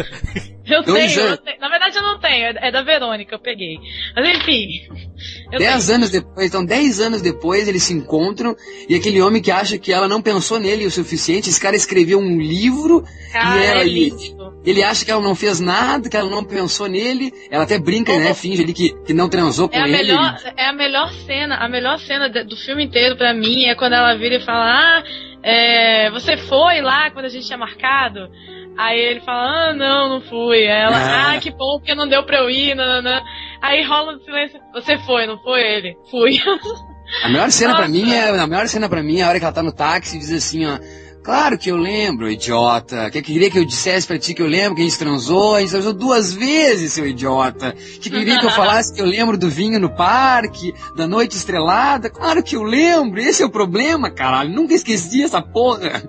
Eu 0.69 0.83
tenho, 0.83 0.97
eu 1.19 1.25
anos. 1.27 1.39
tenho. 1.39 1.59
Na 1.59 1.69
verdade 1.69 1.95
eu 1.97 2.03
não 2.03 2.19
tenho, 2.19 2.45
é 2.45 2.67
é 2.67 2.71
da 2.71 2.81
Verônica, 2.81 3.33
eu 3.35 3.39
peguei. 3.39 3.77
Mas 4.15 4.37
enfim. 4.37 4.67
Eu 5.51 5.59
10 5.59 5.85
tenho. 5.85 5.95
anos 5.97 6.09
depois, 6.09 6.47
então 6.47 6.65
10 6.65 6.99
anos 6.99 7.21
depois 7.21 7.67
eles 7.67 7.83
se 7.83 7.93
encontram 7.93 8.55
e 8.87 8.95
aquele 8.95 9.21
homem 9.21 9.41
que 9.41 9.49
acha 9.51 9.77
que 9.77 9.91
ela 9.93 10.07
não 10.07 10.21
pensou 10.21 10.59
nele 10.59 10.85
o 10.85 10.91
suficiente, 10.91 11.49
esse 11.49 11.59
cara 11.59 11.75
escreveu 11.75 12.19
um 12.19 12.37
livro 12.39 13.03
Cara, 13.31 13.57
e 13.59 13.65
ela, 13.65 13.81
é 13.81 13.87
e- 13.87 14.09
lindo. 14.09 14.61
ele 14.65 14.83
acha 14.83 15.03
que 15.05 15.11
ela 15.11 15.21
não 15.21 15.33
fez 15.35 15.59
nada, 15.59 16.09
que 16.09 16.15
ela 16.17 16.29
não 16.29 16.43
pensou 16.43 16.87
nele, 16.87 17.31
ela 17.49 17.63
até 17.63 17.79
brinca, 17.79 18.17
né, 18.19 18.33
finge 18.33 18.61
ali 18.61 18.73
que, 18.73 18.93
que 19.05 19.13
não 19.13 19.27
transou 19.29 19.67
com 19.69 19.75
É 19.77 19.81
a, 19.81 19.87
ele. 19.87 19.97
melhor, 19.97 20.37
é 20.57 20.65
a 20.65 20.73
melhor 20.73 21.11
cena, 21.25 21.55
a 21.55 21.67
melhor 21.69 21.97
cena 21.99 22.29
do 22.29 22.55
filme 22.57 22.83
inteiro 22.83 23.15
pra 23.17 23.33
mim 23.33 23.65
é 23.65 23.75
quando 23.75 23.93
ela 23.93 24.13
vira 24.15 24.35
e 24.35 24.45
fala, 24.45 24.65
ah, 24.99 25.03
é, 25.43 26.11
você 26.11 26.35
foi 26.37 26.81
lá 26.81 27.09
quando 27.11 27.25
a 27.25 27.29
gente 27.29 27.45
tinha 27.47 27.57
marcado? 27.57 28.29
Aí 28.77 28.99
ele 28.99 29.21
fala, 29.21 29.69
ah, 29.69 29.73
não, 29.73 30.09
não 30.09 30.21
fui. 30.21 30.57
Aí 30.57 30.81
ela, 30.83 30.97
Ah. 30.97 31.31
ah, 31.33 31.39
que 31.39 31.51
bom, 31.51 31.79
porque 31.79 31.95
não 31.95 32.07
deu 32.07 32.23
pra 32.23 32.37
eu 32.39 32.49
ir, 32.49 32.75
nananã. 32.75 33.21
Aí 33.61 33.83
rola 33.83 34.15
um 34.15 34.19
silêncio, 34.19 34.59
você 34.73 34.97
foi, 34.99 35.25
não 35.25 35.37
foi 35.41 35.61
ele? 35.61 35.97
Fui. 36.11 36.39
A 37.23 37.29
melhor 37.29 37.49
cena 37.51 37.73
pra 37.73 37.87
Nossa. 37.87 38.05
mim 38.05 38.11
é, 38.11 38.27
a 38.37 38.45
melhor 38.47 38.67
cena 38.67 38.89
para 38.89 39.01
mim 39.01 39.19
é 39.19 39.23
a 39.23 39.29
hora 39.29 39.39
que 39.39 39.45
ela 39.45 39.53
tá 39.53 39.63
no 39.63 39.71
táxi 39.71 40.17
e 40.17 40.19
diz 40.19 40.29
assim, 40.29 40.65
ó, 40.65 40.77
Claro 41.27 41.57
que 41.57 41.69
eu 41.69 41.75
lembro, 41.75 42.31
idiota. 42.31 43.11
Que 43.11 43.21
queria 43.21 43.51
que 43.51 43.59
eu 43.59 43.65
dissesse 43.65 44.07
pra 44.07 44.17
ti 44.17 44.33
que 44.33 44.41
eu 44.41 44.47
lembro 44.47 44.75
que 44.75 44.81
a 44.81 44.85
gente 44.85 44.97
transou, 44.97 45.55
a 45.55 45.59
gente 45.59 45.71
transou 45.71 45.91
duas 45.91 46.33
vezes, 46.33 46.93
seu 46.93 47.05
idiota. 47.05 47.73
Que 47.73 48.09
queria 48.09 48.39
que 48.39 48.45
eu 48.45 48.49
falasse 48.55 48.93
que 48.93 49.01
eu 49.01 49.05
lembro 49.05 49.37
do 49.37 49.49
vinho 49.49 49.77
no 49.77 49.93
parque, 49.93 50.73
da 50.95 51.05
noite 51.05 51.35
estrelada. 51.35 52.09
Claro 52.09 52.41
que 52.41 52.55
eu 52.55 52.63
lembro, 52.63 53.19
esse 53.19 53.43
é 53.43 53.45
o 53.45 53.49
problema, 53.49 54.09
caralho. 54.09 54.51
Nunca 54.55 54.73
esqueci 54.73 55.21
essa 55.21 55.41
porra. 55.41 56.01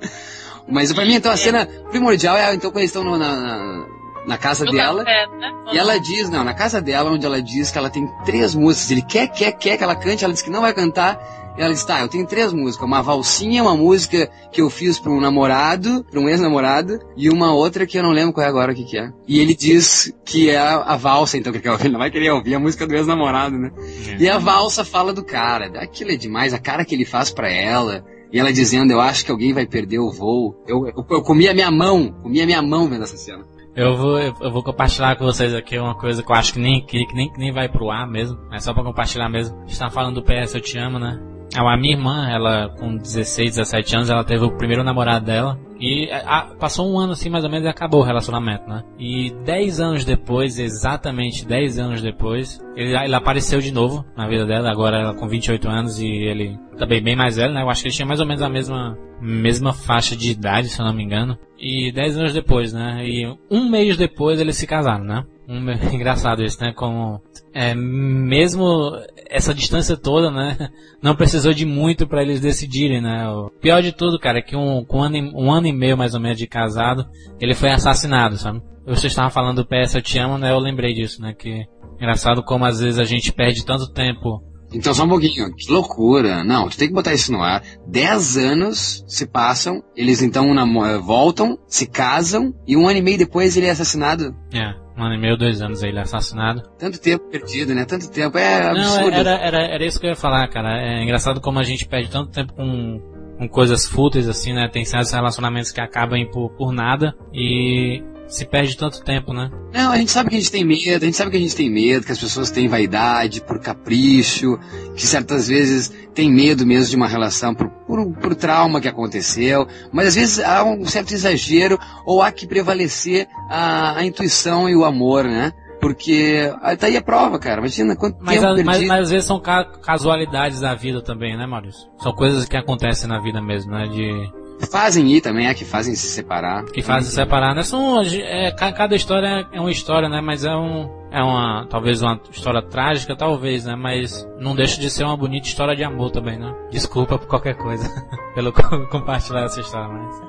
Mas 0.71 0.93
pra 0.93 1.05
mim, 1.05 1.15
então, 1.15 1.33
a 1.33 1.37
cena 1.37 1.67
primordial 1.91 2.37
é, 2.37 2.55
então, 2.55 2.71
quando 2.71 2.79
eles 2.79 2.91
estão 2.91 3.05
no- 3.05 3.17
na, 3.19 3.37
na, 3.37 3.87
na 4.27 4.39
casa 4.39 4.65
No 4.65 4.73
dela. 4.73 5.05
café, 5.05 5.27
né? 5.39 5.51
E 5.73 5.79
ela 5.79 5.99
diz, 5.99 6.29
não, 6.31 6.45
na 6.45 6.55
casa 6.55 6.81
dela, 6.81 7.11
onde 7.11 7.25
ela 7.25 7.41
diz 7.43 7.71
que 7.71 7.79
ela 7.79 7.91
tem 7.91 8.07
três 8.25 8.55
músicas. 8.55 8.91
Ele 8.91 9.03
quer, 9.03 9.29
quer, 9.29 9.53
quer 9.53 9.77
que 9.77 9.83
ela 9.85 9.95
cante, 9.97 10.25
ela 10.25 10.33
diz 10.33 10.43
que 10.43 10.51
não 10.51 10.61
vai 10.63 10.73
cantar. 10.75 11.19
E 11.57 11.61
ela 11.61 11.73
diz, 11.75 11.85
tá, 11.85 12.01
eu 12.01 12.09
tenho 12.09 12.25
três 12.27 12.53
músicas. 12.53 12.87
Uma 12.87 13.03
valsinha, 13.03 13.63
uma 13.63 13.77
música 13.77 14.31
que 14.53 14.61
eu 14.63 14.71
fiz 14.71 14.97
pra 14.99 15.11
um 15.11 15.21
namorado, 15.21 16.05
pra 16.09 16.21
um 16.21 16.29
ex-namorado, 16.29 17.01
e 17.17 17.29
uma 17.29 17.53
outra 17.53 17.85
que 17.85 17.99
eu 17.99 18.03
não 18.05 18.11
lembro 18.13 18.33
qual 18.33 18.47
é 18.47 18.49
agora 18.49 18.71
o 18.71 18.75
que 18.77 18.85
que 18.85 18.97
é. 18.99 19.11
E 19.27 19.41
ele 19.41 19.55
diz 19.57 20.13
que 20.25 20.51
é 20.51 20.57
a, 20.57 20.77
a 20.77 20.97
valsa, 20.97 21.37
então, 21.37 21.51
que 21.51 21.57
ele 21.59 21.63
quer 21.65 21.73
ouvir. 21.73 21.85
Ele 21.87 21.93
não 21.95 21.99
vai 21.99 22.11
querer 22.13 22.31
ouvir 22.31 22.55
a 22.55 22.61
música 22.61 22.87
do 22.87 22.95
ex-namorado, 22.95 23.59
né? 23.59 23.73
E 24.21 24.29
a 24.29 24.39
valsa 24.39 24.85
fala 24.85 25.13
do 25.13 25.25
cara. 25.25 25.67
Aquilo 25.83 26.13
é 26.13 26.17
demais, 26.17 26.55
a 26.55 26.59
cara 26.61 26.85
que 26.85 26.95
ele 26.95 27.05
faz 27.05 27.31
pra 27.31 27.51
ela. 27.51 28.05
E 28.33 28.39
ela 28.39 28.53
dizendo, 28.53 28.93
eu 28.93 29.01
acho 29.01 29.25
que 29.25 29.31
alguém 29.31 29.53
vai 29.53 29.67
perder 29.67 29.99
o 29.99 30.11
voo. 30.11 30.63
Eu, 30.67 30.87
eu, 30.87 31.07
eu 31.11 31.23
comi 31.23 31.49
a 31.49 31.55
minha 31.55 31.71
mão, 31.71 32.13
comi 32.23 32.41
a 32.41 32.47
minha 32.47 32.63
mão 32.63 32.89
vendo 32.89 33.05
essa 33.05 33.17
cena. 33.17 33.45
Eu 33.75 33.97
vou, 33.97 34.19
eu 34.19 34.51
vou 34.51 34.63
compartilhar 34.63 35.17
com 35.17 35.25
vocês 35.25 35.55
aqui 35.55 35.79
uma 35.79 35.95
coisa 35.95 36.23
que 36.23 36.31
eu 36.31 36.35
acho 36.35 36.53
que 36.53 36.59
nem, 36.59 36.85
que, 36.85 37.07
que 37.07 37.15
nem, 37.15 37.33
que 37.33 37.39
nem 37.39 37.53
vai 37.53 37.69
pro 37.69 37.91
ar 37.91 38.09
mesmo. 38.09 38.37
É 38.53 38.59
só 38.59 38.75
pra 38.75 38.83
compartilhar 38.83 39.29
mesmo. 39.29 39.57
A 39.57 39.67
gente 39.67 39.79
tá 39.79 39.89
falando 39.89 40.17
do 40.17 40.23
PS 40.23 40.55
Eu 40.55 40.61
Te 40.61 40.79
Amo, 40.79 40.99
né? 40.99 41.21
A 41.55 41.77
minha 41.77 41.95
irmã, 41.95 42.29
ela 42.29 42.69
com 42.79 42.97
16, 42.97 43.51
17 43.57 43.97
anos, 43.97 44.11
ela 44.11 44.25
teve 44.25 44.45
o 44.45 44.57
primeiro 44.57 44.83
namorado 44.83 45.25
dela. 45.25 45.59
E 45.81 46.11
a- 46.11 46.55
passou 46.59 46.91
um 46.93 46.99
ano 46.99 47.13
assim 47.13 47.29
mais 47.31 47.45
ou 47.45 47.51
menos 47.51 47.65
e 47.65 47.69
acabou 47.69 48.01
o 48.01 48.05
relacionamento, 48.05 48.69
né? 48.69 48.83
E 48.99 49.31
10 49.45 49.81
anos 49.81 50.05
depois, 50.05 50.59
exatamente 50.59 51.47
10 51.47 51.79
anos 51.79 52.03
depois, 52.03 52.61
ele, 52.75 52.97
ele 52.97 53.15
apareceu 53.15 53.61
de 53.61 53.73
novo 53.73 54.05
na 54.17 54.27
vida 54.29 54.45
dela, 54.45 54.71
agora 54.71 54.99
ela 55.01 55.15
com 55.15 55.29
28 55.29 55.69
anos 55.69 56.01
e 56.01 56.07
ele 56.07 56.59
também 56.77 57.03
bem 57.03 57.17
mais 57.17 57.37
velho, 57.37 57.53
né? 57.55 57.63
Eu 57.63 57.71
acho 57.71 57.83
que 57.83 57.89
ele 57.89 57.95
tinha 57.95 58.07
mais 58.07 58.21
ou 58.21 58.27
menos 58.27 58.43
a 58.43 58.49
mesma, 58.49 58.99
mesma 59.21 59.73
faixa 59.73 60.17
de 60.17 60.31
idade, 60.31 60.69
se 60.69 60.81
eu 60.81 60.87
não 60.87 60.93
me 60.93 61.03
engano. 61.05 61.39
E 61.59 61.93
10 61.93 62.17
anos 62.19 62.33
depois, 62.33 62.73
né? 62.73 63.05
E 63.07 63.27
um 63.51 63.69
mês 63.69 63.97
depois 63.97 64.41
eles 64.41 64.57
se 64.57 64.67
casaram, 64.67 65.05
né? 65.05 65.25
Um, 65.49 65.71
engraçado 65.95 66.43
isso, 66.43 66.61
né? 66.61 66.73
Como 66.75 67.21
é, 67.55 67.75
mesmo 67.75 68.93
essa 69.29 69.55
distância 69.55 69.97
toda, 69.97 70.31
né? 70.31 70.69
Não 71.03 71.17
precisou 71.17 71.55
de 71.55 71.65
muito 71.65 72.07
para 72.07 72.23
eles 72.23 72.41
decidirem, 72.41 73.01
né? 73.01 73.27
O 73.29 73.51
pior 73.61 73.81
de 73.83 73.93
tudo, 73.93 74.19
cara, 74.19 74.39
é 74.39 74.43
que 74.43 74.55
um, 74.55 74.85
com 74.85 74.99
um, 74.99 75.03
ano, 75.03 75.17
e- 75.17 75.33
um 75.35 75.53
ano 75.53 75.67
e 75.67 75.73
meio 75.73 75.97
mais 75.97 76.15
ou 76.15 76.21
menos 76.21 76.39
de 76.39 76.47
casado, 76.47 77.07
ele 77.41 77.55
foi 77.55 77.71
assassinado, 77.71 78.37
sabe? 78.37 78.63
Você 78.87 79.07
estava 79.07 79.31
falando 79.31 79.63
do 79.63 79.67
PS 79.67 79.95
Eu 79.95 80.03
Te 80.03 80.19
Amo, 80.19 80.39
né? 80.39 80.51
Eu 80.51 80.59
lembrei 80.59 80.95
disso, 80.95 81.21
né? 81.21 81.35
Que 81.35 81.67
engraçado 81.97 82.43
como 82.43 82.65
às 82.65 82.81
vezes 82.81 82.99
a 82.99 83.05
gente 83.05 83.33
perde 83.33 83.65
tanto 83.65 83.91
tempo. 83.93 84.43
Então 84.73 84.93
só 84.93 85.05
um 85.05 85.09
pouquinho, 85.09 85.55
que 85.55 85.73
loucura. 85.73 86.45
Não, 86.45 86.69
tu 86.69 86.77
tem 86.77 86.89
que 86.89 86.95
botar 86.95 87.15
isso 87.15 87.33
no 87.33 87.43
ar. 87.43 87.63
Dez 87.87 88.37
anos 88.37 89.03
se 89.07 89.27
passam, 89.27 89.83
eles 89.97 90.23
então 90.23 90.55
eh, 90.87 90.99
voltam, 90.99 91.59
se 91.67 91.87
casam, 91.87 92.53
e 92.67 92.77
um 92.77 92.87
ano 92.87 92.99
e 92.99 93.03
meio 93.03 93.19
depois 93.19 93.57
ele 93.57 93.67
é 93.67 93.71
assassinado. 93.71 94.35
É, 94.53 94.75
um 94.99 95.05
ano 95.05 95.15
e 95.15 95.19
meio, 95.19 95.37
dois 95.37 95.63
anos 95.63 95.83
aí 95.83 95.91
ele 95.91 95.99
é 95.99 96.03
assassinado. 96.03 96.63
Tanto 96.79 97.01
tempo 97.01 97.29
perdido, 97.31 97.75
né? 97.75 97.85
Tanto 97.85 98.11
tempo. 98.11 98.37
É 98.39 98.73
Não, 98.73 98.81
absurdo. 98.81 99.17
era, 99.17 99.31
era, 99.31 99.63
era 99.63 99.85
isso 99.85 100.01
que 100.01 100.07
eu 100.07 100.11
ia 100.11 100.17
falar, 100.17 100.49
cara. 100.49 100.81
É 100.81 101.03
engraçado 101.03 101.41
como 101.41 101.59
a 101.59 101.63
gente 101.63 101.87
perde 101.87 102.11
tanto 102.11 102.31
tempo 102.31 102.53
com, 102.55 103.01
com 103.39 103.49
coisas 103.49 103.87
fúteis, 103.87 104.29
assim, 104.29 104.53
né? 104.53 104.69
Tem 104.71 104.85
certos 104.85 105.13
relacionamentos 105.13 105.71
que 105.71 105.81
acabam 105.81 106.25
por, 106.31 106.51
por 106.51 106.73
nada 106.73 107.15
e 107.33 108.03
se 108.29 108.45
perde 108.45 108.77
tanto 108.77 109.03
tempo, 109.03 109.33
né? 109.33 109.51
Não, 109.73 109.93
a 109.93 109.97
gente 109.97 110.11
sabe 110.11 110.31
que 110.31 110.37
a 110.37 110.39
gente 110.39 110.53
tem 110.53 110.65
medo, 110.65 111.03
a 111.03 111.07
gente 111.07 111.17
sabe 111.17 111.31
que 111.31 111.37
a 111.37 111.41
gente 111.41 111.57
tem 111.57 111.71
medo, 111.71 112.05
que 112.07 112.13
as 112.13 112.19
pessoas 112.19 112.51
têm 112.51 112.69
vaidade 112.69 113.41
por 113.41 113.59
capricho, 113.59 114.59
que 114.95 115.07
certas 115.07 115.49
vezes 115.49 115.91
tem 116.15 116.31
medo 116.31 116.67
mesmo 116.67 116.91
de 116.91 116.97
uma 116.97 117.09
relação 117.09 117.55
por, 117.55 117.69
por, 117.87 118.13
por 118.17 118.35
trauma 118.35 118.81
que 118.81 118.89
aconteceu, 118.89 119.67
mas 119.93 120.09
às 120.09 120.15
vezes 120.15 120.39
há 120.41 120.63
um 120.65 120.85
certo 120.85 121.13
exagero 121.13 121.79
ou 122.05 122.23
há 122.23 122.31
que 122.31 122.47
prevalecer 122.47 123.27
a, 123.51 123.99
a 123.99 124.05
intuição 124.05 124.69
e 124.69 124.77
o 124.77 124.85
amor, 124.85 125.25
né? 125.25 125.53
Porque 125.81 126.53
ah, 126.61 126.77
tá 126.77 126.89
aí 126.89 126.97
a 126.97 127.03
prova, 127.03 127.39
cara. 127.39 127.61
Imagina 127.61 127.95
quanto 127.95 128.17
Mas, 128.21 128.41
tempo 128.41 128.47
a- 128.61 128.65
mas, 128.65 128.85
mas 128.85 129.01
às 129.05 129.11
vezes 129.11 129.27
são 129.27 129.41
ca- 129.41 129.65
casualidades 129.81 130.61
da 130.61 130.75
vida 130.75 131.01
também, 131.01 131.37
né, 131.37 131.47
Maurício? 131.47 131.89
São 132.03 132.13
coisas 132.13 132.47
que 132.47 132.57
acontecem 132.57 133.09
na 133.09 133.21
vida 133.21 133.41
mesmo, 133.41 133.71
né? 133.71 133.87
De, 133.87 134.29
Fazem 134.71 135.07
ir 135.13 135.21
também, 135.21 135.47
é 135.47 135.55
que 135.55 135.65
fazem 135.65 135.95
se 135.95 136.09
separar. 136.09 136.65
que 136.65 136.83
fazem 136.83 137.11
separar, 137.11 137.55
né? 137.55 137.63
São, 137.63 138.01
é, 138.03 138.51
ca- 138.51 138.73
cada 138.73 138.95
história 138.97 139.47
é 139.53 139.61
uma 139.61 139.71
história, 139.71 140.09
né? 140.09 140.21
Mas 140.21 140.45
é 140.45 140.55
um, 140.55 140.89
é 141.11 141.23
uma, 141.23 141.67
talvez 141.71 142.03
uma 142.03 142.21
história 142.31 142.61
trágica, 142.61 143.15
talvez, 143.17 143.65
né? 143.65 143.77
Mas 143.77 144.29
não 144.41 144.55
deixa 144.57 144.81
de 144.81 144.91
ser 144.91 145.05
uma 145.05 145.17
bonita 145.17 145.47
história 145.47 145.77
de 145.77 145.85
amor 145.85 146.11
também, 146.11 146.39
né? 146.39 146.53
Desculpa 146.71 147.19
por 147.19 147.29
qualquer 147.29 147.55
coisa, 147.57 147.89
pelo 148.35 148.53
co- 148.53 148.87
compartilhar 148.89 149.45
essa 149.45 149.61
história, 149.61 149.89
mas... 149.89 150.21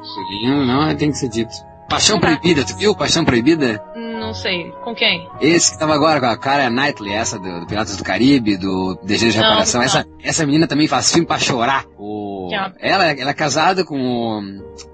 Não, 0.47 0.65
não, 0.65 0.95
tem 0.95 1.09
que 1.11 1.17
ser 1.17 1.29
dito. 1.29 1.51
Paixão 1.89 2.19
Proibida, 2.19 2.63
tu 2.63 2.77
viu? 2.77 2.95
Paixão 2.95 3.25
Proibida? 3.25 3.83
Não 3.95 4.33
sei. 4.33 4.71
Com 4.83 4.93
quem? 4.93 5.27
Esse 5.41 5.71
que 5.71 5.79
tava 5.79 5.93
agora 5.95 6.19
com 6.19 6.27
a 6.27 6.37
cara 6.37 6.69
Knightley, 6.69 7.13
essa 7.13 7.39
do, 7.39 7.61
do 7.61 7.65
Piratas 7.65 7.97
do 7.97 8.03
Caribe, 8.03 8.57
do 8.57 8.99
Desejo 9.03 9.31
de 9.31 9.37
Não, 9.39 9.45
Reparação. 9.45 9.79
não. 9.79 9.85
Essa, 9.85 10.05
essa 10.21 10.45
menina 10.45 10.67
também 10.67 10.87
faz 10.87 11.11
filme 11.11 11.25
pra 11.25 11.39
chorar. 11.39 11.85
O... 11.97 12.49
É 12.79 12.89
Ela, 12.91 13.05
ela 13.07 13.31
é 13.31 13.33
casada 13.33 13.83
com 13.83 13.97
o... 13.99 14.41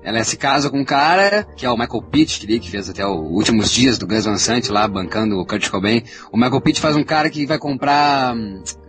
Ela 0.03 0.23
se 0.23 0.37
casa 0.37 0.69
com 0.69 0.79
um 0.79 0.85
cara, 0.85 1.45
que 1.55 1.65
é 1.65 1.69
o 1.69 1.77
Michael 1.77 2.03
Pitt, 2.03 2.39
que, 2.39 2.59
que 2.59 2.71
fez 2.71 2.89
até 2.89 3.05
os 3.05 3.29
últimos 3.31 3.71
dias 3.71 3.97
do 3.97 4.07
Gus 4.07 4.25
Van 4.25 4.37
Sant 4.37 4.69
lá, 4.69 4.87
bancando 4.87 5.37
o 5.37 5.45
Kurt 5.45 5.69
Cobain. 5.69 6.03
O 6.31 6.37
Michael 6.37 6.61
Pitt 6.61 6.79
faz 6.79 6.95
um 6.95 7.03
cara 7.03 7.29
que 7.29 7.45
vai 7.45 7.57
comprar 7.57 8.35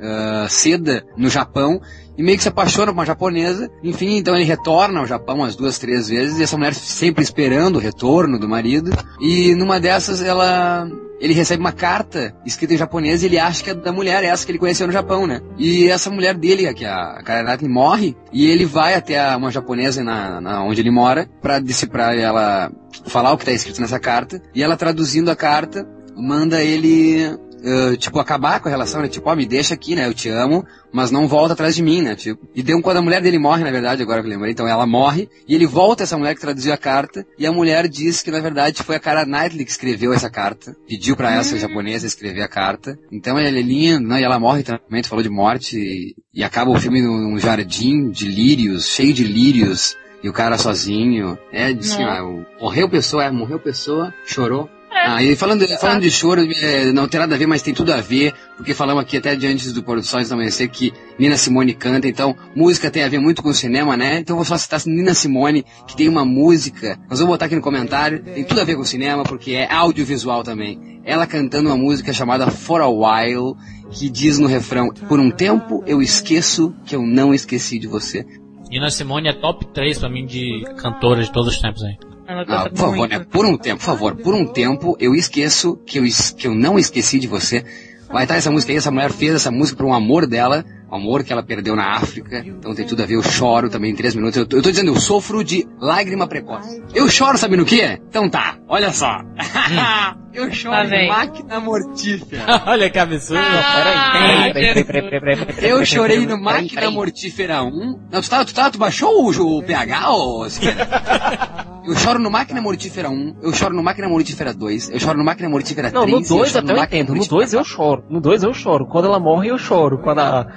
ah, 0.01 0.47
seda 0.49 1.05
no 1.17 1.29
Japão 1.29 1.81
e 2.17 2.23
meio 2.23 2.37
que 2.37 2.43
se 2.43 2.49
apaixona 2.49 2.87
por 2.87 2.99
uma 2.99 3.07
japonesa. 3.07 3.71
Enfim, 3.83 4.17
então 4.17 4.35
ele 4.35 4.45
retorna 4.45 5.01
ao 5.01 5.07
Japão 5.07 5.37
umas 5.37 5.57
duas, 5.57 5.79
três 5.79 6.09
vezes, 6.09 6.39
e 6.39 6.43
essa 6.43 6.57
mulher 6.57 6.75
sempre 6.75 7.23
esperando 7.23 7.77
o 7.77 7.81
retorno 7.81 8.39
do 8.39 8.49
marido. 8.49 8.91
E 9.21 9.55
numa 9.55 9.79
dessas 9.81 10.23
ela. 10.23 10.89
Ele 11.19 11.33
recebe 11.33 11.61
uma 11.63 11.73
carta 11.73 12.37
escrita 12.45 12.75
em 12.75 12.77
japonês 12.77 13.23
e 13.23 13.27
ele 13.27 13.39
acha 13.39 13.65
que 13.65 13.71
é 13.71 13.75
da 13.75 13.91
mulher 13.91 14.23
essa 14.23 14.45
que 14.45 14.53
ele 14.53 14.59
conheceu 14.59 14.87
no 14.87 14.93
Japão, 14.93 15.27
né? 15.27 15.41
E 15.57 15.89
essa 15.89 16.11
mulher 16.11 16.35
dele, 16.35 16.71
que 16.75 16.85
é 16.85 16.89
a 16.91 17.23
Karen 17.25 17.57
morre, 17.69 18.15
e 18.31 18.47
ele 18.47 18.67
vai 18.67 18.93
até 18.95 19.19
a- 19.19 19.35
uma 19.39 19.51
japonesa 19.51 20.05
na, 20.05 20.43
na 20.43 20.63
onde 20.63 20.83
ele 20.83 20.91
mora 20.91 21.27
pra 21.41 21.59
decifrar 21.59 22.15
ela 22.19 22.71
falar 23.07 23.33
o 23.33 23.39
que 23.39 23.47
tá 23.47 23.53
escrito 23.53 23.81
nessa 23.81 23.99
carta. 23.99 24.43
E 24.55 24.63
ela 24.63 24.77
traduzindo 24.77 25.31
a 25.31 25.35
carta, 25.37 25.89
manda 26.15 26.63
ele 26.63 27.35
Uh, 27.65 27.97
tipo, 27.97 28.19
acabar 28.21 28.61
com 28.61 28.69
a 28.69 28.71
relação, 28.71 29.01
né? 29.03 29.09
Tipo, 29.09 29.31
ó, 29.31 29.35
me 29.35 29.47
deixa 29.47 29.75
aqui, 29.75 29.95
né? 29.95 30.07
Eu 30.07 30.15
te 30.15 30.29
amo, 30.29 30.65
mas 30.93 31.11
não 31.11 31.27
volta 31.27 31.55
atrás 31.55 31.75
de 31.75 31.83
mim, 31.83 32.03
né? 32.03 32.15
Tipo, 32.15 32.47
e 32.55 32.63
deu 32.63 32.77
um 32.77 32.83
quando 32.83 32.99
a 32.99 33.03
mulher 33.03 33.21
dele 33.23 33.39
morre, 33.39 33.65
na 33.65 33.71
verdade, 33.71 34.03
agora 34.03 34.21
que 34.21 34.27
eu 34.27 34.31
lembrei. 34.31 34.53
Então 34.53 34.69
ela 34.69 34.87
morre, 34.87 35.29
e 35.49 35.55
ele 35.55 35.67
volta 35.67 36.03
essa 36.03 36.17
mulher 36.19 36.35
que 36.35 36.41
traduziu 36.41 36.73
a 36.73 36.77
carta, 36.77 37.27
e 37.39 37.47
a 37.47 37.53
mulher 37.53 37.89
diz 37.89 38.23
que, 38.23 38.31
na 38.31 38.41
verdade, 38.41 38.83
foi 38.83 38.97
a 38.97 39.01
cara 39.01 39.25
Knightley 39.25 39.65
que 39.65 39.71
escreveu 39.71 40.13
essa 40.13 40.29
carta. 40.31 40.77
Pediu 40.87 41.17
pra 41.17 41.33
essa 41.35 41.55
japonesa 41.59 42.07
escrever 42.07 42.43
a 42.43 42.49
carta. 42.49 42.99
Então 43.11 43.39
ele 43.39 43.59
é 43.59 43.63
lindo, 43.63 44.07
né? 44.07 44.21
E 44.21 44.25
ela 44.25 44.39
morre 44.39 44.63
também, 44.63 45.03
tu 45.03 45.09
falou 45.09 45.23
de 45.23 45.31
morte, 45.31 45.77
e, 45.79 46.15
e 46.35 46.45
acaba 46.45 46.71
o 46.71 46.79
filme 46.79 47.01
num, 47.03 47.39
jardim 47.39 48.11
de 48.11 48.29
lírios, 48.29 48.87
cheio 48.87 49.13
de 49.15 49.25
lírios. 49.25 49.97
E 50.23 50.29
o 50.29 50.33
cara 50.33 50.59
sozinho. 50.59 51.39
É, 51.53 51.67
assim, 51.69 52.03
ó, 52.05 52.25
o- 52.25 52.47
morreu 52.61 52.89
pessoa, 52.89 53.25
é, 53.25 53.31
morreu 53.31 53.61
pessoa, 53.61 54.13
chorou. 54.25 54.69
Ah, 54.91 55.23
e 55.23 55.37
falando, 55.37 55.67
falando 55.79 56.03
de 56.03 56.11
choro, 56.11 56.43
é, 56.43 56.93
não 56.93 57.07
tem 57.07 57.21
nada 57.21 57.35
a 57.35 57.39
ver, 57.39 57.47
mas 57.47 57.63
tem 57.63 57.73
tudo 57.73 57.93
a 57.93 58.01
ver, 58.01 58.33
porque 58.57 58.75
falamos 58.75 59.03
aqui 59.03 59.17
até 59.17 59.37
de 59.37 59.47
antes 59.47 59.73
do 59.73 59.83
Pôr 59.83 59.97
do 59.97 60.03
Sol 60.03 60.23
do 60.23 60.35
Amanhecer 60.35 60.69
que 60.69 60.93
Nina 61.19 61.37
Simone 61.37 61.75
canta, 61.75 62.09
então 62.09 62.37
música 62.55 62.91
tem 62.91 63.05
a 63.05 63.09
ver 63.09 63.21
muito 63.21 63.43
com 63.43 63.51
o 63.51 63.55
cinema, 63.55 63.97
né? 63.97 64.19
Então 64.19 64.35
eu 64.35 64.39
vou 64.39 64.45
só 64.45 64.57
citar 64.57 64.81
Nina 64.87 65.15
Simone, 65.15 65.65
que 65.87 65.97
tem 65.97 66.09
uma 66.09 66.25
música, 66.25 66.99
nós 67.09 67.21
vamos 67.21 67.35
botar 67.35 67.47
aqui 67.47 67.55
no 67.55 67.63
comentário, 67.63 68.23
tem 68.23 68.45
tudo 68.45 68.61
a 68.61 68.65
ver 68.65 68.75
com 68.75 68.83
o 68.83 68.87
cinema, 68.87 69.23
porque 69.23 69.53
é 69.53 69.73
audiovisual 69.73 70.43
também. 70.43 71.01
Ela 71.05 71.27
cantando 71.27 71.69
uma 71.69 71.77
música 71.77 72.13
chamada 72.13 72.51
For 72.51 72.81
a 72.81 72.89
While, 72.89 73.55
que 73.91 74.09
diz 74.09 74.39
no 74.39 74.49
refrão, 74.49 74.89
por 75.09 75.21
um 75.21 75.31
tempo 75.31 75.85
eu 75.87 76.03
esqueço 76.03 76.75
que 76.85 76.97
eu 76.97 77.03
não 77.03 77.33
esqueci 77.33 77.79
de 77.79 77.87
você. 77.87 78.27
Nina 78.69 78.91
Simone 78.91 79.29
é 79.29 79.33
top 79.33 79.67
3 79.73 79.99
pra 80.01 80.09
mim 80.09 80.27
de 80.27 80.65
cantora 80.79 81.23
de 81.23 81.31
todos 81.31 81.55
os 81.55 81.61
tempos 81.61 81.83
aí. 81.85 81.97
Ah, 82.29 82.69
por 82.69 82.79
favor, 82.79 82.97
muito. 82.97 83.19
né? 83.19 83.27
Por 83.31 83.45
um 83.47 83.57
tempo, 83.57 83.79
por 83.79 83.85
favor, 83.87 84.17
por 84.17 84.35
um 84.35 84.47
tempo 84.47 84.97
eu 85.01 85.15
esqueço 85.15 85.77
que 85.87 85.99
eu, 85.99 86.05
es- 86.05 86.31
que 86.33 86.47
eu 86.47 86.55
não 86.55 86.79
esqueci 86.79 87.19
de 87.19 87.27
você. 87.27 87.65
Vai 88.09 88.23
estar 88.23 88.37
essa 88.37 88.51
música 88.51 88.71
aí, 88.73 88.79
essa 88.79 88.91
mulher 88.91 89.11
fez 89.11 89.35
essa 89.35 89.51
música 89.51 89.77
para 89.79 89.87
um 89.87 89.93
amor 89.93 90.27
dela, 90.29 90.65
um 90.91 90.95
amor 90.95 91.25
que 91.25 91.33
ela 91.33 91.43
perdeu 91.43 91.75
na 91.75 91.97
África. 91.97 92.39
Então 92.47 92.73
tem 92.73 92.87
tudo 92.87 93.03
a 93.03 93.07
ver, 93.07 93.15
eu 93.17 93.23
choro 93.23 93.69
também 93.69 93.91
em 93.91 93.97
três 93.97 94.15
minutos. 94.15 94.37
Eu, 94.37 94.47
tô- 94.47 94.57
eu 94.59 94.63
tô 94.63 94.71
dizendo, 94.71 94.93
eu 94.93 95.01
sofro 95.01 95.43
de 95.43 95.67
lágrima 95.81 96.27
precoce. 96.29 96.83
Eu 96.95 97.09
choro, 97.09 97.37
sabe 97.37 97.57
no 97.57 97.65
quê? 97.65 98.01
Então 98.09 98.29
tá, 98.31 98.57
olha 98.69 98.93
só. 98.93 99.23
eu 100.37 100.53
choro 100.53 100.77
em 100.85 100.89
vem. 100.89 101.09
máquina 101.09 101.61
mortífera. 101.61 102.45
Olha 102.67 102.91
que 102.91 102.99
absurdo. 102.99 103.43
Ah, 103.43 104.51
Peraí, 104.53 104.85
peraí, 104.85 104.85
peraí, 104.85 105.37
peraí, 105.37 105.71
Eu 105.71 105.85
chorei 105.85 106.27
no 106.27 106.41
Máquina. 106.41 106.91
Mortífera 106.91 107.63
1. 107.63 107.71
Não, 108.11 108.21
tu, 108.21 108.31
tá, 108.31 108.45
tu, 108.45 108.55
tá, 108.55 108.71
tu 108.71 108.79
baixou 108.79 109.11
o, 109.27 109.59
o 109.59 109.63
PH, 109.63 110.11
ô? 110.11 110.47
Eu 111.87 111.95
choro 111.95 112.19
no 112.19 112.29
Máquina 112.29 112.61
Mortífera 112.61 113.09
1, 113.09 113.37
eu 113.45 113.53
choro 113.53 113.73
no 113.73 113.81
Máquina 113.81 114.09
Mortífera 114.09 114.53
2, 114.53 114.91
eu 114.91 114.99
choro 114.99 115.17
no 115.19 115.25
Máquina 115.25 115.49
Mortífera 115.49 115.89
3. 115.89 115.93
Não, 115.93 116.05
no 116.05 116.17
eu 116.17 116.29
2 116.29 116.51
choro 116.51 116.65
até 116.65 116.73
eu 116.73 116.83
entendo. 116.83 117.09
No 117.11 117.15
Mortífera 117.15 117.39
2 117.39 117.53
eu 117.53 117.65
choro. 117.65 118.05
No 118.11 118.21
2 118.21 118.43
eu 118.43 118.53
choro. 118.53 118.87
Quando 118.87 119.05
ela 119.05 119.21
morre, 119.21 119.51
eu 119.51 119.57
choro. 119.59 119.99
Quando 119.99 120.19
a 120.19 120.49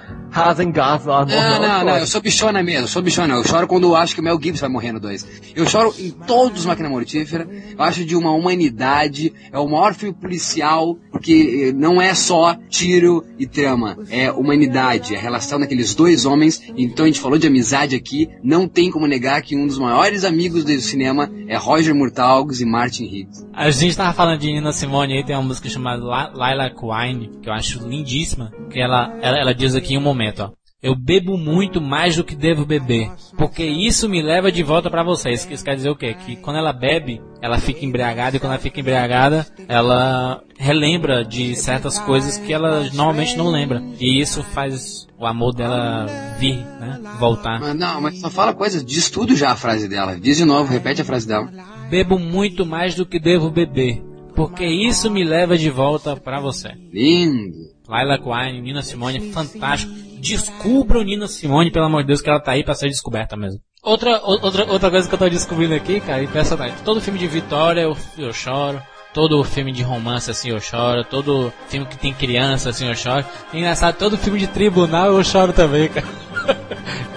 Lá 1.06 1.26
morre, 1.26 1.36
Não, 1.36 1.62
não, 1.62 1.86
não, 1.86 1.98
eu 1.98 2.08
sou 2.08 2.22
bichona 2.22 2.62
mesmo, 2.64 2.88
sou 2.88 3.02
bichona. 3.02 3.34
Eu 3.34 3.44
choro 3.44 3.68
quando 3.68 3.88
eu 3.88 3.96
acho 3.96 4.14
que 4.16 4.22
o 4.22 4.24
Mel 4.24 4.40
Gibson 4.42 4.62
vai 4.62 4.70
morrer 4.70 4.92
no 4.92 5.00
2. 5.00 5.28
Eu 5.56 5.68
choro 5.68 5.94
em 6.00 6.12
todos 6.12 6.60
os 6.62 6.66
Máquina 6.66 6.90
Mortífera. 6.90 7.48
Eu 7.78 7.84
acho 7.84 8.06
de 8.06 8.16
uma 8.16 8.32
humanidade, 8.32 9.34
é 9.52 9.58
o 9.60 9.68
maior 9.68 9.94
filme 9.94 10.14
policial, 10.16 10.98
porque 11.12 11.70
eh, 11.70 11.74
não 11.74 12.02
é 12.02 12.14
só 12.14 12.56
tiro 12.70 13.26
e 13.38 13.46
trama, 13.48 13.98
é 14.10 14.32
humanidade, 14.32 15.16
é 15.16 15.18
a 15.18 15.22
relação 15.22 15.60
daqueles 15.60 15.94
dois 15.96 16.26
homens. 16.26 16.62
Então 16.78 17.06
a 17.06 17.08
gente 17.08 17.20
falou 17.20 17.38
de 17.38 17.48
amizade 17.48 17.96
aqui, 17.96 18.30
não 18.44 18.68
tem 18.68 18.92
como 18.92 19.08
negar 19.08 19.42
que 19.42 19.56
um 19.56 19.66
dos 19.68 19.78
maiores 19.80 20.24
amigos 20.24 20.64
do 20.64 20.80
cinema 20.80 21.30
é 21.48 21.58
Roger 21.58 21.94
Murtaugh 21.96 22.48
e 22.60 22.66
Martin 22.66 23.06
Higgs. 23.06 23.46
A 23.54 23.70
gente 23.72 23.98
tava 23.98 24.14
falando 24.14 24.40
de 24.40 24.48
Nina 24.48 24.72
Simone 24.72 25.14
aí, 25.18 25.24
tem 25.26 25.36
uma 25.36 25.42
música 25.44 25.68
chamada 25.70 26.04
La- 26.04 26.32
Lilac 26.34 26.76
Wine, 26.82 27.30
que 27.42 27.50
eu 27.50 27.54
acho 27.54 27.86
lindíssima, 27.88 28.52
que 28.70 28.80
ela, 28.80 29.14
ela, 29.22 29.38
ela 29.40 29.54
diz 29.54 29.76
aqui 29.76 29.94
em 29.94 29.98
um 29.98 30.02
momento, 30.02 30.19
ó. 30.44 30.52
Eu 30.82 30.96
bebo 30.96 31.38
muito 31.38 31.82
mais 31.82 32.16
do 32.16 32.24
que 32.24 32.34
devo 32.34 32.66
beber, 32.66 33.12
porque 33.38 33.66
isso 33.66 34.08
me 34.08 34.22
leva 34.22 34.50
de 34.50 34.64
volta 34.64 34.90
pra 34.90 35.04
vocês. 35.04 35.46
Isso 35.52 35.64
quer 35.66 35.76
dizer 35.76 35.90
o 35.90 35.96
quê? 35.96 36.14
Que 36.14 36.38
quando 36.38 36.56
ela 36.56 36.72
bebe, 36.72 37.22
ela 37.42 37.58
fica 37.58 37.86
embriagada 37.86 38.38
e 38.38 38.40
quando 38.40 38.54
ela 38.54 38.62
fica 38.62 38.80
embriagada, 38.80 39.46
ela 39.68 40.42
relembra 40.58 41.26
de 41.26 41.54
certas 41.54 42.00
coisas 42.00 42.38
que 42.38 42.54
ela 42.54 42.90
normalmente 42.94 43.36
não 43.36 43.50
lembra. 43.50 43.84
E 44.00 44.22
isso 44.22 44.42
faz 44.42 45.06
o 45.18 45.26
amor 45.26 45.54
dela 45.54 46.06
vir, 46.40 46.56
né? 46.56 46.98
Voltar. 47.20 47.60
Mas 47.60 47.76
não, 47.76 48.00
mas 48.00 48.22
só 48.22 48.30
fala 48.30 48.54
coisas, 48.54 48.84
diz 48.84 49.10
tudo 49.10 49.36
já 49.36 49.52
a 49.52 49.58
frase 49.58 49.86
dela. 49.90 50.18
Diz 50.18 50.38
de 50.38 50.46
novo, 50.46 50.72
repete 50.72 51.02
a 51.02 51.06
frase 51.06 51.28
dela. 51.28 51.52
Bebo 51.90 52.18
muito 52.18 52.66
mais 52.66 52.96
do 52.96 53.06
que 53.06 53.20
devo 53.20 53.52
beber, 53.52 54.02
porque 54.34 54.66
isso 54.66 55.12
me 55.12 55.26
leva 55.26 55.58
de 55.58 55.70
volta 55.70 56.16
pra 56.16 56.40
você. 56.40 56.70
Lindo. 56.94 57.78
Laila 57.90 58.20
Quine, 58.20 58.62
Nina 58.62 58.84
Simone, 58.84 59.32
fantástico. 59.32 59.92
Descubram 60.20 61.02
Nina 61.02 61.28
Simone, 61.28 61.72
pelo 61.72 61.86
amor 61.86 62.04
de 62.04 62.08
Deus, 62.08 62.22
que 62.22 62.30
ela 62.30 62.40
tá 62.40 62.52
aí 62.52 62.64
pra 62.64 62.76
ser 62.76 62.88
descoberta 62.88 63.36
mesmo. 63.36 63.60
Outra, 63.82 64.22
outra, 64.24 64.72
outra 64.72 64.92
coisa 64.92 65.10
que 65.10 65.16
eu 65.16 65.20
tô 65.20 65.28
descobrindo 65.28 65.74
aqui, 65.74 66.00
cara, 66.00 66.22
impressionante. 66.22 66.84
Todo 66.84 67.02
filme 67.02 67.18
de 67.18 67.28
Vitória 67.28 67.82
eu, 67.82 67.98
eu 68.18 68.32
choro. 68.32 68.80
Todo 69.12 69.44
filme 69.44 69.72
de 69.72 69.82
romance 69.82 70.30
assim 70.30 70.50
eu 70.50 70.60
choro. 70.60 71.04
Todo 71.04 71.52
filme 71.68 71.88
que 71.88 71.98
tem 71.98 72.14
criança 72.14 72.70
assim 72.70 72.88
eu 72.88 72.96
choro. 72.96 73.26
E 73.52 73.58
engraçado, 73.58 73.98
todo 73.98 74.18
filme 74.18 74.38
de 74.38 74.48
tribunal 74.48 75.08
eu 75.08 75.24
choro 75.24 75.52
também, 75.52 75.90
cara. 75.90 76.06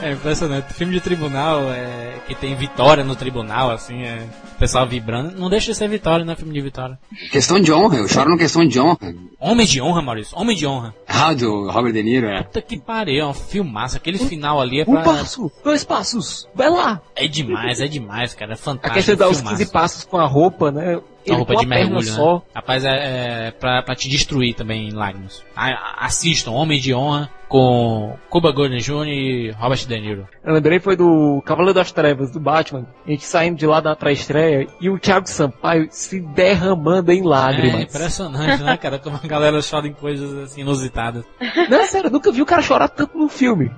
É 0.03 0.13
impressionante. 0.13 0.73
Filme 0.75 0.93
de 0.95 1.01
tribunal, 1.01 1.61
é, 1.73 2.15
que 2.27 2.35
tem 2.35 2.55
vitória 2.55 3.05
no 3.05 3.15
tribunal, 3.15 3.71
assim, 3.71 4.03
é, 4.03 4.27
o 4.57 4.59
pessoal 4.59 4.87
vibrando. 4.87 5.39
Não 5.39 5.49
deixa 5.49 5.71
de 5.73 5.79
ser 5.79 5.89
vitória, 5.89 6.25
né? 6.25 6.35
Filme 6.35 6.53
de 6.53 6.61
vitória. 6.61 6.99
Questão 7.31 7.61
de 7.61 7.73
honra, 7.73 7.99
eu 7.99 8.09
choro 8.09 8.31
no 8.31 8.37
questão 8.39 8.67
de 8.67 8.81
honra. 8.81 8.99
Homem 9.39 9.67
de 9.67 9.81
honra, 9.81 10.03
Maurício. 10.03 10.37
Homem 10.39 10.57
de 10.57 10.67
honra. 10.67 10.95
Ah, 11.07 11.33
do 11.33 11.71
Robert 11.71 11.93
De 11.93 12.03
Niro, 12.03 12.27
é. 12.27 12.43
Puta 12.43 12.61
que 12.63 12.79
pariu, 12.79 13.23
é 13.25 13.27
um 13.27 13.35
filmaço. 13.35 13.97
Aquele 13.97 14.19
final 14.19 14.61
ali 14.61 14.81
é 14.81 14.85
Um 14.87 14.93
pra... 14.93 15.03
passo, 15.03 15.51
dois 15.63 15.85
passos, 15.85 16.49
vai 16.55 16.69
lá. 16.71 17.01
É 17.15 17.27
demais, 17.29 17.81
é 17.81 17.87
demais, 17.87 18.35
cara. 18.35 18.53
É 18.53 18.55
A 18.55 18.57
fantástico. 18.57 18.95
questão 18.95 19.15
de 19.15 19.19
dar 19.21 19.29
os 19.29 19.37
filmaço. 19.37 19.57
15 19.59 19.73
passos 19.73 20.05
com 20.05 20.19
a 20.19 20.27
roupa, 20.27 20.71
né? 20.73 21.01
A 21.31 21.35
roupa 21.37 21.55
de 21.55 21.67
mergulho, 21.67 22.03
só. 22.03 22.37
né? 22.37 22.43
Rapaz, 22.57 22.85
é, 22.85 23.47
é 23.47 23.51
pra, 23.53 23.81
pra 23.85 23.95
te 23.95 24.09
destruir 24.09 24.55
também 24.55 24.89
em 24.89 24.93
lágrimas. 24.93 25.45
A- 25.55 26.05
assistam, 26.07 26.51
Homem 26.51 26.81
de 26.81 26.93
Honra, 26.93 27.31
com 27.53 28.17
Cuba 28.31 28.51
Gooding 28.51 28.79
Jr. 28.79 29.07
e 29.09 29.51
Robert 29.51 29.87
De 29.87 30.01
Niro. 30.01 30.27
Eu 30.43 30.55
lembrei 30.55 30.81
foi 30.81 30.97
do 30.97 31.43
Cavaleiro 31.45 31.75
das 31.75 31.93
Trevas, 31.93 32.31
do 32.31 32.41
Batman. 32.41 32.87
A 33.07 33.11
gente 33.11 33.27
saindo 33.27 33.59
de 33.59 33.67
lá 33.67 33.79
da 33.79 33.95
pré-estreia 33.95 34.67
e 34.81 34.89
o 34.89 34.99
Thiago 34.99 35.29
Sampaio 35.29 35.87
se 35.91 36.19
derramando 36.19 37.13
em 37.13 37.21
É 37.21 37.25
lágrimas. 37.27 37.83
impressionante, 37.83 38.63
né, 38.63 38.75
cara? 38.79 38.99
Como 38.99 39.21
a 39.23 39.27
galera 39.29 39.61
chora 39.63 39.87
em 39.87 39.93
coisas 39.93 40.33
assim 40.45 40.63
inusitadas. 40.63 41.25
Não, 41.69 41.85
sério, 41.85 42.07
eu 42.07 42.11
nunca 42.13 42.33
vi 42.33 42.41
o 42.41 42.47
cara 42.47 42.63
chorar 42.63 42.89
tanto 42.89 43.19
no 43.19 43.29
filme. 43.29 43.71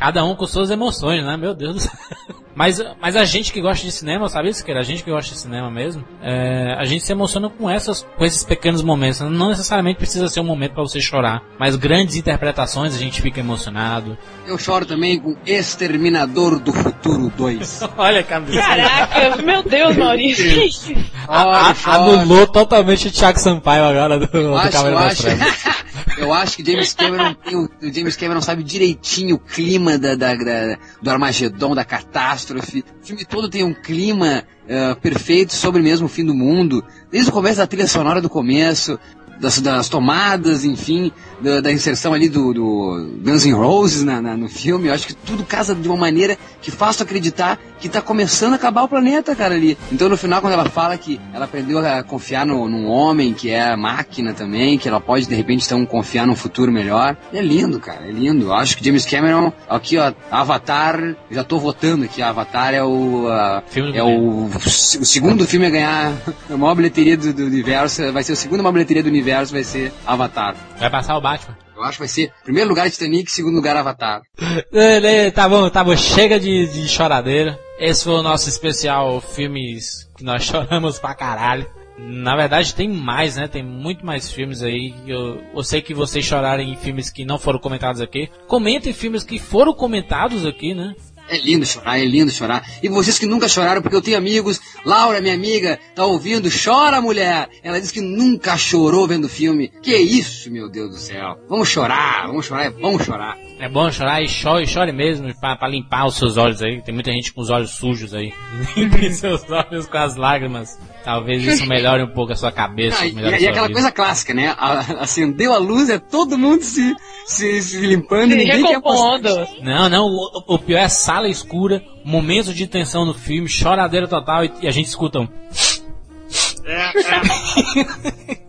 Cada 0.00 0.24
um 0.24 0.34
com 0.34 0.46
suas 0.46 0.70
emoções, 0.70 1.22
né? 1.24 1.36
Meu 1.36 1.54
Deus 1.54 1.74
do 1.74 1.80
céu. 1.80 1.92
Mas, 2.52 2.82
mas 3.00 3.14
a 3.16 3.24
gente 3.24 3.52
que 3.52 3.60
gosta 3.60 3.86
de 3.86 3.92
cinema, 3.92 4.28
sabe 4.28 4.48
isso, 4.48 4.62
que 4.64 4.72
A 4.72 4.82
gente 4.82 5.04
que 5.04 5.10
gosta 5.10 5.32
de 5.32 5.38
cinema 5.40 5.70
mesmo, 5.70 6.04
é, 6.20 6.74
a 6.76 6.84
gente 6.84 7.02
se 7.04 7.12
emociona 7.12 7.48
com, 7.48 7.70
essas, 7.70 8.04
com 8.18 8.24
esses 8.24 8.44
pequenos 8.44 8.82
momentos. 8.82 9.20
Não 9.20 9.48
necessariamente 9.50 9.96
precisa 9.98 10.28
ser 10.28 10.40
um 10.40 10.44
momento 10.44 10.72
pra 10.74 10.82
você 10.82 11.00
chorar, 11.00 11.42
mas 11.58 11.76
grandes 11.76 12.16
interpretações 12.16 12.94
a 12.94 12.98
gente 12.98 13.22
fica 13.22 13.38
emocionado. 13.40 14.18
Eu 14.46 14.58
choro 14.58 14.84
também 14.84 15.18
com 15.20 15.36
Exterminador 15.46 16.58
do 16.58 16.72
Futuro 16.72 17.32
2. 17.36 17.82
Olha, 17.96 18.22
cabeça. 18.22 18.60
Caraca, 18.60 19.36
meu 19.42 19.62
Deus, 19.62 19.96
Maurício. 19.96 20.96
A- 21.28 21.70
a- 21.70 21.74
choro. 21.74 21.96
Anulou 21.96 22.46
totalmente 22.48 23.08
o 23.08 23.10
Thiago 23.12 23.38
Sampaio 23.38 23.84
agora 23.84 24.18
do, 24.18 24.26
do 24.26 24.56
acho, 24.56 24.72
Cavaleiro 24.72 25.04
das 25.04 25.18
Trevas. 25.18 25.64
Eu 26.18 26.32
acho 26.34 26.56
que 26.56 26.64
James 26.64 26.92
Cameron, 26.92 27.34
o, 27.52 27.68
James 27.92 28.16
Cameron 28.16 28.40
sabe 28.40 28.62
direitinho 28.62 29.36
o 29.36 29.38
clima 29.38 29.98
da, 29.98 30.14
da- 30.14 30.34
da- 30.34 30.78
do 31.00 31.10
Armagedon, 31.10 31.74
da 31.74 31.84
catástrofe. 31.84 32.84
O 33.02 33.06
filme 33.06 33.24
todo 33.24 33.48
tem 33.48 33.64
um 33.64 33.72
clima 33.74 34.44
eh, 34.68 34.94
perfeito 34.96 35.54
sobre 35.54 35.82
mesmo 35.82 36.06
o 36.06 36.08
fim 36.10 36.24
do 36.24 36.34
mundo. 36.34 36.84
Desde 37.10 37.30
o 37.30 37.32
começo 37.32 37.58
da 37.58 37.66
trilha 37.66 37.86
sonora 37.86 38.20
do 38.20 38.28
começo, 38.28 38.98
das, 39.40 39.60
das 39.60 39.88
tomadas, 39.88 40.64
enfim, 40.64 41.10
da, 41.40 41.60
da 41.60 41.72
inserção 41.72 42.12
ali 42.12 42.28
do, 42.28 42.52
do 42.52 43.18
Guns 43.22 43.44
N' 43.44 43.52
Roses 43.54 44.02
na, 44.04 44.20
na- 44.20 44.36
no 44.36 44.48
filme. 44.48 44.88
Eu 44.88 44.94
acho 44.94 45.06
que 45.06 45.14
tudo 45.14 45.44
casa 45.44 45.74
de 45.74 45.88
uma 45.88 45.96
maneira 45.96 46.36
que 46.62 46.70
tu 46.70 47.02
acreditar 47.02 47.58
que 47.80 47.88
tá 47.88 48.02
começando 48.02 48.52
a 48.52 48.56
acabar 48.56 48.82
o 48.82 48.88
planeta, 48.88 49.34
cara, 49.34 49.54
ali. 49.54 49.76
Então 49.90 50.08
no 50.08 50.16
final, 50.16 50.40
quando 50.42 50.52
ela 50.52 50.66
fala 50.68 50.96
que 50.98 51.18
ela 51.32 51.46
aprendeu 51.46 51.78
a 51.78 52.02
confiar 52.02 52.44
no, 52.44 52.68
num 52.68 52.86
homem, 52.86 53.32
que 53.32 53.50
é 53.50 53.74
máquina 53.76 54.34
também, 54.34 54.76
que 54.78 54.86
ela 54.86 55.00
pode 55.00 55.26
de 55.26 55.34
repente 55.34 55.64
então 55.64 55.84
confiar 55.86 56.26
num 56.26 56.36
futuro 56.36 56.70
melhor. 56.70 57.16
É 57.32 57.40
lindo, 57.40 57.80
cara, 57.80 58.06
é 58.06 58.10
lindo. 58.12 58.46
Eu 58.46 58.52
acho 58.54 58.76
que 58.76 58.84
James 58.84 59.06
Cameron, 59.06 59.50
aqui 59.68 59.96
ó, 59.96 60.12
Avatar, 60.30 61.16
já 61.30 61.42
tô 61.42 61.58
votando 61.58 62.04
aqui, 62.04 62.20
Avatar 62.20 62.74
é 62.74 62.82
o. 62.84 63.26
do 63.28 63.62
é 63.94 64.02
o, 64.02 64.46
o 64.46 65.04
segundo 65.04 65.46
filme 65.46 65.66
a 65.66 65.70
ganhar 65.70 66.12
a 66.50 66.56
maior 66.56 66.74
bilheteria 66.74 67.16
do, 67.16 67.32
do 67.32 67.44
universo, 67.44 68.12
vai 68.12 68.22
ser 68.22 68.32
o 68.32 68.36
segundo 68.36 68.62
maior 68.62 68.72
bilheteria 68.72 69.02
do 69.02 69.08
universo, 69.08 69.52
vai 69.52 69.64
ser 69.64 69.92
Avatar. 70.06 70.54
Vai 70.78 70.90
passar 70.90 71.16
o 71.16 71.20
Batman. 71.30 71.56
Eu 71.76 71.82
acho 71.84 71.92
que 71.92 72.00
vai 72.00 72.08
ser 72.08 72.32
primeiro 72.42 72.68
lugar 72.68 72.90
Titanic, 72.90 73.30
segundo 73.30 73.54
lugar 73.54 73.76
Avatar. 73.76 74.22
Tá 75.34 75.48
bom, 75.48 75.68
tá 75.70 75.84
bom. 75.84 75.96
Chega 75.96 76.38
de, 76.38 76.66
de 76.66 76.88
choradeira. 76.88 77.58
Esse 77.78 78.04
foi 78.04 78.14
o 78.14 78.22
nosso 78.22 78.48
especial 78.48 79.20
filmes 79.20 80.08
que 80.16 80.24
nós 80.24 80.42
choramos 80.44 80.98
pra 80.98 81.14
caralho. 81.14 81.66
Na 81.98 82.34
verdade 82.34 82.74
tem 82.74 82.88
mais, 82.88 83.36
né? 83.36 83.46
Tem 83.46 83.62
muito 83.62 84.04
mais 84.04 84.30
filmes 84.30 84.62
aí. 84.62 84.94
Eu, 85.06 85.42
eu 85.54 85.62
sei 85.62 85.82
que 85.82 85.92
vocês 85.92 86.24
choraram 86.24 86.62
em 86.62 86.76
filmes 86.76 87.10
que 87.10 87.24
não 87.24 87.38
foram 87.38 87.58
comentados 87.58 88.00
aqui. 88.00 88.30
Comentem 88.46 88.92
filmes 88.92 89.22
que 89.22 89.38
foram 89.38 89.74
comentados 89.74 90.46
aqui, 90.46 90.74
né? 90.74 90.94
É 91.30 91.38
lindo 91.38 91.64
chorar, 91.64 91.98
é 91.98 92.04
lindo 92.04 92.30
chorar. 92.32 92.68
E 92.82 92.88
vocês 92.88 93.16
que 93.16 93.24
nunca 93.24 93.48
choraram, 93.48 93.80
porque 93.80 93.94
eu 93.94 94.02
tenho 94.02 94.18
amigos, 94.18 94.60
Laura, 94.84 95.20
minha 95.20 95.34
amiga, 95.34 95.78
tá 95.94 96.04
ouvindo, 96.04 96.50
chora 96.50 97.00
mulher. 97.00 97.48
Ela 97.62 97.80
disse 97.80 97.92
que 97.92 98.00
nunca 98.00 98.56
chorou 98.58 99.06
vendo 99.06 99.28
filme. 99.28 99.72
Que 99.80 99.96
isso, 99.96 100.50
meu 100.50 100.68
Deus 100.68 100.90
do 100.90 100.98
céu. 100.98 101.38
Vamos 101.48 101.68
chorar, 101.68 102.26
vamos 102.26 102.46
chorar, 102.46 102.64
é 102.64 102.70
bom 102.70 102.98
chorar. 102.98 103.38
É 103.60 103.68
bom 103.68 103.90
chorar 103.90 104.22
e 104.22 104.28
chore, 104.28 104.66
chore 104.66 104.90
mesmo 104.90 105.34
pra, 105.38 105.54
pra 105.54 105.68
limpar 105.68 106.06
os 106.06 106.16
seus 106.16 106.38
olhos 106.38 106.62
aí. 106.62 106.80
Tem 106.80 106.94
muita 106.94 107.12
gente 107.12 107.30
com 107.30 107.42
os 107.42 107.50
olhos 107.50 107.72
sujos 107.72 108.14
aí. 108.14 108.32
Limpe 108.74 109.12
seus 109.12 109.44
olhos 109.50 109.86
com 109.86 109.98
as 109.98 110.16
lágrimas. 110.16 110.78
Talvez 111.04 111.44
isso 111.44 111.66
melhore 111.66 112.02
um 112.02 112.08
pouco 112.08 112.32
a 112.32 112.36
sua 112.36 112.50
cabeça. 112.50 113.02
Ah, 113.02 113.06
e, 113.06 113.12
e 113.12 113.48
aquela 113.48 113.66
vida. 113.66 113.74
coisa 113.74 113.92
clássica, 113.92 114.32
né? 114.32 114.54
A- 114.56 115.02
acendeu 115.02 115.52
a 115.52 115.58
luz, 115.58 115.90
é 115.90 115.98
todo 115.98 116.38
mundo 116.38 116.62
se, 116.62 116.96
se, 117.26 117.62
se 117.62 117.86
limpando, 117.86 118.30
Se 118.30 118.36
ninguém 118.36 118.64
quer 118.64 118.76
recompondo. 118.76 119.28
Não, 119.62 119.90
não, 119.90 120.06
o, 120.06 120.54
o 120.54 120.58
pior 120.58 120.78
é 120.78 120.88
sala 120.88 121.28
escura, 121.28 121.82
momentos 122.02 122.54
de 122.54 122.66
tensão 122.66 123.04
no 123.04 123.12
filme, 123.12 123.46
choradeira 123.46 124.08
total 124.08 124.42
e, 124.42 124.50
e 124.62 124.68
a 124.68 124.70
gente 124.70 124.86
escuta 124.86 125.20
um. 125.20 125.28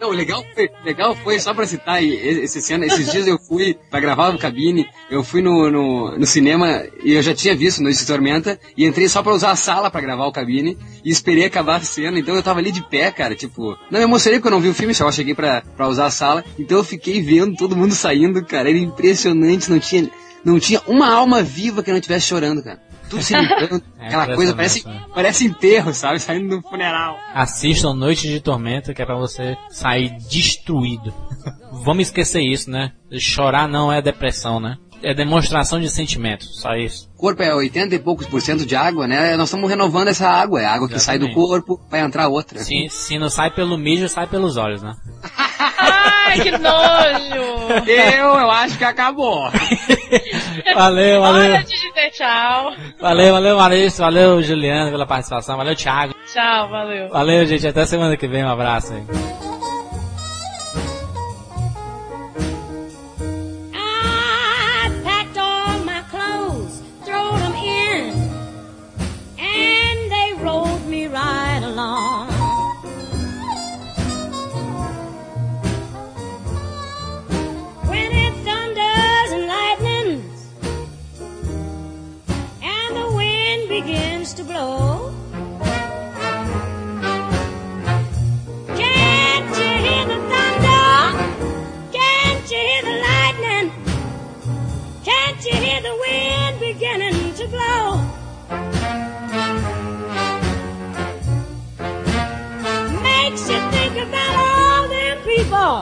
Não, 0.00 0.08
o 0.08 0.12
legal 0.12 0.42
foi, 0.54 0.70
legal 0.82 1.14
foi, 1.14 1.38
só 1.38 1.52
pra 1.52 1.66
citar 1.66 2.02
esse 2.02 2.62
cena, 2.62 2.86
esses 2.86 3.12
dias 3.12 3.26
eu 3.26 3.38
fui 3.38 3.76
pra 3.90 4.00
gravar 4.00 4.32
no 4.32 4.38
cabine, 4.38 4.88
eu 5.10 5.22
fui 5.22 5.42
no, 5.42 5.70
no, 5.70 6.18
no 6.18 6.26
cinema 6.26 6.86
e 7.04 7.12
eu 7.12 7.22
já 7.22 7.34
tinha 7.34 7.54
visto 7.54 7.82
Noite 7.82 7.98
de 7.98 8.06
Tormenta 8.06 8.58
e 8.74 8.86
entrei 8.86 9.08
só 9.10 9.22
pra 9.22 9.34
usar 9.34 9.50
a 9.50 9.56
sala 9.56 9.90
pra 9.90 10.00
gravar 10.00 10.24
o 10.24 10.32
cabine 10.32 10.78
e 11.04 11.10
esperei 11.10 11.44
acabar 11.44 11.76
a 11.76 11.80
cena, 11.82 12.18
então 12.18 12.34
eu 12.34 12.42
tava 12.42 12.60
ali 12.60 12.72
de 12.72 12.82
pé, 12.82 13.10
cara, 13.10 13.34
tipo, 13.34 13.76
não 13.90 13.98
me 13.98 14.04
emocionei 14.04 14.38
porque 14.38 14.48
eu 14.48 14.52
não 14.52 14.60
vi 14.62 14.70
o 14.70 14.74
filme, 14.74 14.94
só 14.94 15.12
cheguei 15.12 15.34
pra, 15.34 15.62
pra 15.76 15.86
usar 15.86 16.06
a 16.06 16.10
sala, 16.10 16.42
então 16.58 16.78
eu 16.78 16.84
fiquei 16.84 17.20
vendo 17.20 17.54
todo 17.54 17.76
mundo 17.76 17.94
saindo, 17.94 18.42
cara, 18.42 18.70
era 18.70 18.78
impressionante, 18.78 19.70
não 19.70 19.78
tinha, 19.78 20.10
não 20.42 20.58
tinha 20.58 20.80
uma 20.86 21.12
alma 21.12 21.42
viva 21.42 21.82
que 21.82 21.90
não 21.90 21.98
estivesse 21.98 22.26
chorando, 22.26 22.62
cara. 22.62 22.80
Tudo 23.10 23.22
se 23.22 23.34
É 23.98 24.06
aquela 24.06 24.34
coisa, 24.34 24.54
parece, 24.54 24.86
né? 24.86 25.04
parece 25.14 25.44
enterro, 25.44 25.92
sabe, 25.92 26.20
saindo 26.20 26.56
do 26.56 26.62
funeral. 26.62 27.18
Assistam 27.34 27.92
Noite 27.92 28.28
de 28.28 28.40
Tormenta, 28.40 28.94
que 28.94 29.02
é 29.02 29.04
pra 29.04 29.16
você 29.16 29.56
sair 29.68 30.16
destruído. 30.30 31.12
Vamos 31.84 32.06
esquecer 32.06 32.40
isso, 32.40 32.70
né? 32.70 32.92
Chorar 33.18 33.68
não 33.68 33.92
é 33.92 34.00
depressão, 34.00 34.60
né? 34.60 34.76
É 35.02 35.14
demonstração 35.14 35.80
de 35.80 35.88
sentimentos, 35.88 36.60
só 36.60 36.74
isso. 36.74 37.08
O 37.16 37.20
corpo 37.20 37.42
é 37.42 37.54
80 37.54 37.94
e 37.94 37.98
poucos 37.98 38.26
por 38.26 38.40
cento 38.42 38.66
de 38.66 38.76
água, 38.76 39.06
né? 39.06 39.34
Nós 39.36 39.48
estamos 39.48 39.68
renovando 39.68 40.08
essa 40.08 40.28
água. 40.28 40.60
É 40.60 40.66
a 40.66 40.74
água 40.74 40.88
que 40.88 40.98
sai 40.98 41.18
do 41.18 41.32
corpo, 41.32 41.80
vai 41.90 42.00
entrar 42.00 42.28
outra. 42.28 42.58
Se, 42.60 42.88
se 42.90 43.18
não 43.18 43.30
sai 43.30 43.50
pelo 43.50 43.78
mijo, 43.78 44.08
sai 44.08 44.26
pelos 44.26 44.58
olhos, 44.58 44.82
né? 44.82 44.94
Ai, 46.26 46.40
que 46.40 46.50
nojo! 46.50 47.50
Eu, 47.86 48.26
eu 48.38 48.50
acho 48.50 48.76
que 48.78 48.84
acabou. 48.84 49.50
Valeu, 50.74 51.20
valeu. 51.20 51.52
Hora 51.52 51.64
de 51.64 51.70
dizer 51.70 52.10
tchau. 52.10 52.72
Valeu, 53.00 53.32
valeu, 53.32 53.56
Maurício. 53.56 54.04
Valeu, 54.04 54.42
Juliano, 54.42 54.90
pela 54.90 55.06
participação. 55.06 55.56
Valeu, 55.56 55.74
Thiago. 55.74 56.14
Tchau, 56.32 56.68
valeu. 56.68 57.08
Valeu, 57.08 57.46
gente. 57.46 57.66
Até 57.66 57.86
semana 57.86 58.16
que 58.16 58.26
vem. 58.26 58.44
Um 58.44 58.50
abraço 58.50 58.92
aí. 58.92 59.49
Begins 83.82 84.34
to 84.34 84.44
blow. 84.44 85.14
Can't 88.76 89.48
you 89.60 89.70
hear 89.86 90.04
the 90.12 90.18
thunder? 90.30 90.92
Can't 91.90 92.50
you 92.50 92.60
hear 92.68 92.82
the 92.88 92.96
lightning? 93.08 93.68
Can't 95.02 95.44
you 95.46 95.54
hear 95.64 95.80
the 95.80 95.96
wind 96.04 96.60
beginning 96.60 97.34
to 97.34 97.48
blow? 97.48 97.84
Makes 103.02 103.48
you 103.48 103.60
think 103.70 103.96
about 103.96 104.34
all 104.46 104.88
them 104.88 105.18
people 105.22 105.80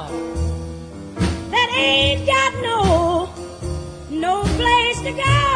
that 1.51 1.69
ain't 1.77 2.27
got 2.27 2.53
no, 2.63 3.29
no 4.11 4.43
place 4.57 5.01
to 5.03 5.13
go. 5.13 5.48